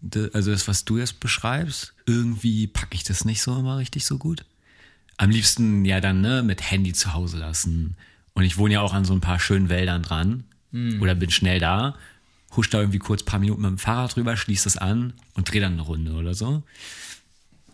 D- 0.00 0.30
Also 0.32 0.50
das, 0.50 0.66
was 0.68 0.84
du 0.84 0.98
jetzt 0.98 1.20
beschreibst, 1.20 1.94
irgendwie 2.06 2.66
packe 2.66 2.94
ich 2.94 3.04
das 3.04 3.24
nicht 3.24 3.42
so 3.42 3.58
immer 3.58 3.76
richtig 3.78 4.04
so 4.06 4.18
gut. 4.18 4.44
Am 5.16 5.30
liebsten 5.30 5.84
ja 5.84 6.00
dann 6.00 6.20
ne, 6.20 6.42
mit 6.42 6.70
Handy 6.70 6.92
zu 6.92 7.14
Hause 7.14 7.38
lassen. 7.38 7.96
Und 8.34 8.44
ich 8.44 8.58
wohne 8.58 8.74
ja 8.74 8.80
auch 8.80 8.94
an 8.94 9.04
so 9.04 9.12
ein 9.12 9.20
paar 9.20 9.38
schönen 9.38 9.68
Wäldern 9.68 10.02
dran. 10.02 10.44
Oder 11.02 11.14
bin 11.14 11.30
schnell 11.30 11.60
da, 11.60 11.94
husch 12.56 12.70
da 12.70 12.80
irgendwie 12.80 12.98
kurz 12.98 13.22
ein 13.22 13.26
paar 13.26 13.40
Minuten 13.40 13.60
mit 13.60 13.70
dem 13.70 13.78
Fahrrad 13.78 14.16
drüber, 14.16 14.36
schließ 14.36 14.64
das 14.64 14.78
an 14.78 15.12
und 15.34 15.52
dreh 15.52 15.60
dann 15.60 15.74
eine 15.74 15.82
Runde 15.82 16.12
oder 16.12 16.32
so. 16.32 16.62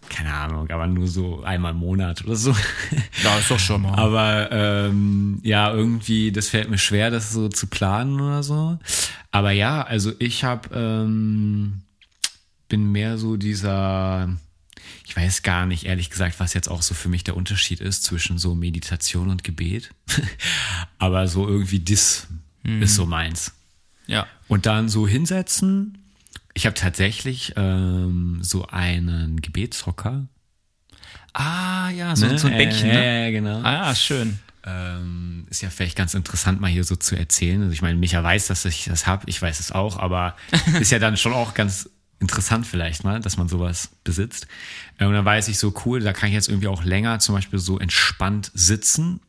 Keine 0.09 0.33
Ahnung, 0.33 0.71
aber 0.71 0.87
nur 0.87 1.07
so 1.07 1.43
einmal 1.43 1.73
im 1.73 1.79
Monat 1.79 2.25
oder 2.25 2.35
so. 2.35 2.55
Ja, 3.23 3.39
ist 3.39 3.51
doch 3.51 3.59
schon 3.59 3.83
mal. 3.83 3.95
Aber 3.95 4.51
ähm, 4.51 5.41
ja, 5.43 5.73
irgendwie, 5.73 6.33
das 6.33 6.49
fällt 6.49 6.71
mir 6.71 6.79
schwer, 6.79 7.11
das 7.11 7.33
so 7.33 7.49
zu 7.49 7.67
planen 7.67 8.21
oder 8.21 8.43
so. 8.43 8.79
Aber 9.31 9.51
ja, 9.51 9.83
also 9.83 10.13
ich 10.19 10.45
habe 10.45 10.69
ähm, 10.75 11.83
bin 12.69 12.91
mehr 12.93 13.19
so 13.19 13.37
dieser, 13.37 14.29
ich 15.07 15.17
weiß 15.17 15.43
gar 15.43 15.67
nicht, 15.67 15.85
ehrlich 15.85 16.11
gesagt, 16.11 16.39
was 16.41 16.55
jetzt 16.55 16.69
auch 16.69 16.83
so 16.83 16.95
für 16.95 17.09
mich 17.09 17.25
der 17.25 17.37
Unterschied 17.37 17.81
ist 17.81 18.05
zwischen 18.05 18.39
so 18.39 18.55
Meditation 18.55 19.29
und 19.29 19.45
Gebet. 19.45 19.91
Aber 20.99 21.29
so 21.29 21.47
irgendwie 21.49 21.81
das 21.81 22.27
ist 22.65 22.95
so 22.97 23.07
meins. 23.07 23.53
ja. 24.07 24.27
Und 24.49 24.67
dann 24.67 24.89
so 24.89 25.07
hinsetzen. 25.09 25.99
Ich 26.55 26.67
habe 26.67 26.75
tatsächlich 26.75 27.53
ähm, 27.57 28.39
so 28.43 28.67
einen 28.67 29.41
Gebetshocker. 29.41 30.27
Ah, 31.35 31.91
ja, 31.91 32.17
so, 32.17 32.27
Ne? 32.27 32.39
so 32.39 32.49
ein 32.49 32.57
Bänkchen, 32.57 32.91
Äh, 32.91 32.95
ne? 32.95 33.25
ja, 33.25 33.31
genau. 33.31 33.61
Ah, 33.63 33.95
schön. 33.95 34.39
Ähm, 34.65 35.47
ist 35.51 35.63
ja 35.63 35.71
vielleicht 35.71 35.97
ganz 35.97 36.15
interessant, 36.15 36.61
mal 36.61 36.69
hier 36.71 36.85
so 36.85 36.97
zu 36.97 37.17
erzählen. 37.17 37.61
Also 37.63 37.73
ich 37.73 37.81
meine, 37.83 37.99
Micha 37.99 38.23
weiß, 38.23 38.49
dass 38.49 38.65
ich 38.65 38.85
das 38.87 39.07
hab, 39.07 39.27
ich 39.29 39.41
weiß 39.41 39.61
es 39.61 39.71
auch, 39.73 39.99
aber 39.99 40.37
ist 40.81 40.91
ja 40.91 40.99
dann 40.99 41.17
schon 41.17 41.33
auch 41.33 41.55
ganz 41.55 41.89
interessant 42.21 42.67
vielleicht 42.67 43.05
mal, 43.05 43.21
dass 43.21 43.37
man 43.37 43.49
sowas 43.49 43.91
besitzt. 44.05 44.47
Und 44.99 45.13
dann 45.13 45.25
weiß 45.25 45.49
ich 45.49 45.59
so, 45.59 45.73
cool, 45.85 46.01
da 46.01 46.13
kann 46.13 46.29
ich 46.29 46.35
jetzt 46.35 46.49
irgendwie 46.49 46.69
auch 46.69 46.83
länger 46.83 47.19
zum 47.21 47.35
Beispiel 47.35 47.59
so 47.59 47.79
entspannt 47.79 48.51
sitzen 48.55 49.21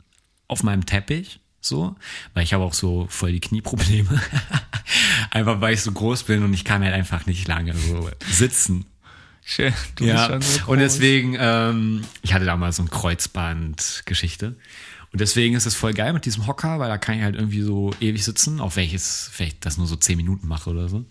auf 0.47 0.63
meinem 0.63 0.85
Teppich, 0.85 1.39
so, 1.61 1.95
weil 2.33 2.43
ich 2.43 2.53
habe 2.53 2.63
auch 2.63 2.73
so 2.73 3.07
voll 3.09 3.31
die 3.31 3.39
Knieprobleme. 3.39 4.09
einfach 5.31 5.61
weil 5.61 5.73
ich 5.73 5.81
so 5.81 5.91
groß 5.91 6.23
bin 6.23 6.43
und 6.43 6.53
ich 6.53 6.65
kann 6.65 6.83
halt 6.83 6.93
einfach 6.93 7.25
nicht 7.25 7.47
lange 7.47 7.75
so 7.75 8.09
sitzen. 8.27 8.85
Schön. 9.45 9.73
Du 9.95 10.05
ja, 10.05 10.27
bist 10.27 10.51
schon 10.51 10.63
so 10.65 10.71
und 10.71 10.79
deswegen, 10.79 11.35
ähm, 11.39 12.03
ich 12.21 12.33
hatte 12.33 12.45
damals 12.45 12.77
so 12.77 12.83
eine 12.83 12.89
Kreuzband-Geschichte. 12.89 14.55
Und 15.11 15.21
deswegen 15.21 15.55
ist 15.55 15.65
es 15.65 15.73
voll 15.73 15.93
geil 15.93 16.13
mit 16.13 16.25
diesem 16.25 16.45
Hocker, 16.45 16.77
weil 16.77 16.87
da 16.87 16.99
kann 16.99 17.17
ich 17.17 17.23
halt 17.23 17.35
irgendwie 17.35 17.61
so 17.61 17.91
ewig 17.99 18.23
sitzen, 18.23 18.59
auch 18.59 18.75
wenn 18.75 18.83
ich 18.83 18.91
jetzt 18.91 19.29
vielleicht 19.29 19.65
das 19.65 19.77
nur 19.77 19.87
so 19.87 19.95
zehn 19.95 20.17
Minuten 20.17 20.47
mache 20.47 20.69
oder 20.69 20.87
so. 20.87 21.03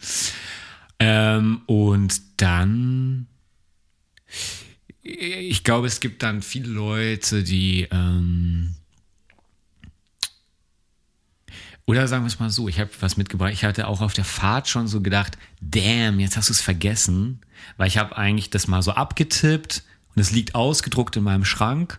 Ähm, 1.01 1.63
und 1.67 2.21
dann, 2.39 3.27
ich 5.03 5.65
glaube, 5.65 5.87
es 5.87 6.01
gibt 6.01 6.23
dann 6.23 6.43
viele 6.43 6.69
Leute, 6.69 7.43
die, 7.43 7.87
ähm, 7.91 8.75
oder 11.89 12.07
sagen 12.07 12.25
wir 12.25 12.29
es 12.29 12.39
mal 12.39 12.51
so, 12.51 12.69
ich 12.69 12.79
habe 12.81 12.91
was 13.01 13.17
mitgebracht. 13.17 13.53
Ich 13.55 13.65
hatte 13.65 13.89
auch 13.89 14.03
auf 14.03 14.13
der 14.13 14.27
Fahrt 14.27 14.69
schon 14.69 14.89
so 14.89 15.01
gedacht, 15.01 15.39
damn, 15.63 16.21
jetzt 16.21 16.37
hast 16.37 16.51
du 16.51 16.53
es 16.53 16.61
vergessen. 16.61 17.41
Weil 17.79 17.89
ich 17.89 17.97
habe 17.97 18.19
eigentlich 18.19 18.51
das 18.51 18.69
mal 18.69 18.83
so 18.83 18.93
abgetippt 18.93 19.85
und 20.15 20.21
es 20.21 20.31
liegt 20.31 20.55
ausgedruckt 20.55 21.17
in 21.17 21.23
meinem 21.23 21.47
Schrank. 21.47 21.99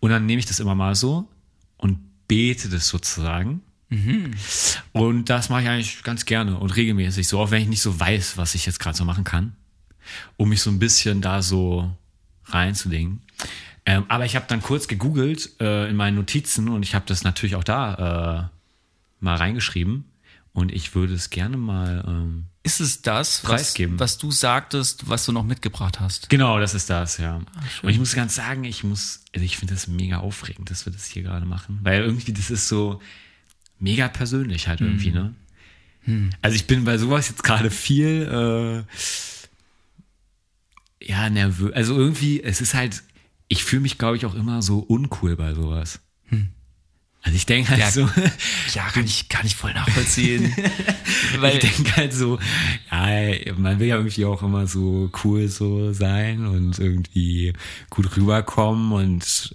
Und 0.00 0.10
dann 0.10 0.26
nehme 0.26 0.40
ich 0.40 0.46
das 0.46 0.58
immer 0.58 0.74
mal 0.74 0.96
so 0.96 1.28
und 1.76 2.00
bete 2.26 2.68
das 2.68 2.88
sozusagen. 2.88 3.62
Und 4.92 5.30
das 5.30 5.48
mache 5.48 5.62
ich 5.62 5.68
eigentlich 5.68 6.02
ganz 6.02 6.24
gerne 6.24 6.58
und 6.58 6.76
regelmäßig, 6.76 7.26
so 7.26 7.40
auch 7.40 7.50
wenn 7.50 7.62
ich 7.62 7.68
nicht 7.68 7.82
so 7.82 7.98
weiß, 7.98 8.36
was 8.36 8.54
ich 8.54 8.66
jetzt 8.66 8.80
gerade 8.80 8.96
so 8.96 9.04
machen 9.04 9.24
kann, 9.24 9.56
um 10.36 10.50
mich 10.50 10.60
so 10.60 10.70
ein 10.70 10.78
bisschen 10.78 11.20
da 11.20 11.42
so 11.42 11.90
reinzulegen. 12.46 13.22
Ähm, 13.86 14.04
aber 14.08 14.26
ich 14.26 14.36
habe 14.36 14.44
dann 14.48 14.60
kurz 14.60 14.88
gegoogelt 14.88 15.58
äh, 15.60 15.88
in 15.88 15.96
meinen 15.96 16.16
Notizen 16.16 16.68
und 16.68 16.82
ich 16.82 16.94
habe 16.94 17.06
das 17.06 17.24
natürlich 17.24 17.56
auch 17.56 17.64
da 17.64 18.50
äh, 18.50 19.24
mal 19.24 19.36
reingeschrieben 19.36 20.04
und 20.52 20.72
ich 20.72 20.94
würde 20.94 21.14
es 21.14 21.30
gerne 21.30 21.56
mal. 21.56 22.04
Ähm, 22.06 22.46
Ist 22.64 22.80
es 22.80 23.00
das, 23.00 23.42
was, 23.44 23.50
Preisgeben. 23.50 23.98
was 23.98 24.18
du 24.18 24.30
sagtest, 24.30 25.08
was 25.08 25.24
du 25.24 25.32
noch 25.32 25.44
mitgebracht 25.44 26.00
hast? 26.00 26.28
genau, 26.28 26.58
das 26.58 26.74
ist 26.74 26.90
das, 26.90 27.16
ja. 27.16 27.40
und 27.82 27.88
ich 27.88 27.98
muss 27.98 28.14
ganz 28.14 28.34
sagen, 28.34 28.64
ich 28.64 28.84
muss, 28.84 29.22
also 29.34 29.44
ich 29.44 29.56
finde 29.56 29.72
das 29.72 29.88
mega 29.88 30.18
aufregend, 30.18 30.70
dass 30.70 30.84
wir 30.84 30.92
das 30.92 31.06
hier 31.06 31.22
gerade 31.22 31.46
machen, 31.46 31.78
weil 31.82 32.02
irgendwie 32.02 32.34
das 32.34 32.50
ist 32.50 32.68
so 32.68 33.00
mega 33.78 34.08
persönlich 34.08 34.68
halt 34.68 34.80
irgendwie, 34.80 35.10
ne? 35.10 35.34
Also 36.40 36.56
ich 36.56 36.66
bin 36.66 36.84
bei 36.84 36.96
sowas 36.96 37.28
jetzt 37.28 37.44
gerade 37.44 37.70
viel, 37.70 38.82
äh, 38.82 38.84
ja, 41.04 41.28
nervös. 41.28 41.72
Also 41.74 41.96
irgendwie, 41.96 42.42
es 42.42 42.60
ist 42.60 42.74
halt, 42.74 43.02
ich 43.48 43.64
fühle 43.64 43.82
mich, 43.82 43.98
glaube 43.98 44.16
ich, 44.16 44.24
auch 44.24 44.34
immer 44.34 44.62
so 44.62 44.78
uncool 44.78 45.36
bei 45.36 45.54
sowas. 45.54 46.00
Also 47.22 47.36
ich 47.36 47.46
denke 47.46 47.70
halt 47.70 47.80
Ja. 47.80 47.90
so, 47.90 48.08
Ja, 48.74 48.88
kann 48.88 49.04
ich, 49.04 49.28
kann 49.28 49.44
ich 49.44 49.56
voll 49.56 49.74
nachvollziehen. 49.74 50.54
ich 51.52 51.58
denke 51.58 51.96
halt 51.96 52.14
so, 52.14 52.38
ja, 52.90 53.54
man 53.56 53.80
will 53.80 53.88
ja 53.88 53.96
irgendwie 53.96 54.24
auch 54.24 54.42
immer 54.42 54.66
so 54.66 55.10
cool 55.24 55.48
so 55.48 55.92
sein 55.92 56.46
und 56.46 56.78
irgendwie 56.78 57.52
gut 57.90 58.16
rüberkommen 58.16 58.92
und 58.92 59.54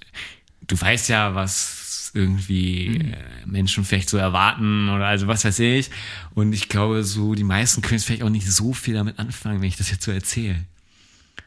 du 0.67 0.79
weißt 0.79 1.09
ja, 1.09 1.33
was 1.35 1.79
irgendwie 2.13 2.97
äh, 2.97 3.15
Menschen 3.45 3.83
vielleicht 3.83 4.09
so 4.09 4.17
erwarten 4.17 4.89
oder 4.89 5.07
also 5.07 5.27
was 5.27 5.45
weiß 5.45 5.59
ich. 5.59 5.89
Und 6.33 6.53
ich 6.53 6.69
glaube, 6.69 7.03
so 7.03 7.33
die 7.33 7.43
meisten 7.43 7.81
können 7.81 7.97
jetzt 7.97 8.05
vielleicht 8.05 8.23
auch 8.23 8.29
nicht 8.29 8.49
so 8.49 8.73
viel 8.73 8.93
damit 8.93 9.19
anfangen, 9.19 9.61
wenn 9.61 9.67
ich 9.67 9.77
das 9.77 9.89
jetzt 9.89 10.03
so 10.03 10.11
erzähle. 10.11 10.65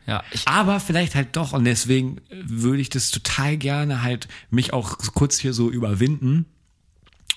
ja, 0.06 0.24
ich, 0.32 0.46
Aber 0.46 0.80
vielleicht 0.80 1.14
halt 1.14 1.36
doch. 1.36 1.52
Und 1.52 1.64
deswegen 1.64 2.20
würde 2.30 2.80
ich 2.80 2.90
das 2.90 3.10
total 3.10 3.56
gerne 3.56 4.02
halt 4.02 4.28
mich 4.50 4.72
auch 4.72 4.98
kurz 5.14 5.38
hier 5.38 5.52
so 5.52 5.70
überwinden 5.70 6.46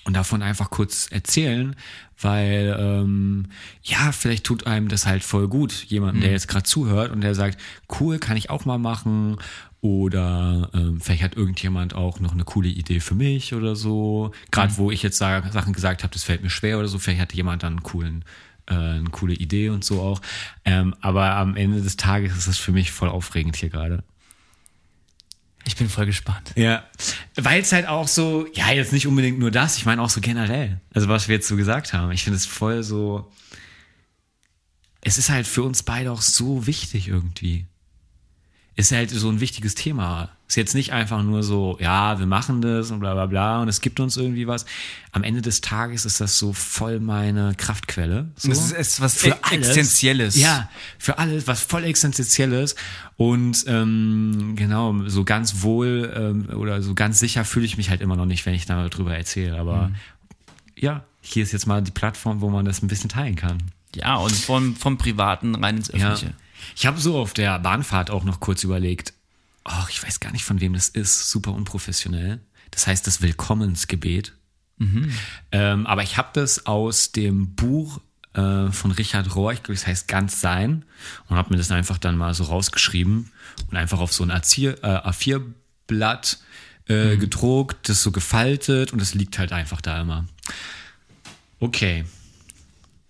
und 0.04 0.14
davon 0.14 0.42
einfach 0.42 0.70
kurz 0.70 1.08
erzählen, 1.10 1.76
weil 2.20 2.76
ähm, 2.78 3.46
ja, 3.82 4.12
vielleicht 4.12 4.44
tut 4.44 4.66
einem 4.66 4.88
das 4.88 5.06
halt 5.06 5.22
voll 5.22 5.46
gut, 5.46 5.72
jemanden, 5.84 6.20
der 6.22 6.32
jetzt 6.32 6.48
gerade 6.48 6.64
zuhört 6.64 7.12
und 7.12 7.20
der 7.20 7.34
sagt, 7.34 7.60
cool, 8.00 8.18
kann 8.18 8.36
ich 8.36 8.50
auch 8.50 8.64
mal 8.64 8.78
machen. 8.78 9.36
Oder 9.82 10.70
ähm, 10.74 11.00
vielleicht 11.00 11.22
hat 11.22 11.36
irgendjemand 11.36 11.94
auch 11.94 12.20
noch 12.20 12.32
eine 12.32 12.44
coole 12.44 12.68
Idee 12.68 13.00
für 13.00 13.14
mich 13.14 13.54
oder 13.54 13.76
so. 13.76 14.32
Gerade 14.50 14.76
wo 14.76 14.90
ich 14.90 15.02
jetzt 15.02 15.16
sag, 15.16 15.50
Sachen 15.52 15.72
gesagt 15.72 16.02
habe, 16.02 16.12
das 16.12 16.22
fällt 16.22 16.42
mir 16.42 16.50
schwer 16.50 16.78
oder 16.78 16.88
so, 16.88 16.98
vielleicht 16.98 17.20
hat 17.20 17.32
jemand 17.32 17.62
dann 17.62 17.74
einen 17.74 17.82
coolen, 17.82 18.24
äh, 18.66 18.74
eine 18.74 19.08
coole 19.10 19.32
Idee 19.32 19.70
und 19.70 19.82
so 19.82 20.02
auch. 20.02 20.20
Ähm, 20.66 20.94
aber 21.00 21.34
am 21.36 21.56
Ende 21.56 21.80
des 21.80 21.96
Tages 21.96 22.36
ist 22.36 22.46
es 22.46 22.58
für 22.58 22.72
mich 22.72 22.92
voll 22.92 23.08
aufregend 23.08 23.56
hier 23.56 23.70
gerade. 23.70 24.04
ich 25.64 25.76
bin 25.76 25.88
voll 25.88 26.04
gespannt. 26.04 26.52
Ja. 26.56 26.84
Weil 27.36 27.62
es 27.62 27.72
halt 27.72 27.88
auch 27.88 28.08
so, 28.08 28.46
ja, 28.52 28.70
jetzt 28.72 28.92
nicht 28.92 29.06
unbedingt 29.06 29.38
nur 29.38 29.50
das, 29.50 29.78
ich 29.78 29.86
meine 29.86 30.02
auch 30.02 30.10
so 30.10 30.20
generell. 30.20 30.78
Also 30.92 31.08
was 31.08 31.26
wir 31.26 31.36
jetzt 31.36 31.48
so 31.48 31.56
gesagt 31.56 31.94
haben. 31.94 32.12
Ich 32.12 32.24
finde 32.24 32.36
es 32.36 32.44
voll 32.44 32.82
so. 32.82 33.32
Es 35.00 35.16
ist 35.16 35.30
halt 35.30 35.46
für 35.46 35.62
uns 35.62 35.82
beide 35.82 36.12
auch 36.12 36.20
so 36.20 36.66
wichtig 36.66 37.08
irgendwie. 37.08 37.66
Ist 38.76 38.92
halt 38.92 39.10
so 39.10 39.28
ein 39.28 39.40
wichtiges 39.40 39.74
Thema. 39.74 40.30
Ist 40.48 40.56
jetzt 40.56 40.74
nicht 40.74 40.92
einfach 40.92 41.22
nur 41.22 41.42
so, 41.42 41.76
ja, 41.80 42.18
wir 42.18 42.26
machen 42.26 42.62
das 42.62 42.90
und 42.90 43.00
bla 43.00 43.14
bla 43.14 43.26
bla 43.26 43.62
und 43.62 43.68
es 43.68 43.80
gibt 43.80 44.00
uns 44.00 44.16
irgendwie 44.16 44.46
was. 44.46 44.64
Am 45.12 45.22
Ende 45.22 45.42
des 45.42 45.60
Tages 45.60 46.04
ist 46.04 46.20
das 46.20 46.38
so 46.38 46.52
voll 46.52 46.98
meine 46.98 47.54
Kraftquelle. 47.56 48.30
So. 48.36 48.48
Das 48.48 48.58
ist, 48.58 48.72
ist 48.72 49.00
was 49.00 49.14
Für 49.16 49.44
alles. 49.44 49.68
Existenzielles. 49.68 50.36
Ja, 50.36 50.70
für 50.98 51.18
alles, 51.18 51.46
was 51.46 51.60
voll 51.60 51.84
Existenzielles. 51.84 52.74
Und 53.16 53.64
ähm, 53.66 54.54
genau, 54.56 55.08
so 55.08 55.24
ganz 55.24 55.62
wohl 55.62 56.12
ähm, 56.16 56.48
oder 56.56 56.82
so 56.82 56.94
ganz 56.94 57.18
sicher 57.18 57.44
fühle 57.44 57.66
ich 57.66 57.76
mich 57.76 57.90
halt 57.90 58.00
immer 58.00 58.16
noch 58.16 58.26
nicht, 58.26 58.46
wenn 58.46 58.54
ich 58.54 58.66
darüber 58.66 59.14
erzähle. 59.14 59.58
Aber 59.58 59.90
ja, 60.76 61.04
hier 61.20 61.42
ist 61.42 61.52
jetzt 61.52 61.66
mal 61.66 61.82
die 61.82 61.90
Plattform, 61.90 62.40
wo 62.40 62.48
man 62.48 62.64
das 62.64 62.82
ein 62.82 62.88
bisschen 62.88 63.10
teilen 63.10 63.36
kann. 63.36 63.58
Ja, 63.94 64.16
und 64.16 64.32
vom, 64.32 64.76
vom 64.76 64.98
Privaten 64.98 65.54
rein 65.54 65.76
ins 65.76 65.92
Ja. 65.94 66.16
Ich 66.76 66.86
habe 66.86 67.00
so 67.00 67.18
auf 67.18 67.32
der 67.32 67.58
Bahnfahrt 67.58 68.10
auch 68.10 68.24
noch 68.24 68.40
kurz 68.40 68.64
überlegt, 68.64 69.14
oh, 69.64 69.84
ich 69.88 70.02
weiß 70.02 70.20
gar 70.20 70.32
nicht, 70.32 70.44
von 70.44 70.60
wem 70.60 70.72
das 70.74 70.88
ist, 70.88 71.30
super 71.30 71.52
unprofessionell. 71.52 72.40
Das 72.70 72.86
heißt 72.86 73.06
das 73.06 73.22
Willkommensgebet. 73.22 74.34
Ähm, 75.52 75.86
aber 75.86 76.02
ich 76.02 76.16
habe 76.16 76.30
das 76.32 76.66
aus 76.66 77.12
dem 77.12 77.54
Buch 77.54 78.00
äh, 78.34 78.70
von 78.70 78.92
Richard 78.92 79.34
Rohr, 79.34 79.52
ich 79.52 79.62
glaube, 79.62 79.74
das 79.74 79.86
heißt 79.86 80.08
Ganz 80.08 80.40
Sein, 80.40 80.84
und 81.28 81.36
habe 81.36 81.50
mir 81.50 81.58
das 81.58 81.70
einfach 81.70 81.98
dann 81.98 82.16
mal 82.16 82.32
so 82.34 82.44
rausgeschrieben 82.44 83.30
und 83.68 83.76
einfach 83.76 84.00
auf 84.00 84.12
so 84.12 84.24
ein 84.24 84.30
A4, 84.30 84.82
äh, 84.82 85.08
A4-Blatt 85.08 86.38
äh, 86.88 87.16
gedruckt, 87.16 87.88
das 87.88 88.02
so 88.02 88.12
gefaltet 88.12 88.92
und 88.92 89.02
es 89.02 89.14
liegt 89.14 89.38
halt 89.38 89.52
einfach 89.52 89.80
da 89.80 90.00
immer. 90.00 90.26
Okay, 91.58 92.04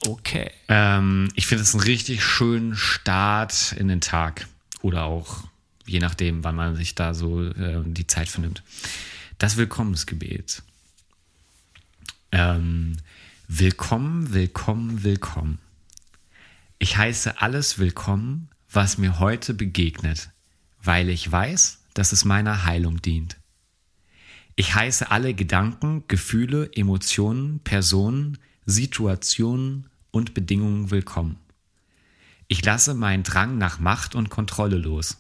Okay. 0.06 0.51
ähm, 0.68 1.28
ich 1.35 1.47
finde 1.47 1.62
es 1.62 1.74
einen 1.74 1.85
richtig 1.85 2.24
schönen 2.24 2.74
Start 2.74 3.72
in 3.72 3.89
den 3.89 4.01
Tag. 4.01 4.47
Oder 4.82 5.05
auch, 5.05 5.44
je 5.86 5.98
nachdem, 5.98 6.43
wann 6.43 6.56
man 6.56 6.74
sich 6.74 6.94
da 6.94 7.12
so 7.12 7.44
äh, 7.44 7.82
die 7.85 8.06
Zeit 8.06 8.28
vernimmt. 8.28 8.62
Das 9.39 9.56
Willkommensgebet. 9.56 10.62
Ähm, 12.32 12.97
willkommen, 13.48 14.32
willkommen, 14.32 15.02
willkommen. 15.02 15.59
Ich 16.78 16.97
heiße 16.97 17.43
alles 17.43 17.78
willkommen, 17.78 18.48
was 18.72 18.97
mir 18.97 19.18
heute 19.18 19.52
begegnet, 19.52 20.31
weil 20.82 21.10
ich 21.10 21.31
weiß, 21.31 21.78
dass 21.93 22.12
es 22.12 22.24
meiner 22.24 22.64
Heilung 22.64 23.02
dient. 23.02 23.36
Ich 24.56 24.74
heiße 24.74 25.10
alle 25.10 25.35
Gedanken, 25.35 26.05
Gefühle, 26.09 26.70
Emotionen, 26.74 27.60
Personen, 27.60 28.39
Situationen 28.64 29.89
und 30.10 30.34
Bedingungen 30.34 30.90
willkommen. 30.90 31.38
Ich 32.48 32.64
lasse 32.64 32.94
meinen 32.94 33.22
Drang 33.22 33.58
nach 33.58 33.78
Macht 33.78 34.14
und 34.14 34.28
Kontrolle 34.28 34.76
los. 34.76 35.18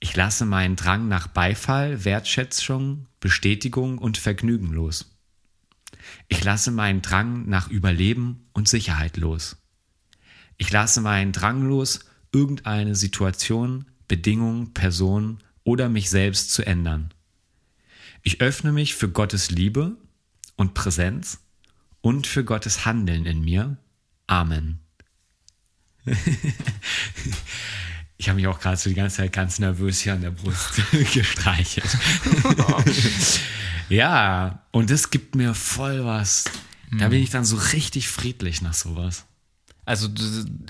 Ich 0.00 0.16
lasse 0.16 0.44
meinen 0.44 0.74
Drang 0.74 1.06
nach 1.08 1.28
Beifall, 1.28 2.04
Wertschätzung, 2.04 3.06
Bestätigung 3.20 3.98
und 3.98 4.18
Vergnügen 4.18 4.72
los. 4.72 5.16
Ich 6.28 6.42
lasse 6.42 6.70
meinen 6.70 7.02
Drang 7.02 7.48
nach 7.48 7.68
Überleben 7.68 8.46
und 8.52 8.68
Sicherheit 8.68 9.16
los. 9.16 9.56
Ich 10.56 10.70
lasse 10.72 11.00
meinen 11.00 11.32
Drang 11.32 11.68
los, 11.68 12.00
irgendeine 12.32 12.94
Situation, 12.94 13.86
Bedingung, 14.08 14.74
Person 14.74 15.38
oder 15.64 15.88
mich 15.88 16.10
selbst 16.10 16.52
zu 16.52 16.66
ändern. 16.66 17.12
Ich 18.22 18.40
öffne 18.40 18.72
mich 18.72 18.94
für 18.94 19.08
Gottes 19.08 19.50
Liebe 19.50 19.96
und 20.56 20.74
Präsenz 20.74 21.40
und 22.02 22.26
für 22.26 22.44
Gottes 22.44 22.84
Handeln 22.84 23.24
in 23.24 23.40
mir. 23.40 23.78
Amen. 24.26 24.80
Ich 28.18 28.28
habe 28.28 28.36
mich 28.36 28.46
auch 28.46 28.60
gerade 28.60 28.76
so 28.76 28.88
die 28.88 28.94
ganze 28.94 29.16
Zeit 29.16 29.32
ganz 29.32 29.58
nervös 29.58 30.00
hier 30.00 30.12
an 30.12 30.20
der 30.20 30.30
Brust 30.30 30.80
gestreichelt. 31.12 31.88
ja, 33.88 34.62
und 34.70 34.90
das 34.90 35.10
gibt 35.10 35.34
mir 35.34 35.54
voll 35.54 36.04
was. 36.04 36.44
Da 37.00 37.08
bin 37.08 37.20
ich 37.20 37.30
dann 37.30 37.44
so 37.44 37.56
richtig 37.56 38.06
friedlich 38.08 38.62
nach 38.62 38.74
sowas. 38.74 39.24
Also, 39.86 40.08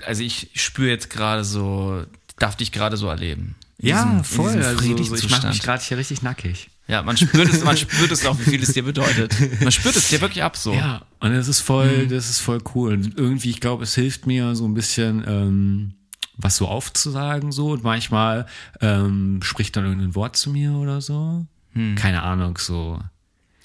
also 0.03 0.23
ich 0.23 0.49
spüre 0.55 0.89
jetzt 0.89 1.11
gerade 1.11 1.43
so, 1.43 2.03
darf 2.39 2.55
dich 2.57 2.71
gerade 2.71 2.97
so 2.97 3.07
erleben. 3.07 3.55
In 3.77 3.89
Ja, 3.89 4.03
diesem- 4.03 4.23
voll. 4.23 4.53
diesem 4.55 4.63
Also, 4.75 4.97
so, 5.05 5.15
ich 5.15 5.29
mache 5.29 5.47
mich 5.49 5.61
gerade 5.61 5.83
hier 5.83 5.97
richtig 5.99 6.23
nackig. 6.23 6.71
Ja, 6.87 7.01
man 7.01 7.15
spürt 7.15 7.47
es, 7.51 7.63
man 7.63 7.77
spürt 7.77 8.11
es 8.11 8.25
auch, 8.25 8.37
wie 8.39 8.43
viel 8.43 8.61
es 8.61 8.73
dir 8.73 8.83
bedeutet. 8.83 9.33
Man 9.61 9.71
spürt 9.71 9.95
es 9.95 10.09
dir 10.09 10.19
wirklich 10.21 10.43
ab 10.43 10.57
so. 10.57 10.73
Ja, 10.73 11.03
und 11.21 11.33
das 11.33 11.47
ist 11.47 11.61
voll, 11.61 12.07
das 12.07 12.29
ist 12.29 12.39
voll 12.39 12.61
cool. 12.75 12.93
Und 12.93 13.17
irgendwie, 13.17 13.49
ich 13.51 13.61
glaube, 13.61 13.83
es 13.83 13.95
hilft 13.95 14.27
mir 14.27 14.53
so 14.55 14.65
ein 14.67 14.73
bisschen, 14.73 15.23
ähm, 15.25 15.93
was 16.35 16.57
so 16.57 16.67
aufzusagen 16.67 17.51
so 17.51 17.69
und 17.71 17.83
manchmal 17.83 18.47
ähm, 18.81 19.39
spricht 19.43 19.75
dann 19.77 19.85
irgendein 19.85 20.13
Wort 20.15 20.35
zu 20.35 20.49
mir 20.49 20.73
oder 20.73 20.99
so. 20.99 21.45
Hm. 21.73 21.95
Keine 21.95 22.21
Ahnung, 22.23 22.57
so. 22.57 22.99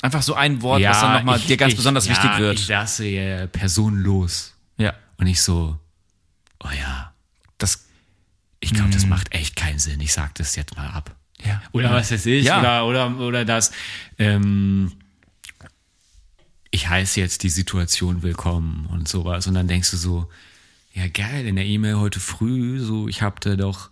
Einfach 0.01 0.23
so 0.23 0.35
ein 0.35 0.63
Wort, 0.63 0.81
was 0.85 1.01
dann 1.01 1.13
nochmal 1.15 1.41
dir 1.41 1.57
ganz 1.57 1.73
ich- 1.73 1.77
besonders 1.77 2.07
ja, 2.07 2.13
wichtig 2.13 2.39
wird. 2.39 2.59
Ich 2.61 2.69
lasse 2.69 3.05
äh, 3.07 3.49
Person 3.49 3.99
los. 3.99 4.55
ja. 4.77 4.95
Und 5.17 5.27
ich 5.27 5.43
so, 5.43 5.77
oh 6.63 6.69
ja, 6.79 7.13
Das, 7.59 7.87
ich 8.61 8.73
glaube, 8.73 8.91
das 8.91 9.05
macht 9.07 9.33
echt 9.35 9.57
keinen 9.57 9.81
Sinn. 9.81 10.01
Ich 10.01 10.13
sag 10.13 10.37
das 10.37 10.55
jetzt 10.55 10.77
mal 10.77 10.87
ab. 10.87 11.17
Ja. 11.45 11.63
Oder 11.73 11.93
was 11.93 12.11
weiß 12.11 12.27
ich, 12.27 12.45
Ja. 12.45 12.61
oder, 12.61 12.87
oder, 12.87 13.19
oder 13.21 13.45
das, 13.45 13.71
ähm, 14.19 14.93
ich 16.71 16.89
heiße 16.89 17.21
jetzt 17.21 17.43
die 17.43 17.49
Situation 17.49 18.23
willkommen 18.23 18.87
und 18.93 19.09
sowas. 19.09 19.47
Und 19.47 19.55
dann 19.55 19.69
denkst 19.69 19.91
du 19.91 19.97
so, 19.97 20.29
ja 20.93 21.07
geil, 21.09 21.47
in 21.47 21.57
der 21.57 21.65
E-Mail 21.65 21.99
heute 21.99 22.21
früh, 22.21 22.79
so, 22.81 23.09
ich 23.09 23.23
hab 23.23 23.41
da 23.41 23.57
doch, 23.57 23.91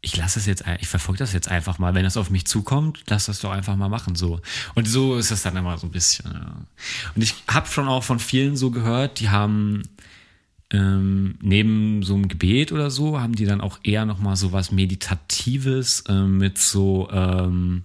ich 0.00 0.16
lasse 0.16 0.40
das 0.40 0.46
jetzt, 0.46 0.64
ich 0.80 0.88
verfolge 0.88 1.20
das 1.20 1.32
jetzt 1.32 1.48
einfach 1.48 1.78
mal. 1.78 1.94
Wenn 1.94 2.02
das 2.02 2.16
auf 2.16 2.28
mich 2.30 2.44
zukommt, 2.46 3.04
lass 3.06 3.26
das 3.26 3.38
doch 3.38 3.52
einfach 3.52 3.76
mal 3.76 3.88
machen, 3.88 4.16
so. 4.16 4.40
Und 4.74 4.88
so 4.88 5.16
ist 5.16 5.30
das 5.30 5.42
dann 5.42 5.56
immer 5.56 5.78
so 5.78 5.86
ein 5.86 5.92
bisschen. 5.92 6.32
Ja. 6.32 6.56
Und 7.14 7.22
ich 7.22 7.34
habe 7.48 7.68
schon 7.68 7.86
auch 7.86 8.02
von 8.02 8.18
vielen 8.18 8.56
so 8.56 8.72
gehört, 8.72 9.20
die 9.20 9.30
haben 9.30 9.82
ähm, 10.72 11.36
neben 11.40 12.02
so 12.02 12.14
einem 12.14 12.28
Gebet 12.28 12.72
oder 12.72 12.90
so, 12.90 13.20
haben 13.20 13.34
die 13.34 13.44
dann 13.44 13.60
auch 13.60 13.78
eher 13.82 14.06
nochmal 14.06 14.36
so 14.36 14.52
was 14.52 14.72
Meditatives 14.72 16.04
ähm, 16.08 16.38
mit 16.38 16.58
so, 16.58 17.08
ähm, 17.12 17.84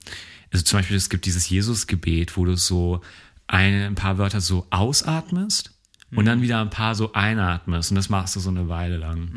also 0.51 0.63
zum 0.63 0.79
Beispiel, 0.79 0.97
es 0.97 1.09
gibt 1.09 1.25
dieses 1.25 1.49
Jesus-Gebet, 1.49 2.37
wo 2.37 2.45
du 2.45 2.55
so 2.55 3.01
eine, 3.47 3.85
ein 3.85 3.95
paar 3.95 4.17
Wörter 4.17 4.41
so 4.41 4.65
ausatmest 4.69 5.71
und 6.11 6.25
dann 6.25 6.41
wieder 6.41 6.61
ein 6.61 6.69
paar 6.69 6.95
so 6.95 7.11
einatmest 7.11 7.91
und 7.91 7.95
das 7.95 8.07
machst 8.07 8.35
du 8.37 8.39
so 8.39 8.49
eine 8.49 8.69
Weile 8.69 8.95
lang. 8.95 9.29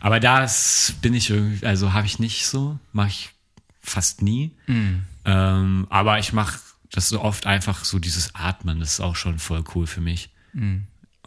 Aber 0.00 0.20
das 0.20 0.94
bin 1.02 1.12
ich 1.12 1.28
irgendwie, 1.28 1.66
also 1.66 1.92
habe 1.92 2.06
ich 2.06 2.18
nicht 2.18 2.46
so, 2.46 2.78
mache 2.92 3.08
ich 3.08 3.30
fast 3.82 4.22
nie. 4.22 4.52
Ähm, 5.26 5.86
aber 5.90 6.18
ich 6.18 6.32
mache 6.32 6.58
das 6.90 7.10
so 7.10 7.20
oft 7.20 7.46
einfach 7.46 7.84
so 7.84 7.98
dieses 7.98 8.34
Atmen, 8.34 8.80
das 8.80 8.92
ist 8.94 9.00
auch 9.00 9.16
schon 9.16 9.38
voll 9.38 9.62
cool 9.74 9.86
für 9.86 10.00
mich. 10.00 10.30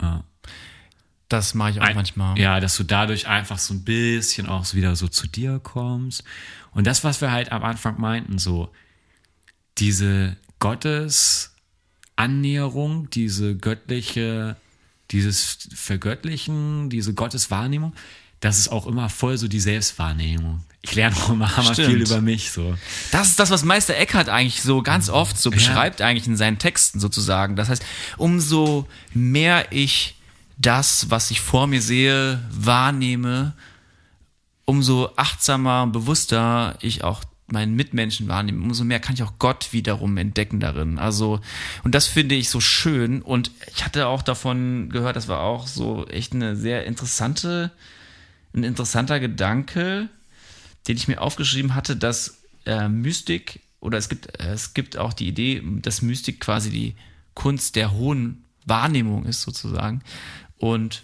Ja. 0.02 0.24
Das 1.30 1.54
mache 1.54 1.72
ich 1.72 1.82
auch 1.82 1.86
Ein- 1.86 1.96
manchmal. 1.96 2.40
Ja, 2.40 2.60
dass 2.60 2.78
du 2.78 2.84
dadurch 2.84 3.28
einfach 3.28 3.60
so 3.60 3.74
ein 3.74 3.84
bisschen 3.84 4.48
auch 4.48 4.74
wieder 4.74 4.96
so 4.96 5.08
zu 5.08 5.28
dir 5.28 5.60
kommst. 5.62 6.24
Und 6.72 6.88
das, 6.88 7.04
was 7.04 7.22
wir 7.22 7.32
halt 7.32 7.52
am 7.52 7.64
Anfang 7.64 8.00
meinten, 8.00 8.38
so 8.38 8.72
diese 9.78 10.38
Gottesannäherung, 10.60 13.10
diese 13.10 13.56
göttliche, 13.56 14.56
dieses 15.12 15.70
Vergöttlichen, 15.74 16.90
diese 16.90 17.14
Gotteswahrnehmung, 17.14 17.94
das 18.40 18.60
ist 18.60 18.68
auch 18.70 18.86
immer 18.88 19.10
voll 19.10 19.38
so 19.38 19.48
die 19.48 19.60
Selbstwahrnehmung. 19.60 20.64
Ich 20.82 20.94
lerne 20.96 21.16
auch 21.18 21.30
immer 21.32 21.58
hammer 21.58 21.74
Stimmt. 21.74 21.90
viel 21.90 22.02
über 22.02 22.22
mich 22.22 22.52
so. 22.52 22.78
Das 23.12 23.30
ist 23.30 23.40
das, 23.40 23.50
was 23.50 23.64
Meister 23.64 23.98
Eckhart 23.98 24.30
eigentlich 24.30 24.62
so 24.62 24.82
ganz 24.84 25.10
oft 25.10 25.38
so 25.38 25.50
beschreibt, 25.50 26.02
eigentlich 26.02 26.28
in 26.28 26.38
seinen 26.38 26.60
Texten 26.60 27.00
sozusagen. 27.00 27.56
Das 27.56 27.70
heißt, 27.70 27.84
umso 28.18 28.88
mehr 29.14 29.66
ich 29.72 30.16
das, 30.58 31.10
was 31.10 31.32
ich 31.32 31.42
vor 31.42 31.68
mir 31.68 31.82
sehe, 31.82 32.42
wahrnehme, 32.52 33.54
umso 34.66 35.12
achtsamer 35.16 35.84
und 35.84 35.92
bewusster 35.92 36.78
ich 36.82 37.04
auch 37.04 37.24
meinen 37.48 37.76
Mitmenschen 37.76 38.28
wahrnehme, 38.28 38.62
umso 38.64 38.84
mehr 38.84 39.00
kann 39.00 39.16
ich 39.16 39.24
auch 39.24 39.34
Gott 39.40 39.72
wiederum 39.72 40.18
entdecken 40.18 40.60
darin. 40.60 41.00
Also, 41.00 41.40
und 41.84 41.96
das 41.96 42.06
finde 42.08 42.36
ich 42.36 42.50
so 42.50 42.60
schön. 42.60 43.22
Und 43.22 43.52
ich 43.74 43.86
hatte 43.86 44.08
auch 44.08 44.22
davon 44.22 44.90
gehört, 44.90 45.16
das 45.16 45.30
war 45.30 45.40
auch 45.40 45.68
so 45.68 46.06
echt 46.08 46.34
eine 46.34 46.58
sehr 46.58 46.86
interessante, 46.86 47.72
ein 48.54 48.64
interessanter 48.64 49.20
Gedanke, 49.20 50.10
den 50.88 50.98
ich 50.98 51.08
mir 51.08 51.22
aufgeschrieben 51.22 51.74
hatte, 51.74 51.96
dass 51.96 52.40
äh, 52.66 52.90
Mystik 52.90 53.62
oder 53.80 53.98
es 53.98 54.10
gibt, 54.10 54.40
äh, 54.40 54.52
es 54.52 54.74
gibt 54.74 54.98
auch 54.98 55.14
die 55.14 55.28
Idee, 55.28 55.64
dass 55.82 56.02
Mystik 56.02 56.42
quasi 56.42 56.70
die 56.70 56.96
Kunst 57.34 57.78
der 57.78 57.94
hohen 57.94 58.44
Wahrnehmung 58.66 59.26
ist, 59.26 59.42
sozusagen. 59.42 60.02
Und 60.58 61.04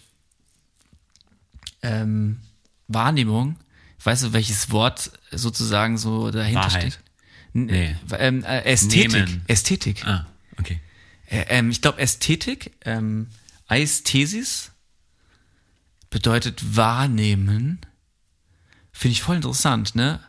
ähm, 1.81 2.39
Wahrnehmung, 2.87 3.57
weißt 4.03 4.23
du, 4.23 4.33
welches 4.33 4.71
Wort 4.71 5.11
sozusagen 5.31 5.97
so 5.97 6.31
dahinter 6.31 6.61
Wahrheit. 6.61 6.81
steht? 6.93 6.99
N- 7.53 7.65
Nee. 7.65 7.95
Ähm, 8.17 8.43
äh, 8.43 8.63
Ästhetik. 8.65 9.11
Nehmen. 9.13 9.41
Ästhetik. 9.47 10.05
Ah, 10.07 10.25
okay. 10.59 10.79
Äh, 11.27 11.45
ähm, 11.49 11.69
ich 11.69 11.81
glaube, 11.81 11.99
Ästhetik, 11.99 12.71
ähm, 12.83 13.27
Ästhesis 13.67 14.71
bedeutet 16.09 16.75
wahrnehmen. 16.75 17.79
Finde 18.91 19.13
ich 19.13 19.21
voll 19.21 19.35
interessant, 19.37 19.95
ne? 19.95 20.19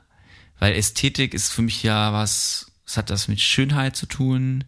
Weil 0.59 0.75
Ästhetik 0.75 1.35
ist 1.35 1.51
für 1.51 1.63
mich 1.63 1.83
ja 1.83 2.13
was, 2.13 2.73
es 2.87 2.97
hat 2.97 3.11
das 3.11 3.29
mit 3.29 3.41
Schönheit 3.41 3.97
zu 3.97 4.07
tun, 4.07 4.65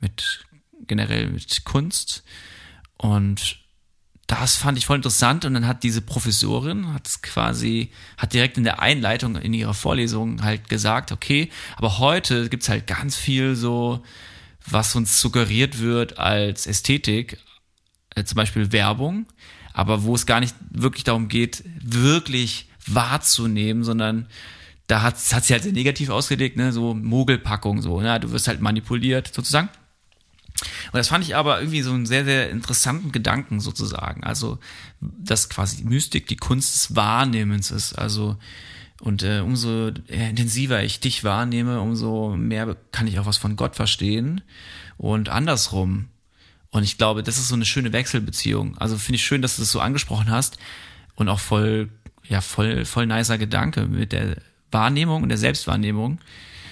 mit 0.00 0.44
generell 0.86 1.30
mit 1.30 1.64
Kunst. 1.64 2.22
Und 2.96 3.58
das 4.26 4.56
fand 4.56 4.78
ich 4.78 4.86
voll 4.86 4.96
interessant. 4.96 5.44
Und 5.44 5.54
dann 5.54 5.66
hat 5.66 5.82
diese 5.82 6.00
Professorin, 6.00 6.92
hat 6.92 7.22
quasi, 7.22 7.90
hat 8.16 8.32
direkt 8.32 8.56
in 8.56 8.64
der 8.64 8.80
Einleitung 8.80 9.36
in 9.36 9.52
ihrer 9.52 9.74
Vorlesung 9.74 10.42
halt 10.42 10.68
gesagt, 10.68 11.12
okay, 11.12 11.50
aber 11.76 11.98
heute 11.98 12.48
gibt's 12.48 12.68
halt 12.68 12.86
ganz 12.86 13.16
viel 13.16 13.54
so, 13.54 14.02
was 14.66 14.94
uns 14.96 15.20
suggeriert 15.20 15.78
wird 15.78 16.18
als 16.18 16.66
Ästhetik, 16.66 17.38
äh, 18.14 18.24
zum 18.24 18.36
Beispiel 18.36 18.72
Werbung, 18.72 19.26
aber 19.72 20.04
wo 20.04 20.14
es 20.14 20.26
gar 20.26 20.40
nicht 20.40 20.54
wirklich 20.70 21.04
darum 21.04 21.28
geht, 21.28 21.62
wirklich 21.82 22.68
wahrzunehmen, 22.86 23.84
sondern 23.84 24.28
da 24.86 25.02
hat, 25.02 25.16
hat 25.32 25.44
sie 25.44 25.52
halt 25.52 25.62
sehr 25.62 25.72
negativ 25.72 26.10
ausgelegt, 26.10 26.56
ne, 26.56 26.72
so 26.72 26.94
Mogelpackung, 26.94 27.82
so, 27.82 28.00
ne, 28.00 28.20
du 28.20 28.32
wirst 28.32 28.48
halt 28.48 28.60
manipuliert, 28.60 29.32
sozusagen. 29.34 29.68
Und 30.60 30.98
das 30.98 31.08
fand 31.08 31.24
ich 31.24 31.34
aber 31.34 31.58
irgendwie 31.58 31.82
so 31.82 31.92
einen 31.92 32.06
sehr, 32.06 32.24
sehr 32.24 32.50
interessanten 32.50 33.12
Gedanken 33.12 33.60
sozusagen. 33.60 34.22
Also, 34.24 34.58
dass 35.00 35.48
quasi 35.48 35.84
Mystik 35.84 36.26
die 36.28 36.36
Kunst 36.36 36.74
des 36.74 36.96
Wahrnehmens 36.96 37.70
ist. 37.70 37.94
Also, 37.94 38.36
und 39.00 39.22
äh, 39.22 39.40
umso 39.40 39.88
intensiver 40.06 40.82
ich 40.82 41.00
dich 41.00 41.24
wahrnehme, 41.24 41.80
umso 41.80 42.36
mehr 42.36 42.76
kann 42.92 43.06
ich 43.06 43.18
auch 43.18 43.26
was 43.26 43.36
von 43.36 43.56
Gott 43.56 43.76
verstehen. 43.76 44.42
Und 44.96 45.28
andersrum. 45.28 46.08
Und 46.70 46.84
ich 46.84 46.98
glaube, 46.98 47.22
das 47.22 47.38
ist 47.38 47.48
so 47.48 47.54
eine 47.54 47.66
schöne 47.66 47.92
Wechselbeziehung. 47.92 48.78
Also 48.78 48.96
finde 48.96 49.16
ich 49.16 49.24
schön, 49.24 49.42
dass 49.42 49.56
du 49.56 49.62
das 49.62 49.70
so 49.70 49.80
angesprochen 49.80 50.30
hast. 50.30 50.58
Und 51.16 51.28
auch 51.28 51.40
voll, 51.40 51.90
ja, 52.28 52.40
voll, 52.40 52.84
voll 52.84 53.06
nicer 53.06 53.38
Gedanke 53.38 53.86
mit 53.86 54.12
der 54.12 54.38
Wahrnehmung 54.70 55.22
und 55.22 55.28
der 55.28 55.38
Selbstwahrnehmung. 55.38 56.20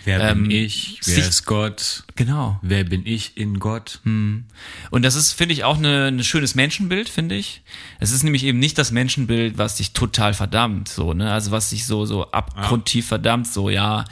Wer 0.04 0.20
Ähm, 0.20 0.42
bin 0.42 0.50
ich? 0.50 0.98
Wer 1.04 1.14
sich- 1.14 1.28
ist 1.28 1.44
Gott? 1.44 2.04
Genau. 2.16 2.58
Wer 2.62 2.84
bin 2.84 3.06
ich 3.06 3.36
in 3.36 3.58
Gott? 3.60 4.00
Und 4.04 4.44
das 4.90 5.14
ist, 5.14 5.32
finde 5.32 5.54
ich, 5.54 5.64
auch 5.64 5.78
ein 5.80 6.24
schönes 6.24 6.54
Menschenbild, 6.54 7.08
finde 7.08 7.36
ich. 7.36 7.62
Es 8.00 8.10
ist 8.10 8.22
nämlich 8.24 8.44
eben 8.44 8.58
nicht 8.58 8.78
das 8.78 8.90
Menschenbild, 8.90 9.58
was 9.58 9.76
dich 9.76 9.92
total 9.92 10.34
verdammt, 10.34 10.88
so, 10.88 11.14
ne? 11.14 11.32
Also 11.32 11.50
was 11.52 11.70
dich 11.70 11.86
so, 11.86 12.04
so 12.04 12.30
abgrundtief 12.32 13.06
verdammt, 13.06 13.46
so, 13.46 13.70
ja, 13.70 14.04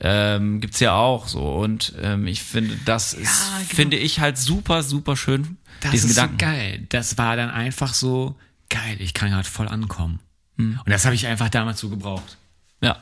ähm, 0.00 0.60
gibt's 0.60 0.80
ja 0.80 0.94
auch 0.94 1.28
so. 1.28 1.42
Und 1.54 1.92
ähm, 2.02 2.26
ich 2.26 2.42
finde, 2.42 2.76
das 2.84 3.12
ist, 3.14 3.44
genau. 3.52 3.64
finde 3.68 3.96
ich 3.98 4.20
halt 4.20 4.38
super, 4.38 4.82
super 4.82 5.16
schön, 5.16 5.56
Das 5.80 5.92
diesen 5.92 6.10
ist 6.10 6.16
Gedanken. 6.16 6.38
so 6.40 6.44
geil. 6.46 6.86
Das 6.88 7.18
war 7.18 7.36
dann 7.36 7.50
einfach 7.50 7.94
so 7.94 8.36
geil. 8.68 8.96
Ich 8.98 9.14
kann 9.14 9.30
gerade 9.30 9.48
voll 9.48 9.68
ankommen. 9.68 10.18
Hm. 10.58 10.80
Und 10.84 10.90
das 10.90 11.04
habe 11.04 11.14
ich 11.14 11.26
einfach 11.26 11.48
damals 11.50 11.78
so 11.80 11.88
gebraucht. 11.88 12.36
Ja. 12.82 12.96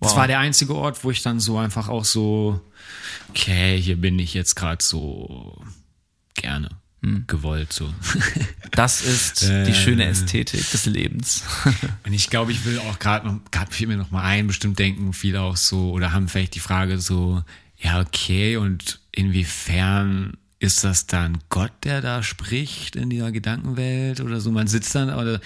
Das 0.00 0.12
Wow. 0.12 0.16
war 0.18 0.26
der 0.26 0.38
einzige 0.38 0.74
Ort, 0.74 1.04
wo 1.04 1.10
ich 1.10 1.22
dann 1.22 1.40
so 1.40 1.58
einfach 1.58 1.88
auch 1.88 2.04
so, 2.04 2.60
okay, 3.30 3.80
hier 3.80 3.96
bin 3.96 4.18
ich 4.18 4.34
jetzt 4.34 4.54
gerade 4.56 4.82
so 4.82 5.60
gerne 6.34 6.70
Hm. 7.02 7.24
gewollt 7.26 7.72
so. 7.72 7.92
Das 8.72 9.02
ist 9.02 9.42
Äh. 9.42 9.64
die 9.64 9.74
schöne 9.74 10.04
Ästhetik 10.04 10.70
des 10.70 10.86
Lebens. 10.86 11.42
Und 12.06 12.12
ich 12.12 12.30
glaube, 12.30 12.52
ich 12.52 12.64
will 12.64 12.78
auch 12.78 12.98
gerade 12.98 13.26
noch, 13.26 13.40
gerade 13.50 13.72
fiel 13.72 13.88
mir 13.88 13.96
noch 13.96 14.10
mal 14.10 14.22
ein, 14.22 14.46
bestimmt 14.46 14.78
denken 14.78 15.12
viele 15.12 15.40
auch 15.40 15.56
so 15.56 15.90
oder 15.92 16.12
haben 16.12 16.28
vielleicht 16.28 16.54
die 16.54 16.60
Frage 16.60 16.98
so, 17.00 17.42
ja 17.78 18.00
okay, 18.00 18.56
und 18.58 19.00
inwiefern 19.12 20.34
ist 20.58 20.84
das 20.84 21.06
dann 21.06 21.38
Gott, 21.48 21.72
der 21.84 22.02
da 22.02 22.22
spricht 22.22 22.94
in 22.96 23.08
dieser 23.10 23.32
Gedankenwelt 23.32 24.20
oder 24.20 24.40
so? 24.40 24.50
Man 24.50 24.66
sitzt 24.68 24.94
dann 24.94 25.08
oder 25.12 25.40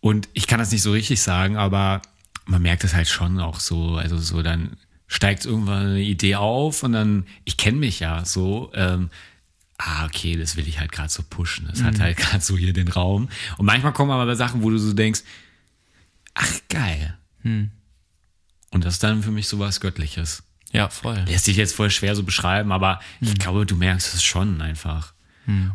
und 0.00 0.28
ich 0.32 0.46
kann 0.46 0.58
das 0.60 0.70
nicht 0.70 0.82
so 0.82 0.92
richtig 0.92 1.20
sagen, 1.20 1.56
aber 1.56 2.00
man 2.46 2.62
merkt 2.62 2.84
es 2.84 2.94
halt 2.94 3.08
schon 3.08 3.38
auch 3.40 3.60
so, 3.60 3.96
also 3.96 4.18
so 4.18 4.42
dann 4.42 4.76
steigt 5.06 5.44
irgendwann 5.44 5.86
eine 5.88 6.00
Idee 6.00 6.36
auf 6.36 6.82
und 6.82 6.92
dann, 6.92 7.26
ich 7.44 7.56
kenne 7.56 7.78
mich 7.78 8.00
ja 8.00 8.24
so, 8.24 8.72
ähm, 8.74 9.10
ah, 9.78 10.06
okay, 10.06 10.36
das 10.36 10.56
will 10.56 10.66
ich 10.66 10.80
halt 10.80 10.92
gerade 10.92 11.10
so 11.10 11.22
pushen. 11.22 11.66
Das 11.68 11.82
hat 11.82 12.00
halt 12.00 12.16
gerade 12.16 12.42
so 12.42 12.56
hier 12.56 12.72
den 12.72 12.88
Raum. 12.88 13.28
Und 13.58 13.66
manchmal 13.66 13.92
kommen 13.92 14.10
aber 14.10 14.34
Sachen, 14.36 14.62
wo 14.62 14.70
du 14.70 14.78
so 14.78 14.92
denkst, 14.92 15.22
ach 16.34 16.52
geil. 16.68 17.16
Und 18.70 18.84
das 18.84 18.94
ist 18.94 19.02
dann 19.02 19.22
für 19.22 19.32
mich 19.32 19.48
sowas 19.48 19.80
Göttliches. 19.80 20.44
Ja, 20.72 20.88
voll. 20.88 21.22
Lässt 21.26 21.44
sich 21.44 21.56
jetzt 21.58 21.74
voll 21.74 21.90
schwer 21.90 22.16
so 22.16 22.22
beschreiben, 22.22 22.72
aber 22.72 23.00
ich 23.20 23.34
glaube, 23.34 23.66
du 23.66 23.76
merkst 23.76 24.14
es 24.14 24.24
schon 24.24 24.62
einfach. 24.62 25.12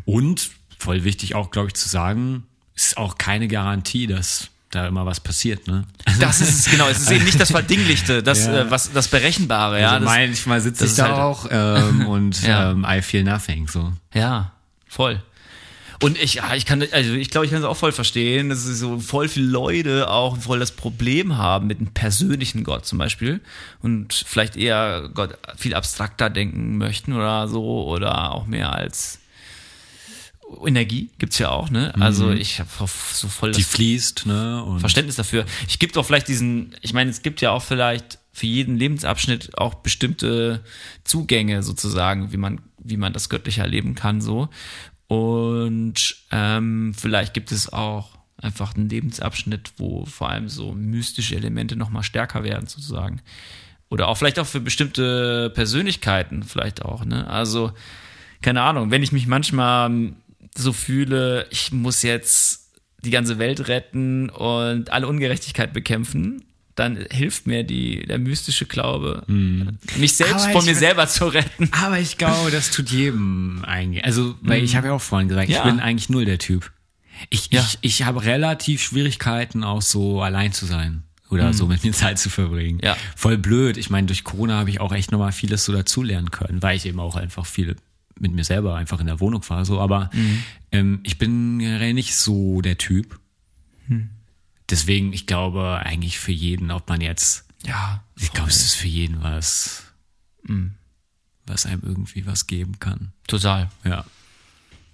Und 0.04 0.50
voll 0.78 1.04
wichtig 1.04 1.34
auch, 1.36 1.50
glaube 1.50 1.68
ich, 1.68 1.74
zu 1.74 1.88
sagen, 1.88 2.44
ist 2.74 2.96
auch 2.96 3.18
keine 3.18 3.46
Garantie, 3.46 4.06
dass 4.06 4.50
da 4.70 4.86
immer 4.86 5.06
was 5.06 5.20
passiert, 5.20 5.66
ne? 5.66 5.84
Das 6.20 6.40
ist 6.40 6.66
es, 6.66 6.70
genau. 6.70 6.88
Es 6.88 6.98
ist 7.00 7.10
eben 7.10 7.24
nicht 7.24 7.40
das 7.40 7.50
Verdinglichte, 7.50 8.22
das, 8.22 8.46
Ja. 8.46 8.60
äh, 8.62 8.70
was, 8.70 8.92
das 8.92 9.08
Berechenbare, 9.08 9.80
ja. 9.80 9.92
also 9.92 10.04
das, 10.04 10.14
manchmal 10.14 10.60
sitze 10.60 10.84
ich 10.86 10.94
da 10.94 11.04
halt- 11.08 11.14
auch 11.18 11.46
ähm, 11.50 12.06
und 12.06 12.42
Ja. 12.42 12.72
ähm, 12.72 12.86
I 12.88 13.00
feel 13.02 13.24
nothing, 13.24 13.66
so. 13.68 13.92
Ja, 14.12 14.52
voll. 14.86 15.22
Und 16.00 16.16
ich, 16.16 16.40
ich 16.54 16.64
kann, 16.64 16.84
also 16.92 17.12
ich 17.14 17.28
glaube, 17.30 17.46
ich 17.46 17.50
kann 17.50 17.60
es 17.60 17.66
auch 17.66 17.76
voll 17.76 17.90
verstehen, 17.90 18.50
dass 18.50 18.62
so 18.62 19.00
voll 19.00 19.26
viele 19.28 19.46
Leute 19.48 20.08
auch 20.08 20.36
voll 20.36 20.60
das 20.60 20.70
Problem 20.70 21.36
haben 21.36 21.66
mit 21.66 21.78
einem 21.78 21.88
persönlichen 21.92 22.62
Gott 22.62 22.86
zum 22.86 22.98
Beispiel 22.98 23.40
und 23.82 24.12
vielleicht 24.14 24.56
eher 24.56 25.10
Gott 25.12 25.36
viel 25.56 25.74
abstrakter 25.74 26.30
denken 26.30 26.78
möchten 26.78 27.14
oder 27.14 27.48
so 27.48 27.88
oder 27.88 28.30
auch 28.30 28.46
mehr 28.46 28.72
als 28.72 29.17
Energie 30.64 31.10
gibt's 31.18 31.38
ja 31.38 31.50
auch, 31.50 31.70
ne? 31.70 31.94
Also 32.00 32.30
ich 32.30 32.58
habe 32.60 32.68
so 33.12 33.28
voll 33.28 33.52
Die 33.52 33.62
fließt, 33.62 34.26
ne? 34.26 34.62
Und 34.64 34.80
Verständnis 34.80 35.16
dafür. 35.16 35.44
Ich 35.68 35.78
gibt 35.78 35.96
auch 35.98 36.04
vielleicht 36.04 36.28
diesen, 36.28 36.74
ich 36.80 36.92
meine, 36.92 37.10
es 37.10 37.22
gibt 37.22 37.40
ja 37.40 37.50
auch 37.50 37.62
vielleicht 37.62 38.18
für 38.32 38.46
jeden 38.46 38.76
Lebensabschnitt 38.76 39.58
auch 39.58 39.74
bestimmte 39.74 40.64
Zugänge 41.04 41.62
sozusagen, 41.62 42.32
wie 42.32 42.36
man, 42.36 42.60
wie 42.78 42.96
man 42.96 43.12
das 43.12 43.28
Göttliche 43.28 43.62
erleben 43.62 43.94
kann, 43.94 44.20
so. 44.20 44.48
Und 45.06 46.16
ähm, 46.30 46.94
vielleicht 46.96 47.34
gibt 47.34 47.52
es 47.52 47.72
auch 47.72 48.18
einfach 48.36 48.76
einen 48.76 48.88
Lebensabschnitt, 48.88 49.72
wo 49.78 50.04
vor 50.06 50.30
allem 50.30 50.48
so 50.48 50.72
mystische 50.72 51.34
Elemente 51.34 51.76
nochmal 51.76 52.04
stärker 52.04 52.44
werden, 52.44 52.68
sozusagen. 52.68 53.20
Oder 53.90 54.08
auch 54.08 54.16
vielleicht 54.16 54.38
auch 54.38 54.46
für 54.46 54.60
bestimmte 54.60 55.50
Persönlichkeiten, 55.50 56.42
vielleicht 56.42 56.84
auch, 56.84 57.04
ne? 57.04 57.26
Also, 57.26 57.72
keine 58.40 58.62
Ahnung, 58.62 58.90
wenn 58.90 59.02
ich 59.02 59.12
mich 59.12 59.26
manchmal 59.26 60.12
so 60.58 60.72
fühle, 60.72 61.46
ich 61.50 61.72
muss 61.72 62.02
jetzt 62.02 62.70
die 63.04 63.10
ganze 63.10 63.38
Welt 63.38 63.68
retten 63.68 64.28
und 64.30 64.90
alle 64.90 65.06
Ungerechtigkeit 65.06 65.72
bekämpfen, 65.72 66.44
dann 66.74 66.96
hilft 67.10 67.46
mir 67.46 67.64
die, 67.64 68.04
der 68.06 68.18
mystische 68.18 68.66
Glaube, 68.66 69.24
mich 69.26 70.14
selbst 70.16 70.44
Aber 70.44 70.52
von 70.52 70.64
mir 70.64 70.70
find- 70.72 70.78
selber 70.78 71.06
zu 71.08 71.26
retten. 71.26 71.68
Aber 71.72 71.98
ich 71.98 72.18
glaube, 72.18 72.50
das 72.50 72.70
tut 72.70 72.90
jedem 72.90 73.64
eigentlich. 73.64 74.04
Also, 74.04 74.36
weil 74.42 74.62
ich 74.62 74.76
habe 74.76 74.88
ja 74.88 74.92
auch 74.92 75.00
vorhin 75.00 75.28
gesagt, 75.28 75.48
Mhm. 75.48 75.54
Ja. 75.54 75.60
ich 75.60 75.64
bin 75.70 75.80
eigentlich 75.80 76.08
null 76.08 76.24
der 76.24 76.38
Typ. 76.38 76.70
Ich, 77.30 77.50
Ja. 77.52 77.60
ich, 77.60 77.78
ich 77.80 78.02
habe 78.04 78.22
relativ 78.24 78.80
Schwierigkeiten, 78.82 79.64
auch 79.64 79.82
so 79.82 80.22
allein 80.22 80.52
zu 80.52 80.66
sein. 80.66 81.02
Oder 81.30 81.52
so 81.52 81.66
mit 81.66 81.84
mir 81.84 81.92
Zeit 81.92 82.18
zu 82.18 82.30
verbringen. 82.30 82.76
Mhm. 82.76 82.84
Ja. 82.84 82.96
Voll 83.16 83.36
blöd. 83.38 83.76
Ich 83.76 83.90
meine, 83.90 84.06
durch 84.06 84.24
Corona 84.24 84.58
habe 84.58 84.70
ich 84.70 84.80
auch 84.80 84.92
echt 84.92 85.12
nochmal 85.12 85.32
vieles 85.32 85.64
so 85.64 85.72
dazulernen 85.72 86.30
können, 86.30 86.62
weil 86.62 86.76
ich 86.76 86.86
eben 86.86 87.00
auch 87.00 87.16
einfach 87.16 87.44
viel 87.44 87.76
mit 88.20 88.32
mir 88.32 88.44
selber 88.44 88.76
einfach 88.76 89.00
in 89.00 89.06
der 89.06 89.20
Wohnung 89.20 89.42
war. 89.48 89.64
So, 89.64 89.80
aber 89.80 90.10
Mhm. 90.12 90.42
ähm, 90.72 91.00
ich 91.02 91.18
bin 91.18 91.58
generell 91.58 91.94
nicht 91.94 92.14
so 92.16 92.60
der 92.60 92.78
Typ. 92.78 93.18
Hm. 93.86 94.10
Deswegen, 94.70 95.12
ich 95.12 95.26
glaube 95.26 95.80
eigentlich 95.84 96.18
für 96.18 96.32
jeden, 96.32 96.70
ob 96.70 96.88
man 96.88 97.00
jetzt 97.00 97.44
Ja, 97.64 98.02
ich 98.18 98.32
glaube, 98.32 98.50
es 98.50 98.62
ist 98.62 98.74
für 98.74 98.86
jeden 98.88 99.22
was, 99.22 99.84
Mhm. 100.46 100.74
was 101.46 101.66
einem 101.66 101.82
irgendwie 101.84 102.26
was 102.26 102.46
geben 102.46 102.78
kann. 102.78 103.12
total. 103.26 103.68
Ja. 103.84 104.04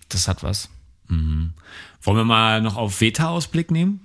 Das 0.09 0.28
hat 0.28 0.42
was. 0.42 0.68
Wollen 1.09 1.52
wir 2.18 2.24
mal 2.24 2.60
noch 2.62 2.76
auf 2.76 3.01
Veta-Ausblick 3.01 3.70
nehmen? 3.70 4.01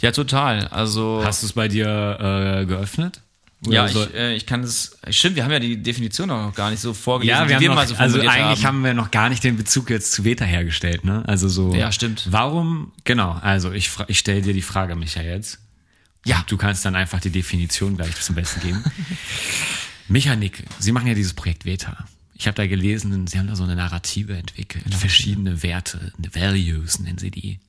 Ja, 0.00 0.10
total. 0.12 0.66
Also, 0.68 1.22
Hast 1.24 1.42
du 1.42 1.46
es 1.46 1.52
bei 1.52 1.68
dir 1.68 1.86
äh, 2.20 2.66
geöffnet? 2.66 3.22
Ja, 3.66 3.86
soll- 3.88 4.08
ich, 4.12 4.14
äh, 4.14 4.34
ich 4.34 4.46
kann 4.46 4.62
es. 4.64 4.98
Stimmt, 5.10 5.36
wir 5.36 5.44
haben 5.44 5.52
ja 5.52 5.60
die 5.60 5.80
Definition 5.80 6.30
auch 6.30 6.46
noch 6.48 6.54
gar 6.54 6.70
nicht 6.70 6.80
so 6.80 6.94
vorgelesen, 6.94 7.38
ja, 7.42 7.48
wir 7.48 7.56
haben 7.56 7.76
noch, 7.76 7.86
so 7.86 7.94
also 7.94 8.20
eigentlich 8.20 8.64
haben. 8.64 8.82
wir 8.82 8.92
noch 8.94 9.10
gar 9.12 9.28
nicht 9.28 9.44
den 9.44 9.56
Bezug 9.56 9.90
jetzt 9.90 10.12
zu 10.12 10.24
Veta 10.24 10.44
hergestellt, 10.44 11.04
ne? 11.04 11.22
Also 11.28 11.48
so. 11.48 11.72
Ja, 11.74 11.92
stimmt. 11.92 12.26
Warum? 12.30 12.92
Genau. 13.04 13.32
Also 13.40 13.70
ich, 13.72 13.90
ich 14.08 14.18
stelle 14.18 14.42
dir 14.42 14.52
die 14.54 14.62
Frage, 14.62 14.96
Micha, 14.96 15.22
jetzt. 15.22 15.60
Ja. 16.24 16.40
Und 16.40 16.50
Du 16.50 16.56
kannst 16.56 16.84
dann 16.84 16.96
einfach 16.96 17.20
die 17.20 17.30
Definition 17.30 17.96
gleich 17.96 18.20
zum 18.20 18.34
Besten 18.34 18.60
geben. 18.60 18.84
Micha 20.08 20.34
Nickel, 20.36 20.66
Sie 20.78 20.92
machen 20.92 21.06
ja 21.06 21.14
dieses 21.14 21.34
Projekt 21.34 21.64
Veta. 21.64 22.04
Ich 22.34 22.46
habe 22.48 22.56
da 22.56 22.66
gelesen, 22.66 23.28
Sie 23.28 23.38
haben 23.38 23.46
da 23.46 23.54
so 23.54 23.62
eine 23.62 23.76
Narrative 23.76 24.36
entwickelt, 24.36 24.92
verschiedene 24.94 25.62
Werte, 25.62 26.12
Values 26.18 26.98
nennen 26.98 27.18
Sie 27.18 27.30
die. 27.30 27.60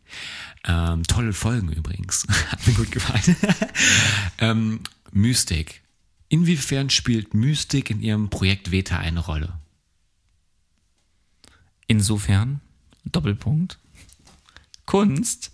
Ähm, 0.66 1.04
tolle 1.04 1.34
Folgen 1.34 1.70
übrigens, 1.72 2.26
hat 2.52 2.66
mir 2.66 2.74
gut 2.74 2.92
gefallen. 2.92 3.36
ähm, 4.40 4.80
Mystik. 5.12 5.82
Inwiefern 6.34 6.90
spielt 6.90 7.36
Mystik 7.36 7.92
in 7.92 8.02
Ihrem 8.02 8.32
Projekt 8.32 8.72
Veta 8.72 8.98
eine 8.98 9.20
Rolle? 9.20 9.54
Insofern, 11.86 12.60
Doppelpunkt, 13.06 13.78
Kunst, 14.88 15.52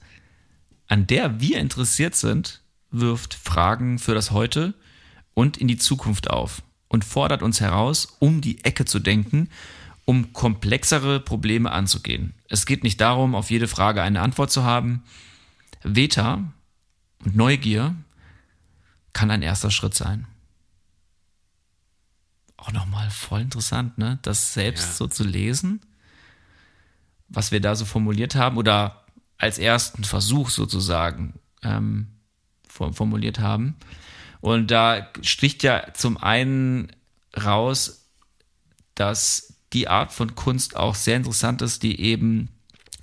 an 0.88 1.06
der 1.06 1.42
wir 1.42 1.60
interessiert 1.60 2.16
sind, 2.16 2.62
wirft 2.92 3.34
Fragen 3.34 4.00
für 4.00 4.14
das 4.14 4.32
Heute 4.32 4.74
und 5.34 5.58
in 5.58 5.68
die 5.68 5.76
Zukunft 5.76 6.30
auf 6.30 6.62
und 6.88 7.04
fordert 7.04 7.44
uns 7.44 7.60
heraus, 7.60 8.16
um 8.20 8.40
die 8.40 8.64
Ecke 8.64 8.86
zu 8.86 9.00
denken, 9.00 9.50
um 10.06 10.32
komplexere 10.32 11.20
Probleme 11.20 11.74
anzugehen. 11.74 12.36
Es 12.48 12.66
geht 12.66 12.86
nicht 12.86 13.02
darum, 13.02 13.36
auf 13.36 13.52
jede 13.52 13.68
Frage 13.68 14.02
eine 14.02 14.22
Antwort 14.22 14.50
zu 14.50 14.64
haben. 14.64 15.04
Veta 15.84 16.54
und 17.26 17.36
Neugier 17.36 17.96
kann 19.12 19.30
ein 19.30 19.42
erster 19.42 19.72
Schritt 19.72 19.94
sein. 19.94 20.26
Auch 22.60 22.72
nochmal 22.74 23.10
voll 23.10 23.42
interessant, 23.42 23.98
ne? 23.98 24.20
Das 24.22 24.54
selbst 24.54 24.88
Ja. 24.88 24.94
so 24.94 25.08
zu 25.08 25.24
lesen, 25.24 25.80
was 27.30 27.52
wir 27.52 27.62
da 27.62 27.76
so 27.76 27.86
formuliert 27.86 28.36
haben 28.36 28.58
oder 28.58 29.06
als 29.38 29.58
ersten 29.58 30.04
Versuch 30.04 30.50
sozusagen 30.50 31.40
ähm, 31.64 32.08
for- 32.68 32.92
formuliert 32.94 33.40
haben. 33.40 33.76
Und 34.42 34.72
da 34.72 35.08
sticht 35.22 35.64
ja 35.64 35.94
zum 35.94 36.18
einen 36.18 36.92
raus, 37.42 38.06
dass 38.96 39.54
die 39.72 39.88
Art 39.88 40.12
von 40.12 40.36
Kunst 40.36 40.76
auch 40.76 40.96
sehr 40.96 41.16
interessant 41.18 41.62
ist, 41.62 41.84
die 41.84 42.02
eben 42.02 42.50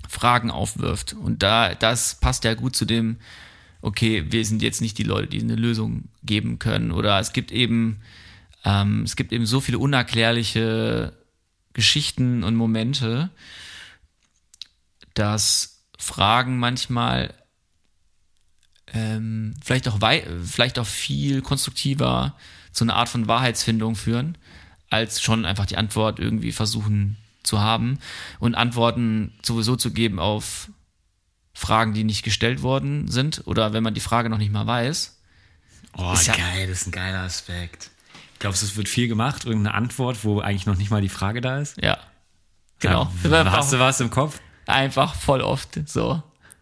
Fragen 0.07 0.51
aufwirft. 0.51 1.13
Und 1.13 1.41
da, 1.41 1.73
das 1.73 2.19
passt 2.19 2.43
ja 2.43 2.53
gut 2.53 2.75
zu 2.75 2.85
dem, 2.85 3.17
okay, 3.81 4.31
wir 4.31 4.45
sind 4.45 4.61
jetzt 4.61 4.81
nicht 4.81 4.97
die 4.97 5.03
Leute, 5.03 5.27
die 5.29 5.41
eine 5.41 5.55
Lösung 5.55 6.09
geben 6.23 6.59
können. 6.59 6.91
Oder 6.91 7.19
es 7.19 7.33
gibt 7.33 7.51
eben, 7.51 8.01
ähm, 8.67 9.03
es 9.03 9.15
gibt 9.15 9.31
eben 9.31 9.45
so 9.45 9.61
viele 9.61 9.79
unerklärliche 9.79 11.13
Geschichten 11.71 12.43
und 12.43 12.55
Momente, 12.55 13.29
dass 15.13 15.83
Fragen 15.97 16.57
manchmal 16.59 17.33
ähm, 18.93 19.55
vielleicht 19.63 19.87
auch 19.87 19.99
vielleicht 20.43 20.79
auch 20.79 20.85
viel 20.85 21.41
konstruktiver 21.41 22.35
zu 22.71 22.83
einer 22.83 22.95
Art 22.95 23.09
von 23.09 23.27
Wahrheitsfindung 23.27 23.95
führen, 23.95 24.37
als 24.89 25.21
schon 25.21 25.45
einfach 25.45 25.65
die 25.65 25.77
Antwort 25.77 26.19
irgendwie 26.19 26.51
versuchen 26.51 27.17
zu 27.43 27.59
haben 27.61 27.99
und 28.39 28.55
Antworten 28.55 29.33
sowieso 29.43 29.75
zu 29.77 29.91
geben 29.91 30.19
auf 30.19 30.69
Fragen, 31.53 31.93
die 31.93 32.03
nicht 32.03 32.23
gestellt 32.23 32.61
worden 32.61 33.07
sind 33.07 33.43
oder 33.45 33.71
wenn 33.73 33.83
man 33.83 33.93
die 33.93 34.01
Frage 34.01 34.29
noch 34.29 34.37
nicht 34.37 34.51
mal 34.51 34.67
weiß. 34.67 35.19
Oh, 35.93 36.11
Ist 36.13 36.27
ja- 36.27 36.35
geil, 36.35 36.67
das 36.67 36.81
ist 36.81 36.87
ein 36.87 36.91
geiler 36.91 37.21
Aspekt. 37.21 37.89
Ich 38.37 38.39
glaube, 38.39 38.53
es 38.53 38.77
wird 38.77 38.87
viel 38.87 39.07
gemacht, 39.07 39.45
irgendeine 39.45 39.73
Antwort, 39.75 40.23
wo 40.23 40.39
eigentlich 40.39 40.67
noch 40.67 40.77
nicht 40.77 40.91
mal 40.91 41.01
die 41.01 41.09
Frage 41.09 41.41
da 41.41 41.57
ist. 41.59 41.81
Ja. 41.81 41.97
Genau. 42.79 43.11
Ja, 43.23 43.51
hast 43.51 43.73
du 43.73 43.79
was 43.79 43.99
im 43.99 44.11
Kopf? 44.11 44.39
einfach 44.67 45.15
voll 45.15 45.41
oft 45.41 45.79
so. 45.87 46.21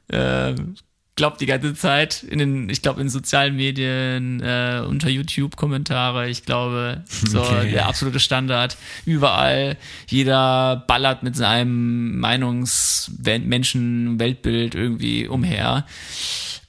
Ähm, 0.10 0.76
glaubt 1.18 1.41
die 1.41 1.45
ganze 1.47 1.73
Zeit 1.73 2.22
in 2.23 2.38
den, 2.39 2.69
ich 2.69 2.81
glaube 2.84 3.02
in 3.02 3.10
sozialen 3.10 3.56
Medien, 3.56 4.41
äh, 4.41 4.84
unter 4.88 5.10
YouTube-Kommentare, 5.10 6.30
ich 6.30 6.45
glaube, 6.45 7.03
so 7.07 7.41
Okay. 7.41 7.72
der 7.72 7.88
absolute 7.88 8.19
Standard. 8.19 8.77
Überall, 9.06 9.77
jeder 10.07 10.84
ballert 10.88 11.23
mit 11.23 11.35
seinem 11.35 12.19
Meinungs-Menschen-Weltbild 12.19 14.76
irgendwie 14.76 15.27
umher. 15.27 15.85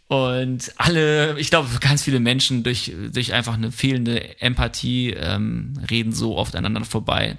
Und 0.08 0.72
alle, 0.76 1.38
ich 1.38 1.50
glaube, 1.50 1.68
ganz 1.80 2.02
viele 2.02 2.20
Menschen 2.20 2.62
durch, 2.62 2.92
durch 3.12 3.32
einfach 3.32 3.54
eine 3.54 3.72
fehlende 3.72 4.40
Empathie 4.40 5.10
ähm, 5.10 5.74
reden 5.90 6.12
so 6.12 6.36
oft 6.36 6.54
aneinander 6.54 6.88
vorbei. 6.88 7.36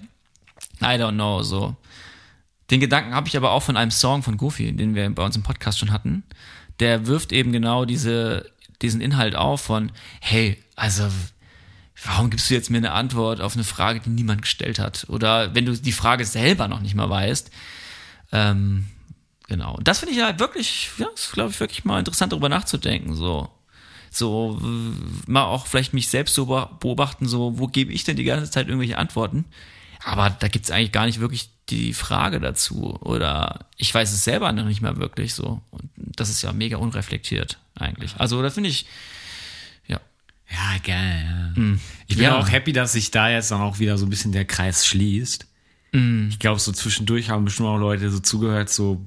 I 0.81 0.85
don't 0.85 1.13
know, 1.13 1.43
so. 1.43 1.75
Den 2.69 2.81
Gedanken 2.81 3.15
habe 3.15 3.29
ich 3.29 3.37
aber 3.37 3.51
auch 3.51 3.63
von 3.63 3.77
einem 3.77 3.91
Song 3.91 4.21
von 4.23 4.35
Goofy, 4.35 4.73
den 4.73 4.95
wir 4.95 5.09
bei 5.09 5.23
uns 5.23 5.37
im 5.37 5.43
Podcast 5.43 5.79
schon 5.79 5.93
hatten. 5.93 6.23
Der 6.81 7.07
wirft 7.07 7.31
eben 7.31 7.53
genau 7.53 7.85
diese, 7.85 8.51
diesen 8.81 8.99
Inhalt 8.99 9.35
auf 9.35 9.61
von, 9.61 9.91
hey, 10.19 10.61
also, 10.75 11.07
warum 12.03 12.29
gibst 12.29 12.49
du 12.49 12.53
jetzt 12.53 12.69
mir 12.69 12.77
eine 12.77 12.91
Antwort 12.91 13.39
auf 13.39 13.53
eine 13.53 13.63
Frage, 13.63 14.01
die 14.01 14.09
niemand 14.09 14.41
gestellt 14.41 14.77
hat? 14.77 15.05
Oder 15.07 15.55
wenn 15.55 15.65
du 15.65 15.71
die 15.73 15.93
Frage 15.93 16.25
selber 16.25 16.67
noch 16.67 16.81
nicht 16.81 16.95
mal 16.95 17.09
weißt. 17.09 17.49
Ähm, 18.33 18.87
genau. 19.47 19.75
Und 19.75 19.87
das 19.87 19.99
finde 19.99 20.13
ich 20.15 20.21
halt 20.21 20.39
wirklich, 20.39 20.89
ja, 20.97 21.07
ist, 21.13 21.31
glaube 21.33 21.51
ich, 21.51 21.59
wirklich 21.59 21.85
mal 21.85 21.99
interessant, 21.99 22.31
darüber 22.31 22.49
nachzudenken, 22.49 23.15
so. 23.15 23.49
So, 24.09 24.59
mal 25.27 25.43
auch 25.43 25.67
vielleicht 25.67 25.93
mich 25.93 26.07
selbst 26.07 26.33
so 26.33 26.45
beobachten, 26.79 27.27
so, 27.27 27.59
wo 27.59 27.67
gebe 27.67 27.91
ich 27.91 28.03
denn 28.05 28.15
die 28.15 28.23
ganze 28.23 28.49
Zeit 28.49 28.67
irgendwelche 28.67 28.97
Antworten? 28.97 29.45
Aber 30.03 30.29
da 30.29 30.47
gibt's 30.47 30.71
eigentlich 30.71 30.93
gar 30.93 31.05
nicht 31.05 31.19
wirklich 31.19 31.49
die 31.69 31.93
Frage 31.93 32.39
dazu 32.39 32.97
oder 33.01 33.65
ich 33.75 33.93
weiß 33.93 34.11
es 34.13 34.23
selber 34.23 34.51
noch 34.53 34.63
nicht 34.63 34.81
mehr 34.81 34.95
wirklich 34.97 35.33
so. 35.33 35.61
Und 35.71 35.89
das 35.97 36.29
ist 36.29 36.41
ja 36.41 36.53
mega 36.53 36.77
unreflektiert 36.77 37.57
eigentlich. 37.75 38.15
Also 38.17 38.41
da 38.41 38.49
finde 38.49 38.69
ich, 38.69 38.85
ja. 39.87 39.99
Ja, 40.49 40.77
geil. 40.83 41.53
Ja. 41.57 41.63
Ich 42.07 42.15
bin 42.15 42.23
Ja. 42.25 42.39
auch 42.39 42.49
happy, 42.49 42.71
dass 42.71 42.93
sich 42.93 43.11
da 43.11 43.29
jetzt 43.29 43.51
dann 43.51 43.59
auch 43.61 43.79
wieder 43.79 43.97
so 43.97 44.05
ein 44.05 44.09
bisschen 44.09 44.31
der 44.31 44.45
Kreis 44.45 44.85
schließt. 44.85 45.45
Ich 45.93 46.37
glaube, 46.39 46.59
so 46.59 46.71
zwischendurch 46.73 47.29
haben 47.29 47.45
bestimmt 47.45 47.69
auch 47.69 47.77
Leute 47.77 48.11
so 48.11 48.19
zugehört, 48.19 48.69
so, 48.69 49.03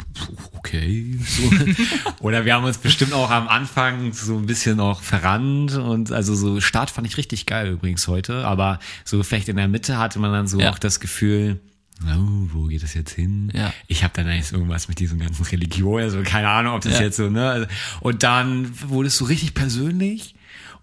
okay, 0.57 1.19
so. 1.25 1.43
Oder 2.21 2.45
wir 2.47 2.55
haben 2.55 2.65
uns 2.65 2.79
bestimmt 2.79 3.13
auch 3.13 3.31
am 3.31 3.49
Anfang 3.49 4.13
so 4.13 4.37
ein 4.39 4.47
bisschen 4.47 4.81
auch 4.81 5.03
verrannt 5.03 5.75
und 5.77 6.11
also 6.11 6.35
so 6.35 6.61
Start 6.61 6.91
fand 6.91 7.07
ich 7.07 7.17
richtig 7.17 7.47
geil 7.47 7.71
übrigens 7.73 8.09
heute, 8.09 8.47
aber 8.47 8.79
so 9.05 9.23
vielleicht 9.23 9.49
in 9.49 9.57
der 9.57 9.69
Mitte 9.69 9.99
hatte 9.99 10.19
man 10.19 10.33
dann 10.33 10.47
so 10.49 10.59
Ja. 10.59 10.71
auch 10.71 10.79
das 10.79 11.01
Gefühl, 11.01 11.61
oh, 12.07 12.49
wo 12.55 12.65
geht 12.65 12.83
das 12.83 12.95
jetzt 12.95 13.13
hin? 13.13 13.53
Ja. 13.55 13.73
Ich 13.87 14.03
habe 14.03 14.15
dann 14.17 14.27
jetzt 14.35 14.53
irgendwas 14.53 14.89
mit 14.89 14.99
diesen 15.01 15.19
ganzen 15.21 15.45
Religionen, 15.45 16.05
also 16.05 16.23
keine 16.25 16.49
Ahnung, 16.49 16.75
ob 16.75 16.81
das 16.83 16.95
Ja. 16.95 17.03
jetzt 17.03 17.19
so, 17.19 17.29
ne? 17.29 17.69
Und 18.01 18.23
dann 18.23 18.73
wurde 18.89 19.09
es 19.09 19.19
so 19.19 19.27
richtig 19.27 19.53
persönlich. 19.55 20.35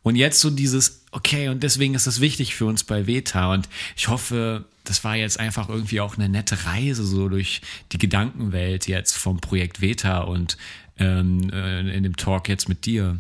Und 0.03 0.15
jetzt 0.15 0.39
so 0.39 0.49
dieses, 0.51 1.05
okay, 1.18 1.49
und 1.49 1.64
deswegen 1.64 1.95
ist 1.95 2.06
das 2.06 2.22
wichtig 2.22 2.56
für 2.56 2.65
uns 2.65 2.84
bei 2.84 3.07
Veta. 3.07 3.52
Und 3.52 3.68
ich 3.95 4.07
hoffe, 4.07 4.65
das 4.84 5.03
war 5.03 5.15
jetzt 5.15 5.39
einfach 5.39 5.68
irgendwie 5.68 5.99
auch 5.99 6.15
eine 6.15 6.30
nette 6.30 6.65
Reise 6.65 7.06
so 7.06 7.27
durch 7.27 7.61
die 7.91 7.98
Gedankenwelt 7.98 8.88
jetzt 8.88 9.18
vom 9.18 9.39
Projekt 9.39 9.81
Veta 9.81 10.19
und 10.19 10.57
ähm, 10.99 11.49
äh, 11.52 11.80
in 11.80 12.03
dem 12.03 12.18
Talk 12.18 12.48
jetzt 12.48 12.69
mit 12.69 12.85
dir. 12.85 13.18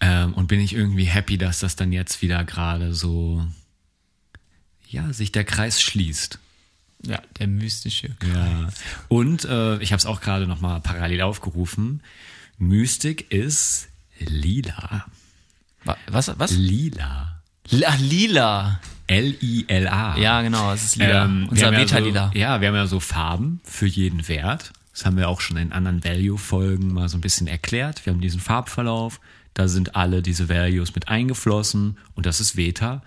Ähm, 0.00 0.34
und 0.34 0.48
bin 0.48 0.60
ich 0.60 0.74
irgendwie 0.74 1.04
happy, 1.04 1.38
dass 1.38 1.60
das 1.60 1.76
dann 1.76 1.92
jetzt 1.92 2.22
wieder 2.22 2.44
gerade 2.44 2.92
so, 2.92 3.46
ja, 4.88 5.12
sich 5.12 5.30
der 5.30 5.44
Kreis 5.44 5.80
schließt. 5.80 6.40
Ja, 7.04 7.22
der 7.38 7.46
mystische. 7.46 8.16
Ja. 8.34 8.68
Und 9.06 9.44
äh, 9.44 9.78
ich 9.78 9.92
habe 9.92 9.98
es 9.98 10.06
auch 10.06 10.20
gerade 10.20 10.48
noch 10.48 10.60
mal 10.60 10.80
parallel 10.80 11.22
aufgerufen. 11.22 12.02
Mystik 12.58 13.30
ist 13.30 13.88
lila. 14.18 15.06
Wa- 15.84 15.96
Was? 16.08 16.32
Was? 16.38 16.52
Lila. 16.52 17.40
Ach, 17.86 17.98
lila. 17.98 18.80
L-I-L-A. 19.06 20.18
Ja, 20.18 20.42
genau, 20.42 20.72
es 20.72 20.84
ist 20.84 20.96
lila. 20.96 21.24
Ähm, 21.24 21.48
Unser 21.50 21.66
haben 21.66 21.74
ja 21.74 21.80
Beta-Lila. 21.80 22.30
So, 22.32 22.38
ja, 22.38 22.60
wir 22.60 22.68
haben 22.68 22.74
ja 22.74 22.86
so 22.86 23.00
Farben 23.00 23.60
für 23.64 23.86
jeden 23.86 24.28
Wert. 24.28 24.72
Das 24.92 25.06
haben 25.06 25.16
wir 25.16 25.28
auch 25.28 25.40
schon 25.40 25.56
in 25.56 25.72
anderen 25.72 26.04
Value-Folgen 26.04 26.92
mal 26.92 27.08
so 27.08 27.16
ein 27.16 27.20
bisschen 27.20 27.46
erklärt. 27.46 28.04
Wir 28.04 28.12
haben 28.12 28.20
diesen 28.20 28.40
Farbverlauf. 28.40 29.20
Da 29.54 29.66
sind 29.68 29.96
alle 29.96 30.22
diese 30.22 30.48
Values 30.48 30.94
mit 30.94 31.08
eingeflossen 31.08 31.98
und 32.14 32.26
das 32.26 32.40
ist 32.40 32.56
Veta. 32.56 33.02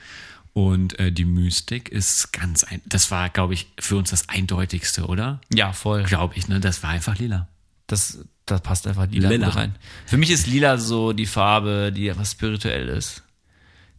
Und 0.53 0.99
äh, 0.99 1.11
die 1.11 1.23
Mystik 1.26 1.89
ist 1.89 2.34
ganz 2.34 2.64
ein. 2.65 2.81
Das 2.85 3.10
war, 3.11 3.30
glaube 3.30 3.53
ich, 3.53 3.68
für 3.80 3.95
uns 3.95 4.10
das 4.10 4.27
eindeutigste, 4.27 5.06
oder? 5.06 5.39
Ja, 5.53 5.72
voll. 5.72 6.03
Glaube 6.03 6.34
ich, 6.35 6.48
ne? 6.49 6.60
Das 6.60 6.84
war 6.84 6.89
einfach 6.89 7.18
lila. 7.19 7.48
Das, 7.88 8.19
das 8.52 8.61
passt 8.61 8.88
einfach 8.88 9.07
lila, 9.07 9.30
Lila. 9.30 9.49
rein. 9.49 9.76
Für 10.06 10.18
mich 10.18 10.30
ist 10.30 10.48
lila 10.48 10.78
so 10.78 11.14
die 11.14 11.26
Farbe, 11.26 11.91
die 11.95 12.15
was 12.18 12.32
spirituell 12.32 12.88
ist. 12.90 13.23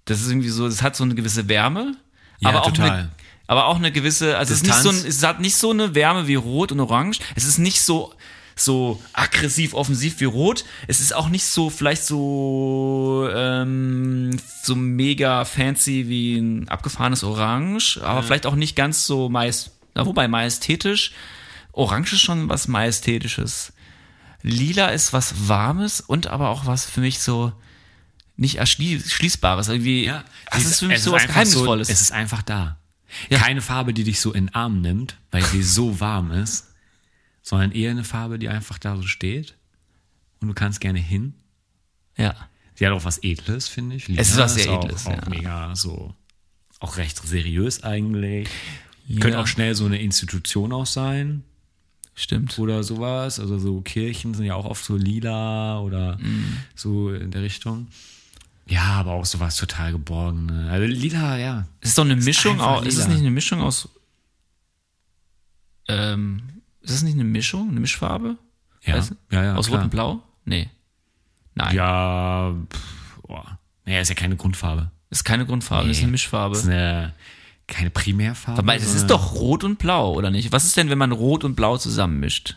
Das 0.05 0.21
ist 0.21 0.29
irgendwie 0.31 0.49
so, 0.49 0.67
das 0.69 0.83
hat 0.83 0.97
so 0.97 1.05
eine 1.05 1.15
gewisse 1.15 1.49
Wärme, 1.49 1.97
Ja, 2.41 2.49
aber 2.51 2.63
auch 2.63 2.67
total. 2.73 2.91
eine, 2.91 3.11
aber 3.47 3.67
auch 3.67 3.77
eine 3.77 3.93
gewisse, 3.93 4.37
also 4.39 4.53
es 4.53 4.63
ist 4.63 4.67
nicht 4.67 4.79
so, 4.79 4.91
es 4.91 5.23
hat 5.25 5.41
nicht 5.41 5.57
so 5.57 5.71
eine 5.71 5.95
Wärme 5.95 6.27
wie 6.27 6.35
Rot 6.35 6.73
und 6.73 6.81
Orange. 6.81 7.21
Es 7.35 7.45
ist 7.45 7.59
nicht 7.59 7.81
so 7.83 8.13
so 8.55 9.03
aggressiv 9.15 9.73
offensiv 9.75 10.21
wie 10.21 10.25
Rot. 10.27 10.65
Es 10.87 11.01
ist 11.01 11.15
auch 11.15 11.29
nicht 11.31 11.45
so 11.45 11.71
vielleicht 11.71 12.05
so 12.05 13.29
ähm, 13.35 14.39
so 14.63 14.75
mega 14.75 15.45
fancy 15.45 16.09
wie 16.09 16.37
ein 16.37 16.69
abgefahrenes 16.69 17.25
Orange, 17.25 17.99
aber 18.03 18.23
vielleicht 18.23 18.45
auch 18.47 18.55
nicht 18.55 18.77
ganz 18.77 19.07
so 19.07 19.29
meist, 19.31 19.71
na, 19.95 20.05
wobei 20.05 20.29
majestätisch. 20.29 21.13
Orange 21.73 22.13
ist 22.15 22.21
schon 22.21 22.49
was 22.51 22.69
majestätisches. 22.69 23.72
Lila 24.43 24.89
ist 24.89 25.13
was 25.13 25.49
Warmes 25.49 26.01
und 26.01 26.27
aber 26.27 26.49
auch 26.51 26.67
was 26.67 26.85
für 26.85 27.01
mich 27.01 27.21
so 27.21 27.53
nicht 28.37 28.57
erschließbares. 28.57 29.69
Irgendwie, 29.69 30.05
Ja, 30.05 30.25
das 30.51 30.65
ist 30.65 30.81
für 30.81 30.87
mich 30.87 31.01
so 31.01 31.13
was 31.13 31.27
Geheimnisvolles. 31.27 31.89
So, 31.89 31.93
es 31.93 32.01
ist 32.01 32.13
einfach 32.13 32.43
da. 32.43 32.79
Ja. 33.29 33.39
Keine 33.39 33.61
Farbe, 33.61 33.93
die 33.93 34.05
dich 34.05 34.21
so 34.21 34.33
in 34.33 34.47
den 34.47 34.55
Arm 34.55 34.81
nimmt, 34.81 35.19
weil 35.31 35.45
sie 35.45 35.63
so 35.63 36.01
warm 36.01 36.33
ist, 36.33 36.69
sondern 37.43 37.73
eher 37.73 37.91
eine 37.91 38.05
Farbe, 38.05 38.39
die 38.39 38.49
einfach 38.49 38.79
da 38.79 38.97
so 38.97 39.03
steht 39.03 39.55
und 40.41 40.49
du 40.49 40.55
kannst 40.55 40.81
gerne 40.81 40.99
hin. 40.99 41.35
ja. 42.17 42.35
Sie 42.75 42.87
hat 42.87 42.95
auch 42.95 43.05
was 43.05 43.19
Edles, 43.23 43.69
finde 43.69 43.97
ich. 43.97 44.09
Es 44.09 44.31
ist 44.31 44.39
was 44.39 44.55
sehr 44.55 44.73
auch, 44.73 44.83
Edles, 44.83 45.07
Auch 45.07 45.13
ja. 45.13 45.29
mega 45.29 45.77
so, 45.77 46.17
auch 46.81 46.97
recht 46.97 47.21
seriös 47.23 47.83
eigentlich. 47.85 48.49
Ja. 49.07 49.21
Könnte 49.21 49.39
auch 49.39 49.47
schnell 49.47 49.75
so 49.75 49.85
eine 49.85 50.01
Institution 50.01 50.73
auch 50.73 50.87
sein 50.87 51.45
Stimmt. 52.15 52.59
oder 52.59 52.83
sowas. 52.83 53.41
Also 53.41 53.59
so 53.59 53.81
Kirchen 53.81 54.35
sind 54.35 54.45
ja 54.47 54.55
auch 54.55 54.65
oft 54.67 54.85
so 54.85 54.97
lila 54.97 55.81
oder 55.81 56.19
Mhm. 56.19 56.59
so 56.75 57.11
in 57.13 57.31
der 57.31 57.43
Richtung. 57.43 57.89
Ja, 58.67 58.83
aber 58.85 59.13
auch 59.13 59.25
sowas 59.27 59.57
total 59.57 59.93
geborgene. 59.93 60.71
Also 60.71 60.87
lila, 60.87 61.37
ja. 61.39 61.67
Es 61.81 61.91
ist 61.91 61.99
doch 61.99 62.05
eine 62.05 62.17
Mischung 62.17 62.53
einfach 62.55 62.67
aus, 62.81 62.87
ist 62.87 62.95
es 62.95 63.01
lila. 63.05 63.09
nicht 63.15 63.21
eine 63.21 63.31
Mischung 63.31 63.61
aus, 63.61 63.89
ähm, 65.89 66.43
ist 66.81 66.93
es 66.93 67.03
nicht 67.03 67.15
eine 67.15 67.25
Mischung, 67.25 67.71
eine 67.71 67.81
Mischfarbe? 67.81 68.37
Ja, 68.85 68.97
Weißt 68.97 69.11
du? 69.11 69.15
ja, 69.31 69.45
ja. 69.45 69.55
aus 69.57 69.67
klar. 69.67 69.79
Rot 69.79 69.85
und 69.85 69.91
Blau? 69.91 70.23
Nee. 70.45 70.69
Nein. 71.55 71.75
Ja, 71.77 72.55
pff, 72.71 73.19
boah. 73.23 73.59
Naja, 73.85 74.01
ist 74.01 74.09
ja 74.09 74.15
keine 74.15 74.37
Grundfarbe. 74.37 74.91
Ist 75.11 75.25
keine 75.25 75.45
Grundfarbe, 75.45 75.91
ist 75.91 75.99
Nee. 75.99 76.05
eine 76.05 76.13
Mischfarbe. 76.13 76.57
Ist 76.57 76.67
eine, 76.67 77.13
keine 77.73 77.91
Primärfarbe. 77.91 78.59
Aber 78.59 78.75
das 78.75 78.95
ist 78.95 79.09
doch 79.09 79.35
Rot 79.35 79.65
und 79.65 79.79
Blau, 79.79 80.13
oder 80.13 80.31
nicht? 80.31 80.53
Was 80.53 80.65
ist 80.65 80.77
denn, 80.77 80.91
wenn 80.91 80.99
man 80.99 81.11
Rot 81.11 81.43
und 81.43 81.57
Blau 81.57 81.79
zusammenmischt? 81.79 82.57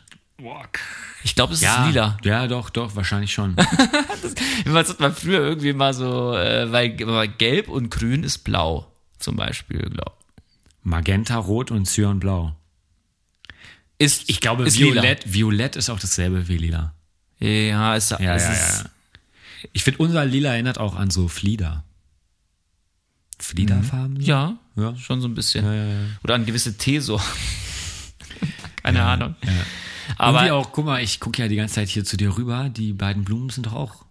Ich 1.23 1.33
glaube, 1.33 1.53
es 1.53 1.61
ja, 1.61 1.81
ist 1.81 1.87
lila. 1.87 2.17
Ja, 2.23 2.47
doch, 2.47 2.69
doch, 2.69 2.95
wahrscheinlich 2.95 3.33
schon. 3.33 3.55
Was 4.65 4.89
hat 4.89 4.99
man 4.99 5.15
früher 5.15 5.39
irgendwie 5.39 5.73
mal 5.73 5.93
so, 5.93 6.35
äh, 6.35 6.71
weil, 6.71 6.99
weil 6.99 7.29
Gelb 7.29 7.67
und 7.67 7.89
Grün 7.89 8.23
ist 8.23 8.39
Blau, 8.39 8.91
zum 9.17 9.35
Beispiel, 9.35 9.79
glaub. 9.79 10.19
Magenta, 10.83 11.37
Rot 11.37 11.71
und 11.71 11.87
Cyanblau. 11.87 12.55
Ist, 13.97 14.29
Ich 14.29 14.41
glaube, 14.41 14.65
ist 14.65 14.77
Violett, 14.77 15.33
Violett 15.33 15.77
ist 15.77 15.89
auch 15.89 15.99
dasselbe 15.99 16.47
wie 16.47 16.57
lila. 16.57 16.93
Ja, 17.39 17.95
ist, 17.95 18.11
Ja, 18.11 18.17
es 18.17 18.43
ja, 18.43 18.51
ist, 18.51 18.83
ja. 18.83 18.89
Ich 19.73 19.83
finde, 19.83 19.99
unser 19.99 20.25
Lila 20.25 20.53
erinnert 20.53 20.77
auch 20.77 20.95
an 20.95 21.09
so 21.09 21.27
Flieder. 21.27 21.83
Fliederfarben? 23.39 24.21
Ja, 24.21 24.59
Ja. 24.75 24.95
schon 24.97 25.21
so 25.21 25.27
ein 25.27 25.35
bisschen. 25.35 25.65
Ja, 25.65 25.73
ja. 25.73 26.05
Oder 26.23 26.35
an 26.35 26.45
gewisse 26.45 26.77
Teso. 26.77 27.19
Keine 28.83 29.03
Ahnung. 29.03 29.35
Aber 30.17 30.41
Aber 30.41 30.53
auch, 30.53 30.71
guck 30.71 30.85
mal, 30.85 31.01
ich 31.01 31.19
gucke 31.19 31.41
ja 31.41 31.47
die 31.47 31.55
ganze 31.55 31.75
Zeit 31.75 31.89
hier 31.89 32.05
zu 32.05 32.17
dir 32.17 32.37
rüber. 32.37 32.69
Die 32.69 32.93
beiden 32.93 33.23
Blumen 33.23 33.49
sind 33.49 33.65
doch 33.65 33.73
auch 33.73 34.05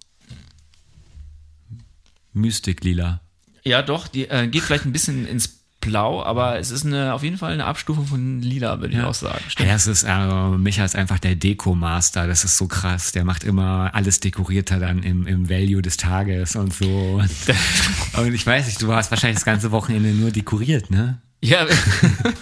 Mystik-Lila. 2.32 3.20
ja, 3.64 3.82
doch, 3.82 4.08
die 4.08 4.28
äh, 4.28 4.48
geht 4.48 4.62
vielleicht 4.62 4.84
ein 4.84 4.92
bisschen 4.92 5.26
ins 5.26 5.63
Blau, 5.84 6.22
aber 6.22 6.58
es 6.58 6.70
ist 6.70 6.86
eine, 6.86 7.14
auf 7.14 7.22
jeden 7.22 7.36
Fall 7.36 7.52
eine 7.52 7.66
Abstufung 7.66 8.06
von 8.06 8.40
Lila, 8.40 8.80
würde 8.80 8.94
ich 8.94 9.02
auch 9.02 9.14
sagen. 9.14 9.42
Stimmt. 9.48 9.68
Ja, 9.68 9.74
das 9.74 9.86
ist, 9.86 10.04
äh, 10.04 10.48
Micha 10.58 10.84
ist 10.84 10.96
einfach 10.96 11.18
der 11.18 11.34
Deko-Master. 11.36 12.26
Das 12.26 12.44
ist 12.44 12.56
so 12.56 12.66
krass. 12.66 13.12
Der 13.12 13.24
macht 13.24 13.44
immer 13.44 13.90
alles 13.92 14.20
dekorierter 14.20 14.78
dann 14.78 15.02
im, 15.02 15.26
im 15.26 15.48
Value 15.48 15.82
des 15.82 15.96
Tages 15.96 16.56
und 16.56 16.72
so. 16.72 17.22
Und 18.16 18.34
ich 18.34 18.46
weiß 18.46 18.66
nicht, 18.66 18.80
du 18.80 18.92
hast 18.92 19.10
wahrscheinlich 19.10 19.36
das 19.36 19.44
ganze 19.44 19.70
Wochenende 19.72 20.10
nur 20.10 20.30
dekoriert, 20.30 20.90
ne? 20.90 21.20
Ja, 21.44 21.66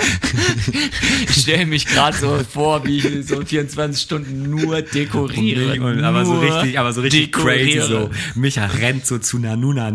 ich 1.28 1.42
stelle 1.42 1.66
mich 1.66 1.86
gerade 1.86 2.16
so 2.16 2.38
vor, 2.48 2.86
wie 2.86 2.98
ich 2.98 3.26
so 3.26 3.44
24 3.44 4.00
Stunden 4.00 4.48
nur 4.48 4.80
dekoriere. 4.80 5.80
Und, 5.82 6.04
aber 6.04 6.24
so 6.24 6.34
nur 6.34 6.42
richtig, 6.42 6.78
aber 6.78 6.92
so 6.92 7.00
richtig 7.00 7.32
crazy 7.32 7.72
dekoriere. 7.72 8.10
so. 8.34 8.40
Micha 8.40 8.64
rennt 8.66 9.04
so 9.04 9.18
zu 9.18 9.40
Nanuna 9.40 9.90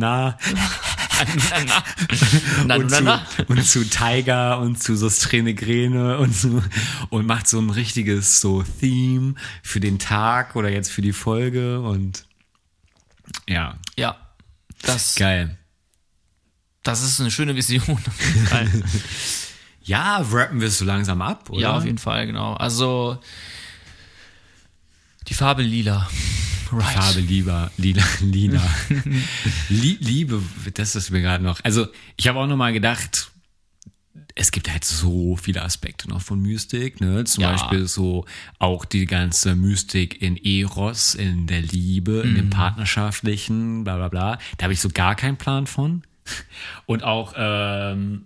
na 1.68 1.84
Na, 2.66 2.76
und, 2.76 2.90
na, 2.92 3.02
na. 3.02 3.26
zu, 3.26 3.44
und 3.48 3.64
zu 3.66 3.84
Tiger 3.90 4.60
und 4.60 4.82
zu 4.82 4.96
so 4.96 5.10
Strähne 5.10 6.18
und 6.18 6.36
so 6.36 6.62
und 7.10 7.26
macht 7.26 7.48
so 7.48 7.60
ein 7.60 7.70
richtiges 7.70 8.40
so 8.42 8.64
Theme 8.64 9.36
für 9.64 9.80
den 9.80 10.00
Tag 10.00 10.56
oder 10.56 10.70
jetzt 10.70 10.92
für 10.92 11.02
die 11.02 11.14
Folge 11.14 11.82
und 11.82 12.26
ja, 13.48 13.78
Ja, 13.98 14.18
das, 14.82 15.16
geil. 15.16 15.58
das 16.84 17.02
ist 17.04 17.20
eine 17.20 17.32
schöne 17.32 17.56
Vision. 17.56 17.98
Ja, 19.88 20.18
rappen 20.18 20.60
wir 20.60 20.68
es 20.68 20.80
so 20.80 20.84
langsam 20.86 21.22
ab, 21.22 21.50
oder? 21.50 21.62
ja, 21.62 21.78
auf 21.78 21.86
jeden 21.86 21.98
Fall, 21.98 22.28
genau. 22.28 22.56
Also, 22.56 23.22
die 25.30 25.34
Farbe 25.34 25.62
lila. 25.62 26.10
Right. 26.72 26.84
Farbe 26.84 27.20
lieber, 27.22 27.72
lila, 27.78 28.04
lila. 28.22 28.62
Lie- 29.70 29.98
Liebe, 30.00 30.42
das 30.74 30.96
ist 30.96 31.12
mir 31.12 31.22
gerade 31.22 31.44
noch. 31.44 31.60
Also, 31.64 31.88
ich 32.16 32.28
habe 32.28 32.40
auch 32.40 32.48
noch 32.48 32.58
mal 32.58 32.74
gedacht, 32.74 33.32
es 34.36 34.52
gibt 34.52 34.70
halt 34.72 34.84
so 34.86 35.36
viele 35.36 35.64
Aspekte 35.64 36.08
noch 36.10 36.22
von 36.22 36.42
Mystik, 36.42 37.02
ne? 37.02 37.24
Zum 37.24 37.44
Ja. 37.44 37.52
Beispiel 37.52 37.88
so 37.88 38.26
auch 38.60 38.86
die 38.86 39.06
ganze 39.06 39.56
Mystik 39.56 40.22
in 40.22 40.38
Eros, 40.38 41.16
in 41.16 41.48
der 41.48 41.62
Liebe, 41.62 42.22
in 42.24 42.32
Mhm. 42.32 42.36
dem 42.36 42.50
Partnerschaftlichen, 42.52 43.84
bla 43.84 43.96
bla 43.98 44.10
bla. 44.10 44.38
Da 44.58 44.64
habe 44.66 44.74
ich 44.74 44.82
so 44.82 44.90
gar 44.90 45.16
keinen 45.16 45.38
Plan 45.38 45.66
von. 45.68 46.04
Und 46.86 47.04
auch, 47.04 47.34
ähm, 47.38 48.26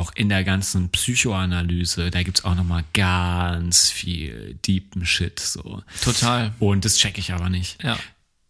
auch 0.00 0.12
in 0.14 0.30
der 0.30 0.44
ganzen 0.44 0.88
Psychoanalyse, 0.88 2.10
da 2.10 2.22
gibt's 2.22 2.44
auch 2.44 2.54
nochmal 2.54 2.84
ganz 2.94 3.90
viel 3.90 4.58
deepen 4.66 5.04
Shit. 5.04 5.38
So. 5.38 5.82
Total. 6.02 6.52
Und 6.58 6.86
das 6.86 6.96
check 6.96 7.18
ich 7.18 7.34
aber 7.34 7.50
nicht. 7.50 7.82
Ja. 7.84 7.98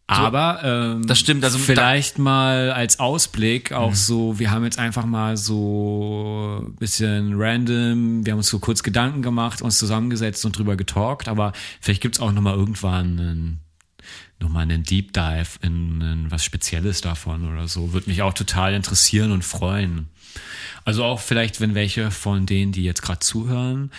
Aber 0.07 0.61
ähm, 0.65 1.07
Das 1.07 1.19
stimmt, 1.21 1.45
also 1.45 1.59
vielleicht 1.59 2.19
mal 2.19 2.73
als 2.73 2.99
Ausblick 2.99 3.73
auch 3.73 3.95
so, 3.95 4.41
wir 4.41 4.51
haben 4.51 4.65
jetzt 4.65 4.79
einfach 4.79 5.07
mal 5.07 5.37
so 5.37 6.65
ein 6.67 6.75
bisschen 6.77 7.35
random, 7.35 8.25
wir 8.25 8.33
haben 8.33 8.39
uns 8.39 8.49
so 8.49 8.59
kurz 8.59 8.83
Gedanken 8.83 9.23
gemacht, 9.23 9.63
uns 9.63 9.79
zusammengesetzt 9.79 10.45
und 10.45 10.59
drüber 10.59 10.77
getalkt, 10.77 11.29
aber 11.29 11.53
vielleicht 11.81 12.01
gibt's 12.01 12.19
auch 12.19 12.33
nochmal 12.33 12.57
irgendwann 12.57 13.21
einen, 13.21 13.61
nochmal 14.41 14.63
einen 14.65 14.83
Deep 14.83 15.13
Dive 15.13 15.59
in, 15.63 16.01
in 16.01 16.31
was 16.31 16.45
Spezielles 16.45 17.01
davon 17.01 17.53
oder 17.53 17.69
so. 17.69 17.93
Würde 17.93 18.11
mich 18.11 18.23
auch 18.23 18.35
total 18.35 18.75
interessieren 18.75 19.31
und 19.31 19.45
freuen. 19.45 20.09
Also 20.85 21.05
auch 21.05 21.21
vielleicht, 21.21 21.61
wenn 21.61 21.75
welche 21.75 22.11
von 22.11 22.47
denen, 22.47 22.73
die 22.73 22.85
jetzt 22.85 23.03
gerade 23.03 23.21
zuhören, 23.21 23.91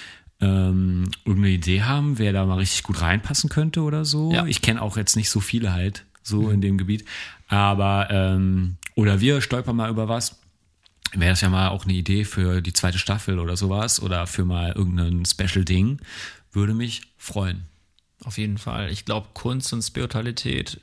ähm, 0.42 1.12
irgendeine 1.24 1.54
Idee 1.54 1.84
haben, 1.84 2.18
wer 2.18 2.34
da 2.34 2.46
mal 2.46 2.58
richtig 2.58 2.84
gut 2.84 3.02
reinpassen 3.02 3.50
könnte 3.50 3.82
oder 3.82 4.06
so. 4.06 4.32
Ja. 4.34 4.46
Ich 4.46 4.62
kenne 4.62 4.82
auch 4.82 4.98
jetzt 4.98 5.16
nicht 5.16 5.30
so 5.30 5.40
viele 5.40 5.74
halt 5.74 6.06
so 6.24 6.50
in 6.50 6.62
dem 6.62 6.78
Gebiet. 6.78 7.06
Aber, 7.48 8.08
ähm, 8.10 8.78
oder 8.96 9.20
wir 9.20 9.42
stolpern 9.42 9.76
mal 9.76 9.90
über 9.90 10.08
was. 10.08 10.40
Wäre 11.14 11.32
das 11.32 11.42
ja 11.42 11.50
mal 11.50 11.70
auch 11.70 11.84
eine 11.84 11.94
Idee 11.94 12.24
für 12.24 12.62
die 12.62 12.74
zweite 12.74 12.98
Staffel 12.98 13.40
oder 13.40 13.58
sowas 13.58 14.02
oder 14.02 14.28
für 14.28 14.46
mal 14.46 14.72
irgendein 14.72 15.26
Special-Ding. 15.26 16.00
Würde 16.52 16.74
mich 16.74 17.02
freuen. 17.18 17.66
Auf 18.24 18.38
jeden 18.38 18.58
Fall. 18.58 18.92
Ich 18.92 19.06
glaube, 19.06 19.30
Kunst 19.34 19.74
und 19.74 19.82
Spiritualität 19.82 20.80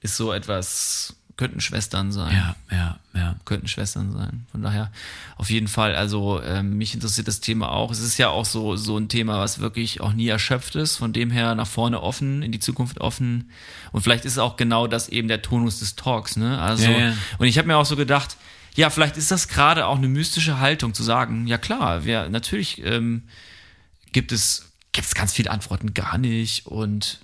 ist 0.00 0.16
so 0.16 0.32
etwas, 0.32 1.16
könnten 1.36 1.60
Schwestern 1.60 2.12
sein. 2.12 2.34
Ja, 2.34 2.56
ja, 2.70 2.98
ja. 3.14 3.36
Könnten 3.44 3.68
Schwestern 3.68 4.12
sein. 4.12 4.46
Von 4.50 4.62
daher, 4.62 4.90
auf 5.36 5.50
jeden 5.50 5.68
Fall, 5.68 5.94
also 5.94 6.42
ähm, 6.42 6.76
mich 6.76 6.94
interessiert 6.94 7.28
das 7.28 7.40
Thema 7.40 7.70
auch. 7.72 7.90
Es 7.90 8.00
ist 8.00 8.18
ja 8.18 8.28
auch 8.28 8.44
so, 8.44 8.76
so 8.76 8.98
ein 8.98 9.08
Thema, 9.08 9.38
was 9.38 9.58
wirklich 9.58 10.00
auch 10.00 10.12
nie 10.12 10.28
erschöpft 10.28 10.74
ist. 10.76 10.96
Von 10.96 11.12
dem 11.12 11.30
her 11.30 11.54
nach 11.54 11.66
vorne 11.66 12.02
offen, 12.02 12.42
in 12.42 12.52
die 12.52 12.60
Zukunft 12.60 13.00
offen. 13.00 13.50
Und 13.92 14.02
vielleicht 14.02 14.24
ist 14.24 14.38
auch 14.38 14.56
genau 14.56 14.86
das 14.86 15.08
eben 15.08 15.28
der 15.28 15.42
Tonus 15.42 15.80
des 15.80 15.96
Talks, 15.96 16.36
ne? 16.36 16.60
Also, 16.60 16.84
Ja, 16.84 16.98
ja. 16.98 17.14
und 17.38 17.46
ich 17.46 17.58
habe 17.58 17.68
mir 17.68 17.76
auch 17.76 17.86
so 17.86 17.96
gedacht, 17.96 18.36
ja, 18.74 18.90
vielleicht 18.90 19.16
ist 19.16 19.30
das 19.30 19.48
gerade 19.48 19.86
auch 19.86 19.98
eine 19.98 20.08
mystische 20.08 20.58
Haltung 20.58 20.94
zu 20.94 21.02
sagen, 21.02 21.46
ja 21.46 21.58
klar, 21.58 22.04
wir 22.04 22.28
natürlich 22.28 22.82
ähm, 22.84 23.24
gibt 24.12 24.32
es 24.32 24.72
gibt 24.92 25.06
es 25.06 25.14
ganz 25.14 25.32
viele 25.32 25.50
Antworten 25.50 25.94
gar 25.94 26.18
nicht 26.18 26.66
und 26.66 27.20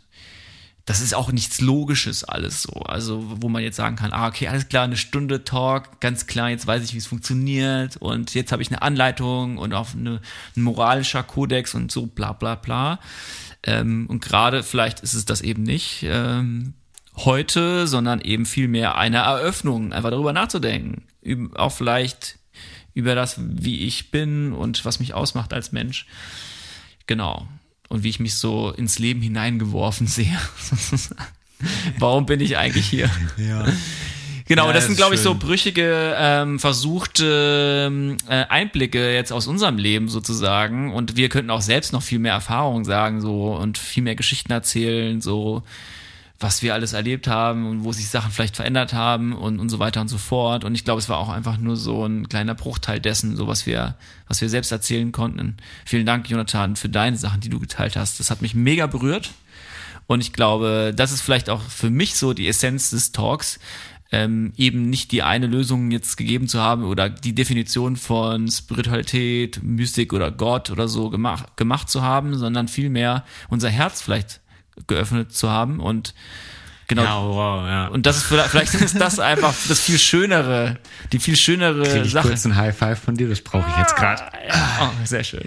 das 0.88 1.02
ist 1.02 1.14
auch 1.14 1.32
nichts 1.32 1.60
Logisches 1.60 2.24
alles 2.24 2.62
so. 2.62 2.72
Also, 2.80 3.22
wo 3.42 3.50
man 3.50 3.62
jetzt 3.62 3.76
sagen 3.76 3.96
kann, 3.96 4.12
ah, 4.12 4.26
okay, 4.26 4.48
alles 4.48 4.68
klar, 4.68 4.84
eine 4.84 4.96
Stunde 4.96 5.44
Talk, 5.44 6.00
ganz 6.00 6.26
klar, 6.26 6.48
jetzt 6.48 6.66
weiß 6.66 6.82
ich, 6.82 6.94
wie 6.94 6.98
es 6.98 7.06
funktioniert 7.06 7.98
und 7.98 8.32
jetzt 8.32 8.52
habe 8.52 8.62
ich 8.62 8.70
eine 8.70 8.80
Anleitung 8.80 9.58
und 9.58 9.74
auch 9.74 9.94
eine, 9.94 10.20
ein 10.56 10.62
moralischer 10.62 11.22
Kodex 11.22 11.74
und 11.74 11.92
so 11.92 12.06
bla 12.06 12.32
bla 12.32 12.54
bla. 12.54 13.00
Ähm, 13.64 14.06
und 14.08 14.22
gerade 14.22 14.62
vielleicht 14.62 15.00
ist 15.00 15.12
es 15.12 15.26
das 15.26 15.42
eben 15.42 15.62
nicht 15.62 16.04
ähm, 16.04 16.72
heute, 17.16 17.86
sondern 17.86 18.20
eben 18.22 18.46
vielmehr 18.46 18.96
eine 18.96 19.18
Eröffnung, 19.18 19.92
einfach 19.92 20.10
darüber 20.10 20.32
nachzudenken. 20.32 21.02
Üb- 21.22 21.54
Auch 21.56 21.72
vielleicht 21.72 22.38
über 22.94 23.14
das, 23.14 23.36
wie 23.38 23.80
ich 23.80 24.10
bin 24.10 24.52
und 24.52 24.84
was 24.86 25.00
mich 25.00 25.12
ausmacht 25.12 25.52
als 25.52 25.72
Mensch. 25.72 26.06
Genau. 27.06 27.46
Und 27.88 28.02
wie 28.04 28.10
ich 28.10 28.20
mich 28.20 28.34
so 28.34 28.70
ins 28.70 28.98
Leben 28.98 29.22
hineingeworfen 29.22 30.06
sehe. 30.06 30.38
Warum 31.98 32.26
bin 32.26 32.40
ich 32.40 32.56
eigentlich 32.56 32.86
hier? 32.86 33.10
Ja. 33.36 33.66
Genau, 34.48 34.68
Ja, 34.68 34.72
das 34.72 34.86
sind, 34.86 34.96
glaube 34.96 35.14
ich, 35.14 35.20
so 35.20 35.34
brüchige, 35.34 36.14
ähm, 36.18 36.58
versuchte 36.58 37.86
ähm, 37.86 38.16
äh, 38.28 38.46
Einblicke 38.48 39.12
jetzt 39.12 39.30
aus 39.30 39.46
unserem 39.46 39.76
Leben 39.76 40.08
sozusagen. 40.08 40.92
Und 40.92 41.16
wir 41.16 41.28
könnten 41.28 41.50
auch 41.50 41.60
selbst 41.60 41.92
noch 41.92 42.02
viel 42.02 42.18
mehr 42.18 42.32
Erfahrungen 42.32 42.84
sagen 42.84 43.20
so 43.20 43.54
und 43.54 43.76
viel 43.76 44.02
mehr 44.02 44.14
Geschichten 44.14 44.50
erzählen, 44.50 45.20
so 45.20 45.62
was 46.40 46.62
wir 46.62 46.74
alles 46.74 46.92
erlebt 46.92 47.26
haben 47.26 47.66
und 47.66 47.82
wo 47.82 47.92
sich 47.92 48.08
Sachen 48.08 48.30
vielleicht 48.30 48.54
verändert 48.54 48.92
haben 48.92 49.32
und, 49.32 49.58
und 49.58 49.68
so 49.68 49.80
weiter 49.80 50.00
und 50.00 50.08
so 50.08 50.18
fort. 50.18 50.64
Und 50.64 50.74
ich 50.74 50.84
glaube, 50.84 51.00
es 51.00 51.08
war 51.08 51.18
auch 51.18 51.30
einfach 51.30 51.58
nur 51.58 51.76
so 51.76 52.06
ein 52.06 52.28
kleiner 52.28 52.54
Bruchteil 52.54 53.00
dessen, 53.00 53.36
so 53.36 53.48
was 53.48 53.66
wir, 53.66 53.96
was 54.28 54.40
wir 54.40 54.48
selbst 54.48 54.70
erzählen 54.70 55.10
konnten. 55.10 55.56
Vielen 55.84 56.06
Dank, 56.06 56.30
Jonathan, 56.30 56.76
für 56.76 56.88
deine 56.88 57.16
Sachen, 57.16 57.40
die 57.40 57.48
du 57.48 57.58
geteilt 57.58 57.96
hast. 57.96 58.20
Das 58.20 58.30
hat 58.30 58.40
mich 58.40 58.54
mega 58.54 58.86
berührt. 58.86 59.30
Und 60.06 60.20
ich 60.20 60.32
glaube, 60.32 60.92
das 60.94 61.12
ist 61.12 61.22
vielleicht 61.22 61.50
auch 61.50 61.60
für 61.60 61.90
mich 61.90 62.14
so 62.14 62.32
die 62.32 62.48
Essenz 62.48 62.90
des 62.90 63.10
Talks, 63.12 63.58
ähm, 64.10 64.52
eben 64.56 64.88
nicht 64.88 65.12
die 65.12 65.22
eine 65.22 65.48
Lösung 65.48 65.90
jetzt 65.90 66.16
gegeben 66.16 66.48
zu 66.48 66.60
haben 66.60 66.84
oder 66.84 67.10
die 67.10 67.34
Definition 67.34 67.96
von 67.96 68.48
Spiritualität, 68.48 69.62
Mystik 69.62 70.14
oder 70.14 70.30
Gott 70.30 70.70
oder 70.70 70.88
so 70.88 71.10
gemacht, 71.10 71.56
gemacht 71.56 71.90
zu 71.90 72.00
haben, 72.00 72.38
sondern 72.38 72.68
vielmehr 72.68 73.24
unser 73.50 73.68
Herz 73.68 74.00
vielleicht 74.00 74.40
geöffnet 74.86 75.32
zu 75.34 75.50
haben 75.50 75.80
und 75.80 76.14
genau. 76.86 77.02
Ja, 77.02 77.16
wow, 77.22 77.66
ja. 77.66 77.86
Und 77.88 78.06
das 78.06 78.18
ist 78.18 78.22
vielleicht, 78.24 78.50
vielleicht 78.50 78.74
ist 78.74 79.00
das 79.00 79.18
einfach 79.18 79.54
das 79.68 79.80
viel 79.80 79.98
schönere, 79.98 80.78
die 81.12 81.18
viel 81.18 81.36
schönere 81.36 81.82
Krieg 81.82 82.04
ich 82.06 82.12
Sache. 82.12 82.28
kurz 82.28 82.44
ein 82.46 82.56
High 82.56 82.76
Five 82.76 82.98
von 83.00 83.14
dir, 83.16 83.28
das 83.28 83.40
brauche 83.40 83.68
ich 83.70 83.76
jetzt 83.76 83.96
gerade. 83.96 84.22
Oh, 84.80 84.88
sehr 85.04 85.24
schön. 85.24 85.44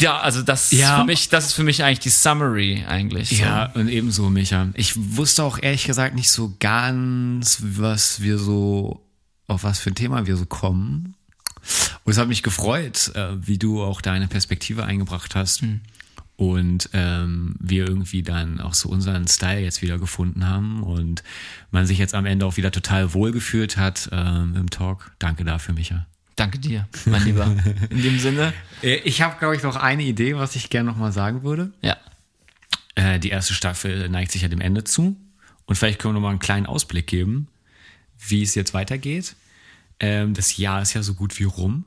Ja, 0.00 0.18
also 0.20 0.42
das 0.42 0.70
Ja. 0.72 0.94
ist 0.94 1.00
für 1.00 1.04
mich, 1.04 1.28
das 1.28 1.46
ist 1.48 1.52
für 1.52 1.62
mich 1.64 1.84
eigentlich 1.84 2.00
die 2.00 2.08
Summary 2.08 2.84
eigentlich. 2.88 3.28
So. 3.36 3.42
Ja, 3.44 3.66
und 3.74 3.88
ebenso, 3.88 4.30
Micha. 4.30 4.68
Ich 4.74 4.94
wusste 4.96 5.42
auch 5.44 5.58
ehrlich 5.60 5.84
gesagt 5.84 6.14
nicht 6.14 6.30
so 6.30 6.54
ganz, 6.60 7.58
was 7.62 8.22
wir 8.22 8.38
so, 8.38 9.04
auf 9.48 9.64
was 9.64 9.80
für 9.80 9.90
ein 9.90 9.94
Thema 9.94 10.26
wir 10.26 10.36
so 10.36 10.46
kommen. 10.46 11.14
Und 12.04 12.12
es 12.12 12.18
hat 12.18 12.26
mich 12.26 12.42
gefreut, 12.42 13.12
äh, 13.14 13.28
wie 13.46 13.58
du 13.58 13.82
auch 13.84 14.00
deine 14.00 14.26
Perspektive 14.28 14.84
eingebracht 14.84 15.34
hast. 15.36 15.62
Und 16.42 16.90
ähm, 16.92 17.54
wir 17.60 17.86
irgendwie 17.86 18.24
dann 18.24 18.60
auch 18.60 18.74
so 18.74 18.88
unseren 18.88 19.28
Style 19.28 19.60
jetzt 19.60 19.80
wieder 19.80 19.96
gefunden 19.98 20.48
haben 20.48 20.82
und 20.82 21.22
man 21.70 21.86
sich 21.86 21.98
jetzt 21.98 22.16
am 22.16 22.26
Ende 22.26 22.46
auch 22.46 22.56
wieder 22.56 22.72
total 22.72 23.14
wohlgefühlt 23.14 23.76
hat 23.76 24.08
ähm, 24.10 24.56
im 24.56 24.68
Talk. 24.68 25.12
Danke 25.20 25.44
dafür, 25.44 25.72
Micha. 25.74 26.04
Danke 26.34 26.58
dir, 26.58 26.88
mein 27.04 27.22
Lieber. 27.24 27.54
In 27.90 28.02
dem 28.02 28.18
Sinne, 28.18 28.52
Äh, 28.82 28.96
Ich 29.04 29.22
habe, 29.22 29.38
glaube 29.38 29.54
ich, 29.54 29.62
noch 29.62 29.76
eine 29.76 30.02
Idee, 30.02 30.34
was 30.34 30.56
ich 30.56 30.68
gerne 30.68 30.90
noch 30.90 30.96
mal 30.96 31.12
sagen 31.12 31.44
würde. 31.44 31.70
ja. 31.80 31.96
Äh, 32.96 33.20
die 33.20 33.30
erste 33.30 33.54
Staffel 33.54 34.08
neigt 34.08 34.32
sich 34.32 34.42
ja 34.42 34.48
dem 34.48 34.60
Ende 34.60 34.82
zu. 34.82 35.16
Und 35.66 35.76
vielleicht 35.76 36.00
können 36.00 36.14
wir 36.14 36.18
noch 36.18 36.26
mal 36.26 36.30
einen 36.30 36.40
kleinen 36.40 36.66
Ausblick 36.66 37.06
geben, 37.06 37.46
wie 38.18 38.42
es 38.42 38.56
jetzt 38.56 38.74
weitergeht. 38.74 39.36
Ähm, 40.00 40.34
das 40.34 40.56
Jahr 40.56 40.82
ist 40.82 40.92
ja 40.94 41.04
so 41.04 41.14
gut 41.14 41.38
wie 41.38 41.44
rum. 41.44 41.84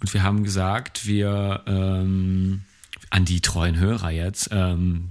Und 0.00 0.12
wir 0.12 0.22
haben 0.22 0.44
gesagt, 0.44 1.06
wir 1.06 1.62
ähm, 1.66 2.62
an 3.10 3.24
die 3.24 3.40
treuen 3.40 3.78
Hörer 3.78 4.10
jetzt, 4.10 4.50
ähm, 4.52 5.10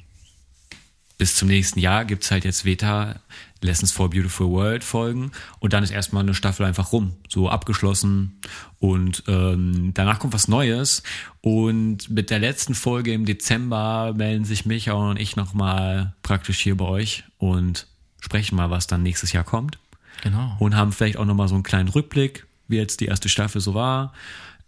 bis 1.18 1.36
zum 1.36 1.48
nächsten 1.48 1.80
Jahr 1.80 2.06
gibt's 2.06 2.30
halt 2.30 2.46
jetzt 2.46 2.64
Veta 2.64 3.16
Lessons 3.62 3.92
for 3.92 4.06
a 4.06 4.10
Beautiful 4.10 4.48
World 4.50 4.84
Folgen 4.84 5.32
und 5.60 5.74
dann 5.74 5.84
ist 5.84 5.90
erstmal 5.90 6.22
eine 6.22 6.36
Staffel 6.36 6.64
einfach 6.66 6.92
rum, 6.92 7.14
so 7.28 7.50
abgeschlossen 7.50 8.40
und 8.78 9.24
ähm, 9.28 9.92
danach 9.96 10.20
kommt 10.20 10.34
was 10.34 10.48
Neues 10.48 11.02
und 11.42 12.12
mit 12.12 12.30
der 12.30 12.38
letzten 12.38 12.76
Folge 12.76 13.14
im 13.14 13.26
Dezember 13.26 14.14
melden 14.16 14.46
sich 14.46 14.68
Micha 14.68 14.92
und 14.94 15.20
ich 15.20 15.36
nochmal 15.36 16.14
praktisch 16.22 16.60
hier 16.60 16.78
bei 16.78 16.86
euch 16.86 17.24
und 17.40 17.88
sprechen 18.20 18.56
mal, 18.56 18.70
was 18.70 18.86
dann 18.86 19.02
nächstes 19.02 19.32
Jahr 19.32 19.44
kommt 19.44 19.80
Genau. 20.22 20.56
und 20.60 20.76
haben 20.76 20.92
vielleicht 20.92 21.18
auch 21.18 21.26
nochmal 21.26 21.48
so 21.48 21.56
einen 21.56 21.64
kleinen 21.64 21.90
Rückblick, 21.90 22.46
wie 22.68 22.78
jetzt 22.78 23.00
die 23.00 23.06
erste 23.06 23.28
Staffel 23.30 23.60
so 23.62 23.74
war. 23.74 24.14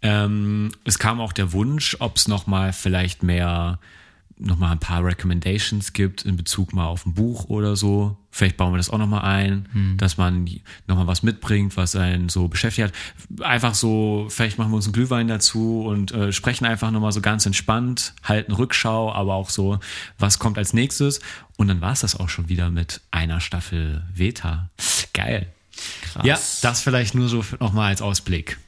Ähm, 0.02 0.72
es 0.84 0.98
kam 0.98 1.20
auch 1.20 1.32
der 1.32 1.52
Wunsch, 1.52 1.96
ob 2.00 2.16
es 2.16 2.26
nochmal 2.28 2.72
vielleicht 2.72 3.22
mehr, 3.22 3.78
nochmal 4.38 4.72
ein 4.72 4.78
paar 4.78 5.04
Recommendations 5.04 5.92
gibt 5.92 6.24
in 6.24 6.36
Bezug 6.36 6.72
mal 6.72 6.86
auf 6.86 7.04
ein 7.04 7.12
Buch 7.12 7.44
oder 7.44 7.76
so. 7.76 8.16
Vielleicht 8.30 8.56
bauen 8.56 8.72
wir 8.72 8.78
das 8.78 8.88
auch 8.88 8.98
nochmal 8.98 9.22
ein, 9.22 9.96
dass 9.98 10.16
man 10.16 10.48
nochmal 10.86 11.06
was 11.06 11.22
mitbringt, 11.22 11.76
was 11.76 11.96
einen 11.96 12.28
so 12.28 12.48
beschäftigt 12.48 12.88
hat. 12.88 13.44
Einfach 13.44 13.74
so, 13.74 14.28
vielleicht 14.30 14.56
machen 14.56 14.70
wir 14.70 14.76
uns 14.76 14.86
einen 14.86 14.94
Glühwein 14.94 15.28
dazu 15.28 15.82
und 15.82 16.12
äh, 16.12 16.32
sprechen 16.32 16.64
einfach 16.64 16.90
nochmal 16.92 17.12
so 17.12 17.20
ganz 17.20 17.44
entspannt, 17.44 18.14
halten 18.22 18.52
Rückschau, 18.52 19.12
aber 19.12 19.34
auch 19.34 19.50
so, 19.50 19.80
was 20.18 20.38
kommt 20.38 20.58
als 20.58 20.72
nächstes. 20.72 21.20
Und 21.56 21.68
dann 21.68 21.80
war 21.80 21.92
es 21.92 22.00
das 22.00 22.18
auch 22.18 22.28
schon 22.28 22.48
wieder 22.48 22.70
mit 22.70 23.00
einer 23.10 23.40
Staffel 23.40 24.04
Veta. 24.14 24.70
Geil. 25.12 25.52
Krass. 26.02 26.24
Ja, 26.24 26.38
das 26.62 26.80
vielleicht 26.80 27.14
nur 27.14 27.28
so 27.28 27.44
nochmal 27.58 27.88
als 27.88 28.00
Ausblick. 28.00 28.58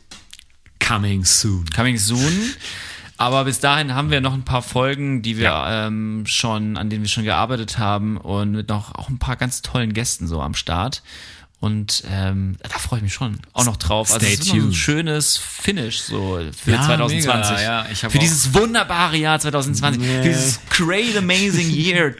Coming 0.86 1.24
soon. 1.24 1.64
Coming 1.74 1.98
soon. 1.98 2.54
Aber 3.16 3.44
bis 3.44 3.60
dahin 3.60 3.94
haben 3.94 4.10
wir 4.10 4.20
noch 4.20 4.34
ein 4.34 4.44
paar 4.44 4.62
Folgen, 4.62 5.22
die 5.22 5.38
wir 5.38 5.64
ähm, 5.68 6.24
schon, 6.26 6.76
an 6.76 6.90
denen 6.90 7.02
wir 7.02 7.08
schon 7.08 7.24
gearbeitet 7.24 7.78
haben 7.78 8.16
und 8.16 8.52
mit 8.52 8.68
noch 8.68 8.94
auch 8.94 9.08
ein 9.08 9.18
paar 9.18 9.36
ganz 9.36 9.62
tollen 9.62 9.92
Gästen 9.92 10.26
so 10.26 10.40
am 10.40 10.54
Start. 10.54 11.02
Und 11.62 12.02
ähm, 12.10 12.56
da 12.60 12.76
freue 12.76 12.98
ich 12.98 13.02
mich 13.04 13.14
schon 13.14 13.38
auch 13.52 13.64
noch 13.64 13.76
drauf. 13.76 14.12
Also 14.12 14.26
Stay 14.26 14.34
ist 14.34 14.48
noch 14.48 14.54
ein 14.56 14.72
schönes 14.74 15.36
Finish 15.36 16.00
so 16.00 16.40
für 16.60 16.72
Ja, 16.72 16.82
2020. 16.82 17.50
mega, 17.52 17.62
ja. 17.62 17.84
Für 17.94 18.08
auch- 18.08 18.12
dieses 18.20 18.52
wunderbare 18.52 19.16
Jahr 19.16 19.38
2020. 19.38 20.02
Nee. 20.02 20.08
Für 20.22 20.22
dieses 20.28 20.58
great 20.70 21.16
amazing 21.16 21.70
year 21.70 22.16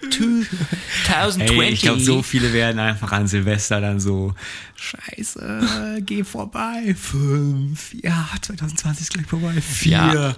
2020. 1.06 1.51
Ey, 1.60 1.69
ich 1.70 1.81
glaube, 1.82 2.01
so 2.01 2.23
viele 2.23 2.52
werden 2.52 2.78
einfach 2.78 3.10
an 3.10 3.27
Silvester 3.27 3.81
dann 3.81 3.98
so, 3.98 4.32
scheiße, 4.77 5.98
geh 6.06 6.23
vorbei. 6.23 6.94
Fünf, 6.97 7.94
ja, 8.01 8.28
2020 8.43 9.02
ist 9.02 9.12
gleich 9.12 9.27
vorbei. 9.27 9.60
Vier, 9.60 9.90
Ja. 9.90 10.36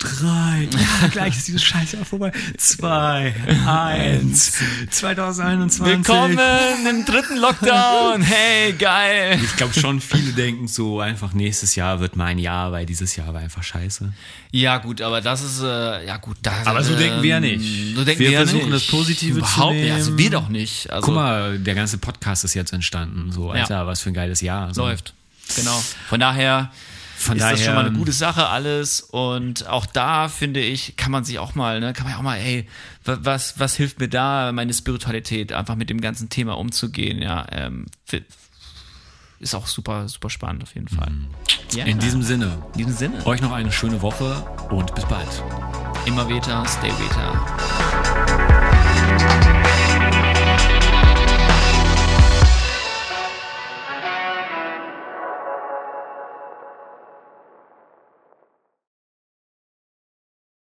Drei, 0.00 0.68
ja, 1.02 1.08
gleich 1.08 1.36
ist 1.36 1.46
dieses 1.46 1.62
Scheißjahr 1.62 2.04
vorbei. 2.04 2.32
Zwei, 2.56 3.34
eins, 3.66 4.52
2021. 4.90 5.84
Willkommen 5.84 6.38
im 6.88 7.04
dritten 7.04 7.36
Lockdown. 7.36 8.22
Hey, 8.22 8.72
geil. 8.72 9.38
Ich 9.42 9.56
glaube 9.56 9.78
schon, 9.78 10.00
viele 10.00 10.32
denken 10.32 10.68
so 10.68 11.00
einfach, 11.00 11.34
nächstes 11.34 11.76
Jahr 11.76 12.00
wird 12.00 12.16
mein 12.16 12.38
Jahr, 12.38 12.72
weil 12.72 12.86
dieses 12.86 13.14
Jahr 13.16 13.32
war 13.34 13.40
einfach 13.40 13.62
scheiße. 13.62 14.12
Ja, 14.52 14.78
gut, 14.78 15.02
aber 15.02 15.20
das 15.20 15.42
ist, 15.44 15.60
äh, 15.62 16.06
ja 16.06 16.16
gut, 16.16 16.38
da, 16.42 16.52
Aber 16.64 16.82
so 16.82 16.96
denken 16.96 17.22
wir 17.22 17.30
ja 17.30 17.36
ähm, 17.36 17.42
nicht. 17.42 17.94
So 17.96 18.04
denken 18.04 18.20
Wir 18.20 18.30
wir, 18.30 18.32
ja 18.32 18.38
versuchen 18.46 18.70
nicht. 18.70 18.74
das 18.74 18.86
Positive 18.86 19.32
zu 19.34 19.38
Überhaupt 19.38 19.74
nicht. 19.74 19.84
nehmen. 19.84 19.96
Also 19.96 20.18
wir 20.18 20.30
doch 20.30 20.48
nicht. 20.48 20.90
Also 20.90 21.04
Guck 21.06 21.14
mal, 21.14 21.58
der 21.58 21.74
ganze 21.74 21.98
Podcast 21.98 22.44
ist 22.44 22.54
jetzt 22.54 22.72
entstanden. 22.72 23.32
So, 23.32 23.50
Alter, 23.50 23.86
was 23.86 24.00
für 24.00 24.10
ein 24.10 24.14
geiles 24.14 24.40
Jahr. 24.40 24.72
So. 24.72 24.82
läuft. 24.82 25.12
Genau. 25.56 25.82
Von 26.08 26.20
daher 26.20 26.70
Von 27.22 27.36
ist 27.36 27.42
daher, 27.42 27.56
das 27.56 27.64
schon 27.64 27.74
mal 27.74 27.84
eine 27.86 27.96
gute 27.96 28.12
Sache 28.12 28.46
alles 28.48 29.00
und 29.02 29.66
auch 29.68 29.84
da 29.84 30.28
finde 30.28 30.60
ich, 30.60 30.96
kann 30.96 31.12
man 31.12 31.22
sich 31.24 31.38
auch 31.38 31.54
mal, 31.54 31.78
ne, 31.80 31.92
kann 31.92 32.06
man 32.06 32.14
auch 32.16 32.22
mal, 32.22 32.36
ey, 32.38 32.66
wa- 33.04 33.18
was, 33.20 33.58
was 33.60 33.74
hilft 33.76 34.00
mir 34.00 34.08
da, 34.08 34.52
meine 34.52 34.72
Spiritualität 34.72 35.52
einfach 35.52 35.76
mit 35.76 35.90
dem 35.90 36.00
ganzen 36.00 36.30
Thema 36.30 36.56
umzugehen, 36.56 37.20
ja, 37.20 37.44
ähm, 37.52 37.86
ist 39.38 39.54
auch 39.54 39.66
super, 39.66 40.08
super 40.08 40.30
spannend 40.30 40.62
auf 40.62 40.74
jeden 40.74 40.88
Fall. 40.88 41.12
Ja, 41.74 41.84
In 41.84 41.98
diesem 41.98 42.22
Sinne, 42.22 42.56
in 42.72 42.78
diesem 42.78 42.94
Sinne, 42.94 43.26
euch 43.26 43.40
noch 43.42 43.52
eine 43.52 43.70
schöne 43.72 44.00
Woche 44.02 44.42
und 44.70 44.94
bis 44.94 45.04
bald. 45.04 45.28
immer 46.06 46.28
weiter, 46.28 46.64
stay 46.66 46.88
weiter. 46.90 48.40